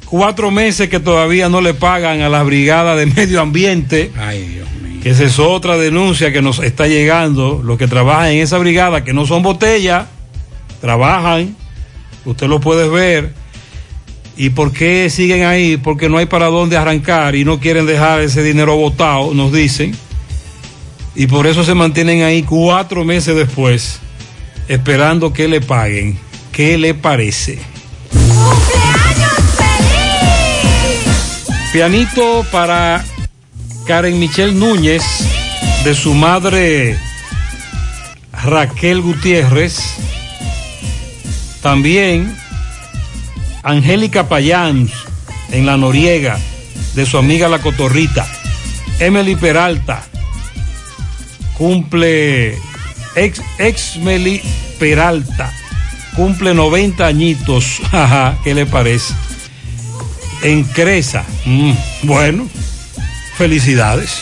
Cuatro 0.06 0.52
meses 0.52 0.90
que 0.90 1.00
todavía 1.00 1.50
no 1.50 1.62
le 1.62 1.74
pagan 1.74 2.22
a 2.22 2.30
la 2.30 2.44
brigada 2.44 2.96
de 2.96 3.08
medio 3.08 3.42
ambiente. 3.42 4.12
Ay, 4.20 4.44
Dios 4.44 4.68
mío. 4.82 5.00
Que 5.02 5.10
esa 5.10 5.24
es 5.24 5.40
otra 5.40 5.78
denuncia 5.78 6.32
que 6.32 6.42
nos 6.42 6.60
está 6.60 6.88
llegando. 6.88 7.62
Los 7.64 7.80
que 7.80 7.88
trabajan 7.88 8.28
en 8.28 8.40
esa 8.40 8.60
brigada, 8.60 9.04
que 9.04 9.14
no 9.14 9.26
son 9.26 9.42
botellas, 9.42 10.06
trabajan. 10.80 11.56
Usted 12.26 12.48
lo 12.48 12.60
puede 12.60 12.88
ver. 12.88 13.34
¿Y 14.38 14.52
por 14.52 14.72
qué 14.72 15.10
siguen 15.10 15.44
ahí? 15.46 15.78
Porque 15.78 16.10
no 16.10 16.18
hay 16.18 16.26
para 16.26 16.48
dónde 16.48 16.78
arrancar 16.78 17.36
y 17.36 17.46
no 17.46 17.60
quieren 17.60 17.86
dejar 17.86 18.22
ese 18.22 18.44
dinero 18.44 18.76
botado, 18.76 19.34
nos 19.34 19.52
dicen. 19.52 19.96
Y 21.16 21.28
por 21.28 21.46
eso 21.46 21.64
se 21.64 21.76
mantienen 21.76 22.24
ahí 22.24 22.44
cuatro 22.44 23.04
meses 23.04 23.36
después, 23.36 24.00
esperando 24.68 25.32
que 25.32 25.48
le 25.48 25.62
paguen. 25.62 26.18
¿Qué 26.52 26.78
le 26.78 26.94
parece? 26.94 27.60
Pianito 31.72 32.46
para 32.52 33.04
Karen 33.86 34.20
Michelle 34.20 34.54
Núñez, 34.54 35.04
de 35.84 35.94
su 35.94 36.14
madre 36.14 36.98
Raquel 38.44 39.02
Gutiérrez. 39.02 39.80
También 41.62 42.36
Angélica 43.62 44.28
Payán 44.28 44.90
en 45.52 45.66
La 45.66 45.78
Noriega, 45.78 46.40
de 46.96 47.06
su 47.06 47.18
amiga 47.18 47.50
La 47.50 47.60
Cotorrita. 47.60 48.28
Emily 49.00 49.36
Peralta 49.36 50.04
cumple, 51.58 52.58
ex, 53.16 53.42
Exmeli 53.58 54.42
Peralta, 54.80 55.54
cumple 56.16 56.54
90 56.54 57.06
añitos. 57.06 57.82
¿Qué 58.44 58.54
le 58.54 58.66
parece? 58.66 59.14
En 60.44 60.64
Cresa. 60.64 61.26
Mm, 61.46 61.74
bueno, 62.04 62.48
felicidades. 63.38 64.22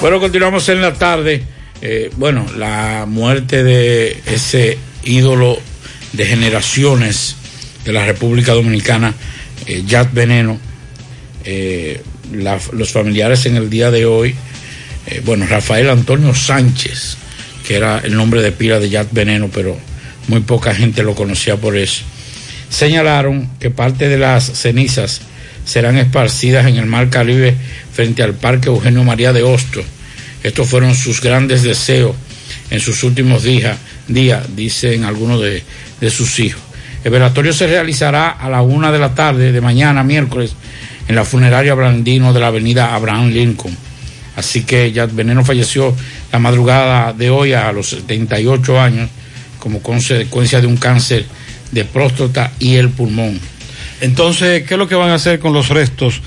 Bueno, 0.00 0.18
continuamos 0.18 0.68
en 0.68 0.82
la 0.82 0.94
tarde. 0.94 1.42
Eh, 1.80 2.10
bueno, 2.16 2.44
la 2.56 3.06
muerte 3.08 3.62
de 3.62 4.20
ese 4.26 4.76
ídolo 5.04 5.58
de 6.12 6.26
generaciones 6.26 7.36
de 7.84 7.92
la 7.92 8.04
República 8.04 8.52
Dominicana, 8.52 9.14
eh, 9.66 9.84
Veneno. 10.12 10.58
Eh, 11.44 12.00
los 12.32 12.92
familiares 12.92 13.46
en 13.46 13.56
el 13.56 13.68
día 13.68 13.90
de 13.90 14.06
hoy, 14.06 14.34
eh, 15.06 15.20
bueno, 15.24 15.46
Rafael 15.46 15.90
Antonio 15.90 16.34
Sánchez, 16.34 17.16
que 17.66 17.76
era 17.76 17.98
el 17.98 18.16
nombre 18.16 18.42
de 18.42 18.52
pila 18.52 18.78
de 18.78 18.88
Jack 18.88 19.08
Veneno, 19.12 19.50
pero 19.52 19.76
muy 20.28 20.40
poca 20.40 20.74
gente 20.74 21.02
lo 21.02 21.14
conocía 21.14 21.56
por 21.56 21.76
eso, 21.76 22.04
señalaron 22.70 23.50
que 23.58 23.70
parte 23.70 24.08
de 24.08 24.18
las 24.18 24.44
cenizas 24.44 25.20
serán 25.64 25.96
esparcidas 25.96 26.66
en 26.66 26.76
el 26.76 26.86
mar 26.86 27.10
Caribe 27.10 27.54
frente 27.92 28.22
al 28.22 28.34
Parque 28.34 28.68
Eugenio 28.68 29.04
María 29.04 29.32
de 29.32 29.42
Hostos. 29.42 29.84
Estos 30.42 30.68
fueron 30.68 30.94
sus 30.94 31.20
grandes 31.20 31.62
deseos 31.62 32.16
en 32.70 32.80
sus 32.80 33.02
últimos 33.04 33.42
días, 33.42 33.76
dicen 34.06 35.04
algunos 35.04 35.40
de, 35.40 35.62
de 36.00 36.10
sus 36.10 36.40
hijos. 36.40 36.62
El 37.04 37.10
velatorio 37.10 37.52
se 37.52 37.66
realizará 37.66 38.30
a 38.30 38.48
la 38.48 38.62
una 38.62 38.92
de 38.92 38.98
la 38.98 39.14
tarde 39.14 39.52
de 39.52 39.60
mañana, 39.60 40.04
miércoles, 40.04 40.54
en 41.08 41.16
la 41.16 41.24
funeraria 41.24 41.74
Blandino 41.74 42.32
de 42.32 42.40
la 42.40 42.48
avenida 42.48 42.94
Abraham 42.94 43.30
Lincoln. 43.30 43.76
Así 44.36 44.62
que 44.62 44.92
ya 44.92 45.06
Veneno 45.06 45.44
falleció 45.44 45.94
la 46.32 46.38
madrugada 46.38 47.12
de 47.12 47.30
hoy 47.30 47.52
a 47.52 47.70
los 47.72 47.88
78 47.90 48.80
años 48.80 49.10
como 49.58 49.82
consecuencia 49.82 50.60
de 50.60 50.66
un 50.66 50.76
cáncer 50.76 51.26
de 51.70 51.84
próstata 51.84 52.52
y 52.58 52.76
el 52.76 52.88
pulmón. 52.88 53.38
Entonces, 54.02 54.64
¿qué 54.64 54.74
es 54.74 54.78
lo 54.78 54.88
que 54.88 54.94
van 54.94 55.10
a 55.10 55.14
hacer 55.14 55.38
con 55.38 55.52
los 55.54 55.68
restos 55.70 56.20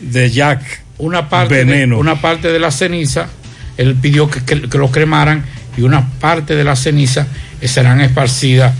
de 0.00 0.30
Jack 0.30 0.62
Una 0.98 1.28
parte, 1.28 1.54
de, 1.56 1.64
Veneno? 1.64 1.98
una 1.98 2.20
parte 2.20 2.52
de 2.52 2.60
la 2.60 2.70
ceniza, 2.70 3.28
él 3.76 3.96
pidió 4.00 4.30
que, 4.30 4.44
que, 4.44 4.68
que 4.68 4.78
lo 4.78 4.90
cremaran 4.90 5.44
y 5.76 5.80
una 5.82 6.08
parte 6.20 6.54
de 6.54 6.64
la 6.64 6.76
ceniza 6.76 7.26
serán 7.64 8.00
esparcidas 8.00 8.74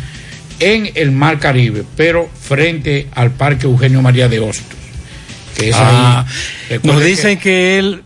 en 0.60 0.90
el 0.94 1.10
Mar 1.10 1.39
Caribe, 1.39 1.84
pero 1.97 2.30
frente 2.40 3.09
al 3.14 3.30
Parque 3.32 3.66
Eugenio 3.66 4.02
María 4.02 4.28
de 4.28 4.39
Hostos. 4.39 4.78
Que 5.56 5.70
es 5.70 5.76
Ah, 5.78 6.24
ahí. 6.70 6.78
nos 6.82 7.02
dicen 7.02 7.39
que 7.39 7.78
él 7.78 8.02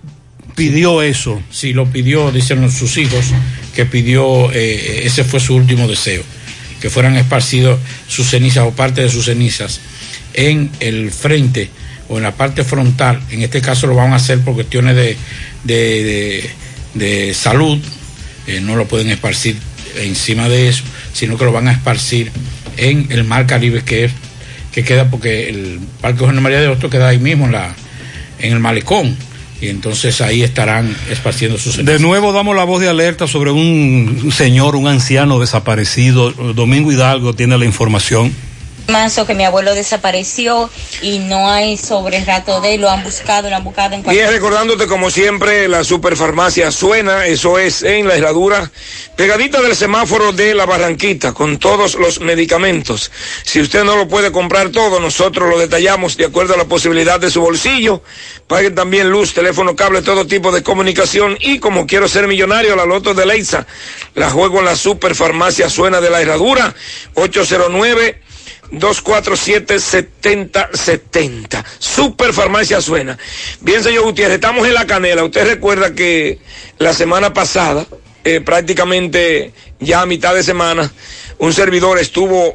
pidió 0.54 1.02
eso. 1.02 1.42
Sí, 1.50 1.72
lo 1.72 1.86
pidió, 1.86 2.30
dicen 2.32 2.70
sus 2.70 2.96
hijos, 2.96 3.26
que 3.74 3.84
pidió, 3.86 4.50
eh, 4.52 5.02
ese 5.04 5.24
fue 5.24 5.40
su 5.40 5.54
último 5.54 5.86
deseo, 5.86 6.22
que 6.80 6.88
fueran 6.90 7.16
esparcidos 7.16 7.78
sus 8.08 8.28
cenizas 8.30 8.64
o 8.66 8.70
parte 8.70 9.02
de 9.02 9.10
sus 9.10 9.26
cenizas 9.26 9.80
en 10.36 10.70
el 10.80 11.10
frente 11.10 11.70
o 12.08 12.18
en 12.18 12.22
la 12.22 12.32
parte 12.36 12.62
frontal. 12.62 13.20
En 13.30 13.42
este 13.42 13.60
caso 13.60 13.86
lo 13.88 13.94
van 13.96 14.12
a 14.12 14.16
hacer 14.16 14.40
por 14.40 14.54
cuestiones 14.54 14.94
de, 14.94 15.16
de, 15.64 15.74
de- 16.04 16.50
de 16.94 17.34
salud, 17.34 17.78
eh, 18.46 18.60
no 18.62 18.76
lo 18.76 18.86
pueden 18.86 19.10
esparcir 19.10 19.56
encima 20.00 20.48
de 20.48 20.68
eso, 20.68 20.82
sino 21.12 21.36
que 21.36 21.44
lo 21.44 21.52
van 21.52 21.68
a 21.68 21.72
esparcir 21.72 22.30
en 22.78 23.08
el 23.10 23.24
Mar 23.24 23.46
Caribe, 23.46 23.82
que 23.82 24.04
es 24.04 24.12
que 24.72 24.84
queda 24.84 25.10
porque 25.10 25.48
el 25.48 25.80
Parque 26.00 26.20
José 26.20 26.32
María 26.40 26.60
de 26.60 26.68
Hostos 26.68 26.90
queda 26.90 27.08
ahí 27.08 27.18
mismo 27.18 27.46
en 27.46 27.52
la 27.52 27.74
en 28.38 28.52
el 28.52 28.60
malecón 28.60 29.16
y 29.60 29.68
entonces 29.68 30.20
ahí 30.20 30.42
estarán 30.42 30.94
esparciendo 31.10 31.56
sus 31.58 31.82
De 31.84 31.98
nuevo 31.98 32.32
damos 32.34 32.54
la 32.54 32.64
voz 32.64 32.80
de 32.82 32.88
alerta 32.88 33.26
sobre 33.26 33.50
un 33.50 34.30
señor, 34.34 34.76
un 34.76 34.86
anciano 34.86 35.38
desaparecido. 35.38 36.30
Domingo 36.32 36.92
Hidalgo 36.92 37.34
tiene 37.34 37.56
la 37.56 37.64
información. 37.64 38.32
Manso 38.88 39.26
que 39.26 39.34
mi 39.34 39.44
abuelo 39.44 39.74
desapareció 39.74 40.70
y 41.02 41.18
no 41.18 41.50
hay 41.50 41.76
sobre 41.76 42.24
rato 42.24 42.60
de 42.60 42.74
él, 42.74 42.82
lo 42.82 42.90
han 42.90 43.02
buscado, 43.02 43.50
lo 43.50 43.56
han 43.56 43.64
buscado 43.64 43.94
en 43.94 44.02
Bien, 44.02 44.04
cualquier 44.04 44.30
recordándote 44.30 44.86
como 44.86 45.10
siempre, 45.10 45.68
la 45.68 45.84
superfarmacia 45.84 46.70
suena, 46.70 47.26
eso 47.26 47.58
es 47.58 47.82
en 47.82 48.06
la 48.06 48.14
herradura, 48.14 48.70
pegadita 49.16 49.60
del 49.60 49.74
semáforo 49.74 50.32
de 50.32 50.54
la 50.54 50.66
Barranquita, 50.66 51.32
con 51.32 51.58
todos 51.58 51.94
los 51.96 52.20
medicamentos. 52.20 53.10
Si 53.42 53.60
usted 53.60 53.84
no 53.84 53.96
lo 53.96 54.08
puede 54.08 54.30
comprar 54.30 54.70
todo, 54.70 55.00
nosotros 55.00 55.50
lo 55.50 55.58
detallamos 55.58 56.16
de 56.16 56.26
acuerdo 56.26 56.54
a 56.54 56.56
la 56.56 56.66
posibilidad 56.66 57.18
de 57.18 57.30
su 57.30 57.40
bolsillo. 57.40 58.02
Pague 58.46 58.70
también 58.70 59.10
luz, 59.10 59.34
teléfono, 59.34 59.74
cable, 59.74 60.02
todo 60.02 60.26
tipo 60.26 60.52
de 60.52 60.62
comunicación. 60.62 61.36
Y 61.40 61.58
como 61.58 61.86
quiero 61.86 62.08
ser 62.08 62.26
millonario, 62.28 62.76
la 62.76 62.86
loto 62.86 63.14
de 63.14 63.26
Leitza, 63.26 63.66
la 64.14 64.30
juego 64.30 64.60
en 64.60 64.66
la 64.66 64.76
superfarmacia 64.76 65.68
suena 65.68 66.00
de 66.00 66.10
la 66.10 66.20
herradura, 66.20 66.74
809 67.14 68.25
247-7070. 68.72 71.64
Super 71.78 72.32
Farmacia 72.32 72.80
Suena. 72.80 73.18
Bien, 73.60 73.82
señor 73.82 74.04
Gutiérrez, 74.04 74.36
estamos 74.36 74.66
en 74.66 74.72
la 74.74 74.86
canela. 74.86 75.24
Usted 75.24 75.46
recuerda 75.46 75.94
que 75.94 76.38
la 76.78 76.92
semana 76.92 77.32
pasada, 77.32 77.86
eh, 78.24 78.40
prácticamente 78.40 79.52
ya 79.80 80.02
a 80.02 80.06
mitad 80.06 80.34
de 80.34 80.42
semana, 80.42 80.92
un 81.38 81.52
servidor 81.52 81.98
estuvo 81.98 82.54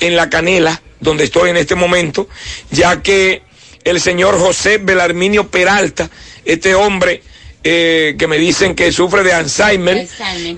en 0.00 0.16
la 0.16 0.30
canela, 0.30 0.80
donde 1.00 1.24
estoy 1.24 1.50
en 1.50 1.56
este 1.56 1.74
momento, 1.74 2.28
ya 2.70 3.02
que 3.02 3.42
el 3.84 4.00
señor 4.00 4.38
José 4.38 4.78
Belarminio 4.78 5.48
Peralta, 5.48 6.08
este 6.44 6.74
hombre 6.74 7.22
eh, 7.62 8.16
que 8.18 8.26
me 8.26 8.38
dicen 8.38 8.74
que 8.74 8.90
sufre 8.92 9.22
de 9.22 9.34
Alzheimer 9.34 10.08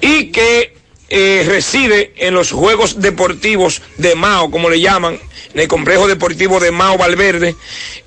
y 0.01 0.31
que 0.31 0.75
eh, 1.15 1.45
reside 1.47 2.15
en 2.17 2.33
los 2.33 2.53
Juegos 2.53 3.03
Deportivos 3.03 3.83
de 3.99 4.15
Mao, 4.15 4.51
como 4.51 4.71
le 4.71 4.81
llaman, 4.81 5.21
en 5.53 5.61
el 5.61 5.69
complejo 5.69 6.09
deportivo 6.09 6.59
de 6.59 6.71
Mao 6.71 6.97
Valverde, 6.97 7.55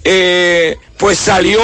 eh, 0.03 0.75
pues 0.97 1.19
salió 1.19 1.61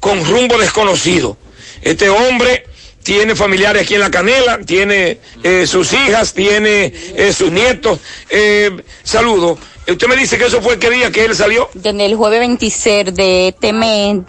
con 0.00 0.24
rumbo 0.24 0.58
desconocido. 0.58 1.36
Este 1.80 2.10
hombre 2.10 2.64
tiene 3.04 3.36
familiares 3.36 3.82
aquí 3.82 3.94
en 3.94 4.00
la 4.00 4.10
canela, 4.10 4.58
tiene 4.66 5.20
eh, 5.44 5.64
sus 5.68 5.92
hijas, 5.92 6.34
tiene 6.34 6.92
eh, 7.14 7.32
sus 7.32 7.52
nietos. 7.52 8.00
Eh, 8.28 8.76
saludo. 9.04 9.56
Usted 9.86 10.08
me 10.08 10.16
dice 10.16 10.38
que 10.38 10.46
eso 10.46 10.60
fue 10.60 10.80
qué 10.80 10.90
día 10.90 11.12
que 11.12 11.24
él 11.24 11.36
salió. 11.36 11.70
desde 11.74 12.04
el 12.04 12.16
jueves 12.16 12.40
26 12.40 13.14
de 13.14 13.48
este 13.48 13.72
mes 13.72 14.22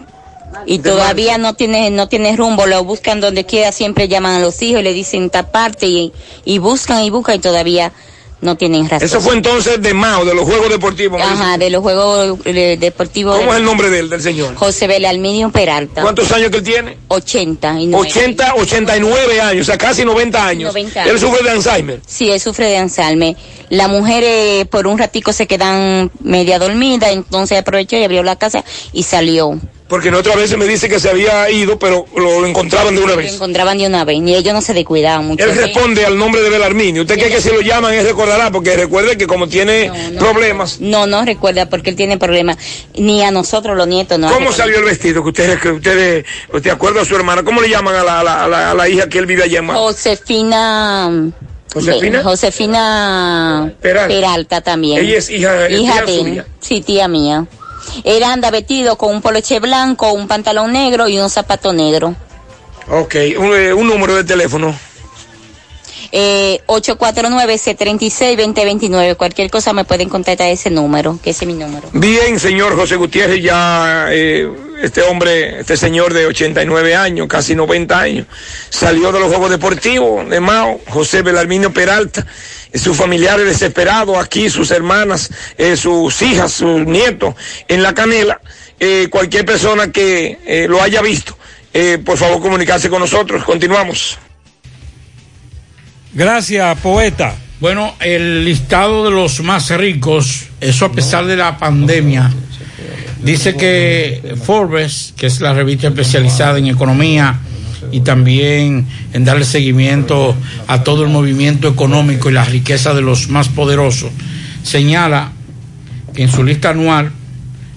y 0.64 0.78
todavía 0.78 1.38
no 1.38 1.54
tiene 1.54 1.90
no 1.90 2.08
tiene 2.08 2.36
rumbo, 2.36 2.66
lo 2.66 2.82
buscan 2.84 3.20
donde 3.20 3.44
quiera, 3.44 3.72
siempre 3.72 4.08
llaman 4.08 4.36
a 4.36 4.40
los 4.40 4.62
hijos 4.62 4.80
y 4.80 4.84
le 4.84 4.92
dicen 4.92 5.28
taparte 5.30 5.86
y, 5.86 6.12
y 6.44 6.58
buscan 6.58 7.02
y 7.02 7.10
buscan 7.10 7.36
y 7.36 7.38
todavía 7.40 7.92
no 8.38 8.54
tienen 8.56 8.88
razón. 8.88 9.06
Eso 9.06 9.20
fue 9.22 9.34
entonces 9.34 9.80
de 9.80 9.94
Mao, 9.94 10.26
de 10.26 10.34
los 10.34 10.44
Juegos 10.44 10.68
Deportivos. 10.68 11.20
Ajá, 11.22 11.56
de 11.56 11.70
los 11.70 11.80
Juegos 11.82 12.38
eh, 12.44 12.76
Deportivos. 12.78 13.38
¿Cómo 13.38 13.52
es 13.52 13.58
el 13.58 13.64
nombre 13.64 13.88
del, 13.88 14.10
del 14.10 14.20
señor? 14.20 14.54
José 14.56 14.86
Belalminio 14.86 15.50
Peralta. 15.50 16.02
¿Cuántos 16.02 16.30
años 16.32 16.50
que 16.50 16.58
él 16.58 16.62
tiene? 16.62 16.98
80 17.08 17.80
y 17.80 17.86
nueve. 17.86 18.08
80, 18.10 18.54
89 18.56 19.40
años, 19.40 19.62
o 19.62 19.64
sea, 19.64 19.78
casi 19.78 20.04
90 20.04 20.46
años. 20.46 20.68
90 20.74 21.02
Él 21.04 21.08
años. 21.10 21.20
sufre 21.22 21.42
de 21.42 21.50
Alzheimer. 21.50 22.00
Sí, 22.06 22.30
él 22.30 22.38
sufre 22.38 22.66
de 22.66 22.76
Alzheimer. 22.76 23.36
Las 23.70 23.88
mujeres 23.88 24.66
por 24.68 24.86
un 24.86 24.98
ratico 24.98 25.32
se 25.32 25.46
quedan 25.46 26.10
media 26.20 26.58
dormidas, 26.58 27.12
entonces 27.12 27.58
aprovechó 27.58 27.96
y 27.96 28.04
abrió 28.04 28.22
la 28.22 28.36
casa 28.36 28.62
y 28.92 29.02
salió. 29.04 29.58
Porque 29.88 30.08
en 30.08 30.14
otras 30.16 30.34
veces 30.34 30.58
me 30.58 30.64
dice 30.66 30.88
que 30.88 30.98
se 30.98 31.08
había 31.10 31.48
ido, 31.48 31.78
pero 31.78 32.06
lo, 32.16 32.40
lo 32.40 32.46
encontraban 32.48 32.96
de 32.96 33.02
una 33.02 33.12
Lo 33.12 33.18
vez. 33.18 33.34
encontraban 33.34 33.78
de 33.78 33.86
una 33.86 34.04
vez, 34.04 34.20
ni 34.20 34.34
ellos 34.34 34.52
no 34.52 34.60
se 34.60 34.74
descuidaban 34.74 35.24
mucho. 35.26 35.44
Él 35.44 35.54
responde 35.54 36.04
al 36.04 36.18
nombre 36.18 36.42
de 36.42 36.50
Belarminio. 36.50 37.02
Usted 37.02 37.14
cree 37.16 37.30
que 37.30 37.40
si 37.40 37.50
lo 37.50 37.60
llaman 37.60 37.94
él 37.94 38.04
recordará, 38.04 38.50
porque 38.50 38.74
recuerde 38.76 39.16
que 39.16 39.28
como 39.28 39.46
tiene 39.48 39.92
problemas. 40.18 40.80
No, 40.80 41.06
no 41.06 41.24
recuerda 41.24 41.68
porque 41.68 41.90
él 41.90 41.96
tiene 41.96 42.18
problemas. 42.18 42.56
Ni 42.96 43.22
a 43.22 43.30
nosotros 43.30 43.76
los 43.76 43.86
nietos 43.86 44.18
no. 44.18 44.28
¿Cómo 44.32 44.50
salió 44.50 44.78
el 44.78 44.84
vestido? 44.84 45.22
Que 45.22 45.28
usted, 45.28 45.58
que 45.60 45.70
usted, 45.70 46.24
usted 46.52 46.70
acuerda 46.70 47.02
a 47.02 47.04
su 47.04 47.14
hermana. 47.14 47.44
¿Cómo 47.44 47.60
le 47.60 47.68
llaman 47.68 47.94
a 47.94 48.02
la, 48.02 48.20
a 48.20 48.24
la- 48.24 48.44
a 48.44 48.48
la- 48.48 48.70
a 48.72 48.74
la 48.74 48.88
hija 48.88 49.08
que 49.08 49.18
él 49.18 49.26
vive 49.26 49.44
allá 49.44 49.60
en? 49.60 49.68
Josefina. 49.68 51.10
¿Josefina? 51.72 52.18
Be- 52.18 52.24
Josefina 52.24 53.72
Peralta. 53.80 54.60
también. 54.62 54.98
Ella 55.04 55.18
es 55.18 55.30
hija- 55.30 55.66
es 55.68 55.78
tía 55.78 56.02
de 56.02 56.18
suya. 56.18 56.46
Sí, 56.60 56.80
tía 56.80 57.06
mía. 57.06 57.46
Él 58.04 58.22
anda 58.22 58.50
vestido 58.50 58.96
con 58.96 59.14
un 59.14 59.22
poloche 59.22 59.60
blanco, 59.60 60.12
un 60.12 60.28
pantalón 60.28 60.72
negro 60.72 61.08
y 61.08 61.18
un 61.18 61.30
zapato 61.30 61.72
negro. 61.72 62.14
Ok, 62.88 63.16
un, 63.38 63.54
eh, 63.54 63.72
un 63.72 63.88
número 63.88 64.14
de 64.14 64.24
teléfono. 64.24 64.76
Eh, 66.12 66.60
849-736-2029. 66.66 69.16
Cualquier 69.16 69.50
cosa 69.50 69.72
me 69.72 69.84
pueden 69.84 70.08
contactar 70.08 70.46
a 70.46 70.50
ese 70.50 70.70
número, 70.70 71.18
que 71.22 71.30
ese 71.30 71.44
es 71.44 71.48
mi 71.48 71.54
número. 71.54 71.88
Bien, 71.92 72.38
señor 72.38 72.76
José 72.76 72.94
Gutiérrez, 72.96 73.42
ya 73.42 74.06
eh, 74.10 74.48
este 74.80 75.02
hombre, 75.02 75.60
este 75.60 75.76
señor 75.76 76.14
de 76.14 76.26
89 76.26 76.94
años, 76.94 77.26
casi 77.28 77.54
90 77.54 78.00
años, 78.00 78.26
salió 78.70 79.12
de 79.12 79.20
los 79.20 79.28
Juegos 79.28 79.50
Deportivos 79.50 80.28
de 80.28 80.40
Mao, 80.40 80.80
José 80.88 81.22
Belarminio 81.22 81.72
Peralta, 81.72 82.26
sus 82.74 82.96
familiares 82.96 83.46
desesperados 83.46 84.16
aquí, 84.18 84.50
sus 84.50 84.70
hermanas, 84.70 85.30
eh, 85.56 85.76
sus 85.76 86.20
hijas, 86.22 86.52
sus 86.52 86.86
nietos, 86.86 87.34
en 87.68 87.82
la 87.82 87.94
canela. 87.94 88.40
Eh, 88.78 89.08
cualquier 89.10 89.46
persona 89.46 89.90
que 89.90 90.38
eh, 90.44 90.66
lo 90.68 90.82
haya 90.82 91.00
visto, 91.00 91.36
eh, 91.72 91.98
por 92.04 92.18
favor 92.18 92.42
comunicarse 92.42 92.90
con 92.90 93.00
nosotros. 93.00 93.42
Continuamos. 93.42 94.18
Gracias, 96.12 96.78
poeta. 96.80 97.34
Bueno, 97.58 97.94
el 98.00 98.44
listado 98.44 99.06
de 99.06 99.10
los 99.10 99.40
más 99.40 99.70
ricos, 99.70 100.48
eso 100.60 100.84
a 100.84 100.92
pesar 100.92 101.24
de 101.24 101.36
la 101.36 101.56
pandemia, 101.56 102.30
dice 103.22 103.56
que 103.56 104.36
Forbes, 104.44 105.14
que 105.16 105.26
es 105.26 105.40
la 105.40 105.54
revista 105.54 105.88
especializada 105.88 106.58
en 106.58 106.66
economía 106.66 107.38
y 107.92 108.00
también 108.00 108.86
en 109.12 109.24
darle 109.24 109.44
seguimiento 109.44 110.34
a 110.66 110.82
todo 110.82 111.04
el 111.04 111.10
movimiento 111.10 111.68
económico 111.68 112.30
y 112.30 112.32
la 112.32 112.44
riqueza 112.44 112.94
de 112.94 113.02
los 113.02 113.28
más 113.28 113.48
poderosos, 113.48 114.10
señala 114.62 115.32
que 116.14 116.22
en 116.22 116.30
su 116.30 116.44
lista 116.44 116.70
anual 116.70 117.12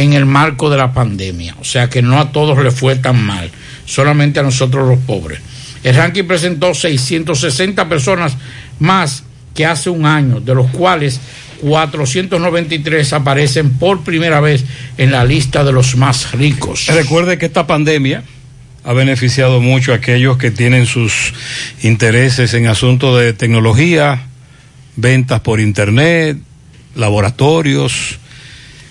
en 0.00 0.14
el 0.14 0.26
marco 0.26 0.70
de 0.70 0.78
la 0.78 0.92
pandemia. 0.92 1.56
O 1.60 1.64
sea 1.64 1.88
que 1.88 2.02
no 2.02 2.18
a 2.18 2.32
todos 2.32 2.58
les 2.62 2.74
fue 2.74 2.96
tan 2.96 3.22
mal, 3.22 3.50
solamente 3.84 4.40
a 4.40 4.42
nosotros 4.42 4.88
los 4.88 4.98
pobres. 5.00 5.40
El 5.82 5.94
ranking 5.94 6.24
presentó 6.24 6.74
660 6.74 7.88
personas 7.88 8.36
más 8.78 9.24
que 9.54 9.66
hace 9.66 9.90
un 9.90 10.06
año, 10.06 10.40
de 10.40 10.54
los 10.54 10.70
cuales 10.70 11.20
493 11.60 13.12
aparecen 13.12 13.70
por 13.78 14.02
primera 14.02 14.40
vez 14.40 14.64
en 14.96 15.12
la 15.12 15.24
lista 15.24 15.64
de 15.64 15.72
los 15.72 15.96
más 15.96 16.32
ricos. 16.32 16.86
Recuerde 16.86 17.38
que 17.38 17.46
esta 17.46 17.66
pandemia 17.66 18.22
ha 18.84 18.92
beneficiado 18.94 19.60
mucho 19.60 19.92
a 19.92 19.96
aquellos 19.96 20.38
que 20.38 20.50
tienen 20.50 20.86
sus 20.86 21.34
intereses 21.82 22.54
en 22.54 22.66
asuntos 22.66 23.20
de 23.20 23.34
tecnología, 23.34 24.26
ventas 24.96 25.40
por 25.40 25.60
internet, 25.60 26.38
laboratorios. 26.94 28.19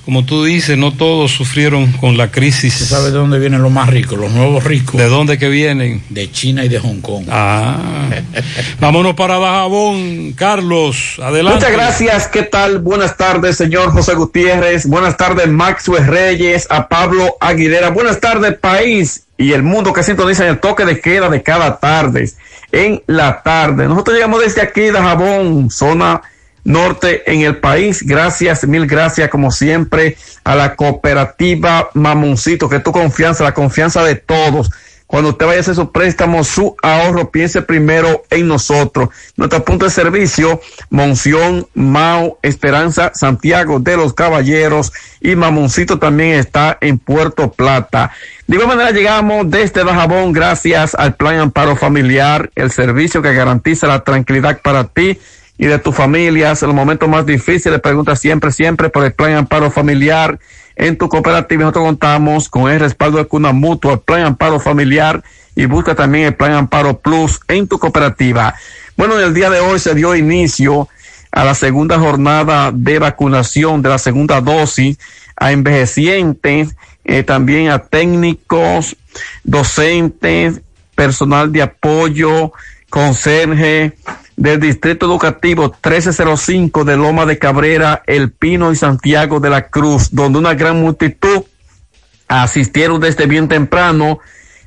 Como 0.10 0.26
tú 0.26 0.44
dices, 0.44 0.76
no 0.76 0.91
todos 0.91 1.30
sufrieron 1.30 1.91
con 1.91 2.18
la 2.18 2.31
crisis. 2.31 2.81
¿Usted 2.81 2.95
sabe 2.95 3.11
de 3.11 3.18
dónde 3.19 3.38
vienen 3.38 3.61
los 3.61 3.72
más 3.72 3.90
ricos, 3.90 4.18
los 4.18 4.31
nuevos 4.31 4.64
ricos? 4.64 4.99
¿De 4.99 5.07
dónde 5.07 5.38
que 5.38 5.49
vienen? 5.49 6.02
De 6.10 6.31
China 6.31 6.65
y 6.65 6.68
de 6.68 6.80
Hong 6.80 6.99
Kong. 6.99 7.26
Ah. 7.30 8.10
Vámonos 8.80 9.14
para 9.14 9.38
Dajabón, 9.38 10.34
Carlos, 10.34 11.19
adelante. 11.22 11.60
Muchas 11.60 11.72
gracias, 11.73 12.27
¿qué 12.27 12.41
tal? 12.41 12.80
Buenas 12.80 13.18
tardes, 13.18 13.57
señor 13.57 13.91
José 13.91 14.15
Gutiérrez. 14.15 14.88
Buenas 14.88 15.15
tardes, 15.15 15.48
Maxwell 15.48 16.07
Reyes, 16.07 16.65
a 16.72 16.88
Pablo 16.88 17.38
Aguilera. 17.40 17.91
Buenas 17.91 18.19
tardes, 18.19 18.57
país 18.57 19.27
y 19.38 19.52
el 19.52 19.61
mundo 19.61 19.94
que 19.94 20.02
sintoniza 20.02 20.44
en 20.44 20.49
el 20.49 20.60
toque 20.60 20.86
de 20.86 20.99
queda 20.99 21.30
de 21.30 21.44
cada 21.44 21.77
tarde. 21.77 22.31
En 22.72 23.03
la 23.06 23.44
tarde. 23.44 23.88
Nosotros 23.88 24.15
llegamos 24.15 24.41
desde 24.41 24.64
aquí, 24.64 24.90
Dajabón, 24.90 25.69
zona 25.69 26.23
norte 26.69 27.29
en 27.29 27.41
el 27.41 27.57
país. 27.57 28.03
Gracias, 28.05 28.65
mil 28.65 28.85
gracias, 28.85 29.29
como 29.29 29.51
siempre, 29.51 30.15
a 30.43 30.55
la 30.55 30.75
cooperativa 30.75 31.89
Mamoncito, 31.95 32.69
que 32.69 32.79
tu 32.79 32.91
confianza, 32.91 33.43
la 33.43 33.53
confianza 33.53 34.03
de 34.03 34.15
todos. 34.15 34.69
Cuando 35.07 35.31
usted 35.31 35.47
vaya 35.47 35.57
a 35.57 35.61
hacer 35.61 35.73
su 35.73 35.91
préstamo, 35.91 36.43
su 36.43 36.75
ahorro, 36.83 37.31
piense 37.31 37.63
primero 37.63 38.25
en 38.29 38.47
nosotros. 38.47 39.09
Nuestro 39.35 39.65
punto 39.65 39.85
de 39.85 39.91
servicio, 39.91 40.61
Monción, 40.91 41.65
Mao, 41.73 42.37
Esperanza, 42.43 43.11
Santiago 43.15 43.79
de 43.79 43.97
los 43.97 44.13
Caballeros 44.13 44.93
y 45.19 45.35
Mamoncito 45.35 45.97
también 45.97 46.33
está 46.33 46.77
en 46.81 46.99
Puerto 46.99 47.51
Plata. 47.51 48.11
De 48.45 48.57
igual 48.57 48.67
manera 48.77 48.91
llegamos 48.91 49.49
desde 49.49 49.81
Bajabón 49.81 50.31
gracias 50.31 50.93
al 50.93 51.15
Plan 51.15 51.39
Amparo 51.39 51.75
Familiar, 51.75 52.51
el 52.53 52.69
servicio 52.69 53.23
que 53.23 53.33
garantiza 53.33 53.87
la 53.87 54.03
tranquilidad 54.03 54.61
para 54.61 54.83
ti 54.83 55.17
y 55.60 55.68
de 55.68 55.77
tus 55.77 55.94
familias 55.94 56.64
en 56.64 56.69
los 56.69 56.76
momentos 56.76 57.07
más 57.10 57.26
difíciles. 57.26 57.81
Pregunta 57.81 58.15
siempre, 58.15 58.52
siempre 58.52 58.90
por 58.90 59.03
el 59.03 59.11
Plan 59.11 59.34
Amparo 59.34 59.69
Familiar 59.69 60.40
en 60.77 60.98
tu 60.98 61.10
cooperativa. 61.10 61.64
Nosotros 61.64 61.84
contamos 61.84 62.48
con 62.48 62.72
el 62.72 62.80
respaldo 62.80 63.18
de 63.18 63.26
Cuna 63.26 63.52
Mutua, 63.52 63.94
el 63.94 63.99
Plan 63.99 64.22
Amparo 64.22 64.61
Familiar 64.61 65.22
y 65.56 65.65
busca 65.65 65.94
también 65.94 66.27
el 66.27 66.36
Plan 66.36 66.53
Amparo 66.53 66.98
Plus 66.99 67.41
en 67.49 67.68
tu 67.68 67.77
cooperativa. 67.77 68.56
Bueno, 68.95 69.19
en 69.19 69.26
el 69.26 69.34
día 69.34 69.49
de 69.49 69.60
hoy 69.60 69.80
se 69.80 69.94
dio 69.94 70.15
inicio 70.15 70.88
a 71.30 71.44
la 71.44 71.53
segunda 71.53 71.99
jornada 71.99 72.72
de 72.73 72.98
vacunación 72.98 73.81
de 73.81 73.90
la 73.90 73.98
segunda 73.98 74.40
dosis 74.40 74.98
a 75.36 75.52
envejecientes, 75.52 76.73
eh, 77.03 77.23
también 77.23 77.69
a 77.69 77.80
técnicos, 77.80 78.95
docentes, 79.44 80.61
personal 80.95 81.52
de 81.52 81.64
apoyo, 81.64 82.53
conserje, 82.90 83.98
del 84.39 84.61
Distrito 84.61 85.05
Educativo 85.05 85.63
1305 85.63 86.85
de 86.85 86.95
Loma 86.95 87.25
de 87.25 87.37
Cabrera, 87.37 88.03
El 88.07 88.31
Pino 88.31 88.71
y 88.71 88.77
Santiago 88.77 89.41
de 89.41 89.49
la 89.49 89.67
Cruz, 89.67 90.11
donde 90.13 90.39
una 90.39 90.53
gran 90.53 90.79
multitud 90.79 91.43
asistieron 92.29 93.01
desde 93.01 93.25
bien 93.25 93.49
temprano 93.49 94.19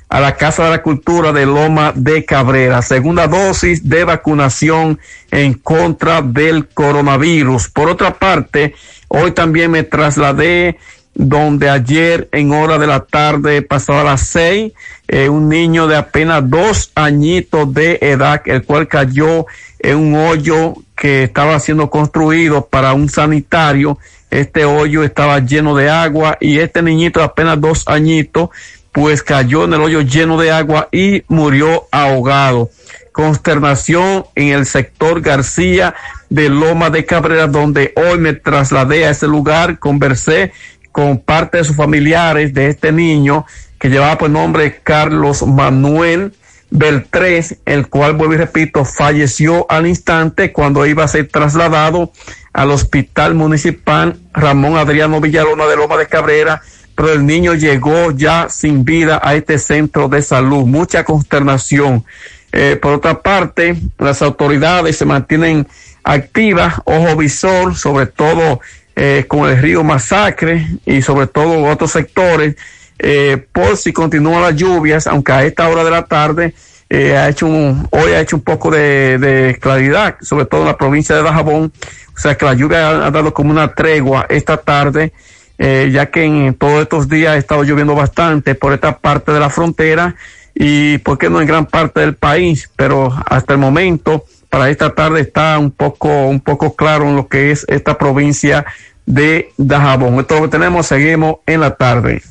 a 0.09 0.19
la 0.19 0.35
Casa 0.35 0.65
de 0.65 0.69
la 0.69 0.83
Cultura 0.83 1.33
de 1.33 1.47
Loma 1.47 1.91
de 1.95 2.23
Cabrera. 2.23 2.83
Segunda 2.83 3.27
dosis 3.27 3.89
de 3.89 4.03
vacunación 4.03 4.99
en 5.31 5.55
contra 5.55 6.21
del 6.21 6.67
coronavirus. 6.67 7.69
Por 7.69 7.89
otra 7.89 8.13
parte, 8.13 8.75
hoy 9.07 9.31
también 9.31 9.71
me 9.71 9.81
trasladé 9.81 10.77
donde 11.15 11.69
ayer 11.69 12.27
en 12.31 12.51
hora 12.51 12.77
de 12.77 12.87
la 12.87 13.01
tarde, 13.01 13.61
pasado 13.61 13.99
a 13.99 14.03
las 14.03 14.21
seis, 14.21 14.73
eh, 15.07 15.29
un 15.29 15.47
niño 15.47 15.87
de 15.87 15.95
apenas 15.95 16.49
dos 16.49 16.91
añitos 16.95 17.71
de 17.73 17.99
edad, 18.01 18.41
el 18.45 18.63
cual 18.63 18.87
cayó 18.87 19.45
en 19.79 19.97
un 19.97 20.15
hoyo 20.15 20.73
que 20.95 21.23
estaba 21.23 21.59
siendo 21.59 21.89
construido 21.89 22.65
para 22.65 22.93
un 22.93 23.09
sanitario. 23.09 23.99
Este 24.31 24.65
hoyo 24.65 25.03
estaba 25.03 25.39
lleno 25.39 25.75
de 25.75 25.89
agua 25.89 26.37
y 26.39 26.57
este 26.59 26.81
niñito 26.81 27.19
de 27.19 27.25
apenas 27.25 27.61
dos 27.61 27.83
añitos, 27.87 28.49
pues 28.91 29.21
cayó 29.21 29.65
en 29.65 29.73
el 29.73 29.81
hoyo 29.81 30.01
lleno 30.01 30.39
de 30.39 30.51
agua 30.51 30.89
y 30.91 31.23
murió 31.27 31.87
ahogado. 31.91 32.71
Consternación 33.11 34.25
en 34.33 34.49
el 34.49 34.65
sector 34.65 35.21
García 35.21 35.93
de 36.29 36.49
Loma 36.49 36.89
de 36.89 37.05
Cabrera, 37.05 37.45
donde 37.45 37.93
hoy 37.95 38.17
me 38.17 38.33
trasladé 38.33 39.05
a 39.05 39.11
ese 39.11 39.27
lugar, 39.27 39.77
conversé 39.77 40.51
con 40.93 41.17
parte 41.17 41.57
de 41.57 41.63
sus 41.65 41.75
familiares 41.75 42.53
de 42.53 42.67
este 42.67 42.93
niño 42.93 43.45
que 43.79 43.89
llevaba 43.89 44.17
por 44.17 44.29
nombre 44.29 44.79
Carlos 44.81 45.45
Manuel 45.45 46.31
Beltrés, 46.69 47.57
el 47.65 47.87
cual, 47.87 48.13
vuelvo 48.13 48.35
y 48.35 48.37
repito, 48.37 48.85
falleció 48.85 49.65
al 49.69 49.87
instante 49.87 50.53
cuando 50.53 50.85
iba 50.85 51.03
a 51.03 51.07
ser 51.07 51.27
trasladado 51.27 52.11
al 52.53 52.71
Hospital 52.71 53.33
Municipal 53.33 54.17
Ramón 54.33 54.77
Adriano 54.77 55.19
Villalona 55.19 55.65
de 55.65 55.75
Loma 55.75 55.97
de 55.97 56.07
Cabrera, 56.07 56.61
pero 56.95 57.11
el 57.11 57.25
niño 57.25 57.55
llegó 57.55 58.11
ya 58.11 58.47
sin 58.49 58.85
vida 58.85 59.19
a 59.23 59.35
este 59.35 59.57
centro 59.57 60.07
de 60.07 60.21
salud. 60.21 60.65
Mucha 60.65 61.03
consternación. 61.03 62.05
Eh, 62.51 62.77
por 62.79 62.93
otra 62.93 63.21
parte, 63.21 63.75
las 63.97 64.21
autoridades 64.21 64.97
se 64.97 65.05
mantienen 65.05 65.67
activas, 66.03 66.75
ojo 66.85 67.15
visor, 67.15 67.75
sobre 67.75 68.05
todo 68.05 68.61
eh, 68.95 69.25
con 69.27 69.49
el 69.49 69.57
río 69.61 69.83
Masacre 69.83 70.67
y 70.85 71.01
sobre 71.01 71.27
todo 71.27 71.63
otros 71.65 71.91
sectores, 71.91 72.55
eh, 72.99 73.45
por 73.51 73.75
si 73.77 73.91
continúan 73.91 74.41
las 74.41 74.55
lluvias, 74.55 75.07
aunque 75.07 75.31
a 75.31 75.43
esta 75.43 75.67
hora 75.67 75.83
de 75.83 75.91
la 75.91 76.05
tarde 76.05 76.53
eh, 76.89 77.17
ha 77.17 77.27
hecho 77.27 77.47
un, 77.47 77.87
hoy 77.89 78.11
ha 78.11 78.21
hecho 78.21 78.35
un 78.35 78.43
poco 78.43 78.69
de, 78.69 79.57
claridad, 79.59 80.17
sobre 80.21 80.45
todo 80.45 80.61
en 80.61 80.67
la 80.67 80.77
provincia 80.77 81.15
de 81.15 81.23
Dajabón, 81.23 81.73
o 82.15 82.19
sea 82.19 82.35
que 82.35 82.45
la 82.45 82.53
lluvia 82.53 82.87
ha, 82.87 83.07
ha 83.07 83.11
dado 83.11 83.33
como 83.33 83.49
una 83.49 83.73
tregua 83.73 84.27
esta 84.29 84.57
tarde, 84.57 85.11
eh, 85.57 85.89
ya 85.91 86.07
que 86.11 86.23
en 86.23 86.53
todos 86.53 86.83
estos 86.83 87.09
días 87.09 87.33
ha 87.33 87.37
estado 87.37 87.63
lloviendo 87.63 87.95
bastante 87.95 88.53
por 88.53 88.73
esta 88.73 88.99
parte 88.99 89.31
de 89.31 89.39
la 89.39 89.49
frontera 89.49 90.15
y 90.53 90.99
por 90.99 91.17
qué 91.17 91.31
no 91.31 91.41
en 91.41 91.47
gran 91.47 91.65
parte 91.65 92.01
del 92.01 92.15
país, 92.15 92.69
pero 92.75 93.11
hasta 93.25 93.53
el 93.53 93.59
momento 93.59 94.25
para 94.53 94.69
esta 94.69 94.93
tarde 94.93 95.19
está 95.21 95.57
un 95.57 95.71
poco 95.71 96.27
un 96.27 96.39
poco 96.39 96.75
claro 96.75 97.09
en 97.09 97.15
lo 97.15 97.27
que 97.27 97.49
es 97.49 97.65
esta 97.67 97.97
provincia 97.97 98.63
de 99.03 99.49
Dajabón. 99.57 100.19
Esto 100.19 100.35
es 100.35 100.41
lo 100.41 100.47
que 100.47 100.51
tenemos, 100.51 100.85
seguimos 100.85 101.37
en 101.47 101.59
la 101.61 101.73
tarde. 101.75 102.21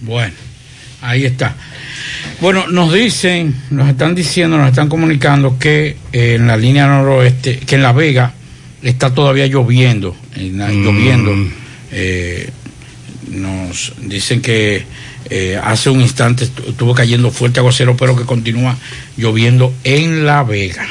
Bueno, 0.00 0.34
ahí 1.02 1.24
está. 1.24 1.54
Bueno, 2.40 2.66
nos 2.66 2.92
dicen, 2.92 3.54
nos 3.70 3.88
están 3.88 4.16
diciendo, 4.16 4.58
nos 4.58 4.68
están 4.70 4.88
comunicando 4.88 5.60
que 5.60 5.96
eh, 6.12 6.34
en 6.34 6.48
la 6.48 6.56
línea 6.56 6.88
noroeste, 6.88 7.60
que 7.60 7.76
en 7.76 7.82
La 7.82 7.92
Vega 7.92 8.32
está 8.82 9.14
todavía 9.14 9.46
lloviendo, 9.46 10.16
en 10.34 10.58
la- 10.58 10.66
Mm. 10.70 10.82
lloviendo. 10.84 11.32
Eh, 11.92 12.50
nos 13.28 13.92
dicen 14.02 14.42
que 14.42 14.84
eh, 15.30 15.58
hace 15.62 15.90
un 15.90 16.00
instante 16.00 16.44
estu- 16.46 16.68
estuvo 16.70 16.94
cayendo 16.94 17.30
fuerte 17.30 17.60
aguacero, 17.60 17.96
pero 17.96 18.16
que 18.16 18.24
continúa 18.24 18.76
lloviendo 19.16 19.72
en 19.84 20.24
La 20.26 20.42
Vega. 20.42 20.86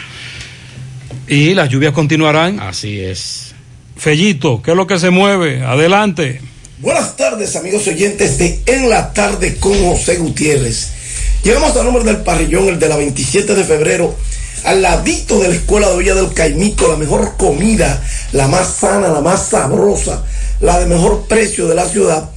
Y 1.27 1.53
las 1.53 1.69
lluvias 1.69 1.93
continuarán. 1.93 2.59
Así 2.59 2.99
es. 2.99 3.53
Fellito, 3.97 4.61
¿qué 4.61 4.71
es 4.71 4.77
lo 4.77 4.87
que 4.87 4.99
se 4.99 5.09
mueve? 5.09 5.63
Adelante. 5.63 6.41
Buenas 6.79 7.15
tardes, 7.15 7.55
amigos 7.55 7.87
oyentes 7.87 8.37
de 8.37 8.59
En 8.65 8.89
la 8.89 9.13
Tarde 9.13 9.55
con 9.55 9.73
José 9.85 10.17
Gutiérrez. 10.17 10.91
Llegamos 11.43 11.75
al 11.77 11.85
número 11.85 12.03
del 12.03 12.17
parrillón, 12.17 12.67
el 12.67 12.79
de 12.79 12.89
la 12.89 12.97
27 12.97 13.55
de 13.55 13.63
febrero, 13.63 14.15
al 14.65 14.81
ladito 14.81 15.39
de 15.39 15.47
la 15.47 15.55
Escuela 15.55 15.87
de 15.89 15.93
Olla 15.95 16.15
del 16.15 16.33
Caimito, 16.33 16.89
la 16.91 16.97
mejor 16.97 17.37
comida, 17.37 18.03
la 18.33 18.47
más 18.47 18.67
sana, 18.75 19.07
la 19.07 19.21
más 19.21 19.47
sabrosa, 19.47 20.23
la 20.59 20.79
de 20.79 20.87
mejor 20.87 21.27
precio 21.27 21.67
de 21.67 21.75
la 21.75 21.85
ciudad. 21.87 22.29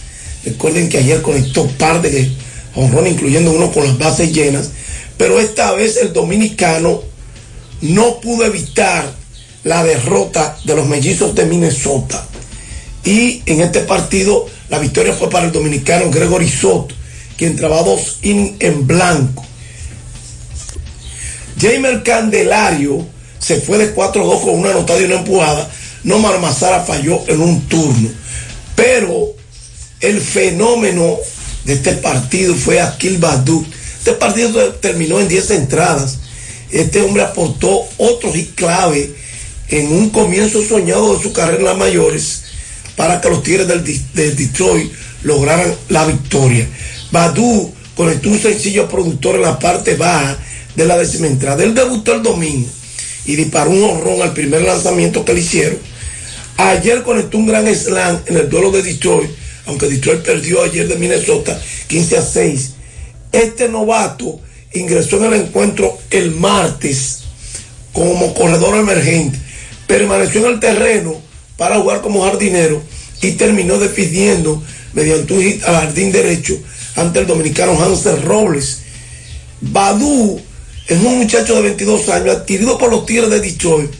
Recuerden 0.45 0.89
que 0.89 0.99
ayer 0.99 1.21
conectó 1.21 1.67
par 1.77 2.01
de 2.01 2.31
honrones, 2.75 3.13
incluyendo 3.13 3.51
uno 3.51 3.71
con 3.71 3.85
las 3.85 3.97
bases 3.97 4.31
llenas. 4.31 4.69
Pero 5.17 5.39
esta 5.39 5.71
vez 5.73 5.97
el 5.97 6.13
dominicano 6.13 7.01
no 7.81 8.19
pudo 8.19 8.45
evitar 8.45 9.11
la 9.63 9.83
derrota 9.83 10.57
de 10.65 10.75
los 10.75 10.87
mellizos 10.87 11.33
de 11.35 11.45
Minnesota. 11.45 12.27
Y 13.03 13.41
en 13.45 13.61
este 13.61 13.81
partido 13.81 14.47
la 14.69 14.79
victoria 14.79 15.13
fue 15.13 15.29
para 15.29 15.45
el 15.45 15.51
dominicano 15.51 16.11
Gregory 16.11 16.49
Soto, 16.49 16.95
quien 17.37 17.55
trabajó 17.55 17.91
dos 17.91 18.19
en 18.21 18.87
blanco. 18.87 19.45
Jamer 21.59 22.01
Candelario 22.03 23.05
se 23.39 23.61
fue 23.61 23.77
de 23.77 23.95
4-2 23.95 24.41
con 24.41 24.59
una 24.59 24.71
anotada 24.71 25.01
y 25.01 25.05
una 25.05 25.15
empujada. 25.15 25.69
No 26.03 26.19
Mazara 26.19 26.83
falló 26.83 27.21
en 27.27 27.41
un 27.41 27.61
turno. 27.67 28.09
Pero 28.75 29.33
el 29.99 30.21
fenómeno 30.21 31.17
de 31.65 31.73
este 31.73 31.93
partido 31.93 32.55
fue 32.55 32.81
Akil 32.81 33.17
Badu. 33.17 33.65
Este 33.99 34.13
partido 34.13 34.73
terminó 34.75 35.19
en 35.19 35.27
10 35.27 35.51
entradas. 35.51 36.19
Este 36.71 37.01
hombre 37.01 37.23
aportó 37.23 37.81
otro 37.97 38.33
hit 38.33 38.55
clave 38.55 39.13
en 39.67 39.91
un 39.91 40.09
comienzo 40.09 40.63
soñado 40.63 41.15
de 41.15 41.23
su 41.23 41.33
carrera 41.33 41.59
en 41.59 41.65
las 41.65 41.77
mayores 41.77 42.40
para 43.01 43.19
que 43.19 43.29
los 43.29 43.41
Tigres 43.41 43.67
del, 43.67 43.83
de 43.83 44.35
Detroit 44.35 44.91
lograran 45.23 45.73
la 45.89 46.05
victoria. 46.05 46.67
Badu 47.09 47.73
conectó 47.95 48.29
un 48.29 48.39
sencillo 48.39 48.87
productor 48.87 49.37
en 49.37 49.41
la 49.41 49.57
parte 49.57 49.95
baja 49.95 50.37
de 50.75 50.85
la 50.85 50.99
décima 50.99 51.25
entrada. 51.25 51.63
Él 51.63 51.73
debutó 51.73 52.13
el 52.13 52.21
domingo 52.21 52.69
y 53.25 53.35
disparó 53.37 53.71
un 53.71 53.83
honrón 53.85 54.21
al 54.21 54.33
primer 54.33 54.61
lanzamiento 54.61 55.25
que 55.25 55.33
le 55.33 55.39
hicieron. 55.39 55.79
Ayer 56.57 57.01
conectó 57.01 57.39
un 57.39 57.47
gran 57.47 57.65
slam 57.73 58.19
en 58.27 58.37
el 58.37 58.47
duelo 58.47 58.69
de 58.69 58.83
Detroit, 58.83 59.31
aunque 59.65 59.87
Detroit 59.87 60.21
perdió 60.21 60.61
ayer 60.61 60.87
de 60.87 60.95
Minnesota 60.95 61.59
15 61.87 62.17
a 62.19 62.21
6. 62.21 62.69
Este 63.31 63.67
novato 63.67 64.41
ingresó 64.73 65.17
en 65.17 65.33
el 65.33 65.41
encuentro 65.41 65.97
el 66.11 66.35
martes 66.35 67.21
como 67.93 68.31
corredor 68.35 68.77
emergente, 68.77 69.39
permaneció 69.87 70.45
en 70.45 70.53
el 70.53 70.59
terreno 70.59 71.19
para 71.57 71.77
jugar 71.79 72.01
como 72.01 72.23
jardinero 72.23 72.90
y 73.21 73.31
terminó 73.33 73.77
despidiendo 73.77 74.61
mediante 74.93 75.33
un 75.33 75.41
hit 75.41 75.63
al 75.63 75.75
jardín 75.75 76.11
derecho 76.11 76.57
ante 76.95 77.19
el 77.19 77.27
dominicano 77.27 77.81
Hansel 77.81 78.21
Robles. 78.23 78.79
Badu 79.61 80.41
es 80.87 80.99
un 80.99 81.19
muchacho 81.19 81.55
de 81.55 81.61
22 81.61 82.09
años 82.09 82.35
adquirido 82.35 82.77
por 82.77 82.89
los 82.89 83.05
Tigres 83.05 83.29
de 83.29 83.39
Detroit, 83.39 83.91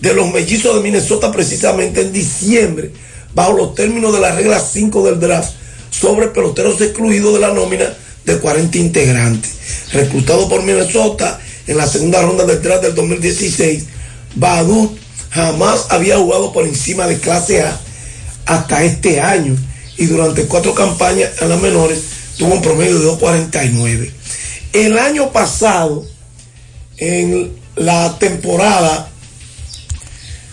de 0.00 0.14
los 0.14 0.30
mellizos 0.32 0.76
de 0.76 0.82
Minnesota 0.82 1.32
precisamente 1.32 2.02
en 2.02 2.12
diciembre, 2.12 2.92
bajo 3.34 3.54
los 3.54 3.74
términos 3.74 4.12
de 4.12 4.20
la 4.20 4.34
regla 4.34 4.60
5 4.60 5.04
del 5.04 5.18
draft, 5.18 5.52
sobre 5.90 6.28
peloteros 6.28 6.80
excluidos 6.80 7.34
de 7.34 7.40
la 7.40 7.52
nómina 7.52 7.92
de 8.24 8.38
40 8.38 8.78
integrantes. 8.78 9.52
Reclutado 9.92 10.48
por 10.48 10.62
Minnesota 10.62 11.40
en 11.66 11.76
la 11.76 11.88
segunda 11.88 12.22
ronda 12.22 12.44
del 12.44 12.62
draft 12.62 12.82
del 12.82 12.94
2016, 12.94 13.84
Badu 14.36 14.96
jamás 15.30 15.86
había 15.88 16.18
jugado 16.18 16.52
por 16.52 16.66
encima 16.66 17.06
de 17.06 17.18
clase 17.18 17.62
A 17.62 17.80
hasta 18.48 18.82
este 18.82 19.20
año 19.20 19.54
y 19.98 20.06
durante 20.06 20.46
cuatro 20.46 20.74
campañas 20.74 21.30
en 21.40 21.50
las 21.50 21.60
menores 21.60 22.00
tuvo 22.38 22.54
un 22.54 22.62
promedio 22.62 22.98
de 22.98 23.06
2.49. 23.06 24.10
El 24.72 24.98
año 24.98 25.30
pasado, 25.32 26.06
en 26.96 27.52
la 27.76 28.18
temporada 28.18 29.10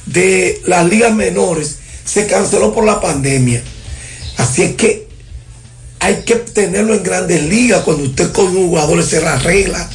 de 0.07 0.61
las 0.65 0.85
ligas 0.87 1.13
menores, 1.13 1.77
se 2.03 2.27
canceló 2.27 2.73
por 2.73 2.85
la 2.85 2.99
pandemia. 2.99 3.63
Así 4.37 4.63
es 4.63 4.75
que 4.75 5.07
hay 5.99 6.23
que 6.25 6.35
tenerlo 6.35 6.95
en 6.95 7.03
grandes 7.03 7.43
ligas. 7.43 7.83
Cuando 7.83 8.03
usted 8.03 8.31
con 8.33 8.47
un 8.47 8.67
jugador 8.67 9.01
se 9.03 9.21
la 9.21 9.37
regla, 9.39 9.89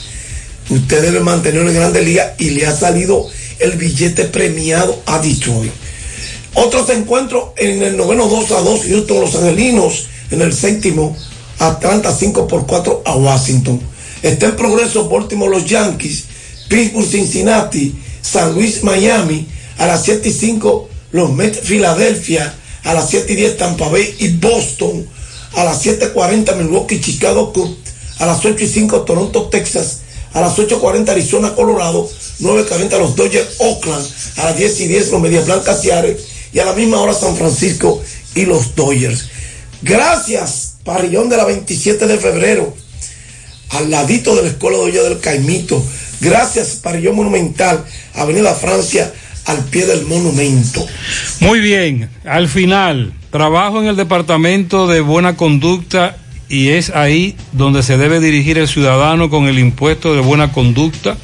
usted 0.71 1.03
debe 1.03 1.21
mantenerlo 1.21 1.69
en 1.69 1.77
grandes 1.77 2.05
ligas 2.05 2.33
y 2.39 2.51
le 2.51 2.67
ha 2.67 2.75
salido 2.75 3.29
el 3.59 3.73
billete 3.73 4.25
premiado 4.25 5.03
a 5.07 5.19
Detroit. 5.19 5.73
Otros 6.55 6.91
encuentros 6.91 7.51
en 7.57 7.83
el 7.83 7.97
noveno 7.97 8.27
2 8.27 8.51
a 8.53 8.61
2, 8.61 8.81
Houston 8.89 9.21
Los 9.21 9.35
Angelinos 9.37 10.07
en 10.31 10.43
el 10.43 10.53
séptimo, 10.53 11.17
Atlanta 11.59 12.13
5 12.13 12.49
por 12.49 12.67
4 12.67 13.03
a 13.05 13.17
Washington. 13.17 13.81
Está 14.23 14.47
en 14.47 14.57
progreso 14.57 15.09
Baltimore 15.09 15.51
los 15.51 15.65
Yankees, 15.65 16.25
Pittsburgh 16.69 17.07
Cincinnati, 17.07 17.95
San 18.21 18.55
Luis 18.55 18.83
Miami, 18.83 19.47
a 19.79 19.87
las 19.87 20.05
7 20.05 20.29
y 20.29 20.33
5 20.33 20.89
los 21.13 21.33
Mets 21.33 21.61
Filadelfia, 21.61 22.55
a 22.85 22.95
las 22.95 23.11
7 23.11 23.33
y 23.33 23.37
10 23.37 23.57
Tampa 23.57 23.89
Bay 23.89 24.15
y 24.19 24.29
Boston, 24.29 25.07
a 25.55 25.65
las 25.65 25.85
7.40 25.85 26.57
Milwaukee 26.57 27.01
Chicago 27.01 27.53
Cubs, 27.53 27.77
a 28.19 28.27
las 28.27 28.45
8 28.45 28.57
y 28.59 28.69
5 28.69 29.03
Toronto 29.03 29.45
Texas, 29.45 30.01
a 30.33 30.41
las 30.41 30.57
8.40 30.57 31.09
Arizona 31.09 31.55
Colorado, 31.55 32.09
9.40 32.41 32.99
los 32.99 33.17
Dodgers 33.17 33.57
Oakland, 33.59 34.07
a 34.37 34.45
las 34.45 34.57
10 34.57 34.81
y 34.81 34.89
10 34.89 35.11
los 35.13 35.21
Medias 35.21 35.47
Blancas 35.47 35.83
Seattle 35.83 36.17
y 36.53 36.59
a 36.59 36.65
la 36.65 36.73
misma 36.75 37.01
hora 37.01 37.15
San 37.15 37.37
Francisco 37.37 38.03
y 38.35 38.47
los 38.47 38.75
Dodgers. 38.75 39.29
Gracias, 39.83 40.77
parrillón 40.85 41.29
de 41.29 41.37
la 41.37 41.45
27 41.45 42.07
de 42.07 42.19
febrero, 42.19 42.75
al 43.71 43.91
ladito 43.91 44.35
de 44.35 44.43
la 44.43 44.49
Escuela 44.49 44.79
de 44.79 44.85
Olla 44.85 45.03
del 45.05 45.21
Caimito. 45.21 45.83
Gracias, 46.21 46.77
parrillón 46.83 47.17
monumental, 47.17 47.85
Avenida 48.15 48.55
Francia, 48.55 49.13
al 49.47 49.65
pie 49.65 49.87
del 49.87 50.05
monumento. 50.07 50.87
Muy 51.41 51.61
bien, 51.61 52.11
al 52.25 52.49
final, 52.49 53.15
trabajo 53.31 53.81
en 53.81 53.89
el 53.89 53.97
Departamento 53.97 54.87
de 54.87 55.01
Buena 55.01 55.37
Conducta 55.37 56.17
y 56.51 56.71
es 56.71 56.91
ahí 56.91 57.37
donde 57.53 57.83
se 57.83 57.97
debe 57.97 58.21
dirigir 58.21 58.59
el 58.59 58.69
ciudadano 58.69 59.31
con 59.31 59.47
el 59.47 59.59
impuesto 59.59 60.15
de 60.15 60.21
buena 60.21 60.53
conducta. 60.53 61.17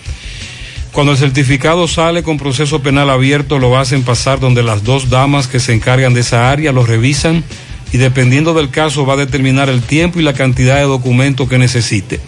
Cuando 0.96 1.12
el 1.12 1.18
certificado 1.18 1.88
sale 1.88 2.22
con 2.22 2.38
proceso 2.38 2.80
penal 2.80 3.10
abierto, 3.10 3.58
lo 3.58 3.76
hacen 3.76 4.02
pasar 4.02 4.40
donde 4.40 4.62
las 4.62 4.82
dos 4.82 5.10
damas 5.10 5.46
que 5.46 5.60
se 5.60 5.74
encargan 5.74 6.14
de 6.14 6.20
esa 6.20 6.50
área 6.50 6.72
lo 6.72 6.86
revisan 6.86 7.44
y 7.92 7.98
dependiendo 7.98 8.54
del 8.54 8.70
caso 8.70 9.04
va 9.04 9.12
a 9.12 9.18
determinar 9.18 9.68
el 9.68 9.82
tiempo 9.82 10.20
y 10.20 10.22
la 10.22 10.32
cantidad 10.32 10.76
de 10.76 10.84
documentos 10.84 11.50
que 11.50 11.58
necesite. 11.58 12.18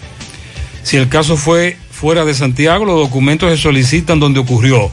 Si 0.82 0.98
el 0.98 1.08
caso 1.08 1.38
fue 1.38 1.78
fuera 1.90 2.26
de 2.26 2.34
Santiago, 2.34 2.84
los 2.84 3.00
documentos 3.00 3.50
se 3.50 3.56
solicitan 3.56 4.20
donde 4.20 4.40
ocurrió. 4.40 4.90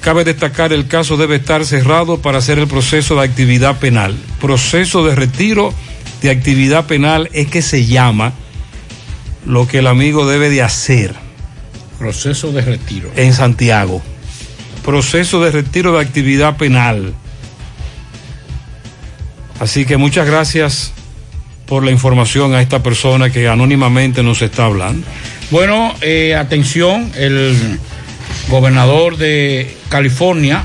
Cabe 0.00 0.22
destacar 0.22 0.72
el 0.72 0.86
caso 0.86 1.16
debe 1.16 1.34
estar 1.34 1.64
cerrado 1.64 2.18
para 2.22 2.38
hacer 2.38 2.60
el 2.60 2.68
proceso 2.68 3.16
de 3.16 3.24
actividad 3.24 3.80
penal. 3.80 4.16
Proceso 4.40 5.04
de 5.04 5.16
retiro 5.16 5.74
de 6.22 6.30
actividad 6.30 6.86
penal 6.86 7.28
es 7.32 7.48
que 7.48 7.60
se 7.60 7.86
llama 7.86 8.34
lo 9.44 9.66
que 9.66 9.78
el 9.78 9.88
amigo 9.88 10.28
debe 10.28 10.48
de 10.48 10.62
hacer. 10.62 11.25
Proceso 11.98 12.52
de 12.52 12.60
retiro. 12.62 13.10
En 13.16 13.32
Santiago. 13.32 14.02
Proceso 14.84 15.42
de 15.42 15.50
retiro 15.50 15.94
de 15.94 16.00
actividad 16.00 16.56
penal. 16.56 17.14
Así 19.58 19.86
que 19.86 19.96
muchas 19.96 20.26
gracias 20.26 20.92
por 21.66 21.84
la 21.84 21.90
información 21.90 22.54
a 22.54 22.62
esta 22.62 22.82
persona 22.82 23.30
que 23.30 23.48
anónimamente 23.48 24.22
nos 24.22 24.42
está 24.42 24.66
hablando. 24.66 25.06
Bueno, 25.50 25.94
eh, 26.00 26.34
atención, 26.34 27.10
el 27.16 27.78
gobernador 28.48 29.16
de 29.16 29.76
California 29.88 30.64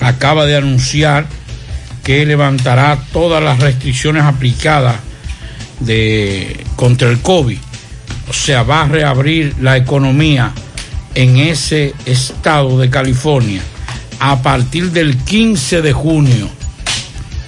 acaba 0.00 0.46
de 0.46 0.56
anunciar 0.56 1.26
que 2.02 2.24
levantará 2.24 2.98
todas 3.12 3.42
las 3.42 3.60
restricciones 3.60 4.24
aplicadas 4.24 4.96
de, 5.80 6.64
contra 6.76 7.08
el 7.08 7.20
COVID. 7.20 7.58
O 8.30 8.32
sea, 8.32 8.62
va 8.62 8.82
a 8.82 8.88
reabrir 8.88 9.56
la 9.60 9.76
economía 9.76 10.52
en 11.16 11.36
ese 11.38 11.94
estado 12.06 12.78
de 12.78 12.88
California. 12.88 13.60
A 14.20 14.40
partir 14.40 14.92
del 14.92 15.16
15 15.16 15.82
de 15.82 15.92
junio 15.92 16.48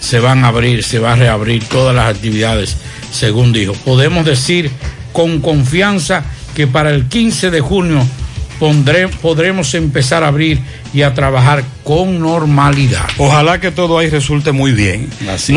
se 0.01 0.19
van 0.19 0.45
a 0.45 0.49
abrir, 0.49 0.83
se 0.83 0.99
va 0.99 1.13
a 1.13 1.17
reabrir 1.17 1.63
todas 1.69 1.95
las 1.95 2.13
actividades, 2.15 2.77
según 3.13 3.53
dijo. 3.53 3.73
Podemos 3.85 4.25
decir 4.27 4.71
con 5.13 5.41
confianza 5.41 6.25
que 6.57 6.67
para 6.67 6.91
el 6.91 7.07
15 7.07 7.51
de 7.53 7.61
junio 7.61 8.05
pondré- 8.59 9.09
podremos 9.09 9.75
empezar 9.75 10.25
a 10.25 10.29
abrir 10.29 10.61
y 10.93 11.03
a 11.03 11.15
trabajar 11.15 11.63
con 11.85 12.19
normalidad. 12.19 13.07
Ojalá 13.19 13.61
que 13.61 13.71
todo 13.71 13.99
ahí 13.99 14.09
resulte 14.11 14.51
muy 14.51 14.73
bien. 14.73 15.09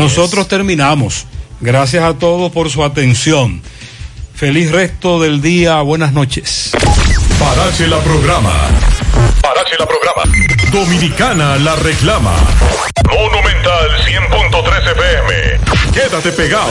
Nosotros 0.04 0.46
terminamos. 0.46 1.24
Gracias 1.60 2.04
a 2.04 2.14
todos 2.14 2.52
por 2.52 2.70
su 2.70 2.84
atención. 2.84 3.60
Feliz 4.36 4.70
resto 4.70 5.18
del 5.18 5.40
día. 5.40 5.80
Buenas 5.80 6.12
noches. 6.12 6.72
Parache 7.38 7.86
la 7.86 7.98
programa. 8.00 8.52
Parache 9.40 9.76
la 9.78 9.86
programa. 9.86 10.24
Dominicana 10.70 11.56
la 11.56 11.74
reclama. 11.76 12.34
Monumental 13.10 13.88
100.13 14.04 14.92
FM. 14.92 15.92
Quédate 15.94 16.32
pegado. 16.32 16.70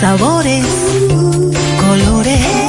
Sabores, 0.01 0.64
colores, 1.80 2.59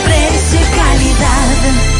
Precio 0.04 0.60
calidad. 0.76 1.99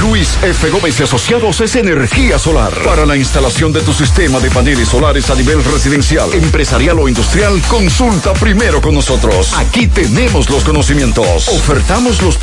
Luis 0.00 0.38
F. 0.42 0.70
Gómez 0.70 0.98
y 1.00 1.02
Asociados 1.04 1.60
es 1.60 1.76
energía 1.76 2.38
solar. 2.38 2.72
Para 2.84 3.06
la 3.06 3.16
instalación 3.16 3.72
de 3.72 3.80
tu 3.80 3.92
sistema 3.92 4.40
de 4.40 4.50
paneles 4.50 4.88
solares 4.88 5.30
a 5.30 5.34
nivel 5.34 5.62
residencial, 5.64 6.32
empresarial 6.34 6.98
o 6.98 7.08
industrial, 7.08 7.60
consulta 7.68 8.32
primero 8.34 8.80
con 8.80 8.94
nosotros. 8.94 9.54
Aquí 9.54 9.86
tenemos 9.86 10.50
los 10.50 10.64
conocimientos. 10.64 11.48
Ofertamos 11.48 12.22
los 12.22 12.36